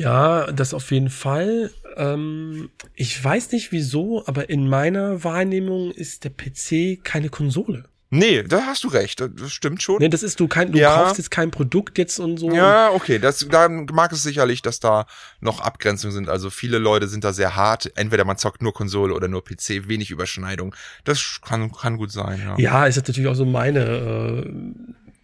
Ja, 0.00 0.50
das 0.52 0.74
auf 0.74 0.90
jeden 0.90 1.10
Fall. 1.10 1.70
Ähm, 1.96 2.70
ich 2.94 3.22
weiß 3.22 3.52
nicht 3.52 3.72
wieso, 3.72 4.24
aber 4.26 4.50
in 4.50 4.68
meiner 4.68 5.24
Wahrnehmung 5.24 5.90
ist 5.90 6.24
der 6.24 6.30
PC 6.30 7.02
keine 7.04 7.28
Konsole. 7.28 7.84
Nee, 8.08 8.44
da 8.44 8.66
hast 8.66 8.84
du 8.84 8.88
recht, 8.88 9.20
das 9.20 9.50
stimmt 9.50 9.82
schon. 9.82 9.98
Nee, 9.98 10.08
das 10.08 10.22
ist 10.22 10.38
du 10.38 10.46
kein, 10.46 10.70
du 10.70 10.78
ja. 10.78 10.94
kaufst 10.94 11.18
jetzt 11.18 11.32
kein 11.32 11.50
Produkt 11.50 11.98
jetzt 11.98 12.20
und 12.20 12.36
so. 12.36 12.52
Ja, 12.52 12.90
okay, 12.92 13.18
das, 13.18 13.46
da 13.50 13.68
mag 13.68 14.12
es 14.12 14.22
sicherlich, 14.22 14.62
dass 14.62 14.78
da 14.78 15.06
noch 15.40 15.60
Abgrenzungen 15.60 16.14
sind. 16.14 16.28
Also 16.28 16.48
viele 16.48 16.78
Leute 16.78 17.08
sind 17.08 17.24
da 17.24 17.32
sehr 17.32 17.56
hart. 17.56 17.90
Entweder 17.96 18.24
man 18.24 18.38
zockt 18.38 18.62
nur 18.62 18.72
Konsole 18.72 19.12
oder 19.12 19.26
nur 19.26 19.44
PC, 19.44 19.88
wenig 19.88 20.12
Überschneidung. 20.12 20.74
Das 21.02 21.40
kann, 21.44 21.72
kann 21.72 21.96
gut 21.96 22.12
sein, 22.12 22.40
ja. 22.44 22.54
Ja, 22.58 22.86
ist 22.86 22.96
natürlich 22.96 23.28
auch 23.28 23.34
so 23.34 23.44
meine, 23.44 23.80
äh, 23.80 24.52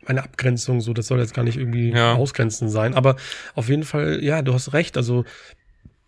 eine 0.07 0.23
Abgrenzung, 0.23 0.81
so 0.81 0.93
das 0.93 1.07
soll 1.07 1.21
jetzt 1.21 1.35
gar 1.35 1.45
nicht 1.45 1.57
irgendwie 1.57 1.91
ja. 1.91 2.15
ausgrenzend 2.15 2.71
sein. 2.71 2.95
Aber 2.95 3.17
auf 3.55 3.69
jeden 3.69 3.85
Fall, 3.85 4.23
ja, 4.23 4.43
du 4.43 4.53
hast 4.53 4.73
recht. 4.73 4.97
Also 4.97 5.25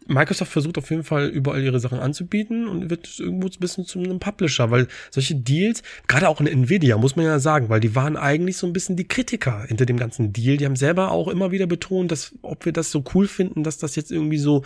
Microsoft 0.07 0.53
versucht 0.53 0.79
auf 0.79 0.91
jeden 0.91 1.05
Fall 1.05 1.29
überall 1.29 1.63
ihre 1.63 1.81
Sachen 1.81 1.99
anzubieten 1.99 2.69
und 2.69 2.91
wird 2.91 3.19
irgendwo 3.19 3.47
ein 3.47 3.59
bisschen 3.59 3.87
zu 3.87 3.99
einem 3.99 4.19
Publisher, 4.19 4.71
weil 4.71 4.89
solche 5.11 5.35
Deals, 5.35 5.83
gerade 6.09 6.29
auch 6.29 6.41
in 6.41 6.47
Nvidia, 6.47 6.99
muss 6.99 7.17
man 7.17 7.25
ja 7.25 7.39
sagen, 7.39 7.69
weil 7.69 7.81
die 7.81 7.95
waren 7.95 8.17
eigentlich 8.17 8.57
so 8.57 8.67
ein 8.67 8.73
bisschen 8.73 8.97
die 8.97 9.09
Kritiker 9.09 9.65
hinter 9.67 9.87
dem 9.87 9.97
ganzen 9.97 10.33
Deal. 10.33 10.57
Die 10.57 10.65
haben 10.67 10.77
selber 10.77 11.11
auch 11.11 11.29
immer 11.29 11.51
wieder 11.53 11.67
betont, 11.67 12.13
dass, 12.13 12.33
ob 12.43 12.65
wir 12.65 12.73
das 12.73 12.91
so 12.91 13.03
cool 13.15 13.27
finden, 13.27 13.63
dass 13.65 13.79
das 13.79 13.97
jetzt 13.97 14.13
irgendwie 14.13 14.39
so 14.39 14.63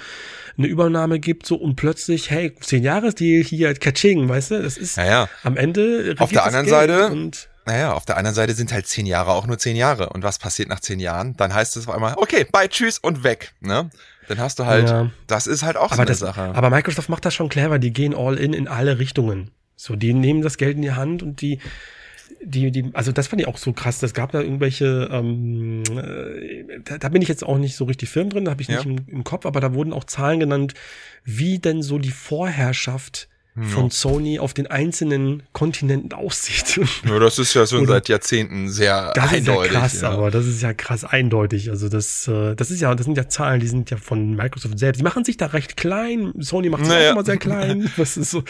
eine 0.56 0.66
Übernahme 0.66 1.20
gibt, 1.20 1.46
so 1.46 1.56
und 1.56 1.76
plötzlich, 1.76 2.30
hey, 2.30 2.52
zehn 2.60 2.82
Jahres 2.82 3.14
Deal 3.14 3.44
hier, 3.44 3.74
Kaching, 3.74 4.28
weißt 4.28 4.52
du, 4.52 4.62
das 4.62 4.76
ist 4.76 4.96
naja. 4.96 5.28
am 5.42 5.56
Ende. 5.56 6.16
Auf 6.18 6.32
der 6.32 6.44
anderen 6.44 6.66
Seite, 6.66 7.30
naja, 7.68 7.92
auf 7.92 8.06
der 8.06 8.16
anderen 8.16 8.34
Seite 8.34 8.54
sind 8.54 8.72
halt 8.72 8.86
zehn 8.86 9.04
Jahre 9.04 9.32
auch 9.32 9.46
nur 9.46 9.58
zehn 9.58 9.76
Jahre. 9.76 10.08
Und 10.08 10.22
was 10.22 10.38
passiert 10.38 10.70
nach 10.70 10.80
zehn 10.80 11.00
Jahren? 11.00 11.36
Dann 11.36 11.52
heißt 11.52 11.76
es 11.76 11.86
auf 11.86 11.94
einmal, 11.94 12.14
okay, 12.16 12.46
bye, 12.50 12.66
tschüss 12.66 12.98
und 12.98 13.24
weg. 13.24 13.52
Ne? 13.60 13.90
Dann 14.26 14.38
hast 14.38 14.58
du 14.58 14.64
halt, 14.64 14.88
ja. 14.88 15.10
das 15.26 15.46
ist 15.46 15.62
halt 15.62 15.76
auch 15.76 15.92
aber 15.92 15.96
so 15.96 16.02
eine 16.02 16.08
das, 16.08 16.18
Sache. 16.18 16.52
Aber 16.54 16.70
Microsoft 16.70 17.10
macht 17.10 17.26
das 17.26 17.34
schon 17.34 17.50
clever. 17.50 17.78
Die 17.78 17.92
gehen 17.92 18.14
all 18.14 18.38
in 18.38 18.54
in 18.54 18.68
alle 18.68 18.98
Richtungen. 18.98 19.50
So, 19.76 19.96
die 19.96 20.14
nehmen 20.14 20.40
das 20.40 20.56
Geld 20.56 20.76
in 20.76 20.82
die 20.82 20.92
Hand 20.92 21.22
und 21.22 21.42
die, 21.42 21.60
die, 22.42 22.70
die, 22.70 22.90
also 22.94 23.12
das 23.12 23.28
fand 23.28 23.42
ich 23.42 23.48
auch 23.48 23.58
so 23.58 23.74
krass. 23.74 23.98
Das 23.98 24.14
gab 24.14 24.32
da 24.32 24.40
irgendwelche, 24.40 25.10
ähm, 25.12 25.82
äh, 25.90 26.80
da, 26.84 26.96
da 26.96 27.08
bin 27.10 27.20
ich 27.20 27.28
jetzt 27.28 27.44
auch 27.44 27.58
nicht 27.58 27.76
so 27.76 27.84
richtig 27.84 28.08
firm 28.08 28.30
drin, 28.30 28.46
da 28.46 28.50
habe 28.52 28.62
ich 28.62 28.68
nicht 28.68 28.86
im, 28.86 28.96
im 29.06 29.24
Kopf, 29.24 29.44
aber 29.44 29.60
da 29.60 29.74
wurden 29.74 29.92
auch 29.92 30.04
Zahlen 30.04 30.40
genannt, 30.40 30.72
wie 31.24 31.58
denn 31.58 31.82
so 31.82 31.98
die 31.98 32.10
Vorherrschaft 32.10 33.28
von 33.64 33.90
Sony 33.90 34.38
auf 34.38 34.54
den 34.54 34.66
einzelnen 34.66 35.42
Kontinenten 35.52 36.12
aussieht. 36.18 36.80
Ja, 37.04 37.18
das 37.18 37.38
ist 37.38 37.54
ja 37.54 37.66
schon 37.66 37.82
Oder, 37.82 37.94
seit 37.94 38.08
Jahrzehnten 38.08 38.70
sehr 38.70 39.12
das 39.14 39.32
eindeutig. 39.32 39.70
Ist 39.70 39.74
ja 39.74 39.80
krass, 39.80 40.00
ja. 40.00 40.10
aber 40.10 40.30
das 40.30 40.46
ist 40.46 40.62
ja 40.62 40.72
krass 40.72 41.04
eindeutig. 41.04 41.70
Also 41.70 41.88
das, 41.88 42.28
äh, 42.28 42.54
das 42.54 42.70
ist 42.70 42.80
ja, 42.80 42.94
das 42.94 43.04
sind 43.04 43.16
ja 43.16 43.28
Zahlen, 43.28 43.60
die 43.60 43.68
sind 43.68 43.90
ja 43.90 43.96
von 43.96 44.34
Microsoft 44.34 44.78
selbst. 44.78 45.00
Die 45.00 45.04
machen 45.04 45.24
sich 45.24 45.36
da 45.36 45.46
recht 45.46 45.76
klein. 45.76 46.32
Sony 46.38 46.68
macht 46.68 46.84
sich 46.84 46.94
naja. 46.94 47.10
auch 47.10 47.12
immer 47.14 47.24
sehr 47.24 47.36
klein. 47.36 47.90
Das 47.98 48.16
ist 48.16 48.30
so. 48.30 48.44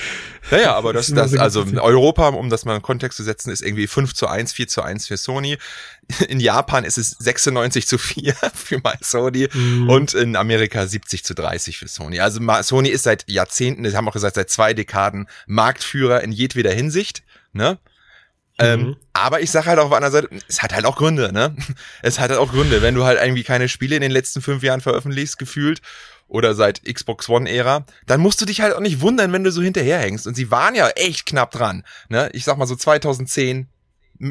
Naja, 0.50 0.74
aber 0.74 0.92
das, 0.92 1.06
das, 1.08 1.30
das 1.32 1.40
also 1.40 1.62
in 1.62 1.78
Europa, 1.78 2.28
um 2.28 2.50
das 2.50 2.64
mal 2.64 2.76
in 2.76 2.82
Kontext 2.82 3.16
zu 3.16 3.24
setzen, 3.24 3.50
ist 3.50 3.62
irgendwie 3.62 3.86
5 3.86 4.12
zu 4.14 4.26
1, 4.26 4.52
4 4.52 4.68
zu 4.68 4.82
1 4.82 5.06
für 5.06 5.16
Sony. 5.16 5.58
In 6.28 6.40
Japan 6.40 6.84
ist 6.84 6.96
es 6.96 7.10
96 7.18 7.86
zu 7.86 7.98
4 7.98 8.34
für 8.54 8.80
Sony 9.02 9.48
mhm. 9.52 9.90
und 9.90 10.14
in 10.14 10.36
Amerika 10.36 10.86
70 10.86 11.22
zu 11.22 11.34
30 11.34 11.76
für 11.76 11.86
Sony. 11.86 12.20
Also 12.20 12.40
Sony 12.62 12.88
ist 12.88 13.02
seit 13.02 13.24
Jahrzehnten, 13.28 13.82
das 13.82 13.94
haben 13.94 14.08
auch 14.08 14.14
gesagt, 14.14 14.36
seit 14.36 14.48
zwei 14.48 14.72
Dekaden 14.72 14.97
Marktführer 15.46 16.22
in 16.22 16.32
jedweder 16.32 16.72
Hinsicht. 16.72 17.22
Ne? 17.52 17.78
Ähm, 18.58 18.80
mhm. 18.80 18.86
Ähm, 18.86 18.96
aber 19.12 19.40
ich 19.40 19.50
sag 19.50 19.66
halt 19.66 19.78
auf 19.78 19.88
der 19.88 19.96
anderen 19.98 20.12
Seite, 20.12 20.28
es 20.48 20.62
hat 20.62 20.74
halt 20.74 20.84
auch 20.84 20.96
Gründe, 20.96 21.32
ne? 21.32 21.54
Es 22.02 22.18
hat 22.18 22.30
halt 22.30 22.40
auch 22.40 22.50
Gründe, 22.50 22.82
wenn 22.82 22.94
du 22.94 23.04
halt 23.04 23.20
irgendwie 23.20 23.44
keine 23.44 23.68
Spiele 23.68 23.96
in 23.96 24.02
den 24.02 24.10
letzten 24.10 24.42
fünf 24.42 24.62
Jahren 24.62 24.80
veröffentlichst, 24.80 25.38
gefühlt, 25.38 25.80
oder 26.28 26.54
seit 26.54 26.84
Xbox 26.84 27.28
One-Ära, 27.28 27.86
dann 28.06 28.20
musst 28.20 28.40
du 28.40 28.44
dich 28.44 28.60
halt 28.60 28.74
auch 28.74 28.80
nicht 28.80 29.00
wundern, 29.00 29.32
wenn 29.32 29.44
du 29.44 29.50
so 29.50 29.62
hinterherhängst. 29.62 30.26
Und 30.26 30.34
sie 30.34 30.50
waren 30.50 30.74
ja 30.74 30.88
echt 30.90 31.26
knapp 31.26 31.50
dran. 31.50 31.84
Ne? 32.10 32.28
Ich 32.32 32.44
sag 32.44 32.58
mal 32.58 32.66
so 32.66 32.76
2010, 32.76 33.68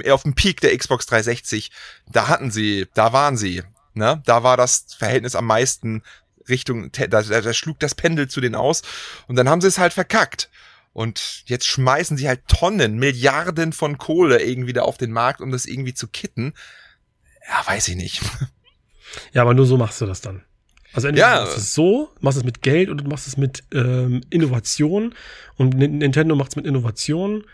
auf 0.10 0.24
dem 0.24 0.36
Peak 0.36 0.62
der 0.62 0.78
Xbox 0.78 1.06
360, 1.08 1.72
da 2.12 2.28
hatten 2.28 2.52
sie, 2.52 2.88
da 2.94 3.14
waren 3.14 3.38
sie. 3.38 3.64
Ne? 3.94 4.22
Da 4.26 4.44
war 4.44 4.58
das 4.58 4.86
Verhältnis 4.98 5.36
am 5.36 5.46
meisten 5.46 6.04
Richtung, 6.50 6.92
da, 6.92 7.08
da, 7.08 7.22
da 7.22 7.54
schlug 7.54 7.80
das 7.80 7.96
Pendel 7.96 8.28
zu 8.28 8.42
denen 8.42 8.56
aus 8.56 8.82
und 9.28 9.36
dann 9.36 9.50
haben 9.50 9.62
sie 9.62 9.68
es 9.68 9.78
halt 9.78 9.94
verkackt. 9.94 10.50
Und 10.94 11.44
jetzt 11.46 11.68
schmeißen 11.68 12.18
sie 12.18 12.28
halt 12.28 12.48
Tonnen, 12.48 12.98
Milliarden 12.98 13.72
von 13.72 13.98
Kohle 14.00 14.42
irgendwie 14.42 14.74
da 14.74 14.82
auf 14.82 14.98
den 14.98 15.12
Markt, 15.12 15.42
um 15.42 15.52
das 15.52 15.66
irgendwie 15.68 15.94
zu 15.94 16.08
kitten. 16.08 16.54
Ja, 17.48 17.66
weiß 17.68 17.88
ich 17.90 17.96
nicht. 17.96 18.22
Ja, 19.32 19.42
aber 19.44 19.54
nur 19.54 19.66
so 19.66 19.78
machst 19.78 20.02
du 20.02 20.06
das 20.06 20.20
dann. 20.20 20.44
Also 20.92 21.08
entweder 21.08 21.28
Ja. 21.30 21.36
du 21.40 21.46
machst 21.46 21.58
es 21.58 21.74
so, 21.74 22.10
machst 22.20 22.38
es 22.38 22.44
mit 22.44 22.62
Geld 22.62 22.90
du 22.90 23.04
machst 23.06 23.26
es 23.26 23.38
mit 23.38 23.64
ähm, 23.74 24.20
Innovation. 24.30 25.16
Und 25.56 25.76
Nin- 25.76 26.00
Nintendo 26.00 26.36
macht 26.36 26.50
es 26.52 26.56
mit 26.58 26.66
Innovation. 26.66 27.46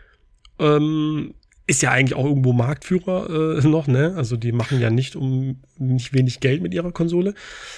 Ähm, 0.58 1.36
ist 1.66 1.82
ja 1.82 1.92
eigentlich 1.92 2.16
auch 2.18 2.26
irgendwo 2.26 2.52
Marktführer 2.52 3.58
äh, 3.60 3.68
noch, 3.68 3.88
ne? 3.88 4.14
Also 4.18 4.36
die 4.36 4.52
machen 4.52 4.82
ja 4.82 4.90
nicht 4.90 5.16
um 5.16 5.62
nicht 5.78 6.14
wenig 6.14 6.40
Geld 6.40 6.62
mit 6.62 6.74
ihrer 6.74 6.92
Konsole. 6.92 7.34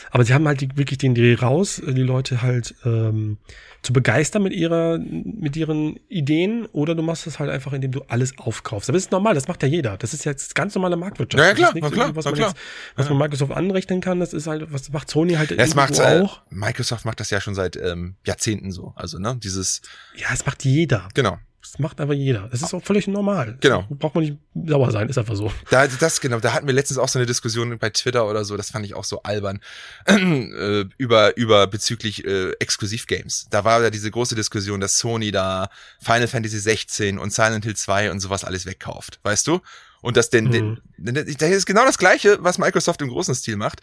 Aber 0.10 0.24
sie 0.24 0.34
haben 0.34 0.48
halt 0.48 0.62
die, 0.62 0.70
wirklich 0.76 0.98
den 0.98 1.14
Dreh 1.14 1.36
raus, 1.36 1.80
äh, 1.80 1.94
die 1.94 2.02
Leute 2.02 2.42
halt 2.42 2.74
ähm, 2.84 3.38
zu 3.84 3.94
begeistern 3.94 4.42
mit 4.44 4.54
ihrer, 4.54 4.98
mit 4.98 5.56
ihren 5.56 6.00
Ideen. 6.10 6.66
Oder 6.68 6.96
du 6.96 7.04
machst 7.04 7.28
es 7.28 7.38
halt 7.38 7.52
einfach, 7.52 7.74
indem 7.74 7.92
du 7.92 8.02
alles 8.08 8.38
aufkaufst. 8.40 8.90
Aber 8.90 8.98
das 8.98 9.04
ist 9.06 9.12
normal, 9.12 9.36
das 9.36 9.48
macht 9.48 9.62
ja 9.62 9.70
jeder. 9.70 9.98
Das 9.98 10.14
ist 10.16 10.26
jetzt 10.26 10.56
ganz 10.56 10.74
normale 10.74 10.96
Marktwirtschaft. 10.96 11.40
Ja, 11.44 11.48
ja, 11.50 11.52
Das 11.52 11.58
klar, 11.60 11.70
ist 11.70 11.76
nichts 11.76 11.92
klar, 11.92 12.16
was 12.16 12.26
man 12.26 12.34
klar. 12.34 12.48
jetzt 12.50 12.60
was 12.96 13.10
man 13.10 13.18
Microsoft 13.20 13.52
anrechnen 13.52 14.02
kann, 14.02 14.20
das 14.20 14.34
ist 14.34 14.48
halt, 14.48 14.72
was 14.74 14.92
macht 14.92 15.10
Sony 15.12 15.34
halt 15.34 15.58
Das 15.58 15.76
macht 15.76 16.00
äh, 16.00 16.22
auch. 16.22 16.42
Microsoft 16.50 17.06
macht 17.06 17.20
das 17.20 17.30
ja 17.30 17.40
schon 17.40 17.54
seit 17.54 17.76
ähm, 17.76 18.16
Jahrzehnten 18.26 18.72
so. 18.72 18.94
Also, 18.96 19.20
ne, 19.20 19.38
dieses, 19.42 19.82
Ja, 20.16 20.28
es 20.34 20.44
macht 20.46 20.66
jeder. 20.66 21.08
genau. 21.14 21.38
Das 21.72 21.80
macht 21.80 22.00
aber 22.00 22.14
jeder. 22.14 22.48
Das 22.52 22.62
ist 22.62 22.74
auch 22.74 22.84
völlig 22.84 23.08
normal. 23.08 23.58
Genau. 23.60 23.86
Braucht 23.90 24.16
man 24.16 24.24
nicht 24.24 24.38
sauer 24.54 24.92
sein, 24.92 25.10
ist 25.10 25.18
einfach 25.18 25.36
so. 25.36 25.52
Da, 25.70 25.88
das, 25.88 26.22
genau, 26.22 26.40
da 26.40 26.54
hatten 26.54 26.68
wir 26.68 26.74
letztens 26.74 26.98
auch 26.98 27.10
so 27.10 27.20
eine 27.20 27.26
Diskussion 27.26 27.78
bei 27.78 27.90
Twitter 27.90 28.28
oder 28.28 28.46
so, 28.46 28.56
das 28.58 28.70
fand 28.72 28.86
ich 28.86 28.94
auch 28.94 29.04
so 29.04 29.24
albern, 29.24 29.60
äh, 30.06 30.86
über, 30.98 31.36
über 31.38 31.68
bezüglich 31.68 32.26
äh, 32.26 32.52
Exklusivgames. 32.60 33.48
Da 33.50 33.64
war 33.64 33.82
ja 33.82 33.90
diese 33.90 34.12
große 34.12 34.36
Diskussion, 34.36 34.80
dass 34.80 34.98
Sony 34.98 35.32
da 35.32 35.70
Final 36.00 36.28
Fantasy 36.28 36.60
16 36.60 37.18
und 37.18 37.34
Silent 37.34 37.66
Hill 37.66 37.76
2 37.76 38.12
und 38.12 38.20
sowas 38.20 38.44
alles 38.44 38.66
wegkauft, 38.66 39.20
weißt 39.24 39.48
du? 39.48 39.62
Und 40.06 40.18
das 40.18 40.30
denn, 40.30 40.46
Mhm. 40.46 40.52
denn, 40.98 41.16
denn 41.16 41.36
das 41.40 41.50
ist 41.50 41.66
genau 41.66 41.84
das 41.84 41.98
Gleiche, 41.98 42.38
was 42.40 42.60
Microsoft 42.60 43.02
im 43.02 43.10
großen 43.10 43.34
Stil 43.34 43.56
macht. 43.56 43.80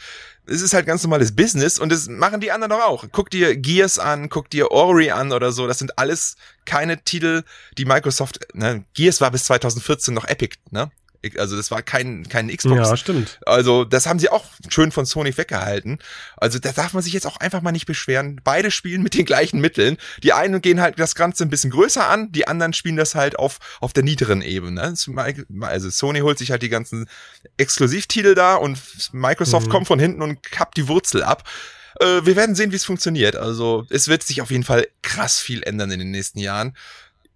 Es 0.46 0.62
ist 0.62 0.72
halt 0.72 0.86
ganz 0.86 1.02
normales 1.02 1.34
Business 1.34 1.80
und 1.80 1.90
das 1.90 2.06
machen 2.06 2.38
die 2.40 2.52
anderen 2.52 2.70
doch 2.70 2.82
auch. 2.86 3.04
Guck 3.10 3.28
dir 3.28 3.56
Gears 3.56 3.98
an, 3.98 4.28
guck 4.28 4.48
dir 4.48 4.70
Ori 4.70 5.10
an 5.10 5.32
oder 5.32 5.50
so. 5.50 5.66
Das 5.66 5.80
sind 5.80 5.98
alles 5.98 6.36
keine 6.64 7.02
Titel, 7.02 7.42
die 7.76 7.86
Microsoft, 7.86 8.38
ne, 8.54 8.84
Gears 8.94 9.20
war 9.20 9.32
bis 9.32 9.44
2014 9.46 10.14
noch 10.14 10.24
Epic, 10.24 10.58
ne? 10.70 10.92
Also 11.38 11.56
das 11.56 11.70
war 11.70 11.82
kein, 11.82 12.28
kein 12.28 12.48
Xbox. 12.48 12.88
Ja, 12.88 12.96
stimmt. 12.96 13.38
Also 13.46 13.84
das 13.84 14.06
haben 14.06 14.18
sie 14.18 14.28
auch 14.28 14.44
schön 14.68 14.90
von 14.92 15.06
Sony 15.06 15.36
weggehalten. 15.36 15.98
Also 16.36 16.58
da 16.58 16.72
darf 16.72 16.92
man 16.94 17.02
sich 17.02 17.12
jetzt 17.12 17.26
auch 17.26 17.36
einfach 17.36 17.62
mal 17.62 17.72
nicht 17.72 17.86
beschweren. 17.86 18.40
Beide 18.42 18.70
spielen 18.70 19.02
mit 19.02 19.14
den 19.14 19.24
gleichen 19.24 19.60
Mitteln. 19.60 19.96
Die 20.22 20.32
einen 20.32 20.60
gehen 20.62 20.80
halt 20.80 20.98
das 20.98 21.14
Ganze 21.14 21.44
ein 21.44 21.50
bisschen 21.50 21.70
größer 21.70 22.08
an, 22.08 22.32
die 22.32 22.48
anderen 22.48 22.72
spielen 22.72 22.96
das 22.96 23.14
halt 23.14 23.38
auf, 23.38 23.58
auf 23.80 23.92
der 23.92 24.02
niederen 24.02 24.42
Ebene. 24.42 24.94
Also 25.60 25.90
Sony 25.90 26.20
holt 26.20 26.38
sich 26.38 26.50
halt 26.50 26.62
die 26.62 26.68
ganzen 26.68 27.08
Exklusivtitel 27.56 28.34
da 28.34 28.56
und 28.56 28.78
Microsoft 29.12 29.66
Mhm. 29.66 29.70
kommt 29.70 29.86
von 29.86 29.98
hinten 29.98 30.22
und 30.22 30.42
kappt 30.42 30.76
die 30.76 30.88
Wurzel 30.88 31.22
ab. 31.22 31.48
Äh, 32.00 32.24
wir 32.24 32.36
werden 32.36 32.54
sehen, 32.54 32.72
wie 32.72 32.76
es 32.76 32.84
funktioniert. 32.84 33.36
Also 33.36 33.86
es 33.90 34.08
wird 34.08 34.22
sich 34.22 34.42
auf 34.42 34.50
jeden 34.50 34.64
Fall 34.64 34.88
krass 35.02 35.38
viel 35.38 35.62
ändern 35.62 35.90
in 35.90 35.98
den 36.00 36.10
nächsten 36.10 36.38
Jahren. 36.38 36.76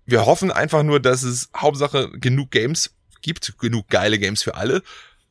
Wir 0.07 0.25
hoffen 0.25 0.51
einfach 0.53 0.83
nur, 0.83 1.01
dass 1.01 1.23
es 1.23 1.49
Hauptsache 1.57 2.11
genug 2.13 2.51
Games 2.53 2.91
gibt, 3.27 3.59
genug 3.59 3.89
geile 3.89 4.19
Games 4.19 4.43
für 4.43 4.55
alle, 4.55 4.83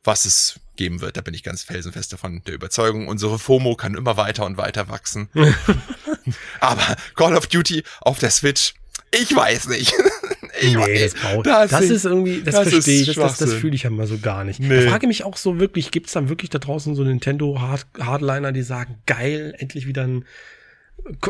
was 0.04 0.24
es 0.26 0.60
geben 0.76 1.00
wird. 1.00 1.16
Da 1.16 1.22
bin 1.22 1.34
ich 1.34 1.42
ganz 1.42 1.62
felsenfest 1.62 2.12
davon 2.12 2.42
der 2.46 2.54
Überzeugung. 2.54 3.08
Unsere 3.08 3.38
FOMO 3.38 3.74
kann 3.74 3.94
immer 3.94 4.16
weiter 4.16 4.44
und 4.44 4.58
weiter 4.58 4.88
wachsen. 4.88 5.28
Aber 6.60 6.96
Call 7.14 7.34
of 7.36 7.46
Duty 7.46 7.82
auf 8.02 8.18
der 8.18 8.30
Switch, 8.30 8.74
ich 9.10 9.34
weiß 9.34 9.68
nicht. 9.68 9.94
ich 10.60 10.74
nee, 10.74 10.78
weiß, 10.78 11.14
das 11.14 11.42
das 11.42 11.70
Das, 11.70 11.90
ist- 11.90 12.04
irgendwie, 12.04 12.42
das, 12.42 12.54
das 12.54 12.68
verstehe 12.68 13.00
ich, 13.02 13.14
das, 13.14 13.38
das, 13.38 13.54
fühle 13.54 13.74
ich 13.74 13.84
ja 13.84 13.90
mal 13.90 14.06
so 14.06 14.18
gar 14.18 14.44
nicht. 14.44 14.60
Nee. 14.60 14.80
Ich 14.80 14.90
frage 14.90 15.06
mich 15.06 15.24
auch 15.24 15.36
so 15.36 15.58
wirklich, 15.58 15.90
gibt 15.90 16.08
es 16.08 16.12
dann 16.12 16.28
wirklich 16.28 16.50
da 16.50 16.58
draußen 16.58 16.94
so 16.94 17.02
Nintendo 17.02 17.60
Hard 17.60 17.86
Hardliner, 17.98 18.52
die 18.52 18.62
sagen, 18.62 18.98
geil, 19.06 19.54
endlich 19.58 19.86
wieder 19.86 20.06
ein 20.06 20.24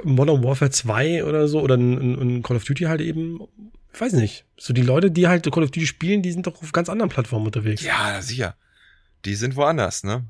Modern 0.05 0.43
Warfare 0.43 0.71
2 0.71 1.25
oder 1.25 1.49
so 1.49 1.61
oder 1.61 1.77
ein, 1.77 2.39
ein 2.39 2.43
Call 2.43 2.57
of 2.57 2.65
Duty 2.65 2.85
halt 2.85 3.01
eben. 3.01 3.41
Ich 3.97 4.01
weiß 4.03 4.13
nicht. 4.13 4.45
So 4.59 4.75
die 4.75 4.83
Leute, 4.83 5.11
die 5.11 5.27
halt 5.27 5.51
Call 5.51 5.63
of 5.65 5.71
Duty 5.71 5.87
spielen, 5.87 6.21
die 6.23 6.31
sind 6.31 6.47
doch 6.47 6.63
auf 6.63 6.73
ganz 6.73 6.91
anderen 6.91 7.09
Plattformen 7.11 7.47
unterwegs. 7.47 7.83
ja, 7.83 8.21
sicher. 8.21 8.55
Die 9.25 9.35
sind 9.35 9.57
woanders, 9.57 10.05
ne? 10.05 10.25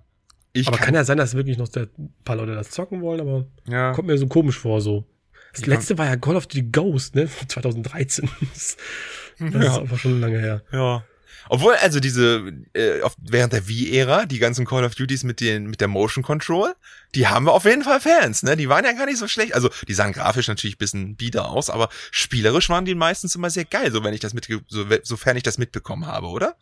Ich 0.53 0.69
aber 0.69 0.79
kann, 0.79 0.95
ja 0.95 1.03
sein, 1.05 1.19
dass 1.19 1.35
wirklich 1.35 1.59
noch 1.59 1.69
der 1.69 1.89
paar 2.25 2.37
Leute 2.37 2.55
das 2.55 2.71
zocken 2.71 3.03
wollen, 3.03 3.21
aber 3.21 3.47
ja. 3.69 3.93
kommt 3.93 4.07
mir 4.07 4.17
so 4.19 4.29
komisch 4.29 4.57
vor 4.59 4.81
so. 4.81 5.05
Das 5.53 5.63
Ja. 5.63 5.75
letzte 5.75 5.99
war 5.99 6.07
ja 6.07 6.17
Call 6.17 6.37
of 6.37 6.47
Duty 6.47 6.63
Ghost, 6.71 7.17
ne? 7.17 7.27
Von 7.29 7.49
2013. 7.49 8.31
Das, 8.55 8.77
das 9.41 9.49
ist 9.55 9.63
Ja. 9.65 9.77
aber 9.79 9.99
schon 9.99 10.21
lange 10.21 10.39
her. 10.39 10.63
Ja. 10.73 11.05
Obwohl, 11.49 11.75
also 11.75 12.01
diese, 12.01 12.53
äh, 12.75 13.03
auf, 13.03 13.15
während 13.19 13.53
der 13.53 13.69
Wii-Ära, 13.69 14.27
die 14.27 14.39
ganzen 14.39 14.67
Call 14.67 14.85
of 14.85 14.95
Duties 14.95 15.25
mit 15.25 15.41
den, 15.41 15.67
mit 15.67 15.81
der 15.81 15.89
Motion 15.89 16.25
Control, 16.25 16.75
die 17.15 17.27
haben 17.27 17.47
wir 17.47 17.53
auf 17.53 17.65
jeden 17.65 17.83
Fall 17.85 18.01
Fans, 18.01 18.43
ne? 18.43 18.57
Die 18.57 18.69
waren 18.69 18.85
ja 18.85 18.93
gar 18.93 19.07
nicht 19.07 19.19
so 19.19 19.29
schlecht. 19.29 19.55
Also, 19.55 19.71
die 19.89 19.95
sahen 19.95 20.13
grafisch 20.13 20.49
natürlich 20.49 20.77
ein 20.77 20.79
bisschen 20.79 21.17
bieder 21.17 21.49
aus, 21.49 21.71
aber 21.71 21.89
spielerisch 22.11 22.69
waren 22.69 22.85
die 22.85 22.95
meistens 22.95 23.35
immer 23.35 23.51
sehr 23.51 23.65
geil, 23.65 23.93
so 23.93 24.03
wenn 24.05 24.15
ich 24.15 24.21
das 24.21 24.35
mitge 24.35 24.61
so, 24.69 24.85
sofern 25.03 25.37
ich 25.37 25.43
das 25.43 25.59
mitbekommen 25.59 26.07
habe, 26.07 26.27
oder? 26.27 26.57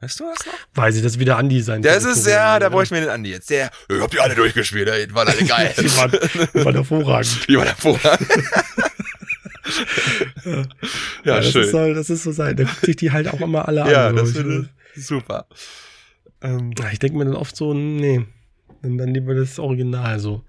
Weißt 0.00 0.20
du 0.20 0.24
das 0.24 0.44
noch? 0.44 0.52
Weiß 0.74 0.94
ich, 0.96 1.02
das 1.02 1.12
ist 1.12 1.18
wieder 1.18 1.38
Andi 1.38 1.62
sein. 1.62 1.80
Das 1.80 2.04
ist, 2.04 2.26
ja, 2.26 2.58
da 2.58 2.68
bräuchte 2.68 2.94
ich 2.94 3.00
mir 3.00 3.06
den 3.06 3.14
Andi 3.14 3.30
jetzt. 3.30 3.48
Der, 3.48 3.70
ich 3.88 4.00
hab 4.00 4.10
die 4.10 4.20
alle 4.20 4.34
durchgespielt, 4.34 4.88
ey, 4.88 5.12
waren 5.14 5.28
alle 5.28 5.42
geil. 5.44 5.72
Die 5.80 5.96
waren, 5.96 6.10
die 6.10 6.64
waren 6.64 6.74
hervorragend. 6.74 7.48
Die 7.48 7.56
waren 7.56 7.66
hervorragend. 7.66 8.28
ja, 11.24 11.36
das 11.36 11.50
schön. 11.50 11.62
Ist 11.62 11.70
so, 11.70 11.94
das 11.94 12.10
ist 12.10 12.22
so 12.22 12.32
sein. 12.32 12.56
Da 12.56 12.64
guckt 12.64 12.84
sich 12.84 12.96
die 12.96 13.12
halt 13.12 13.28
auch 13.28 13.40
immer 13.40 13.66
alle 13.68 13.90
ja, 13.90 14.08
an. 14.08 14.16
das 14.16 14.30
so. 14.30 14.44
wird 14.44 14.68
super. 14.94 15.46
Ähm, 16.42 16.72
ich 16.78 16.92
ich 16.92 16.98
denke 16.98 17.18
mir 17.18 17.24
dann 17.24 17.34
oft 17.34 17.56
so, 17.56 17.74
nee, 17.74 18.24
dann, 18.82 18.98
dann 18.98 19.14
lieber 19.14 19.34
das 19.34 19.58
Original 19.58 20.18
so. 20.18 20.44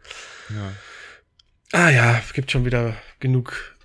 ja. 0.50 0.74
Ah 1.74 1.90
ja, 1.90 2.22
es 2.26 2.34
gibt 2.34 2.52
schon 2.52 2.66
wieder 2.66 2.96
genug. 3.20 3.77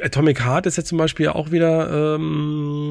Atomic 0.00 0.44
Heart 0.44 0.66
ist 0.66 0.76
jetzt 0.76 0.88
zum 0.88 0.98
Beispiel 0.98 1.28
auch 1.28 1.50
wieder, 1.50 2.16
ähm, 2.16 2.90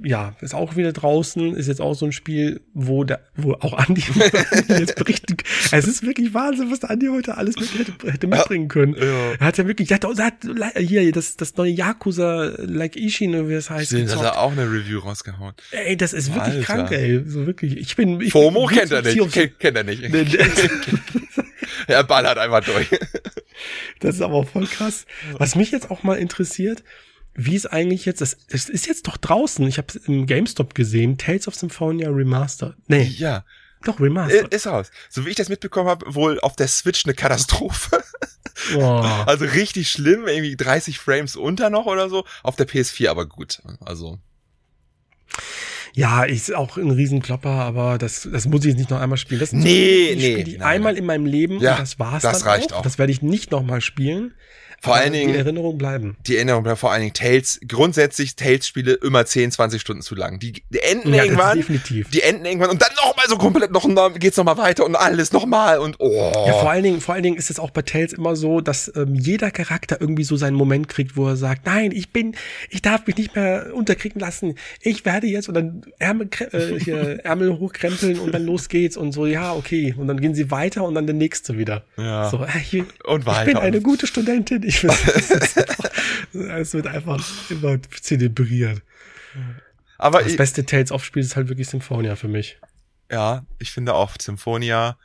äh, 0.00 0.08
ja, 0.08 0.34
ist 0.40 0.54
auch 0.54 0.76
wieder 0.76 0.92
draußen, 0.92 1.54
ist 1.54 1.68
jetzt 1.68 1.80
auch 1.80 1.94
so 1.94 2.06
ein 2.06 2.12
Spiel, 2.12 2.60
wo 2.74 3.04
der, 3.04 3.20
wo 3.34 3.54
auch 3.54 3.72
Andi 3.72 4.02
jetzt 4.68 4.96
berichten. 4.96 5.36
Es 5.72 5.86
ist 5.86 6.04
wirklich 6.04 6.34
Wahnsinn, 6.34 6.70
was 6.70 6.80
der 6.80 6.90
Andi 6.90 7.06
heute 7.06 7.36
alles 7.36 7.56
mit, 7.56 7.78
hätte, 7.78 8.12
hätte 8.12 8.26
mitbringen 8.26 8.68
können. 8.68 8.94
Ja. 8.94 9.32
Er 9.38 9.46
hat 9.46 9.58
ja 9.58 9.66
wirklich, 9.66 9.90
er 9.90 9.96
hat, 9.96 10.04
er 10.04 10.24
hat 10.24 10.78
hier 10.78 11.10
das, 11.12 11.36
das 11.36 11.56
neue 11.56 11.70
Yakuza 11.70 12.52
Like 12.58 12.96
Ishin, 12.96 13.48
wie 13.48 13.54
das 13.54 13.70
heißt. 13.70 13.86
Stimmt, 13.86 14.14
hat 14.14 14.22
er 14.22 14.38
auch 14.38 14.52
eine 14.52 14.64
Review 14.70 14.98
rausgehauen. 15.00 15.54
Ey, 15.70 15.96
das 15.96 16.12
ist 16.12 16.34
wirklich 16.34 16.56
Alter. 16.56 16.86
krank, 16.86 16.92
ey. 16.92 17.22
So 17.26 17.46
wirklich. 17.46 17.76
Ich 17.76 17.96
bin. 17.96 18.20
Ich 18.20 18.32
FOMO 18.32 18.66
bin 18.66 18.78
kennt 18.78 18.92
er 18.92 19.02
nicht. 19.02 19.32
Kennt, 19.32 19.58
kennt 19.58 19.76
er 19.76 19.84
nicht. 19.84 20.02
Nee, 20.16 20.24
nee. 20.24 20.38
er 21.86 22.04
ballert 22.04 22.38
einfach 22.38 22.64
durch. 22.64 22.88
Das 24.00 24.16
ist 24.16 24.20
aber 24.22 24.44
voll 24.44 24.66
krass. 24.66 25.06
Was 25.38 25.54
mich 25.54 25.70
jetzt 25.70 25.90
auch 25.90 26.02
mal 26.02 26.16
interessiert, 26.18 26.82
wie 27.34 27.54
ist 27.54 27.66
eigentlich 27.66 28.04
jetzt, 28.06 28.20
das, 28.20 28.36
das 28.48 28.68
ist 28.68 28.86
jetzt 28.86 29.06
doch 29.06 29.16
draußen, 29.16 29.66
ich 29.66 29.78
habe 29.78 29.88
es 29.88 29.96
im 29.96 30.26
GameStop 30.26 30.74
gesehen, 30.74 31.18
Tales 31.18 31.46
of 31.48 31.54
Symphonia 31.54 32.08
Remastered. 32.10 32.74
Nee, 32.88 33.02
Ja, 33.18 33.44
doch 33.84 34.00
Remastered. 34.00 34.52
ist 34.54 34.66
raus. 34.66 34.90
So 35.10 35.26
wie 35.26 35.30
ich 35.30 35.36
das 35.36 35.48
mitbekommen 35.50 35.88
habe, 35.88 36.14
wohl 36.14 36.40
auf 36.40 36.56
der 36.56 36.68
Switch 36.68 37.04
eine 37.04 37.14
Katastrophe. 37.14 38.02
Boah. 38.72 39.24
Also 39.26 39.44
richtig 39.44 39.90
schlimm, 39.90 40.26
irgendwie 40.26 40.56
30 40.56 40.98
Frames 40.98 41.36
unter 41.36 41.68
noch 41.68 41.84
oder 41.86 42.08
so. 42.08 42.24
Auf 42.42 42.56
der 42.56 42.66
PS4 42.66 43.08
aber 43.10 43.26
gut. 43.26 43.60
Also, 43.80 44.18
Ja, 45.96 46.24
ist 46.24 46.54
auch 46.54 46.76
ein 46.76 46.90
Riesenklopper, 46.90 47.48
aber 47.48 47.96
das, 47.96 48.28
das 48.30 48.46
muss 48.46 48.60
ich 48.60 48.66
jetzt 48.72 48.76
nicht 48.78 48.90
noch 48.90 49.00
einmal 49.00 49.16
spielen. 49.16 49.40
Das 49.40 49.52
Nee, 49.54 50.10
so, 50.12 50.18
nee, 50.18 50.32
spiele 50.32 50.50
ich 50.50 50.58
nein, 50.58 50.68
einmal 50.68 50.92
nein. 50.92 51.00
in 51.00 51.06
meinem 51.06 51.24
Leben 51.24 51.58
Ja, 51.58 51.72
und 51.72 51.80
das 51.80 51.98
war's 51.98 52.22
das 52.22 52.40
dann 52.40 52.48
reicht 52.50 52.74
auch. 52.74 52.80
auch. 52.80 52.82
Das 52.82 52.98
werde 52.98 53.12
ich 53.12 53.22
nicht 53.22 53.50
nochmal 53.50 53.80
spielen. 53.80 54.34
Vor 54.86 54.94
allen 54.96 55.12
Dingen- 55.12 55.32
Die 55.32 55.38
Erinnerung 55.38 55.78
bleiben. 55.78 56.16
die 56.26 56.36
Erinnerung 56.36 56.62
bleibt 56.62 56.78
vor 56.78 56.90
allen 56.92 57.02
Dingen 57.02 57.12
Tales, 57.14 57.60
grundsätzlich 57.68 58.36
Tales-Spiele 58.36 58.94
immer 58.94 59.24
10, 59.26 59.50
20 59.52 59.80
Stunden 59.80 60.02
zu 60.02 60.14
lang. 60.14 60.38
Die, 60.38 60.52
die 60.70 60.78
enden 60.80 61.12
Ja, 61.14 61.24
irgendwann, 61.24 61.56
definitiv. 61.58 62.10
die 62.10 62.22
enden 62.22 62.44
irgendwann 62.46 62.70
und 62.70 62.80
dann 62.82 62.90
nochmal 62.96 63.26
so 63.28 63.36
komplett 63.36 63.70
noch, 63.70 63.86
geht's 64.18 64.36
nochmal 64.36 64.58
weiter 64.58 64.84
und 64.84 64.96
alles 64.96 65.32
nochmal 65.32 65.78
und 65.78 65.96
oh. 65.98 66.32
Ja, 66.46 66.52
vor 66.54 66.70
allen 66.70 66.82
Dingen, 66.84 67.00
vor 67.00 67.14
allen 67.14 67.22
Dingen 67.22 67.36
ist 67.36 67.50
es 67.50 67.58
auch 67.58 67.70
bei 67.70 67.82
Tales 67.82 68.12
immer 68.12 68.36
so, 68.36 68.60
dass 68.60 68.90
ähm, 68.96 69.14
jeder 69.14 69.50
Charakter 69.50 70.00
irgendwie 70.00 70.24
so 70.24 70.36
seinen 70.36 70.54
Moment 70.56 70.88
kriegt, 70.88 71.16
wo 71.16 71.28
er 71.28 71.36
sagt, 71.36 71.66
nein, 71.66 71.92
ich 71.92 72.10
bin, 72.12 72.34
ich 72.70 72.82
darf 72.82 73.06
mich 73.06 73.16
nicht 73.16 73.34
mehr 73.34 73.70
unterkriegen 73.74 74.20
lassen. 74.20 74.54
Ich 74.80 75.04
werde 75.04 75.26
jetzt 75.26 75.48
und 75.48 75.54
dann 75.54 75.82
Ärmel, 75.98 76.28
äh, 76.52 76.78
hier, 76.78 77.20
Ärmel 77.24 77.58
hochkrempeln 77.58 78.18
und 78.18 78.32
dann 78.32 78.44
los 78.44 78.68
geht's 78.68 78.96
und 78.96 79.12
so, 79.12 79.26
ja, 79.26 79.52
okay. 79.54 79.94
Und 79.96 80.08
dann 80.08 80.20
gehen 80.20 80.34
sie 80.34 80.50
weiter 80.50 80.84
und 80.84 80.94
dann 80.94 81.06
der 81.06 81.14
nächste 81.14 81.58
wieder. 81.58 81.84
Ja. 81.96 82.30
So, 82.30 82.38
äh, 82.44 82.48
ich, 82.70 82.82
Und 83.04 83.20
ich 83.20 83.26
weiter 83.26 83.44
bin 83.46 83.56
eine 83.56 83.80
gute 83.80 84.06
Studentin. 84.06 84.62
Ich 84.62 84.75
will, 84.82 86.50
es 86.50 86.74
wird 86.74 86.86
einfach 86.86 87.24
immer 87.50 87.78
zelebriert. 88.00 88.82
aber 89.98 90.22
Das 90.22 90.32
ich, 90.32 90.36
beste 90.36 90.64
Tales-Off-Spiel 90.66 91.22
ist 91.22 91.36
halt 91.36 91.48
wirklich 91.48 91.68
Symphonia 91.68 92.16
für 92.16 92.28
mich. 92.28 92.58
ja, 93.10 93.44
ich 93.58 93.72
finde 93.72 93.94
auch 93.94 94.14
Symphonia. 94.20 94.98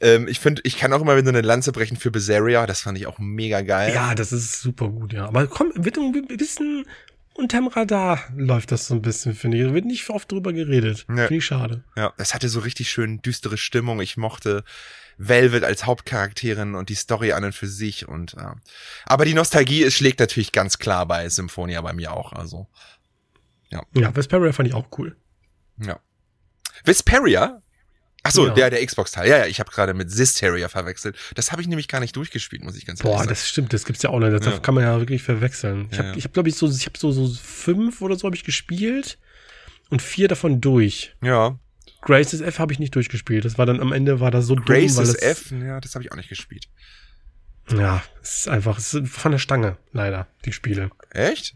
Ähm, 0.00 0.28
ich 0.28 0.38
finde, 0.38 0.62
ich 0.64 0.78
kann 0.78 0.92
auch 0.92 1.00
immer 1.00 1.16
wieder 1.16 1.30
eine 1.30 1.40
Lanze 1.40 1.72
brechen 1.72 1.96
für 1.96 2.10
Berseria. 2.10 2.66
Das 2.66 2.82
fand 2.82 2.98
ich 2.98 3.06
auch 3.08 3.18
mega 3.18 3.62
geil. 3.62 3.92
Ja, 3.92 4.14
das 4.14 4.32
ist 4.32 4.60
super 4.60 4.88
gut, 4.88 5.12
ja. 5.12 5.26
Aber 5.26 5.46
komm, 5.48 5.72
wird 5.74 5.98
ein 5.98 6.12
bisschen 6.36 6.86
unterm 7.34 7.68
Radar 7.68 8.20
läuft 8.36 8.70
das 8.72 8.86
so 8.86 8.94
ein 8.94 9.02
bisschen, 9.02 9.34
finde 9.34 9.58
ich. 9.58 9.64
Da 9.64 9.74
wird 9.74 9.86
nicht 9.86 10.08
oft 10.10 10.30
drüber 10.30 10.52
geredet. 10.52 11.04
Ja. 11.08 11.26
Finde 11.26 11.36
ich 11.36 11.44
schade. 11.46 11.82
Ja, 11.96 12.12
es 12.16 12.34
hatte 12.34 12.48
so 12.48 12.60
richtig 12.60 12.90
schön 12.90 13.22
düstere 13.22 13.56
Stimmung. 13.56 14.00
Ich 14.00 14.16
mochte 14.16 14.62
Velvet 15.18 15.64
als 15.64 15.84
Hauptcharakterin 15.84 16.74
und 16.74 16.88
die 16.88 16.94
Story 16.94 17.32
an 17.32 17.44
und 17.44 17.54
für 17.54 17.66
sich 17.66 18.06
und 18.08 18.32
ja. 18.34 18.54
aber 19.04 19.24
die 19.24 19.34
Nostalgie 19.34 19.90
schlägt 19.90 20.20
natürlich 20.20 20.52
ganz 20.52 20.78
klar 20.78 21.06
bei 21.06 21.28
Symphonia 21.28 21.80
bei 21.80 21.92
mir 21.92 22.12
auch, 22.12 22.32
also 22.32 22.68
ja. 23.70 23.82
Ja, 23.94 24.14
Vesperia 24.14 24.52
fand 24.52 24.68
ich 24.68 24.74
auch 24.74 24.86
cool. 24.96 25.16
Ja. 25.84 25.98
Vesperia? 26.84 27.62
Ach 28.24 28.30
so, 28.32 28.46
Ja. 28.48 28.54
der 28.54 28.70
der 28.70 28.84
Xbox 28.84 29.12
Teil. 29.12 29.28
Ja, 29.28 29.38
ja, 29.38 29.46
ich 29.46 29.60
habe 29.60 29.70
gerade 29.70 29.94
mit 29.94 30.10
Zisteria 30.10 30.68
verwechselt. 30.68 31.16
Das 31.34 31.52
habe 31.52 31.62
ich 31.62 31.68
nämlich 31.68 31.88
gar 31.88 32.00
nicht 32.00 32.16
durchgespielt, 32.16 32.62
muss 32.64 32.76
ich 32.76 32.84
ganz 32.86 33.00
ehrlich 33.00 33.12
Boah, 33.12 33.18
sagen. 33.18 33.28
das 33.28 33.48
stimmt, 33.48 33.72
das 33.72 33.84
gibt's 33.84 34.02
ja 34.02 34.10
auch 34.10 34.18
nicht. 34.18 34.32
Das 34.32 34.44
Ja. 34.44 34.58
kann 34.58 34.74
man 34.74 34.84
ja 34.84 34.98
wirklich 34.98 35.22
verwechseln. 35.22 35.88
Ich 35.92 35.98
habe, 35.98 36.08
ja. 36.08 36.16
ich 36.16 36.24
hab, 36.24 36.32
glaube 36.32 36.48
ich, 36.48 36.56
so, 36.56 36.68
ich 36.68 36.86
habe 36.86 36.98
so, 36.98 37.12
so 37.12 37.28
fünf 37.28 38.02
oder 38.02 38.16
so 38.16 38.26
habe 38.26 38.36
ich 38.36 38.44
gespielt 38.44 39.18
und 39.90 40.02
vier 40.02 40.28
davon 40.28 40.60
durch. 40.60 41.14
ja, 41.22 41.58
Graces 42.00 42.40
F 42.40 42.58
habe 42.58 42.72
ich 42.72 42.78
nicht 42.78 42.94
durchgespielt. 42.94 43.44
Das 43.44 43.58
war 43.58 43.66
dann 43.66 43.80
am 43.80 43.92
Ende 43.92 44.20
war 44.20 44.30
das 44.30 44.46
so 44.46 44.54
dumm, 44.54 44.64
Graces 44.64 44.96
weil 44.96 45.04
es, 45.06 45.14
F, 45.22 45.50
ja, 45.52 45.80
das 45.80 45.94
habe 45.94 46.04
ich 46.04 46.12
auch 46.12 46.16
nicht 46.16 46.28
gespielt. 46.28 46.68
Ja, 47.70 48.02
es 48.22 48.38
ist 48.38 48.48
einfach 48.48 48.78
es 48.78 48.94
ist 48.94 49.08
von 49.12 49.32
der 49.32 49.38
Stange, 49.38 49.76
leider, 49.92 50.26
die 50.44 50.52
Spiele. 50.52 50.90
Echt? 51.10 51.54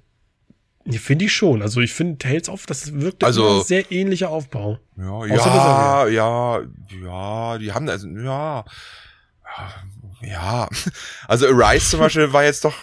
Die 0.84 0.98
finde 0.98 1.26
ich 1.26 1.32
schon. 1.32 1.62
Also 1.62 1.80
ich 1.80 1.92
finde 1.92 2.18
Tales 2.18 2.48
of, 2.48 2.66
das 2.66 2.92
wirkt 3.00 3.22
Also- 3.24 3.60
ein 3.60 3.64
sehr 3.64 3.90
ähnlicher 3.92 4.30
Aufbau. 4.30 4.78
Ja, 4.96 5.24
ja, 5.26 6.06
ja, 6.08 6.60
ja, 7.02 7.58
die 7.58 7.72
haben 7.72 7.88
also, 7.88 8.08
ja, 8.08 8.64
ja. 10.22 10.68
Also 11.28 11.46
Arise 11.48 11.90
zum 11.90 12.00
Beispiel 12.00 12.32
war 12.32 12.44
jetzt 12.44 12.64
doch, 12.64 12.74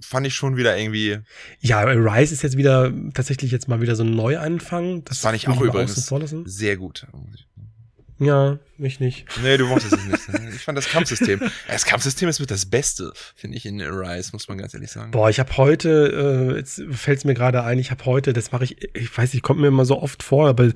fand 0.00 0.26
ich 0.26 0.34
schon 0.34 0.56
wieder 0.56 0.76
irgendwie, 0.76 1.18
Ja, 1.60 1.80
Rise 1.82 2.34
ist 2.34 2.42
jetzt 2.42 2.56
wieder 2.56 2.92
tatsächlich 3.14 3.50
jetzt 3.50 3.68
mal 3.68 3.80
wieder 3.80 3.96
so 3.96 4.04
ein 4.04 4.14
Neuanfang. 4.14 5.04
das 5.04 5.18
fand 5.18 5.36
ich 5.36 5.48
auch 5.48 5.60
übrigens 5.60 6.10
sehr 6.46 6.76
gut. 6.76 7.06
Ja, 8.20 8.58
mich 8.78 8.98
nicht. 8.98 9.26
Nee, 9.42 9.56
du 9.56 9.66
mochtest 9.66 9.92
es 9.92 10.04
nicht. 10.04 10.54
Ich 10.54 10.62
fand 10.62 10.76
das 10.76 10.88
Kampfsystem. 10.88 11.40
Das 11.68 11.84
Kampfsystem 11.84 12.28
ist 12.28 12.40
mit 12.40 12.50
das 12.50 12.66
Beste, 12.66 13.12
finde 13.36 13.56
ich, 13.56 13.66
in 13.66 13.80
Arise, 13.80 14.30
muss 14.32 14.48
man 14.48 14.58
ganz 14.58 14.74
ehrlich 14.74 14.90
sagen. 14.90 15.10
Boah, 15.10 15.30
ich 15.30 15.38
habe 15.38 15.56
heute, 15.56 16.52
äh, 16.52 16.56
jetzt 16.56 16.82
fällt 16.90 17.18
es 17.18 17.24
mir 17.24 17.34
gerade 17.34 17.62
ein, 17.62 17.78
ich 17.78 17.90
habe 17.90 18.04
heute, 18.06 18.32
das 18.32 18.50
mache 18.50 18.64
ich, 18.64 18.94
ich 18.94 19.16
weiß 19.16 19.34
nicht, 19.34 19.42
kommt 19.42 19.60
mir 19.60 19.68
immer 19.68 19.84
so 19.84 20.00
oft 20.00 20.22
vor, 20.22 20.48
aber 20.48 20.72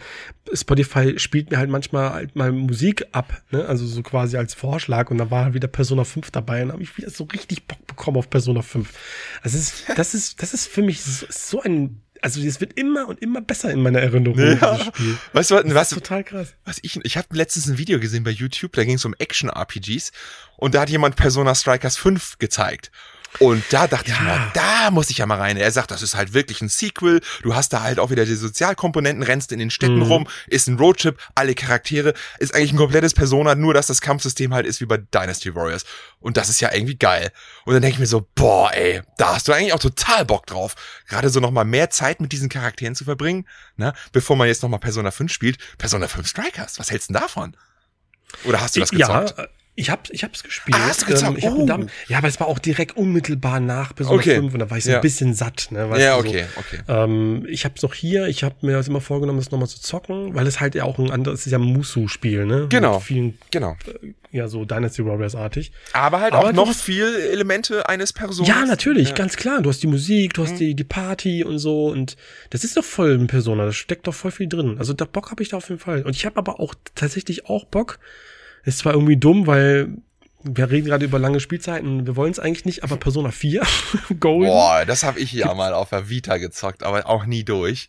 Spotify 0.53 1.19
spielt 1.19 1.51
mir 1.51 1.59
halt 1.59 1.71
manchmal 1.71 2.13
halt 2.13 2.37
mal 2.37 2.53
Musik 2.53 3.07
ab, 3.13 3.43
ne? 3.51 3.65
Also 3.67 3.87
so 3.87 4.03
quasi 4.03 4.37
als 4.37 4.55
Vorschlag 4.55 5.11
und 5.11 5.19
da 5.19 5.31
war 5.31 5.45
halt 5.45 5.55
wieder 5.55 5.69
Persona 5.69 6.05
5 6.05 6.31
dabei 6.31 6.63
und 6.63 6.73
habe 6.73 6.83
ich 6.83 6.97
wieder 6.97 7.11
so 7.11 7.25
richtig 7.25 7.67
Bock 7.67 7.85
bekommen 7.87 8.19
auf 8.19 8.31
Persona 8.31 8.63
5. 8.63 8.89
Also 9.43 9.59
es 9.59 9.65
ist, 9.65 9.85
das 9.97 10.15
ist, 10.15 10.43
das 10.43 10.55
ist 10.55 10.69
für 10.69 10.83
mich 10.83 11.03
so, 11.03 11.27
so 11.29 11.63
ein, 11.63 12.02
also 12.23 12.41
es 12.41 12.61
wird 12.61 12.73
immer 12.75 13.07
und 13.09 13.21
immer 13.21 13.41
besser 13.41 13.71
in 13.71 13.83
meiner 13.83 14.01
Erinnerung, 14.01 14.39
Ja. 14.39 14.55
dieses 14.55 14.87
Spiel. 14.87 15.19
Weißt 15.33 15.51
du, 15.51 15.55
was, 15.57 15.75
was, 15.75 15.89
total 15.91 16.25
krass. 16.25 16.55
was 16.65 16.79
ich, 16.83 16.99
ich 17.05 17.17
habe 17.17 17.29
letztens 17.33 17.69
ein 17.69 17.79
Video 17.79 18.01
gesehen 18.01 18.25
bei 18.25 18.31
YouTube, 18.31 18.73
da 18.73 18.85
ging 18.85 18.95
es 18.97 19.05
um 19.05 19.15
Action-RPGs 19.19 20.13
und 20.57 20.75
da 20.75 20.81
hat 20.83 20.91
jemand 20.91 21.17
Persona 21.17 21.55
Strikers 21.55 21.97
5 21.99 22.39
gezeigt. 22.39 22.91
Und 23.39 23.65
da 23.71 23.87
dachte 23.87 24.11
ich 24.11 24.17
Ja. 24.17 24.23
mir, 24.23 24.51
da 24.55 24.91
muss 24.91 25.09
ich 25.11 25.19
ja 25.19 25.27
mal 25.27 25.39
rein. 25.39 25.57
Er 25.57 25.71
sagt, 25.73 25.91
das 25.91 26.03
ist 26.03 26.15
halt 26.15 26.35
wirklich 26.35 26.61
ein 26.61 26.69
Sequel. 26.69 27.21
Du 27.43 27.55
hast 27.55 27.73
da 27.73 27.83
halt 27.83 27.99
auch 27.99 28.11
wieder 28.11 28.25
die 28.27 28.35
Sozialkomponenten, 28.35 29.23
rennst 29.23 29.53
in 29.53 29.59
den 29.59 29.71
Städten 29.71 29.97
Mhm. 29.97 30.03
rum, 30.03 30.29
ist 30.49 30.69
ein 30.69 30.77
Roadtrip, 30.77 31.19
alle 31.35 31.55
Charaktere, 31.55 32.13
ist 32.39 32.55
eigentlich 32.55 32.73
ein 32.73 32.77
komplettes 32.77 33.15
Persona, 33.15 33.55
nur 33.55 33.73
dass 33.75 33.87
das 33.87 34.01
Kampfsystem 34.01 34.53
halt 34.53 34.67
ist 34.67 34.81
wie 34.81 34.87
bei 34.87 34.99
Dynasty 34.99 35.55
Warriors. 35.55 35.85
Und 36.21 36.37
das 36.37 36.49
ist 36.51 36.61
ja 36.61 36.73
irgendwie 36.73 36.97
geil. 36.97 37.31
Und 37.65 37.73
dann 37.73 37.83
denke 37.83 37.95
ich 37.95 38.01
mir 38.01 38.07
so, 38.07 38.29
boah, 38.35 38.71
ey, 38.75 39.01
da 39.17 39.35
hast 39.35 39.49
du 39.49 39.53
eigentlich 39.53 39.73
auch 39.73 39.79
total 39.79 40.25
Bock 40.25 40.47
drauf. 40.47 40.75
Gerade 41.09 41.31
so 41.31 41.41
nochmal 41.41 41.65
mehr 41.65 41.91
Zeit 41.91 42.21
mit 42.21 42.33
diesen 42.33 42.49
Charakteren 42.49 42.95
zu 42.95 43.05
verbringen, 43.05 43.49
ne? 43.77 43.93
Bevor 44.13 44.37
man 44.37 44.47
jetzt 44.49 44.63
nochmal 44.63 44.81
Persona 44.81 45.11
5 45.11 45.33
spielt. 45.33 45.59
Persona 45.79 46.07
5 46.07 46.27
Strikers, 46.29 46.79
was 46.79 46.91
hältst 46.91 47.09
du 47.09 47.15
denn 47.15 47.23
davon? 47.23 47.57
Oder 48.45 48.61
hast 48.61 48.77
du 48.77 48.81
das 48.81 48.91
gezockt? 48.91 49.35
Ja, 49.37 49.47
ich 49.75 49.89
hab's, 49.91 50.11
ich 50.11 50.23
hab's 50.23 50.43
gespielt. 50.43 50.77
Ah, 50.79 50.89
hast 50.89 51.03
du 51.03 51.07
gezockt? 51.07 51.33
Ähm, 51.33 51.39
ich 51.39 51.47
hab 51.47 51.55
Oh. 51.55 51.65
dann, 51.67 51.91
ja, 52.09 52.19
aber 52.19 52.29
es 52.29 52.39
war 52.41 52.47
auch 52.47 52.59
direkt 52.59 52.97
unmittelbar 52.97 53.59
nach 53.61 53.95
Persona 53.95 54.19
Okay. 54.19 54.35
5 54.37 54.53
und 54.53 54.59
da 54.59 54.71
war 54.71 54.77
ich 54.79 54.85
so 54.85 54.91
Ja. 54.91 54.97
ein 54.97 55.03
bisschen 55.03 55.33
satt, 55.35 55.69
ne? 55.71 55.89
weißt 55.89 56.01
ja, 56.03 56.17
du, 56.17 56.23
so. 56.23 56.29
okay, 56.29 56.45
okay. 56.57 56.79
Ähm, 56.89 57.47
ich 57.49 57.65
hab's 57.65 57.83
noch 57.83 57.95
hier, 57.95 58.27
ich 58.27 58.45
habe 58.45 58.55
mir 58.61 58.73
das 58.73 58.89
immer 58.89 59.01
vorgenommen, 59.01 59.39
das 59.39 59.51
nochmal 59.51 59.69
zu 59.69 59.81
zocken, 59.81 60.35
weil 60.35 60.47
es 60.47 60.61
halt 60.61 60.75
ja 60.75 60.85
auch 60.85 60.99
ein 60.99 61.11
anderes, 61.11 61.41
es 61.41 61.47
ist 61.47 61.53
ja 61.53 61.59
ein 61.59 61.65
Musu-Spiel, 61.65 62.45
ne? 62.45 62.67
Genau. 62.69 62.95
Mit 62.97 63.03
vielen, 63.03 63.39
Genau. 63.51 63.77
ja, 64.31 64.47
so 64.49 64.65
Dynasty 64.67 65.07
Warriors-artig. 65.07 65.73
Aber 65.95 66.21
halt 66.21 66.35
Aber 66.35 66.49
auch 66.49 66.53
noch 66.53 66.69
hast- 66.69 66.83
viel 66.83 67.07
Elemente 67.33 67.89
eines 67.89 68.13
Personas. 68.13 68.49
Ja, 68.49 68.67
natürlich, 68.67 69.09
Ja. 69.09 69.15
ganz 69.15 69.37
klar. 69.37 69.63
Du 69.63 69.71
hast 69.71 69.83
die 69.83 69.87
Musik, 69.87 70.35
du 70.35 70.43
hast 70.43 70.53
Mhm. 70.55 70.59
die, 70.59 70.75
die 70.75 70.85
Party 70.85 71.45
und 71.45 71.59
so 71.59 71.87
und 71.89 72.17
das 72.51 72.63
ist 72.65 72.77
doch 72.77 72.85
voll 72.85 73.15
ein 73.19 73.27
Persona, 73.27 73.65
da 73.65 73.73
steckt 73.73 74.07
doch 74.07 74.15
voll 74.15 74.31
viel 74.33 74.49
drin. 74.49 74.77
Also 74.79 74.93
da 74.93 75.07
Bock 75.07 75.31
habe 75.31 75.43
ich 75.43 75.49
da 75.49 75.57
auf 75.57 75.69
jeden 75.71 75.81
Fall. 75.81 76.03
Und 76.03 76.15
ich 76.15 76.27
habe 76.27 76.37
aber 76.37 76.61
auch 76.61 76.75
tatsächlich 76.95 77.47
auch 77.47 77.65
Bock. 77.65 77.99
Ist 78.65 78.79
zwar 78.79 78.95
irgendwie 78.95 79.17
dumm, 79.17 79.47
weil 79.47 79.97
wir 80.45 80.71
reden 80.71 80.87
gerade 80.87 81.05
über 81.05 81.19
lange 81.19 81.41
Spielzeiten, 81.41 82.07
wir 82.07 82.17
wollen 82.17 82.33
es 82.33 82.39
eigentlich 82.39 82.65
nicht, 82.65 82.83
aber 82.83 82.97
Persona 82.97 83.31
4 83.31 83.63
Gold. 84.21 84.49
Boah, 84.49 84.85
das 84.85 85.03
habe 85.05 85.21
ich 85.21 85.33
ja 85.33 85.55
mal 85.55 85.73
auf 85.73 85.91
der 85.91 86.09
Vita 86.09 86.39
gezockt, 86.39 86.83
aber 86.83 87.07
auch 87.07 87.27
nie 87.27 87.45
durch. 87.45 87.89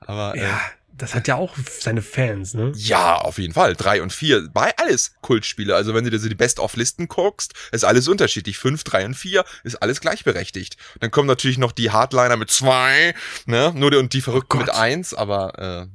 Aber 0.00 0.34
äh, 0.36 0.42
Ja, 0.42 0.60
das 0.94 1.14
hat 1.14 1.28
ja 1.28 1.36
auch 1.36 1.56
seine 1.80 2.02
Fans, 2.02 2.54
ne? 2.54 2.72
ja, 2.74 3.16
auf 3.16 3.38
jeden 3.38 3.54
Fall. 3.54 3.74
Drei 3.74 4.02
und 4.02 4.12
vier, 4.12 4.48
bei 4.52 4.76
alles 4.78 5.14
Kultspiele. 5.22 5.74
Also 5.74 5.94
wenn 5.94 6.04
du 6.04 6.10
dir 6.10 6.18
so 6.18 6.28
die 6.28 6.34
Best-of-Listen 6.34 7.08
guckst, 7.08 7.54
ist 7.70 7.84
alles 7.84 8.08
unterschiedlich. 8.08 8.58
Fünf, 8.58 8.84
drei 8.84 9.04
und 9.04 9.14
vier 9.14 9.44
ist 9.64 9.76
alles 9.76 10.00
gleichberechtigt. 10.00 10.76
Dann 11.00 11.10
kommen 11.10 11.28
natürlich 11.28 11.58
noch 11.58 11.72
die 11.72 11.90
Hardliner 11.90 12.36
mit 12.36 12.50
zwei, 12.50 13.14
ne? 13.46 13.72
Nur 13.74 13.90
die, 13.92 13.96
und 13.96 14.12
die 14.12 14.20
Verrückten 14.20 14.56
Oh 14.56 14.60
mit 14.60 14.70
eins, 14.70 15.14
aber 15.14 15.58
äh, 15.58 15.86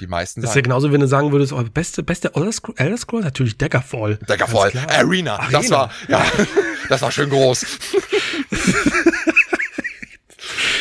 die 0.00 0.06
meisten 0.06 0.40
Das 0.40 0.50
ist 0.50 0.54
ja 0.54 0.58
sagen. 0.58 0.64
genauso, 0.64 0.92
wenn 0.92 1.00
du 1.00 1.06
sagen 1.06 1.30
würdest, 1.32 1.52
oh, 1.52 1.62
beste, 1.62 2.02
beste 2.02 2.34
Elder 2.34 2.52
Scrolls, 2.52 2.78
Elder 2.80 2.96
Scrolls 2.96 3.24
natürlich 3.24 3.56
Daggerfall. 3.58 4.16
Daggerfall, 4.26 4.70
Ganz 4.72 4.86
klar. 4.86 4.98
Arena, 4.98 5.36
das 5.50 5.54
Arena. 5.54 5.70
war, 5.70 5.90
ja, 6.08 6.26
das 6.88 7.02
war 7.02 7.10
schön 7.12 7.30
groß. 7.30 7.64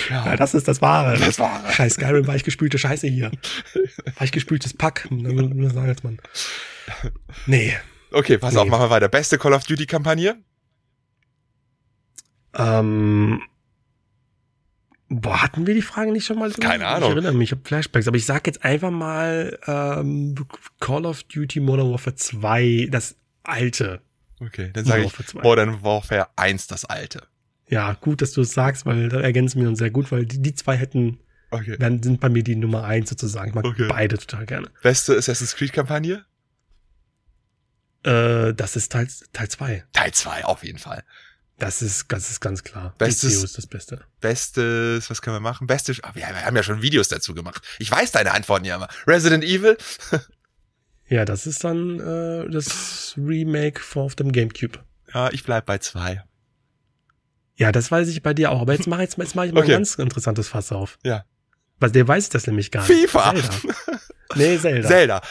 Ja, 0.10 0.36
das 0.36 0.54
ist 0.54 0.68
das 0.68 0.82
Wahre. 0.82 1.18
Das 1.18 1.40
Wahre. 1.40 1.72
Scheiß 1.72 1.94
Skyrim, 1.96 2.28
weichgespülte 2.28 2.78
Scheiße 2.78 3.08
hier. 3.08 3.32
Weichgespültes 4.20 4.74
Pack. 4.74 5.08
Salzmann. 5.10 6.20
Nee. 7.46 7.76
Okay, 8.12 8.38
pass 8.38 8.54
Nee. 8.54 8.60
auf, 8.60 8.68
machen 8.68 8.84
wir 8.84 8.90
weiter. 8.90 9.08
Beste 9.10 9.38
Call 9.40 9.54
of 9.54 9.64
Duty-Kampagne? 9.64 10.36
Ähm, 12.56 13.42
boah, 15.22 15.42
hatten 15.42 15.66
wir 15.68 15.74
die 15.74 15.82
Frage 15.82 16.12
nicht 16.12 16.26
schon 16.26 16.40
mal? 16.40 16.52
Keine 16.52 16.88
Ahnung. 16.88 17.10
Ich 17.10 17.16
erinnere 17.16 17.34
mich, 17.34 17.50
ich 17.50 17.52
habe 17.52 17.62
Flashbacks. 17.66 18.08
Aber 18.08 18.18
ich 18.18 18.26
sag 18.26 18.46
jetzt 18.48 18.64
einfach 18.64 18.92
mal 18.92 19.58
ähm, 19.68 20.36
Call 20.80 21.06
of 21.06 21.24
Duty 21.24 21.60
Modern 21.60 21.92
Warfare 21.92 22.16
2, 22.16 22.88
das 22.92 23.16
alte. 23.44 24.02
Okay, 24.40 24.72
dann 24.74 24.86
sage 24.86 25.04
Warfare 25.04 25.24
ich 25.24 25.30
2. 25.30 25.42
Modern 25.42 25.84
Warfare 25.84 26.28
1, 26.36 26.68
das 26.68 26.86
alte. 26.86 27.24
Ja, 27.70 27.94
gut, 27.94 28.22
dass 28.22 28.34
du 28.34 28.42
es 28.42 28.52
sagst, 28.54 28.86
weil 28.86 29.10
da 29.10 29.20
ergänzen 29.22 29.62
wir 29.62 29.68
uns 29.70 29.80
sehr 29.80 29.90
gut, 29.90 30.12
weil 30.12 30.26
die, 30.26 30.42
die 30.42 30.54
zwei 30.54 30.76
hätten, 30.78 31.20
Okay. 31.50 31.78
dann 31.80 32.02
sind 32.04 32.20
bei 32.20 32.30
mir 32.30 32.44
die 32.44 32.56
Nummer 32.56 32.84
eins 32.84 33.10
sozusagen. 33.10 33.50
Ich 33.50 33.56
mag 33.56 33.66
Okay. 33.66 33.88
beide 33.88 34.18
total 34.18 34.46
gerne. 34.46 34.68
Beste 34.82 35.16
Assassin's 35.18 35.56
Creed-Kampagne? 35.56 36.26
Äh, 38.04 38.54
das 38.54 38.76
ist 38.76 38.92
Teil 38.92 39.08
2. 39.08 39.84
Teil 39.94 40.12
2, 40.12 40.46
auf 40.46 40.64
jeden 40.64 40.80
Fall. 40.80 41.04
Das 41.60 41.82
ist, 41.82 42.06
das 42.12 42.30
ist 42.32 42.40
ganz 42.42 42.64
klar. 42.64 42.94
Bestes- 42.98 43.36
DCO 43.36 43.44
ist 43.46 43.58
das 43.58 43.68
Beste. 43.68 44.02
Bestes, 44.20 45.10
was 45.10 45.22
können 45.22 45.36
wir 45.36 45.40
machen? 45.40 45.68
Bestes, 45.68 46.04
ah, 46.04 46.12
wir, 46.14 46.24
wir 46.24 46.46
haben 46.46 46.56
ja 46.56 46.64
schon 46.64 46.82
Videos 46.82 47.08
dazu 47.08 47.34
gemacht. 47.34 47.64
Ich 47.80 47.90
weiß 47.92 48.12
deine 48.12 48.32
Antworten 48.34 48.66
ja 48.66 48.76
immer. 48.76 48.88
Resident 49.08 49.44
Evil? 49.44 49.78
Ja, 51.10 51.26
das 51.26 51.46
ist 51.46 51.64
dann 51.64 52.00
äh, 52.00 52.50
das 52.50 53.14
Remake 53.18 53.82
von 53.82 54.04
auf 54.04 54.16
dem 54.16 54.32
Gamecube. 54.32 54.80
Ja, 55.14 55.30
ich 55.32 55.44
bleib 55.44 55.66
bei 55.66 55.78
zwei. 55.78 56.24
Ja, 57.56 57.72
das 57.72 57.92
weiß 57.92 58.08
ich 58.08 58.24
bei 58.24 58.34
dir 58.34 58.52
auch. 58.52 58.62
Aber 58.62 58.74
jetzt 58.74 58.88
mache 58.88 59.02
jetzt, 59.02 59.18
jetzt 59.18 59.36
mach 59.36 59.44
ich 59.44 59.52
mal 59.52 59.60
Okay. 59.60 59.74
ein 59.74 59.80
ganz 59.80 59.96
interessantes 59.96 60.48
Fass 60.48 60.72
auf. 60.72 60.98
Ja. 61.04 61.26
Weil 61.80 61.92
der 61.92 62.08
weiß 62.08 62.30
das 62.30 62.48
nämlich 62.48 62.72
gar 62.72 62.88
nicht. 62.88 63.10
FIFA. 63.12 63.34
Zelda. 63.36 63.50
Nee, 64.36 64.58
Zelda. 64.58 64.88
Zelda. 64.88 65.22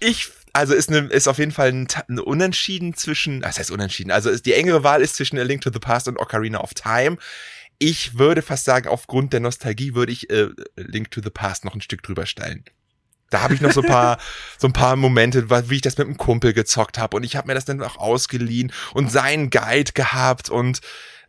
Ich, 0.00 0.30
also 0.56 0.72
ist, 0.74 0.90
ne, 0.90 1.00
ist 1.10 1.28
auf 1.28 1.38
jeden 1.38 1.52
Fall 1.52 1.68
ein, 1.68 1.86
ein 2.08 2.18
Unentschieden 2.18 2.94
zwischen, 2.94 3.42
das 3.42 3.58
heißt 3.58 3.70
Unentschieden, 3.70 4.10
also 4.10 4.30
ist, 4.30 4.46
die 4.46 4.54
engere 4.54 4.82
Wahl 4.82 5.02
ist 5.02 5.16
zwischen 5.16 5.38
A 5.38 5.42
Link 5.42 5.60
to 5.60 5.70
the 5.70 5.78
Past 5.78 6.08
und 6.08 6.18
Ocarina 6.18 6.60
of 6.60 6.72
Time. 6.72 7.18
Ich 7.78 8.18
würde 8.18 8.40
fast 8.40 8.64
sagen, 8.64 8.88
aufgrund 8.88 9.34
der 9.34 9.40
Nostalgie 9.40 9.94
würde 9.94 10.12
ich 10.12 10.30
äh, 10.30 10.48
Link 10.76 11.10
to 11.10 11.20
the 11.22 11.30
Past 11.30 11.66
noch 11.66 11.74
ein 11.74 11.82
Stück 11.82 12.02
drüber 12.02 12.24
stellen. 12.24 12.64
Da 13.28 13.42
habe 13.42 13.54
ich 13.54 13.60
noch 13.60 13.72
so 13.72 13.82
ein 13.82 13.88
paar, 13.88 14.18
so 14.58 14.66
ein 14.66 14.72
paar 14.72 14.96
Momente, 14.96 15.50
wie 15.68 15.74
ich 15.74 15.82
das 15.82 15.98
mit 15.98 16.06
einem 16.06 16.16
Kumpel 16.16 16.54
gezockt 16.54 16.96
habe 16.96 17.18
und 17.18 17.24
ich 17.24 17.36
habe 17.36 17.48
mir 17.48 17.54
das 17.54 17.66
dann 17.66 17.82
auch 17.82 17.98
ausgeliehen 17.98 18.72
und 18.94 19.12
seinen 19.12 19.50
Guide 19.50 19.92
gehabt 19.92 20.48
und 20.48 20.80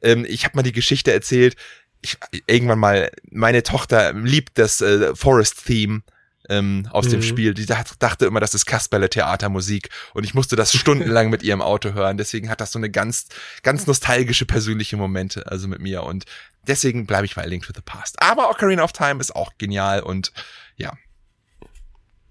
ähm, 0.01 0.25
ich 0.27 0.45
habe 0.45 0.55
mal 0.55 0.63
die 0.63 0.71
Geschichte 0.71 1.11
erzählt. 1.11 1.57
Ich, 2.01 2.17
irgendwann 2.45 2.79
mal, 2.79 3.11
meine 3.29 3.63
Tochter 3.63 4.13
liebt 4.13 4.57
das 4.57 4.79
äh, 4.79 5.13
Forest-Theme 5.15 6.03
ähm, 6.49 6.87
aus 6.91 7.05
mhm. 7.05 7.11
dem 7.11 7.21
Spiel. 7.21 7.53
Die 7.53 7.65
dachte 7.65 8.25
immer, 8.25 8.39
das 8.39 8.53
ist 8.53 8.65
Kasperle 8.65 9.09
Theatermusik 9.09 9.89
und 10.13 10.23
ich 10.23 10.33
musste 10.33 10.55
das 10.55 10.73
stundenlang 10.73 11.29
mit 11.29 11.43
ihr 11.43 11.53
im 11.53 11.61
Auto 11.61 11.93
hören. 11.93 12.17
Deswegen 12.17 12.49
hat 12.49 12.61
das 12.61 12.71
so 12.71 12.79
eine 12.79 12.89
ganz, 12.89 13.27
ganz 13.63 13.87
nostalgische 13.87 14.45
persönliche 14.45 14.97
Momente, 14.97 15.49
also 15.49 15.67
mit 15.67 15.79
mir 15.79 16.03
und 16.03 16.25
deswegen 16.67 17.05
bleibe 17.05 17.25
ich 17.25 17.35
bei 17.35 17.45
Link 17.45 17.65
to 17.65 17.73
the 17.73 17.81
Past. 17.83 18.21
Aber 18.21 18.49
Ocarina 18.49 18.83
of 18.83 18.91
Time 18.91 19.19
ist 19.19 19.35
auch 19.35 19.51
genial 19.57 20.01
und 20.01 20.31
ja. 20.75 20.93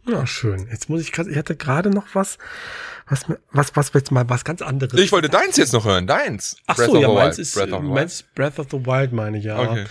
Ja, 0.08 0.26
schön. 0.26 0.68
Jetzt 0.70 0.88
muss 0.88 1.00
ich 1.00 1.10
gerade, 1.10 1.30
ich 1.30 1.36
hatte 1.36 1.56
gerade 1.56 1.90
noch 1.90 2.06
was, 2.14 2.38
was, 3.08 3.24
was, 3.50 3.74
was 3.74 3.92
jetzt 3.92 4.12
mal 4.12 4.28
was 4.28 4.44
ganz 4.44 4.62
anderes. 4.62 5.00
Ich 5.00 5.10
wollte 5.10 5.28
deins 5.28 5.56
jetzt 5.56 5.72
noch 5.72 5.84
hören, 5.84 6.06
deins. 6.06 6.56
Ach 6.66 6.76
Breath 6.76 6.90
so, 6.90 7.00
ja, 7.00 7.08
meins 7.08 7.38
ist, 7.38 7.54
Breath 7.54 7.72
of, 7.72 7.82
meins 7.82 8.24
Breath 8.34 8.58
of 8.60 8.68
the 8.70 8.86
Wild, 8.86 9.12
meine 9.12 9.38
ich, 9.38 9.44
ja. 9.44 9.58
Okay. 9.58 9.84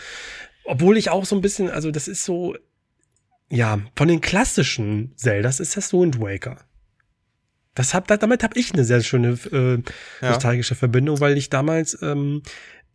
Obwohl 0.64 0.98
ich 0.98 1.10
auch 1.10 1.26
so 1.26 1.36
ein 1.36 1.42
bisschen, 1.42 1.70
also 1.70 1.92
das 1.92 2.08
ist 2.08 2.24
so, 2.24 2.56
ja, 3.50 3.80
von 3.96 4.08
den 4.08 4.22
klassischen 4.22 5.14
Zeldas 5.16 5.60
ist 5.60 5.78
das 5.78 5.94
Wind 5.94 6.20
Waker. 6.20 6.58
Das 7.76 7.94
hab, 7.94 8.08
damit 8.08 8.42
habe 8.42 8.58
ich 8.58 8.74
eine 8.74 8.86
sehr 8.86 9.02
schöne 9.02 9.38
äh, 9.52 9.82
ja. 10.22 10.30
nostalgische 10.30 10.76
Verbindung, 10.76 11.20
weil 11.20 11.38
ich 11.38 11.50
damals 11.50 12.02
ähm, 12.02 12.42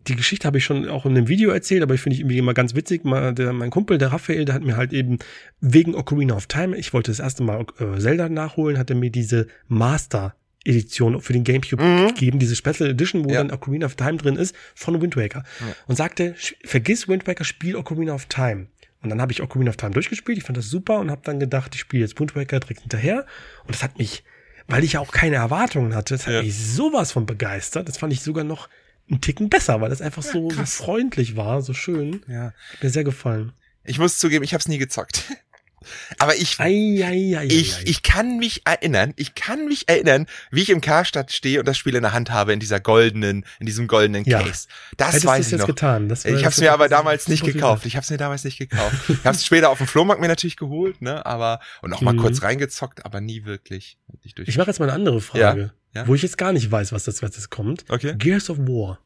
die 0.08 0.16
Geschichte 0.16 0.46
habe 0.46 0.58
ich 0.58 0.64
schon 0.64 0.88
auch 0.88 1.04
in 1.04 1.12
einem 1.12 1.28
Video 1.28 1.50
erzählt, 1.50 1.82
aber 1.82 1.94
ich 1.94 2.00
finde 2.00 2.14
ich 2.14 2.20
irgendwie 2.20 2.38
immer 2.38 2.54
ganz 2.54 2.74
witzig. 2.74 3.04
Mal, 3.04 3.34
der, 3.34 3.52
mein 3.52 3.70
Kumpel, 3.70 3.98
der 3.98 4.12
Raphael, 4.12 4.44
der 4.44 4.54
hat 4.54 4.62
mir 4.62 4.76
halt 4.76 4.92
eben 4.92 5.18
wegen 5.60 5.94
Ocarina 5.94 6.34
of 6.34 6.46
Time, 6.46 6.76
ich 6.76 6.92
wollte 6.92 7.10
das 7.10 7.20
erste 7.20 7.42
Mal 7.42 7.66
äh, 7.78 7.98
Zelda 7.98 8.28
nachholen, 8.28 8.78
hat 8.78 8.90
er 8.90 8.96
mir 8.96 9.10
diese 9.10 9.46
Master 9.68 10.34
Edition 10.64 11.20
für 11.20 11.32
den 11.32 11.44
GameCube 11.44 11.82
mhm. 11.82 12.08
gegeben, 12.08 12.38
diese 12.38 12.56
Special 12.56 12.90
Edition, 12.90 13.24
wo 13.24 13.30
ja. 13.30 13.36
dann 13.42 13.50
Ocarina 13.50 13.86
of 13.86 13.96
Time 13.96 14.16
drin 14.16 14.36
ist, 14.36 14.54
von 14.74 15.00
Wind 15.00 15.16
Waker. 15.16 15.44
Ja. 15.60 15.74
Und 15.86 15.96
sagte, 15.96 16.34
vergiss 16.64 17.08
Wind 17.08 17.26
Waker, 17.26 17.44
spiel 17.44 17.76
Ocarina 17.76 18.14
of 18.14 18.26
Time. 18.26 18.68
Und 19.02 19.08
dann 19.08 19.20
habe 19.20 19.32
ich 19.32 19.42
Ocarina 19.42 19.70
of 19.70 19.76
Time 19.76 19.92
durchgespielt, 19.92 20.38
ich 20.38 20.44
fand 20.44 20.58
das 20.58 20.68
super 20.68 20.98
und 20.98 21.10
habe 21.10 21.22
dann 21.24 21.40
gedacht, 21.40 21.74
ich 21.74 21.80
spiele 21.80 22.02
jetzt 22.02 22.18
Wind 22.20 22.36
Waker 22.36 22.60
direkt 22.60 22.80
hinterher. 22.80 23.24
Und 23.64 23.74
das 23.74 23.82
hat 23.82 23.98
mich, 23.98 24.24
weil 24.68 24.84
ich 24.84 24.92
ja 24.92 25.00
auch 25.00 25.12
keine 25.12 25.36
Erwartungen 25.36 25.94
hatte, 25.94 26.14
das 26.14 26.26
hat 26.26 26.34
ja. 26.34 26.42
mich 26.42 26.56
sowas 26.56 27.12
von 27.12 27.24
begeistert. 27.24 27.88
Das 27.88 27.96
fand 27.96 28.12
ich 28.12 28.22
sogar 28.22 28.44
noch 28.44 28.68
einen 29.08 29.20
Ticken 29.20 29.48
besser, 29.48 29.80
weil 29.80 29.90
das 29.90 30.02
einfach 30.02 30.22
so, 30.22 30.50
ja, 30.50 30.56
so 30.56 30.84
freundlich 30.84 31.36
war, 31.36 31.62
so 31.62 31.72
schön. 31.72 32.22
Ja. 32.28 32.52
Hat 32.72 32.82
mir 32.82 32.90
sehr 32.90 33.04
gefallen. 33.04 33.52
Ich 33.84 33.98
muss 33.98 34.18
zugeben, 34.18 34.44
ich 34.44 34.52
habe 34.52 34.60
es 34.60 34.68
nie 34.68 34.78
gezockt. 34.78 35.24
Aber 36.18 36.36
ich, 36.36 36.60
ei, 36.60 37.02
ei, 37.04 37.38
ei, 37.38 37.46
ich, 37.46 37.86
ich 37.86 38.02
kann 38.02 38.38
mich 38.38 38.62
erinnern, 38.66 39.14
ich 39.16 39.34
kann 39.34 39.66
mich 39.66 39.88
erinnern, 39.88 40.26
wie 40.50 40.62
ich 40.62 40.70
im 40.70 40.80
Karstadt 40.80 41.32
stehe 41.32 41.58
und 41.58 41.66
das 41.66 41.78
Spiel 41.78 41.94
in 41.94 42.02
der 42.02 42.12
Hand 42.12 42.30
habe 42.30 42.52
in 42.52 42.60
dieser 42.60 42.80
goldenen, 42.80 43.46
in 43.58 43.66
diesem 43.66 43.86
goldenen 43.86 44.24
Case. 44.24 44.66
Ja. 44.68 44.94
Das 44.96 45.08
Hättest 45.08 45.26
weiß 45.26 45.52
ich 45.52 45.58
noch. 45.58 45.66
Getan. 45.66 46.08
Das 46.08 46.24
ich 46.24 46.44
habe 46.44 46.48
es 46.48 46.58
mir 46.58 46.72
aber 46.72 46.88
damals 46.88 47.28
nicht 47.28 47.44
gekauft. 47.44 47.86
Ich 47.86 47.96
habe 47.96 48.04
es 48.04 48.10
mir 48.10 48.18
damals 48.18 48.44
nicht 48.44 48.58
gekauft. 48.58 48.94
ich 49.08 49.24
habe 49.24 49.36
es 49.36 49.44
später 49.44 49.70
auf 49.70 49.78
dem 49.78 49.86
Flohmarkt 49.86 50.20
mir 50.20 50.28
natürlich 50.28 50.56
geholt, 50.56 51.00
ne? 51.00 51.24
Aber 51.24 51.60
und 51.82 51.92
auch 51.92 52.00
mal 52.00 52.12
mhm. 52.12 52.18
kurz 52.18 52.42
reingezockt, 52.42 53.04
aber 53.04 53.20
nie 53.20 53.44
wirklich. 53.44 53.98
Ich 54.22 54.58
mache 54.58 54.68
jetzt 54.68 54.80
mal 54.80 54.86
eine 54.86 54.94
andere 54.94 55.20
Frage. 55.20 55.60
Ja. 55.60 56.00
Ja? 56.00 56.06
Wo 56.06 56.14
ich 56.14 56.22
jetzt 56.22 56.38
gar 56.38 56.52
nicht 56.52 56.70
weiß, 56.70 56.92
was 56.92 57.04
das 57.04 57.22
was 57.22 57.50
kommt. 57.50 57.84
Okay. 57.88 58.14
Gears 58.16 58.50
of 58.50 58.58
War. 58.58 59.00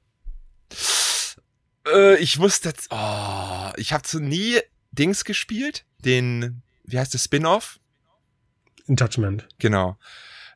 Äh, 1.86 2.16
ich 2.18 2.38
wusste 2.38 2.70
jetzt, 2.70 2.88
oh, 2.90 3.70
ich 3.76 3.92
habe 3.92 4.02
zu 4.02 4.20
nie 4.20 4.58
Dings 4.92 5.24
gespielt, 5.24 5.84
den, 6.04 6.62
wie 6.84 6.98
heißt 6.98 7.14
der 7.14 7.18
Spin-off? 7.18 7.78
Judgment. 8.86 9.48
Genau. 9.58 9.98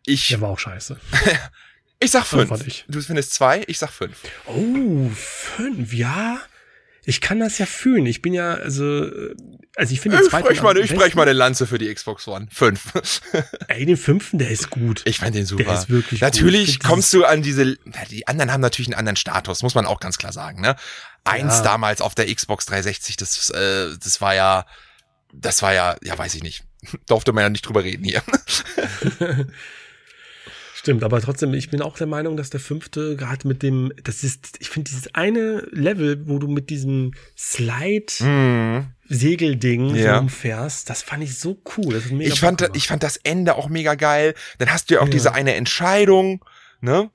Ich. 0.04 0.28
Der 0.28 0.40
war 0.40 0.50
auch 0.50 0.58
scheiße. 0.58 0.98
ich 2.00 2.10
sag 2.10 2.24
fünf. 2.26 2.66
Ich. 2.66 2.84
Du 2.88 3.00
findest 3.00 3.34
zwei, 3.34 3.64
ich 3.66 3.78
sag 3.78 3.90
fünf. 3.90 4.16
Oh, 4.46 5.10
fünf, 5.14 5.92
ja. 5.92 6.40
Ich 7.04 7.22
kann 7.22 7.40
das 7.40 7.56
ja 7.56 7.64
fühlen. 7.64 8.04
Ich 8.04 8.20
bin 8.20 8.34
ja, 8.34 8.52
also, 8.52 9.10
also 9.76 9.94
ich 9.94 10.00
finde 10.00 10.18
den 10.18 10.28
zweiten. 10.28 10.52
Ich, 10.52 10.60
mal, 10.60 10.76
ich 10.76 10.94
brech 10.94 11.14
mal 11.14 11.22
eine 11.22 11.32
Lanze 11.32 11.66
für 11.66 11.78
die 11.78 11.92
Xbox 11.92 12.28
One. 12.28 12.48
Fünf. 12.50 12.92
Ey, 13.68 13.86
den 13.86 13.96
fünften, 13.96 14.36
der 14.36 14.50
ist 14.50 14.68
gut. 14.68 15.00
Ich 15.06 15.18
fand 15.18 15.34
den 15.34 15.46
super. 15.46 15.64
Der 15.64 15.74
ist 15.74 15.88
wirklich 15.88 16.20
Natürlich 16.20 16.80
kommst 16.80 17.14
du 17.14 17.24
an 17.24 17.40
diese, 17.40 17.78
die 18.10 18.26
anderen 18.26 18.52
haben 18.52 18.60
natürlich 18.60 18.88
einen 18.88 18.98
anderen 18.98 19.16
Status, 19.16 19.62
muss 19.62 19.74
man 19.74 19.86
auch 19.86 20.00
ganz 20.00 20.18
klar 20.18 20.32
sagen, 20.32 20.60
ne? 20.60 20.76
Eins 21.24 21.58
ja. 21.58 21.62
damals 21.62 22.02
auf 22.02 22.14
der 22.14 22.26
Xbox 22.26 22.66
360, 22.66 23.16
das, 23.16 23.48
äh, 23.50 23.96
das 24.02 24.20
war 24.20 24.34
ja, 24.34 24.66
das 25.32 25.62
war 25.62 25.74
ja, 25.74 25.96
ja, 26.02 26.16
weiß 26.16 26.34
ich 26.34 26.42
nicht. 26.42 26.64
Durfte 27.06 27.32
man 27.32 27.42
ja 27.42 27.50
nicht 27.50 27.62
drüber 27.62 27.84
reden 27.84 28.04
hier. 28.04 28.22
Stimmt, 30.74 31.02
aber 31.02 31.20
trotzdem, 31.20 31.54
ich 31.54 31.70
bin 31.70 31.82
auch 31.82 31.96
der 31.98 32.06
Meinung, 32.06 32.36
dass 32.36 32.50
der 32.50 32.60
fünfte 32.60 33.16
gerade 33.16 33.48
mit 33.48 33.64
dem, 33.64 33.92
das 34.04 34.22
ist, 34.22 34.58
ich 34.60 34.70
finde 34.70 34.88
dieses 34.88 35.12
eine 35.12 35.66
Level, 35.72 36.28
wo 36.28 36.38
du 36.38 36.46
mit 36.46 36.70
diesem 36.70 37.14
Slide 37.36 38.24
mm. 38.24 38.94
Segelding 39.08 39.96
ja. 39.96 40.18
rumfährst, 40.18 40.88
das 40.88 41.02
fand 41.02 41.24
ich 41.24 41.36
so 41.36 41.60
cool. 41.76 41.94
Das 41.94 42.04
ist 42.04 42.12
mega 42.12 42.32
ich 42.32 42.38
fand, 42.38 42.70
ich 42.74 42.86
fand 42.86 43.02
das 43.02 43.16
Ende 43.16 43.56
auch 43.56 43.68
mega 43.68 43.96
geil. 43.96 44.34
Dann 44.58 44.70
hast 44.70 44.88
du 44.88 44.94
ja 44.94 45.00
auch 45.00 45.06
ja. 45.06 45.10
diese 45.10 45.34
eine 45.34 45.56
Entscheidung, 45.56 46.44
ne? 46.80 47.10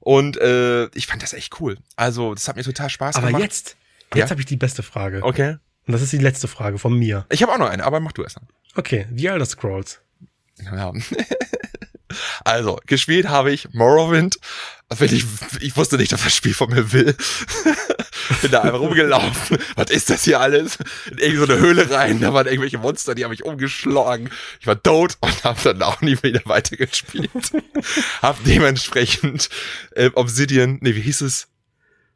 Und 0.00 0.36
äh, 0.36 0.86
ich 0.88 1.06
fand 1.06 1.22
das 1.22 1.32
echt 1.32 1.60
cool. 1.60 1.78
Also, 1.96 2.34
das 2.34 2.46
hat 2.48 2.56
mir 2.56 2.64
total 2.64 2.90
Spaß 2.90 3.16
aber 3.16 3.28
gemacht. 3.28 3.40
Aber 3.40 3.44
jetzt, 3.44 3.76
jetzt 4.12 4.24
ja? 4.24 4.30
habe 4.30 4.40
ich 4.40 4.46
die 4.46 4.56
beste 4.56 4.82
Frage. 4.82 5.22
Okay. 5.22 5.56
Und 5.86 5.92
das 5.92 6.02
ist 6.02 6.12
die 6.12 6.18
letzte 6.18 6.48
Frage 6.48 6.78
von 6.78 6.98
mir. 6.98 7.26
Ich 7.30 7.42
habe 7.42 7.52
auch 7.52 7.58
noch 7.58 7.68
eine, 7.68 7.84
aber 7.84 8.00
mach 8.00 8.12
du 8.12 8.22
erst. 8.22 8.38
Okay, 8.74 9.06
The 9.14 9.26
Elder 9.26 9.46
Scrolls. 9.46 10.00
Ja. 10.62 10.92
Also, 12.44 12.78
gespielt 12.86 13.28
habe 13.28 13.52
ich 13.52 13.72
Morrowind. 13.72 14.38
Ich, 15.00 15.24
ich 15.60 15.76
wusste 15.76 15.96
nicht, 15.96 16.12
dass 16.12 16.22
das 16.22 16.34
Spiel 16.34 16.54
von 16.54 16.70
mir 16.70 16.92
will. 16.92 17.16
Bin 18.42 18.50
da 18.50 18.60
einfach 18.60 18.78
rumgelaufen. 18.78 19.58
Was 19.74 19.90
ist 19.90 20.10
das 20.10 20.24
hier 20.24 20.40
alles? 20.40 20.78
In 21.10 21.18
irgendeine 21.18 21.60
Höhle 21.60 21.90
rein. 21.90 22.20
Da 22.20 22.32
waren 22.32 22.46
irgendwelche 22.46 22.78
Monster, 22.78 23.14
die 23.14 23.24
haben 23.24 23.30
mich 23.30 23.44
umgeschlagen. 23.44 24.30
Ich 24.60 24.66
war 24.66 24.80
tot 24.80 25.16
und 25.20 25.44
habe 25.44 25.60
dann 25.64 25.82
auch 25.82 26.00
nie 26.00 26.22
wieder 26.22 26.42
weitergespielt. 26.44 27.30
hab 28.22 28.42
dementsprechend 28.44 29.48
äh, 29.96 30.10
Obsidian, 30.14 30.78
nee, 30.80 30.94
wie 30.94 31.00
hieß 31.00 31.22
es? 31.22 31.48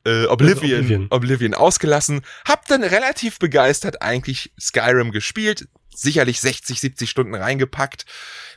Äh, 0.09 0.26
Oblivion, 0.26 0.80
Oblivion, 0.80 1.06
Oblivion 1.11 1.54
ausgelassen. 1.54 2.22
Hab 2.46 2.66
dann 2.66 2.82
relativ 2.82 3.38
begeistert 3.38 4.02
eigentlich 4.02 4.52
Skyrim 4.59 5.12
gespielt 5.12 5.68
sicherlich 6.00 6.40
60, 6.40 6.80
70 6.80 7.11
Stunden 7.11 7.34
reingepackt. 7.34 8.06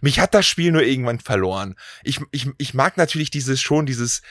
Mich 0.02 0.20
hat 0.20 0.34
das 0.34 0.46
Spiel 0.46 0.72
nur 0.72 0.84
irgendwann 0.84 1.20
verloren. 1.20 1.76
Ich, 2.04 2.20
ich, 2.32 2.48
ich 2.58 2.74
mag 2.74 2.98
natürlich 2.98 3.32
dieses 3.32 3.60
schon, 3.62 3.86
dieses, 3.86 4.22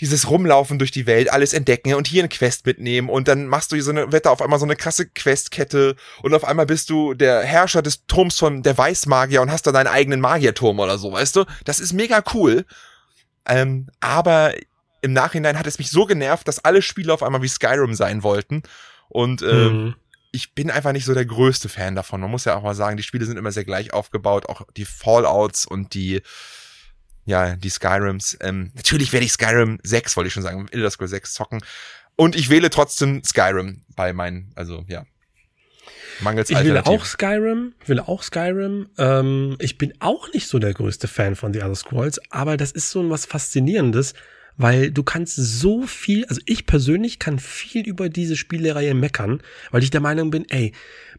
dieses 0.00 0.30
Rumlaufen 0.30 0.78
durch 0.78 0.90
die 0.90 1.06
Welt, 1.06 1.32
alles 1.32 1.52
entdecken 1.52 1.94
und 1.94 2.06
hier 2.06 2.22
eine 2.22 2.28
Quest 2.28 2.64
mitnehmen 2.66 3.08
und 3.08 3.28
dann 3.28 3.46
machst 3.46 3.72
du 3.72 3.80
so 3.80 3.90
eine 3.90 4.12
Wette 4.12 4.30
auf 4.30 4.40
einmal 4.40 4.58
so 4.58 4.64
eine 4.64 4.76
krasse 4.76 5.06
Questkette 5.06 5.96
und 6.22 6.34
auf 6.34 6.44
einmal 6.44 6.66
bist 6.66 6.90
du 6.90 7.14
der 7.14 7.42
Herrscher 7.42 7.82
des 7.82 8.06
Turms 8.06 8.38
von 8.38 8.62
der 8.62 8.78
Weißmagier 8.78 9.42
und 9.42 9.50
hast 9.50 9.66
da 9.66 9.72
deinen 9.72 9.88
eigenen 9.88 10.20
Magierturm 10.20 10.78
oder 10.78 10.98
so, 10.98 11.12
weißt 11.12 11.36
du? 11.36 11.44
Das 11.64 11.80
ist 11.80 11.92
mega 11.92 12.22
cool. 12.34 12.64
Ähm, 13.46 13.88
aber 14.00 14.54
im 15.02 15.12
Nachhinein 15.12 15.58
hat 15.58 15.66
es 15.66 15.78
mich 15.78 15.90
so 15.90 16.06
genervt, 16.06 16.48
dass 16.48 16.64
alle 16.64 16.80
Spiele 16.80 17.12
auf 17.12 17.22
einmal 17.22 17.42
wie 17.42 17.48
Skyrim 17.48 17.94
sein 17.94 18.22
wollten 18.22 18.62
und 19.08 19.42
äh, 19.42 19.68
mhm 19.68 19.94
ich 20.32 20.54
bin 20.54 20.70
einfach 20.70 20.92
nicht 20.92 21.04
so 21.04 21.14
der 21.14 21.26
größte 21.26 21.68
Fan 21.68 21.94
davon. 21.94 22.20
Man 22.20 22.30
muss 22.30 22.46
ja 22.46 22.56
auch 22.56 22.62
mal 22.62 22.74
sagen, 22.74 22.96
die 22.96 23.02
Spiele 23.02 23.26
sind 23.26 23.36
immer 23.36 23.52
sehr 23.52 23.64
gleich 23.64 23.92
aufgebaut, 23.92 24.48
auch 24.48 24.62
die 24.76 24.86
Fallouts 24.86 25.66
und 25.66 25.92
die, 25.92 26.22
ja, 27.26 27.54
die 27.54 27.68
Skyrims. 27.68 28.38
Ähm, 28.40 28.72
natürlich 28.74 29.12
werde 29.12 29.26
ich 29.26 29.32
Skyrim 29.32 29.78
6, 29.82 30.16
wollte 30.16 30.28
ich 30.28 30.34
schon 30.34 30.42
sagen, 30.42 30.66
Elder 30.72 30.90
Scrolls 30.90 31.10
6 31.10 31.34
zocken. 31.34 31.62
Und 32.16 32.34
ich 32.34 32.48
wähle 32.48 32.70
trotzdem 32.70 33.22
Skyrim 33.22 33.82
bei 33.94 34.12
meinen, 34.12 34.52
also 34.56 34.84
ja. 34.88 35.04
Mangels 36.20 36.50
Ich 36.50 36.62
will 36.62 36.78
auch 36.78 37.04
Skyrim, 37.04 37.74
will 37.86 38.00
auch 38.00 38.22
Skyrim. 38.22 38.88
Ähm, 38.96 39.56
ich 39.58 39.76
bin 39.76 39.92
auch 40.00 40.32
nicht 40.32 40.46
so 40.46 40.58
der 40.58 40.72
größte 40.72 41.08
Fan 41.08 41.36
von 41.36 41.52
The 41.52 41.60
Elder 41.60 41.74
Scrolls, 41.74 42.20
aber 42.30 42.56
das 42.56 42.72
ist 42.72 42.90
so 42.90 43.08
was 43.10 43.26
Faszinierendes, 43.26 44.14
weil 44.56 44.90
du 44.90 45.02
kannst 45.02 45.36
so 45.36 45.86
viel, 45.86 46.24
also 46.26 46.40
ich 46.46 46.66
persönlich 46.66 47.18
kann 47.18 47.38
viel 47.38 47.86
über 47.86 48.08
diese 48.08 48.36
Spielereihe 48.36 48.94
meckern, 48.94 49.42
weil 49.70 49.82
ich 49.82 49.90
der 49.90 50.00
Meinung 50.00 50.30
bin, 50.30 50.48
ey, 50.50 50.72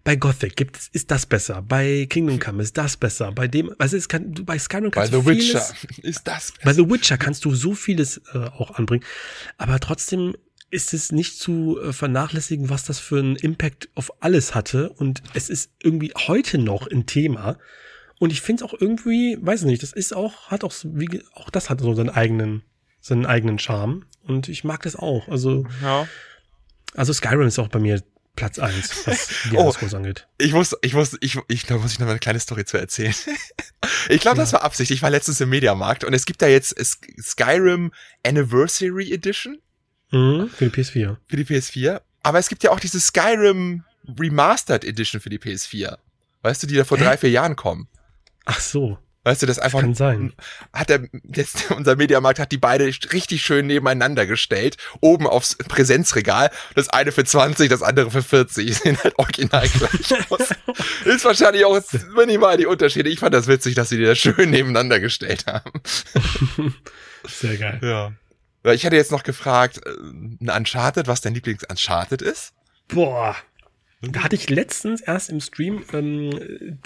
bei 0.03 0.15
Gothic 0.15 0.55
gibt 0.55 0.77
es, 0.77 0.87
ist 0.89 1.11
das 1.11 1.25
besser, 1.25 1.61
bei 1.61 2.07
Kingdom 2.09 2.39
Come 2.39 2.61
ist 2.61 2.77
das 2.77 2.97
besser, 2.97 3.31
bei 3.31 3.47
dem, 3.47 3.73
also 3.77 3.95
es 3.97 4.09
kann, 4.09 4.33
bei 4.45 4.59
Skyrim 4.59 4.91
kannst 4.91 5.11
bei 5.11 5.17
du 5.17 5.23
The 5.23 5.29
Witcher 5.29 5.65
ist 6.03 6.27
das 6.27 6.51
besser. 6.51 6.65
Bei 6.65 6.73
The 6.73 6.89
Witcher 6.89 7.17
kannst 7.17 7.45
du 7.45 7.55
so 7.55 7.73
vieles 7.73 8.21
äh, 8.33 8.37
auch 8.37 8.71
anbringen, 8.71 9.03
aber 9.57 9.79
trotzdem 9.79 10.35
ist 10.69 10.93
es 10.93 11.11
nicht 11.11 11.37
zu 11.37 11.79
äh, 11.79 11.93
vernachlässigen, 11.93 12.69
was 12.69 12.83
das 12.83 12.99
für 12.99 13.19
einen 13.19 13.35
Impact 13.35 13.89
auf 13.95 14.11
alles 14.21 14.55
hatte 14.55 14.89
und 14.89 15.21
es 15.33 15.49
ist 15.49 15.71
irgendwie 15.81 16.11
heute 16.15 16.57
noch 16.57 16.87
ein 16.87 17.05
Thema. 17.05 17.57
Und 18.19 18.31
ich 18.31 18.41
finde 18.41 18.63
es 18.63 18.71
auch 18.71 18.79
irgendwie, 18.79 19.37
weiß 19.41 19.61
ich 19.61 19.65
nicht, 19.67 19.83
das 19.83 19.91
ist 19.91 20.15
auch, 20.15 20.49
hat 20.49 20.63
auch, 20.63 20.73
wie, 20.83 21.21
auch 21.33 21.49
das 21.49 21.69
hat 21.69 21.81
so 21.81 21.93
seinen 21.93 22.09
eigenen 22.09 22.63
seinen 23.03 23.25
eigenen 23.25 23.59
Charme. 23.59 24.05
Und 24.25 24.47
ich 24.47 24.63
mag 24.63 24.81
das 24.83 24.95
auch. 24.95 25.27
Also, 25.27 25.67
ja. 25.81 26.07
also 26.95 27.13
Skyrim 27.13 27.45
ist 27.45 27.59
auch 27.59 27.67
bei 27.67 27.79
mir 27.79 28.01
Platz 28.35 28.57
eins, 28.57 29.05
was 29.05 29.29
die 29.51 29.57
oh, 29.57 29.71
angeht. 29.95 30.27
Ich 30.39 30.53
muss, 30.53 30.75
ich 30.81 30.93
muss, 30.93 31.15
ich, 31.19 31.37
ich 31.49 31.67
glaube, 31.67 31.83
muss 31.83 31.91
ich 31.91 31.99
noch 31.99 32.07
mal 32.07 32.13
eine 32.13 32.19
kleine 32.19 32.39
Story 32.39 32.65
zu 32.65 32.77
erzählen. 32.77 33.13
ich 34.09 34.21
glaube, 34.21 34.37
das 34.37 34.53
war 34.53 34.63
Absicht. 34.63 34.89
Ich 34.89 35.03
war 35.03 35.11
letztens 35.11 35.39
im 35.41 35.49
Mediamarkt 35.49 36.03
und 36.03 36.13
es 36.13 36.25
gibt 36.25 36.41
da 36.41 36.47
jetzt 36.47 36.75
Skyrim 37.21 37.91
Anniversary 38.25 39.13
Edition. 39.13 39.59
Mhm, 40.11 40.49
für 40.49 40.69
die 40.69 40.81
PS4. 40.81 41.17
Für 41.27 41.35
die 41.35 41.45
PS4. 41.45 42.01
Aber 42.23 42.39
es 42.39 42.47
gibt 42.47 42.63
ja 42.63 42.71
auch 42.71 42.79
diese 42.79 42.99
Skyrim 42.99 43.83
Remastered 44.17 44.85
Edition 44.85 45.19
für 45.21 45.29
die 45.29 45.39
PS4. 45.39 45.97
Weißt 46.41 46.63
du, 46.63 46.67
die 46.67 46.75
da 46.75 46.85
vor 46.85 46.97
drei, 46.97 47.17
vier 47.17 47.29
Jahren 47.29 47.55
kommen. 47.55 47.87
Ach 48.45 48.59
so. 48.59 48.97
Weißt 49.25 49.41
du, 49.41 49.45
das 49.45 49.57
einfach 49.57 49.79
Kann 49.79 49.93
sein. 49.93 50.33
hat 50.73 50.89
er 50.89 51.07
jetzt 51.33 51.71
unser 51.77 51.95
Mediamarkt 51.95 52.39
hat 52.39 52.51
die 52.51 52.57
beide 52.57 52.85
richtig 52.85 53.41
schön 53.41 53.67
nebeneinander 53.67 54.25
gestellt, 54.25 54.77
oben 54.99 55.27
aufs 55.27 55.55
Präsenzregal, 55.55 56.51
das 56.75 56.89
eine 56.89 57.11
für 57.13 57.23
20, 57.23 57.69
das 57.69 57.81
andere 57.81 58.11
für 58.11 58.21
40, 58.21 58.77
sehen 58.77 58.97
halt 59.01 59.17
original 59.17 59.67
gleich 59.67 60.29
aus. 60.29 60.49
Ist 61.05 61.23
wahrscheinlich 61.25 61.63
auch 61.65 61.79
minimal 62.15 62.57
die 62.57 62.65
Unterschiede. 62.65 63.09
Ich 63.09 63.19
fand 63.19 63.33
das 63.33 63.47
witzig, 63.47 63.75
dass 63.75 63.89
sie 63.89 63.97
die 63.97 64.05
da 64.05 64.15
schön 64.15 64.49
nebeneinander 64.49 64.99
gestellt 64.99 65.45
haben. 65.47 65.71
Sehr 67.27 67.57
geil. 67.57 67.79
Ja. 67.81 68.11
Ich 68.73 68.83
hätte 68.83 68.95
jetzt 68.95 69.11
noch 69.11 69.23
gefragt, 69.23 69.81
äh, 69.85 69.89
ein 69.89 70.49
Uncharted, 70.49 71.07
was 71.07 71.21
dein 71.21 71.33
Lieblings-Uncharted 71.33 72.21
ist? 72.21 72.53
Boah. 72.87 73.35
Da 74.11 74.23
hatte 74.23 74.35
ich 74.35 74.49
letztens 74.49 75.01
erst 75.01 75.29
im 75.29 75.39
Stream, 75.39 75.83
ähm, 75.93 76.77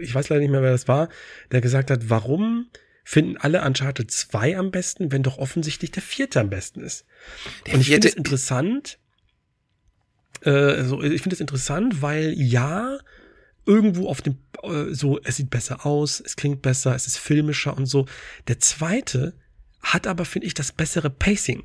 ich 0.00 0.14
weiß 0.14 0.28
leider 0.28 0.40
nicht 0.40 0.50
mehr, 0.50 0.62
wer 0.62 0.72
das 0.72 0.88
war, 0.88 1.08
der 1.52 1.60
gesagt 1.60 1.90
hat, 1.90 2.10
warum 2.10 2.68
finden 3.04 3.36
alle 3.36 3.64
Uncharted 3.64 4.10
2 4.10 4.58
am 4.58 4.70
besten, 4.70 5.12
wenn 5.12 5.22
doch 5.22 5.38
offensichtlich 5.38 5.92
der 5.92 6.02
vierte 6.02 6.40
am 6.40 6.50
besten 6.50 6.80
ist. 6.80 7.06
Der 7.66 7.74
Und 7.74 7.80
ich 7.80 7.88
finde 7.88 8.08
es 8.08 8.14
interessant, 8.14 8.98
äh, 10.42 10.50
also 10.50 11.02
ich 11.02 11.22
finde 11.22 11.34
es 11.34 11.40
interessant, 11.40 12.02
weil 12.02 12.34
ja, 12.36 12.98
irgendwo 13.64 14.08
auf 14.08 14.20
dem, 14.20 14.38
äh, 14.62 14.92
so, 14.92 15.20
es 15.22 15.36
sieht 15.36 15.50
besser 15.50 15.86
aus, 15.86 16.20
es 16.20 16.36
klingt 16.36 16.60
besser, 16.62 16.94
es 16.94 17.06
ist 17.06 17.18
filmischer 17.18 17.76
und 17.76 17.86
so. 17.86 18.06
Der 18.48 18.58
zweite 18.58 19.34
hat 19.80 20.06
aber, 20.06 20.24
finde 20.24 20.46
ich, 20.46 20.54
das 20.54 20.72
bessere 20.72 21.10
Pacing. 21.10 21.64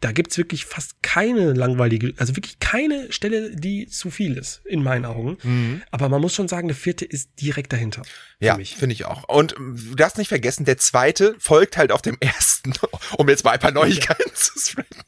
Da 0.00 0.12
gibt's 0.12 0.38
wirklich 0.38 0.64
fast 0.64 1.02
keine 1.02 1.52
langweilige, 1.52 2.14
also 2.18 2.36
wirklich 2.36 2.60
keine 2.60 3.10
Stelle, 3.12 3.54
die 3.56 3.88
zu 3.88 4.10
viel 4.10 4.36
ist, 4.36 4.60
in 4.64 4.82
meinen 4.82 5.04
Augen. 5.04 5.38
Aber 5.90 6.08
man 6.08 6.20
muss 6.20 6.34
schon 6.34 6.48
sagen, 6.48 6.68
der 6.68 6.76
vierte 6.76 7.04
ist 7.04 7.30
direkt 7.40 7.72
dahinter. 7.72 8.02
für 8.04 8.46
Ja, 8.46 8.56
finde 8.76 8.92
ich 8.92 9.04
auch. 9.04 9.24
Und 9.24 9.56
ähm, 9.56 9.76
du 9.90 9.94
darfst 9.96 10.18
nicht 10.18 10.28
vergessen, 10.28 10.64
der 10.64 10.78
zweite 10.78 11.34
folgt 11.38 11.76
halt 11.76 11.90
auf 11.90 12.02
dem 12.02 12.16
ersten, 12.20 12.72
um 13.16 13.28
jetzt 13.28 13.44
mal 13.44 13.52
ein 13.52 13.60
paar 13.60 13.72
Neuigkeiten 13.72 14.30
zu 14.34 14.52
sprechen. 14.58 15.02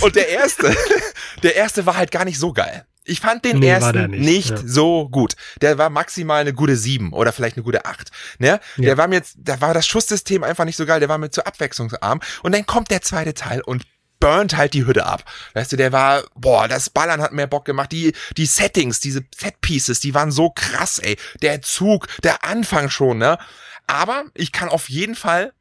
Und 0.00 0.14
der 0.16 0.28
erste, 0.28 0.74
der 1.42 1.56
erste 1.56 1.86
war 1.86 1.96
halt 1.96 2.10
gar 2.10 2.24
nicht 2.24 2.38
so 2.38 2.52
geil. 2.52 2.86
Ich 3.08 3.20
fand 3.20 3.44
den 3.44 3.58
Nee, 3.58 3.68
ersten 3.68 3.92
der 3.94 4.08
nicht, 4.08 4.20
nicht, 4.20 4.50
ja. 4.50 4.56
so 4.64 5.08
gut. 5.08 5.34
Der 5.60 5.78
war 5.78 5.90
maximal 5.90 6.40
eine 6.40 6.52
gute 6.52 6.76
sieben 6.76 7.12
oder 7.12 7.32
vielleicht 7.32 7.56
eine 7.56 7.64
gute 7.64 7.84
acht. 7.84 8.10
Ne? 8.38 8.60
Der 8.76 8.84
Ja. 8.90 8.96
war 8.96 9.08
mir 9.08 9.16
jetzt, 9.16 9.36
da 9.38 9.60
war 9.60 9.74
das 9.74 9.86
Schusssystem 9.86 10.42
einfach 10.44 10.64
nicht 10.64 10.76
so 10.76 10.86
geil, 10.86 11.00
der 11.00 11.08
war 11.08 11.18
mir 11.18 11.30
zu 11.30 11.44
abwechslungsarm. 11.44 12.20
Und 12.42 12.54
dann 12.54 12.66
kommt 12.66 12.90
der 12.90 13.02
zweite 13.02 13.34
Teil 13.34 13.60
und 13.62 13.84
burnt 14.20 14.56
halt 14.56 14.74
die 14.74 14.84
Hütte 14.84 15.06
ab. 15.06 15.24
Weißt 15.54 15.70
du, 15.72 15.76
der 15.76 15.92
war, 15.92 16.24
boah, 16.34 16.66
das 16.68 16.90
Ballern 16.90 17.22
hat 17.22 17.32
mehr 17.32 17.46
Bock 17.46 17.64
gemacht. 17.64 17.92
Die, 17.92 18.12
die 18.36 18.46
Settings, 18.46 19.00
diese 19.00 19.22
Set 19.36 19.60
Pieces, 19.60 20.00
die 20.00 20.12
waren 20.14 20.32
so 20.32 20.50
krass, 20.50 20.98
ey. 20.98 21.16
Der 21.40 21.62
Zug, 21.62 22.08
der 22.24 22.44
Anfang 22.44 22.90
schon, 22.90 23.18
ne? 23.18 23.38
Aber 23.86 24.24
ich 24.34 24.52
kann 24.52 24.68
auf 24.68 24.88
jeden 24.88 25.14
Fall 25.14 25.52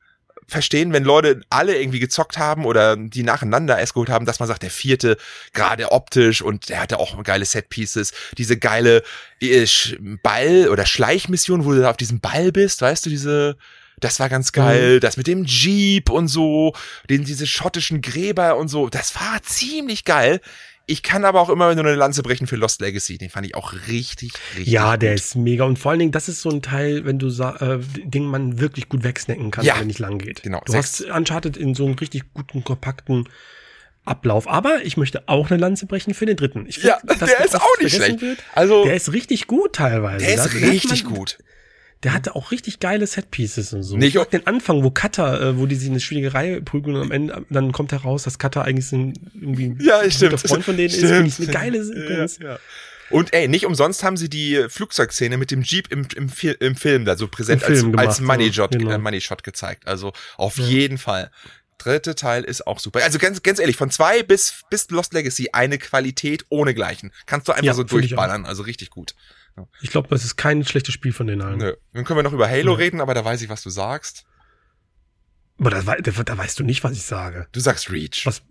verstehen, 0.47 0.93
wenn 0.93 1.03
Leute 1.03 1.41
alle 1.49 1.77
irgendwie 1.77 1.99
gezockt 1.99 2.37
haben 2.37 2.65
oder 2.65 2.95
die 2.95 3.23
nacheinander 3.23 3.79
es 3.79 3.93
geholt 3.93 4.09
haben, 4.09 4.25
dass 4.25 4.39
man 4.39 4.47
sagt, 4.47 4.63
der 4.63 4.71
vierte, 4.71 5.17
gerade 5.53 5.91
optisch 5.91 6.41
und 6.41 6.69
der 6.69 6.81
hatte 6.81 6.99
auch 6.99 7.21
geile 7.23 7.45
Set-Pieces, 7.45 8.13
diese 8.37 8.57
geile 8.57 9.03
äh, 9.41 9.65
Ball- 10.23 10.69
oder 10.69 10.85
Schleichmission, 10.85 11.65
wo 11.65 11.73
du 11.73 11.81
da 11.81 11.89
auf 11.89 11.97
diesem 11.97 12.21
Ball 12.21 12.51
bist, 12.51 12.81
weißt 12.81 13.05
du, 13.05 13.09
diese, 13.09 13.57
das 13.99 14.19
war 14.19 14.29
ganz 14.29 14.53
geil, 14.53 14.99
das 15.01 15.17
mit 15.17 15.27
dem 15.27 15.43
Jeep 15.43 16.09
und 16.09 16.29
so, 16.29 16.73
den, 17.09 17.25
diese 17.25 17.45
schottischen 17.45 18.01
Gräber 18.01 18.55
und 18.55 18.69
so, 18.69 18.89
das 18.89 19.15
war 19.15 19.41
ziemlich 19.43 20.05
geil. 20.05 20.39
Ich 20.89 21.03
kann 21.03 21.25
aber 21.25 21.41
auch 21.41 21.49
immer 21.49 21.75
nur 21.75 21.83
eine 21.85 21.95
Lanze 21.95 22.23
brechen 22.23 22.47
für 22.47 22.55
Lost 22.55 22.79
Legacy, 22.79 23.17
den 23.17 23.29
fand 23.29 23.45
ich 23.45 23.55
auch 23.55 23.73
richtig, 23.89 24.31
richtig 24.55 24.67
Ja, 24.73 24.95
der 24.95 25.11
gut. 25.11 25.19
ist 25.19 25.35
mega. 25.35 25.65
Und 25.65 25.77
vor 25.77 25.91
allen 25.91 25.99
Dingen, 25.99 26.11
das 26.13 26.29
ist 26.29 26.41
so 26.41 26.49
ein 26.49 26.61
Teil, 26.61 27.03
wenn 27.03 27.19
du 27.19 27.27
äh, 27.27 27.79
den 28.05 28.25
man 28.25 28.59
wirklich 28.61 28.87
gut 28.87 29.03
wegsnacken 29.03 29.51
kann, 29.51 29.65
Ja. 29.65 29.77
wenn 29.79 29.87
nicht 29.87 29.99
lang 29.99 30.17
geht. 30.17 30.43
Genau, 30.43 30.61
Du 30.65 30.71
sechs. 30.71 31.01
hast 31.03 31.11
Uncharted 31.11 31.57
in 31.57 31.75
so 31.75 31.85
einem 31.85 31.95
richtig 31.95 32.33
guten, 32.33 32.63
kompakten 32.63 33.27
Ablauf. 34.05 34.47
Aber 34.47 34.83
ich 34.85 34.95
möchte 34.95 35.27
auch 35.27 35.51
eine 35.51 35.59
Lanze 35.59 35.87
brechen 35.87 36.13
für 36.13 36.25
den 36.25 36.37
dritten. 36.37 36.65
Ich 36.67 36.77
Ja, 36.81 36.97
dass 37.05 37.17
der 37.19 37.43
ist 37.43 37.55
auch 37.59 37.79
nicht 37.81 37.93
schlecht. 37.93 38.19
Also, 38.55 38.85
der 38.85 38.95
ist 38.95 39.11
richtig 39.11 39.47
gut 39.47 39.73
teilweise. 39.73 40.25
der 40.25 40.35
ist 40.35 40.45
da 40.45 40.49
hat 40.53 40.61
richtig 40.61 41.03
gut. 41.03 41.37
Der 42.03 42.13
hatte 42.13 42.35
auch 42.35 42.51
richtig 42.51 42.79
geile 42.79 43.07
Setpieces 43.07 43.73
und 43.73 43.81
so. 43.83 43.97
Nicht- 43.97 44.09
ich 44.09 44.15
mag 44.15 44.29
den 44.29 44.45
Anfang, 44.45 44.83
wo 44.83 44.91
Cutter, 44.91 45.41
äh, 45.41 45.57
wo 45.57 45.65
die 45.65 45.75
sich 45.75 45.89
eine 45.89 45.99
schwierige 45.99 46.33
Reihe 46.33 46.61
prügeln 46.61 46.95
und 46.95 47.01
am 47.01 47.11
Ende, 47.11 47.45
dann 47.49 47.71
kommt 47.71 47.91
heraus, 47.91 48.23
dass 48.23 48.37
Cutter 48.37 48.63
eigentlich 48.65 48.87
so 48.87 48.97
ein, 48.97 49.13
irgendwie 49.33 49.65
ein 49.69 49.79
Ja, 49.81 49.97
guter 50.03 50.11
stimmt. 50.11 50.39
Freund 50.41 50.63
von 50.63 50.77
denen 50.77 50.89
ist. 50.89 50.97
Stimmt. 50.97 51.09
Finde 51.11 51.27
ich 51.29 51.39
eine 51.39 51.47
geile 51.71 51.83
Sequenz. 51.83 52.37
Ja, 52.39 52.49
ja. 52.53 52.59
Und 53.09 53.33
ey, 53.33 53.47
nicht 53.47 53.65
umsonst 53.65 54.03
haben 54.03 54.17
sie 54.17 54.29
die 54.29 54.65
Flugzeugszene 54.67 55.37
mit 55.37 55.49
dem 55.49 55.61
Jeep 55.63 55.91
im, 55.91 56.05
im, 56.15 56.29
im 56.59 56.75
Film 56.75 57.05
da 57.05 57.15
so 57.17 57.27
präsent 57.27 57.63
als, 57.63 57.79
als 57.79 58.17
gemacht, 58.17 58.21
Money, 58.21 58.47
ja, 58.47 58.53
Shot, 58.53 58.71
genau. 58.73 58.91
äh, 58.91 58.97
Money 58.97 59.21
Shot 59.21 59.43
gezeigt. 59.43 59.87
Also 59.87 60.11
auf 60.35 60.57
Ja. 60.57 60.65
jeden 60.65 60.97
Fall. 60.97 61.31
Dritte 61.79 62.15
Teil 62.15 62.43
ist 62.43 62.67
auch 62.67 62.79
super. 62.79 63.01
Also 63.03 63.17
ganz, 63.17 63.41
ganz 63.43 63.59
ehrlich, 63.59 63.77
von 63.77 63.89
zwei 63.91 64.23
bis, 64.23 64.61
bis 64.69 64.89
Lost 64.89 65.13
Legacy 65.13 65.49
eine 65.53 65.77
Qualität 65.77 66.45
ohne-gleichen. 66.49 67.11
Kannst 67.27 67.47
du 67.47 67.53
einfach 67.53 67.65
Ja, 67.65 67.73
so 67.75 67.83
durchballern. 67.83 68.45
Also 68.45 68.63
richtig 68.63 68.89
gut. 68.89 69.15
Ich 69.81 69.89
glaube, 69.89 70.07
das 70.09 70.23
ist 70.23 70.35
kein 70.37 70.63
schlechtes 70.65 70.93
Spiel 70.93 71.13
von 71.13 71.27
den 71.27 71.41
allen. 71.41 71.57
Nö. 71.57 71.73
Dann 71.93 72.03
können 72.05 72.17
wir 72.19 72.23
noch 72.23 72.33
über 72.33 72.47
Halo 72.49 72.71
Ja. 72.73 72.77
reden, 72.77 73.01
aber 73.01 73.13
da 73.13 73.23
weiß 73.25 73.41
ich, 73.41 73.49
was 73.49 73.63
du 73.63 73.69
sagst. 73.69 74.25
Aber 75.59 75.69
da, 75.71 75.81
da, 75.81 76.11
da 76.23 76.37
weißt 76.37 76.59
du 76.59 76.63
nicht, 76.63 76.83
was 76.83 76.91
ich 76.93 77.03
sage. 77.03 77.47
Du 77.51 77.59
sagst 77.59 77.89
Reach. 77.91 78.25
Was? 78.25 78.43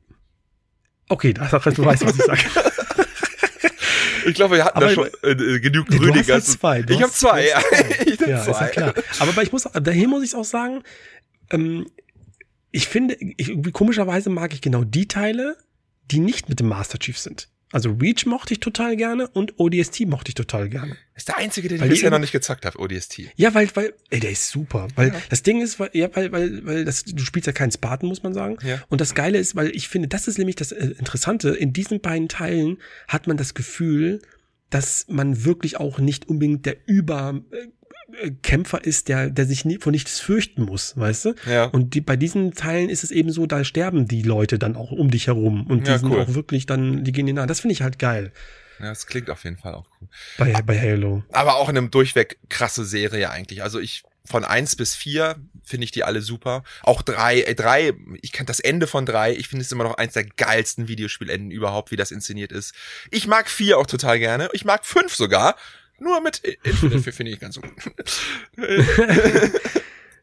Okay, 1.09 1.32
da, 1.32 1.46
du 1.46 1.84
weißt, 1.84 2.04
was 2.04 2.16
ich 2.18 2.24
sage. 2.24 2.40
Ich 4.26 4.34
glaube, 4.34 4.57
wir 4.57 4.64
hatten 4.64 4.78
Aber- 4.78 4.86
da 4.88 4.92
schon 4.92 5.09
äh, 5.22 5.61
genug 5.61 5.88
Nee, 5.88 5.98
hast 5.98 6.04
Rüdiger. 6.04 6.34
halt 6.34 6.44
zwei. 6.44 6.80
Ich 6.88 7.00
habe 7.00 7.12
zwei, 7.12 7.46
ja. 7.46 7.61
zwei. 7.61 7.96
Ich 8.07 8.20
hab 8.20 8.26
ja, 8.28 8.40
ist 8.40 8.46
ja 8.48 8.54
zwei. 8.54 8.68
klar. 8.70 8.94
Aber 9.20 9.42
ich 9.44 9.52
muss, 9.52 9.68
daher 9.72 10.09
muss 10.09 10.24
ich 10.24 10.34
auch 10.34 10.44
sagen, 10.44 10.82
ähm, 11.50 11.86
ich 12.72 12.88
finde, 12.88 13.16
ich, 13.20 13.54
komischerweise 13.72 14.28
mag 14.30 14.52
ich 14.52 14.61
genau 14.61 14.82
die 14.82 15.07
Teile, 15.07 15.57
die 16.11 16.18
nicht 16.18 16.48
mit 16.48 16.59
dem 16.59 16.66
Master 16.66 16.98
Chief 16.98 17.16
sind. 17.16 17.48
Also 17.77 17.91
Reach 18.01 18.24
mochte 18.24 18.55
ich 18.55 18.61
total 18.61 18.97
gerne 18.97 19.29
und 19.29 19.61
ODST 19.61 20.07
mochte 20.07 20.31
ich 20.31 20.35
total 20.35 20.70
gerne. 20.70 20.97
Ist 21.14 21.29
der 21.29 21.37
einzige, 21.37 21.68
den 21.68 21.79
Weil 21.79 21.89
ich 21.89 21.99
bisher 21.99 22.11
noch 22.11 22.18
nicht 22.18 22.33
gezockt 22.33 22.64
habe, 22.64 22.79
ODST. 22.79 23.24
Ja, 23.37 23.53
weil, 23.53 23.68
weil, 23.74 23.93
ey, 24.09 24.18
der 24.18 24.31
ist 24.31 24.49
super. 24.49 24.89
Weil 24.95 25.09
Ja. 25.09 25.14
das 25.29 25.43
Ding 25.43 25.61
ist, 25.61 25.79
weil, 25.79 25.91
ja, 25.93 26.09
weil, 26.16 26.33
weil, 26.33 26.64
weil 26.64 26.85
das, 26.87 27.05
du 27.05 27.22
spielst 27.22 27.47
ja 27.47 27.53
keinen 27.53 27.72
Spartan, 27.72 28.09
muss 28.09 28.22
man 28.22 28.33
sagen. 28.33 28.57
Ja. 28.66 28.83
Und 28.89 29.03
das 29.03 29.14
Geile 29.14 29.37
ist, 29.37 29.57
weil 29.57 29.77
ich 29.77 29.89
finde, 29.89 30.09
das 30.09 30.27
ist 30.27 30.39
nämlich 30.39 30.57
das 30.57 30.72
äh, 30.72 30.87
Interessante, 30.99 31.51
in 31.51 31.74
diesen 31.74 32.01
beiden 32.01 32.29
Teilen 32.29 32.79
hat 33.09 33.27
man 33.27 33.37
das 33.37 33.53
Gefühl, 33.53 34.22
dass 34.70 35.05
man 35.11 35.45
wirklich 35.45 35.77
auch 35.77 35.99
nicht 35.99 36.31
unbedingt 36.31 36.64
der 36.64 36.79
Überkämpfer 38.20 38.84
ist, 38.84 39.08
der, 39.08 39.30
der 39.30 39.46
sich 39.46 39.64
nie, 39.64 39.78
vor 39.78 39.92
nichts 39.92 40.20
fürchten 40.20 40.62
muss, 40.62 40.96
weißt 40.96 41.24
du? 41.26 41.34
Ja. 41.46 41.64
Und 41.64 41.94
die, 41.94 42.00
bei 42.00 42.16
diesen 42.16 42.52
Teilen 42.52 42.88
ist 42.88 43.04
es 43.04 43.10
eben 43.10 43.30
so, 43.30 43.46
da 43.46 43.64
sterben 43.64 44.08
die 44.08 44.22
Leute 44.22 44.58
dann 44.58 44.76
auch 44.76 44.90
um 44.92 45.10
dich 45.10 45.26
herum 45.26 45.66
und 45.66 45.86
die 45.86 45.90
Ja, 45.90 45.98
sind 45.98 46.10
cool. 46.10 46.20
auch 46.22 46.34
wirklich 46.34 46.66
dann, 46.66 47.04
die 47.04 47.12
gehen 47.12 47.26
dir 47.26 47.34
nah. 47.34 47.46
Das 47.46 47.60
finde 47.60 47.72
ich 47.74 47.82
halt 47.82 47.98
geil 47.98 48.32
Ja, 48.78 48.86
das 48.88 49.06
klingt 49.06 49.30
auf 49.30 49.44
jeden 49.44 49.56
Fall 49.58 49.74
auch 49.74 49.86
cool. 50.00 50.08
bei, 50.38 50.52
bei 50.62 50.78
Halo. 50.80 51.22
Aber 51.32 51.56
auch 51.56 51.68
in 51.68 51.76
einem 51.76 51.90
durchweg 51.90 52.38
krasse 52.48 52.84
Serie 52.84 53.30
eigentlich. 53.30 53.62
Also 53.62 53.78
ich 53.80 54.02
von 54.28 54.44
eins 54.44 54.74
bis 54.74 54.94
vier 54.97 55.36
finde 55.62 55.84
ich 55.84 55.93
die 55.93 56.02
alle 56.02 56.20
super. 56.20 56.64
Auch 56.82 57.02
drei, 57.02 57.43
äh, 57.43 57.55
drei, 57.55 57.93
ich 58.22 58.32
kann 58.32 58.44
das 58.47 58.59
Ende 58.59 58.88
von 58.88 59.06
drei, 59.06 59.32
ich 59.32 59.47
finde 59.48 59.64
es 59.64 59.70
immer 59.70 59.84
noch 59.84 59.94
eins 59.98 60.14
der 60.14 60.24
geilsten 60.24 60.88
Videospielenden 60.88 61.52
überhaupt, 61.52 61.93
wie 61.93 61.97
das 61.97 62.10
inszeniert 62.10 62.51
ist. 62.51 62.74
Ich 63.12 63.28
mag 63.28 63.48
vier 63.48 63.78
auch 63.78 63.86
total 63.86 64.18
gerne. 64.18 64.48
Ich 64.52 64.64
mag 64.64 64.84
fünf 64.84 65.14
sogar. 65.14 65.55
Nur 65.98 66.20
mit 66.20 66.39
Infinite 66.39 67.12
finde 67.12 67.32
ich 67.32 67.40
ganz 67.40 67.55
so 67.56 67.60
gut. 67.62 67.73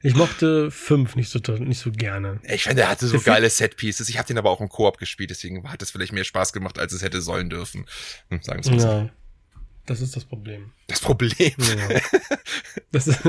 Ich 0.06 0.16
mochte 0.16 0.70
fünf 0.70 1.16
nicht 1.16 1.30
so, 1.30 1.40
nicht 1.60 1.80
so 1.80 1.90
gerne. 1.90 2.42
Ich 2.44 2.64
finde, 2.64 2.82
er 2.82 2.90
hatte 2.90 3.08
so 3.08 3.22
geile 3.22 3.50
Setpieces. 3.50 4.10
Ich 4.10 4.18
habe 4.18 4.28
den 4.28 4.38
aber 4.38 4.50
auch 4.50 4.60
im 4.60 4.68
Koop 4.68 4.98
gespielt, 4.98 5.30
deswegen 5.30 5.72
hat 5.72 5.82
es 5.82 5.92
vielleicht 5.92 6.12
mehr 6.12 6.26
Spaß 6.26 6.52
gemacht, 6.52 6.78
als 6.78 6.92
es 6.92 7.02
hätte 7.02 7.22
sollen 7.22 7.50
dürfen. 7.50 7.86
Hm, 8.30 8.42
sagen 8.44 8.66
wir 8.66 8.82
so. 8.82 8.86
Ja. 8.86 9.10
Das 9.86 10.02
ist 10.02 10.14
das 10.18 10.26
Problem. 10.26 10.72
Das 10.88 11.00
Problem. 11.00 11.54
Ja. 11.58 12.02
Das 12.92 13.08
ist 13.08 13.20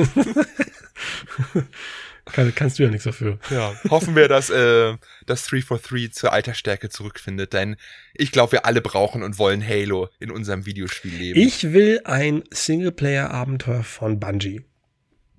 Kann, 2.27 2.55
kannst 2.55 2.79
du 2.79 2.85
ja 2.85 2.91
nichts 2.91 3.05
dafür. 3.05 3.39
Ja, 3.51 3.75
hoffen 3.91 4.17
wir, 4.17 4.29
dass 4.29 4.49
äh, 4.49 4.97
das 5.27 5.47
343 5.47 6.13
zur 6.15 6.33
Altersstärke 6.33 6.89
zurückfindet, 6.89 7.53
denn 7.53 7.77
ich 8.15 8.33
glaube, 8.33 8.53
wir 8.53 8.67
alle 8.67 8.81
brauchen 8.81 9.23
und 9.23 9.39
wollen 9.39 9.67
Halo 9.67 10.09
in 10.21 10.31
unserem 10.31 10.65
Videospielleben. 10.65 11.41
Ich 11.41 11.73
will 11.73 12.01
ein 12.05 12.43
Singleplayer-Abenteuer 12.51 13.83
von 13.83 14.21
Bungie. 14.21 14.63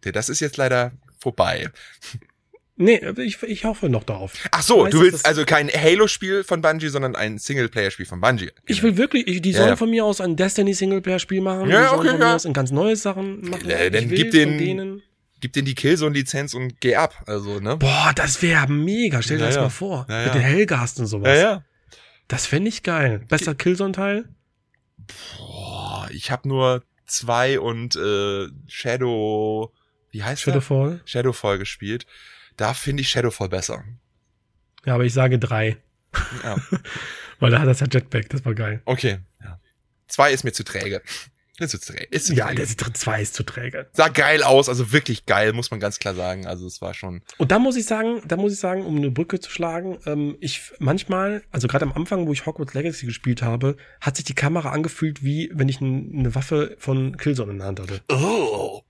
Ja, 0.03 0.12
Das 0.12 0.30
ist 0.30 0.40
jetzt 0.41 0.57
leider 0.57 0.91
vorbei. 1.20 1.70
Nee, 2.78 3.02
ich, 3.18 3.41
ich 3.41 3.64
hoffe 3.64 3.88
noch 3.88 4.03
darauf. 4.03 4.34
Ach 4.52 4.62
so, 4.62 4.84
Weißt 4.84 4.94
du 4.94 5.02
willst 5.02 5.26
also 5.26 5.45
kein 5.45 5.70
Halo-Spiel 5.70 6.44
von 6.44 6.62
Bungie, 6.62 6.90
sondern 6.90 7.16
ein 7.16 7.38
Singleplayer-Spiel 7.38 8.06
von 8.06 8.20
Bungie. 8.20 8.52
Ich 8.68 8.84
will 8.84 8.98
wirklich, 8.98 9.28
ich, 9.28 9.41
die 9.41 9.53
sollen 9.53 9.70
ja. 9.70 9.76
von 9.78 9.90
mir 9.90 10.03
aus 10.03 10.20
ein 10.20 10.36
Destiny-Singleplayer-Spiel 10.36 11.40
machen. 11.41 11.70
Ja, 11.70 11.84
die 11.84 11.88
sollen 11.88 11.99
okay, 11.99 12.10
von 12.10 12.20
ja. 12.20 12.28
mir 12.28 12.36
aus 12.36 12.45
ein 12.45 12.53
ganz 12.53 12.72
neues 12.72 13.02
Sachen 13.02 13.49
machen. 13.49 13.70
Äh, 13.70 13.90
dann 13.91 14.10
gib 14.10 14.32
den- 14.32 14.57
denen. 14.57 15.03
Gib 15.45 15.53
denen 15.53 15.65
die 15.67 15.76
Killzone-Lizenz 15.76 16.55
und 16.55 16.81
geh 16.81 16.95
ab. 16.95 17.22
Also, 17.27 17.59
ne? 17.59 17.77
Boah, 17.77 18.11
das 18.15 18.41
wäre 18.41 18.67
mega. 18.67 19.22
Stell 19.22 19.38
dir 19.38 19.43
Ja, 19.43 19.47
das 19.49 19.55
ja. 19.57 19.61
mal 19.61 19.69
vor. 19.69 20.07
Ja, 20.09 20.26
Mit 20.26 20.34
den 20.34 20.41
Hellgast 20.41 20.99
und 20.99 21.05
sowas. 21.05 21.27
Ja, 21.27 21.35
ja. 21.35 21.63
Das 22.27 22.47
fände 22.47 22.67
ich 22.67 22.81
geil. 22.81 23.19
Besser 23.30 23.53
Killzone-Teil? 23.53 24.26
Boah, 25.38 26.07
ich 26.09 26.31
habe 26.31 26.47
nur 26.49 26.84
2 27.05 27.59
und 27.59 27.95
äh, 27.95 28.47
Shadow, 28.67 29.72
wie 30.09 30.23
heißt 30.23 30.41
Shadowfall? 30.41 30.97
der? 30.97 31.07
Shadowfall 31.07 31.59
gespielt. 31.59 32.07
Da 32.57 32.73
finde 32.73 33.01
ich 33.01 33.09
Shadowfall 33.09 33.49
besser. 33.49 33.84
Ja, 34.84 34.95
aber 34.95 35.03
ich 35.05 35.13
sage 35.13 35.38
drei. 35.38 35.77
Ja. 36.43 36.57
Weil 37.39 37.51
da 37.51 37.59
hat 37.59 37.67
das 37.67 37.81
ja 37.81 37.88
Jetpack, 37.91 38.30
das 38.30 38.43
war 38.45 38.55
geil. 38.55 38.81
Okay. 38.85 39.19
Ja. 39.43 39.59
Zwei 40.07 40.31
ist 40.31 40.43
mir 40.43 40.53
zu 40.53 40.63
träge. 40.63 41.03
Ist 41.60 41.72
zu 41.72 41.80
träge. 41.80 42.03
Ist 42.11 42.27
zu 42.27 42.34
Ja, 42.34 42.48
träge. 42.48 42.65
der 42.76 42.94
zwei 42.94 43.22
ist 43.22 43.34
zu 43.34 43.44
träge. 43.44 43.88
Sah 43.94 44.10
geil 44.10 44.44
aus, 44.44 44.68
also 44.68 44.91
wirklich 44.91 45.26
geil, 45.26 45.53
muss 45.53 45.72
man 45.72 45.80
ganz 45.80 45.99
klar 45.99 46.14
sagen. 46.14 46.45
Also 46.48 46.68
es 46.68 46.82
war 46.82 46.94
schon. 46.94 47.22
Und 47.38 47.52
da 47.52 47.60
muss 47.60 47.77
ich 47.77 47.86
sagen, 47.86 48.22
da 48.27 48.36
muss 48.36 48.52
ich 48.53 48.60
sagen, 48.60 48.86
um 48.86 48.98
eine 48.98 49.10
Brücke 49.11 49.40
zu 49.40 49.49
schlagen, 49.49 49.98
ähm, 50.06 50.36
ich 50.41 50.61
manchmal, 50.80 51.44
also 51.52 51.68
gerade 51.68 51.86
am 51.86 51.94
Anfang, 51.94 52.27
wo 52.27 52.34
ich 52.34 52.45
Hogwarts 52.45 52.73
Legacy 52.73 53.06
gespielt 53.06 53.41
habe, 53.41 53.77
hat 54.02 54.18
sich 54.18 54.26
die 54.26 54.36
Kamera 54.36 54.72
angefühlt, 54.72 55.23
wie 55.23 55.49
wenn 55.53 55.69
ich 55.69 55.80
eine 55.82 56.36
Waffe 56.36 56.76
von 56.77 57.15
Killzone 57.18 57.53
in 57.53 57.57
der 57.60 57.68
Hand 57.68 57.80
hatte. 57.80 58.02
Oh. 58.10 58.82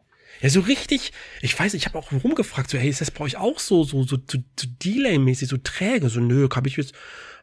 Ja, 0.42 0.50
so 0.50 0.60
richtig, 0.60 1.14
ich 1.42 1.58
weiß, 1.58 1.74
ich 1.76 1.86
habe 1.86 1.98
auch 1.98 2.12
rumgefragt, 2.12 2.70
so, 2.70 2.78
hey, 2.78 2.90
ist 2.90 3.00
das 3.00 3.10
bei 3.12 3.24
euch 3.24 3.38
auch 3.38 3.58
so, 3.60 3.84
so, 3.84 4.04
so, 4.04 4.18
so, 4.18 4.38
so 4.60 4.68
Delay-mäßig, 4.84 5.48
so 5.48 5.58
träge, 5.58 6.10
so, 6.10 6.20
nö, 6.20 6.50
habe 6.54 6.68
ich 6.68 6.76
jetzt, 6.76 6.94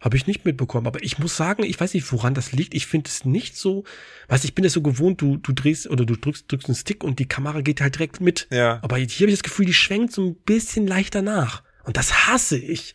habe 0.02 0.16
ich 0.16 0.26
nicht 0.26 0.44
mitbekommen. 0.44 0.86
Aber 0.86 1.02
ich 1.02 1.18
muss 1.18 1.36
sagen, 1.36 1.62
ich 1.62 1.80
weiß 1.80 1.94
nicht, 1.94 2.12
woran 2.12 2.34
das 2.34 2.52
liegt. 2.52 2.74
Ich 2.74 2.86
finde 2.86 3.08
es 3.08 3.24
nicht 3.24 3.56
so, 3.56 3.84
weißt, 4.28 4.44
ich 4.44 4.54
bin 4.54 4.64
es 4.64 4.72
so 4.74 4.82
gewohnt, 4.82 5.20
du, 5.22 5.36
du 5.38 5.52
drehst 5.52 5.88
oder 5.88 6.04
du 6.04 6.16
drückst, 6.16 6.50
drückst 6.50 6.68
einen 6.68 6.76
Stick 6.76 7.04
und 7.04 7.18
die 7.20 7.26
Kamera 7.28 7.60
geht 7.60 7.80
halt 7.80 7.94
direkt 7.94 8.20
mit. 8.20 8.48
Ja. 8.50 8.80
Aber 8.82 8.96
hier 8.98 9.24
habe 9.24 9.30
ich 9.30 9.38
das 9.38 9.44
Gefühl, 9.44 9.64
die 9.64 9.72
schwenkt 9.74 10.12
so 10.12 10.26
ein 10.26 10.34
bisschen 10.34 10.86
leichter 10.86 11.22
nach. 11.22 11.62
Und 11.84 11.96
das 11.96 12.26
hasse 12.26 12.58
ich. 12.58 12.94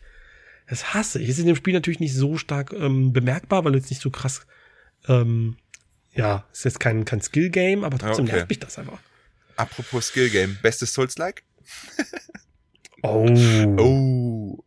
Das 0.68 0.92
hasse 0.92 1.20
ich. 1.20 1.30
Ist 1.30 1.38
in 1.38 1.46
dem 1.46 1.56
Spiel 1.56 1.72
natürlich 1.72 1.98
nicht 2.00 2.14
so 2.14 2.36
stark 2.36 2.74
ähm, 2.74 3.12
bemerkbar, 3.14 3.64
weil 3.64 3.74
es 3.74 3.88
nicht 3.88 4.02
so 4.02 4.10
krass, 4.10 4.46
ähm, 5.08 5.56
ja, 6.14 6.46
ist 6.52 6.64
jetzt 6.64 6.80
kein, 6.80 7.04
kein 7.06 7.22
Skill-Game, 7.22 7.84
aber 7.84 7.98
trotzdem 7.98 8.26
Okay. 8.26 8.34
nervt 8.36 8.48
mich 8.50 8.58
das 8.60 8.78
einfach. 8.78 8.98
Apropos 9.56 10.08
Skill 10.08 10.28
Game, 10.28 10.58
bestes 10.62 10.92
Souls-like? 10.92 11.42
Oh. 13.02 13.24
Oh. 13.78 14.64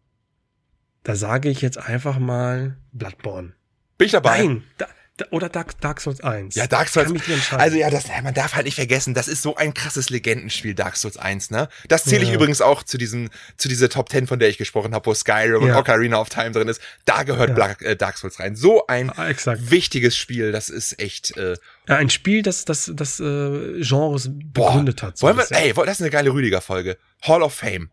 Da 1.04 1.16
sage 1.16 1.50
ich 1.50 1.62
jetzt 1.62 1.78
einfach 1.78 2.20
mal 2.20 2.78
Bloodborne. 2.94 3.54
Bin 3.98 4.06
ich 4.06 4.12
dabei? 4.12 4.38
Nein, 4.44 4.64
da, 4.78 4.88
da, 5.18 5.26
oder 5.32 5.50
Dark, 5.50 5.80
Dark 5.82 6.00
Souls 6.00 6.22
1. 6.22 6.56
Ja, 6.56 6.68
Dark 6.68 6.90
Souls. 6.90 7.06
Kann 7.06 7.14
mich 7.14 7.28
nicht 7.28 7.36
entscheiden. 7.38 7.62
Also 7.62 7.78
ja, 7.78 7.90
das, 7.90 8.06
man 8.24 8.34
darf 8.36 8.54
halt 8.56 8.66
nicht 8.66 8.76
vergessen, 8.76 9.14
das 9.16 9.28
ist 9.28 9.42
so 9.42 9.56
ein 9.56 9.74
krasses 9.74 10.10
Legendenspiel, 10.12 10.76
Dark 10.76 10.96
Souls 10.98 11.18
1, 11.18 11.50
ne? 11.50 11.70
Das 11.88 12.04
zähle 12.04 12.22
ich 12.24 12.30
Ja. 12.30 12.36
übrigens 12.36 12.62
auch 12.62 12.84
zu 12.84 12.98
diesem, 13.00 13.30
zu 13.58 13.68
dieser 13.68 13.90
Top 13.90 14.10
10, 14.10 14.28
von 14.28 14.38
der 14.40 14.50
ich 14.50 14.58
gesprochen 14.60 14.94
habe, 14.94 15.06
wo 15.08 15.14
Skyrim 15.16 15.66
Ja. 15.68 15.74
und 15.76 15.80
Ocarina 15.82 16.20
of 16.20 16.30
Time 16.30 16.52
drin 16.52 16.68
ist. 16.68 16.82
Da 17.06 17.24
gehört 17.24 17.50
Ja. 17.50 17.56
Black, 17.56 17.82
äh, 17.82 17.96
Dark 17.96 18.18
Souls 18.20 18.40
rein. 18.40 18.56
So 18.56 18.86
ein 18.88 19.10
ah, 19.10 19.30
wichtiges 19.58 20.16
Spiel, 20.16 20.52
das 20.52 20.70
ist 20.70 21.00
echt, 21.00 21.36
äh, 21.38 21.56
Ja, 21.88 21.98
ein 21.98 22.10
Spiel, 22.12 22.44
das 22.44 22.66
das, 22.66 22.92
das 22.94 23.20
äh, 23.20 23.82
Genres 23.82 24.30
boah. 24.32 24.70
begründet 24.70 25.02
hat. 25.04 25.18
so 25.18 25.26
Wollen 25.28 25.38
wir, 25.38 25.46
ey, 25.52 25.74
das 25.74 25.96
ist 25.96 26.02
eine 26.02 26.12
geile 26.12 26.32
Rüdiger-Folge. 26.32 26.98
Hall 27.24 27.42
of 27.42 27.54
Fame. 27.56 27.90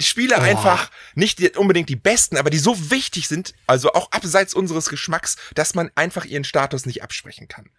Spiele 0.00 0.36
Boah. 0.36 0.42
einfach 0.42 0.90
nicht 1.14 1.56
unbedingt 1.56 1.88
die 1.88 1.96
besten, 1.96 2.36
aber 2.36 2.50
die 2.50 2.58
so 2.58 2.90
wichtig 2.90 3.28
sind, 3.28 3.52
also 3.66 3.92
auch 3.92 4.10
abseits 4.12 4.54
unseres 4.54 4.88
Geschmacks, 4.88 5.36
dass 5.54 5.74
man 5.74 5.90
einfach 5.94 6.24
ihren 6.24 6.44
Status 6.44 6.86
nicht 6.86 7.02
absprechen 7.02 7.48
kann. 7.48 7.70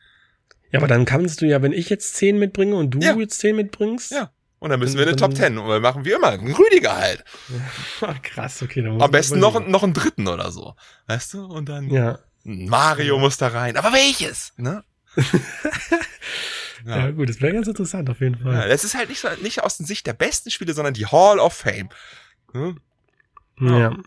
Ja, 0.72 0.80
aber 0.80 0.88
dann 0.88 1.06
kannst 1.06 1.42
du 1.42 1.46
ja, 1.46 1.62
wenn 1.62 1.72
ich 1.72 1.90
jetzt 1.90 2.16
10 2.16 2.40
mitbringe 2.40 2.76
und 2.76 2.92
du 2.92 3.00
Ja. 3.00 3.16
jetzt 3.16 3.40
10 3.40 3.56
mitbringst. 3.56 4.12
Ja. 4.12 4.32
Und 4.60 4.70
dann 4.70 4.80
müssen 4.80 4.98
wir 4.98 5.06
eine 5.06 5.16
Top 5.18 5.36
10 5.36 5.58
und 5.58 5.68
wir 5.68 5.80
machen 5.82 6.06
wie 6.06 6.12
immer 6.12 6.30
einen 6.30 6.54
Rüdiger 6.54 6.96
halt. 6.96 7.24
Krass, 8.24 8.62
okay. 8.62 8.86
Am 8.88 9.12
besten 9.12 9.40
noch, 9.40 9.66
noch 9.68 9.84
einen 9.84 9.94
dritten 9.94 10.28
oder 10.28 10.52
so. 10.52 10.74
Weißt 11.08 11.34
du? 11.34 11.46
Und 11.46 11.68
dann 11.70 11.90
Ja. 11.90 12.20
Mario 12.44 13.20
muss 13.20 13.38
da 13.38 13.50
rein. 13.50 13.78
Aber 13.78 13.92
welches? 13.94 14.54
Ne? 14.58 14.84
ja. 16.86 17.12
gut, 17.12 17.30
das 17.30 17.42
wäre 17.42 17.54
ganz 17.54 17.68
interessant 17.68 18.10
auf 18.10 18.20
jeden 18.22 18.38
Ja, 18.46 18.52
Fall. 18.52 18.70
das 18.70 18.84
ist 18.84 18.96
halt 18.96 19.10
nicht, 19.10 19.20
so, 19.20 19.28
nicht 19.42 19.64
aus 19.64 19.78
der 19.78 19.86
Sicht 19.86 20.06
der 20.08 20.14
besten 20.14 20.50
Spiele, 20.52 20.74
sondern 20.74 20.94
die 20.94 21.06
Hall 21.06 21.40
of 21.40 21.54
Fame. 21.54 21.90
Hm? 22.54 22.78
Ja. 23.60 23.80
ja. 23.80 23.98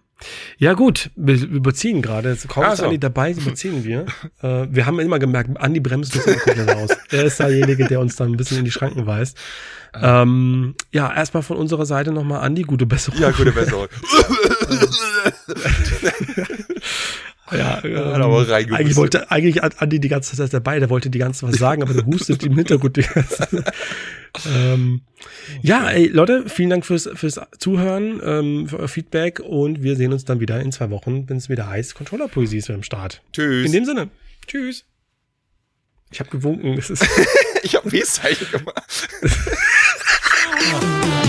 Ja 0.56 0.72
gut, 0.72 1.10
wir 1.14 1.34
überziehen 1.34 2.00
gerade. 2.00 2.30
Jetzt 2.30 2.48
kaum 2.48 2.64
ist 2.64 2.78
so. 2.78 2.84
Andi 2.84 2.98
dabei, 2.98 3.32
überziehen 3.32 3.84
wir. 3.84 4.06
äh, 4.42 4.66
wir 4.70 4.86
haben 4.86 4.98
immer 4.98 5.18
gemerkt, 5.18 5.50
Andi 5.60 5.80
bremst 5.80 6.16
uns 6.16 6.24
komplett 6.24 6.68
raus. 6.68 6.90
Er 7.10 7.24
ist 7.24 7.38
derjenige, 7.38 7.86
der 7.86 8.00
uns 8.00 8.16
dann 8.16 8.32
ein 8.32 8.36
bisschen 8.36 8.58
in 8.58 8.64
die 8.64 8.70
Schranken 8.70 9.06
weist. 9.06 9.36
Ähm, 9.94 10.74
ja, 10.90 11.14
erstmal 11.14 11.42
von 11.42 11.56
unserer 11.56 11.86
Seite 11.86 12.12
nochmal 12.12 12.40
Andi, 12.40 12.62
gute 12.62 12.86
Besserung. 12.86 13.20
Ja, 13.20 13.30
gute 13.30 13.52
Besserung. 13.52 13.88
Ja, 17.52 17.76
Hat 17.76 17.84
ähm, 17.84 17.96
aber 17.96 18.48
reingehustet. 18.48 18.72
eigentlich 18.72 18.96
wollte 18.96 19.30
eigentlich 19.30 19.62
hat 19.62 19.80
Andi 19.80 20.00
die 20.00 20.08
ganze 20.08 20.36
Zeit 20.36 20.52
dabei, 20.52 20.80
der 20.80 20.90
wollte 20.90 21.10
die 21.10 21.18
ganze 21.18 21.40
Zeit 21.40 21.52
was 21.52 21.58
sagen, 21.58 21.82
aber 21.82 21.94
der 21.94 22.04
hustet 22.04 22.42
im 22.42 22.54
Hintergrund 22.54 22.96
die 22.96 23.02
ganze 23.02 23.36
Zeit. 23.36 23.50
ähm, 24.56 25.02
ja, 25.62 25.90
ey, 25.90 26.08
Leute, 26.08 26.48
vielen 26.48 26.70
Dank 26.70 26.84
fürs, 26.84 27.08
fürs 27.14 27.40
Zuhören, 27.58 28.20
ähm, 28.24 28.68
für 28.68 28.80
euer 28.80 28.88
Feedback 28.88 29.40
und 29.40 29.82
wir 29.82 29.96
sehen 29.96 30.12
uns 30.12 30.24
dann 30.24 30.40
wieder 30.40 30.60
in 30.60 30.72
zwei 30.72 30.90
Wochen, 30.90 31.28
wenn 31.28 31.36
es 31.36 31.48
wieder 31.48 31.68
heißt, 31.68 31.94
Controller-Poesie 31.94 32.58
ist 32.58 32.68
wieder 32.68 32.76
am 32.76 32.82
Start. 32.82 33.22
Tschüss. 33.32 33.66
In 33.66 33.72
dem 33.72 33.84
Sinne, 33.84 34.08
tschüss. 34.46 34.84
Ich 36.10 36.20
habe 36.20 36.30
gewunken, 36.30 36.76
es 36.78 36.90
ist 36.90 37.06
ich 37.62 37.76
habe 37.76 37.88
Peace-Zeichen 37.88 38.50
gemacht. 38.50 39.08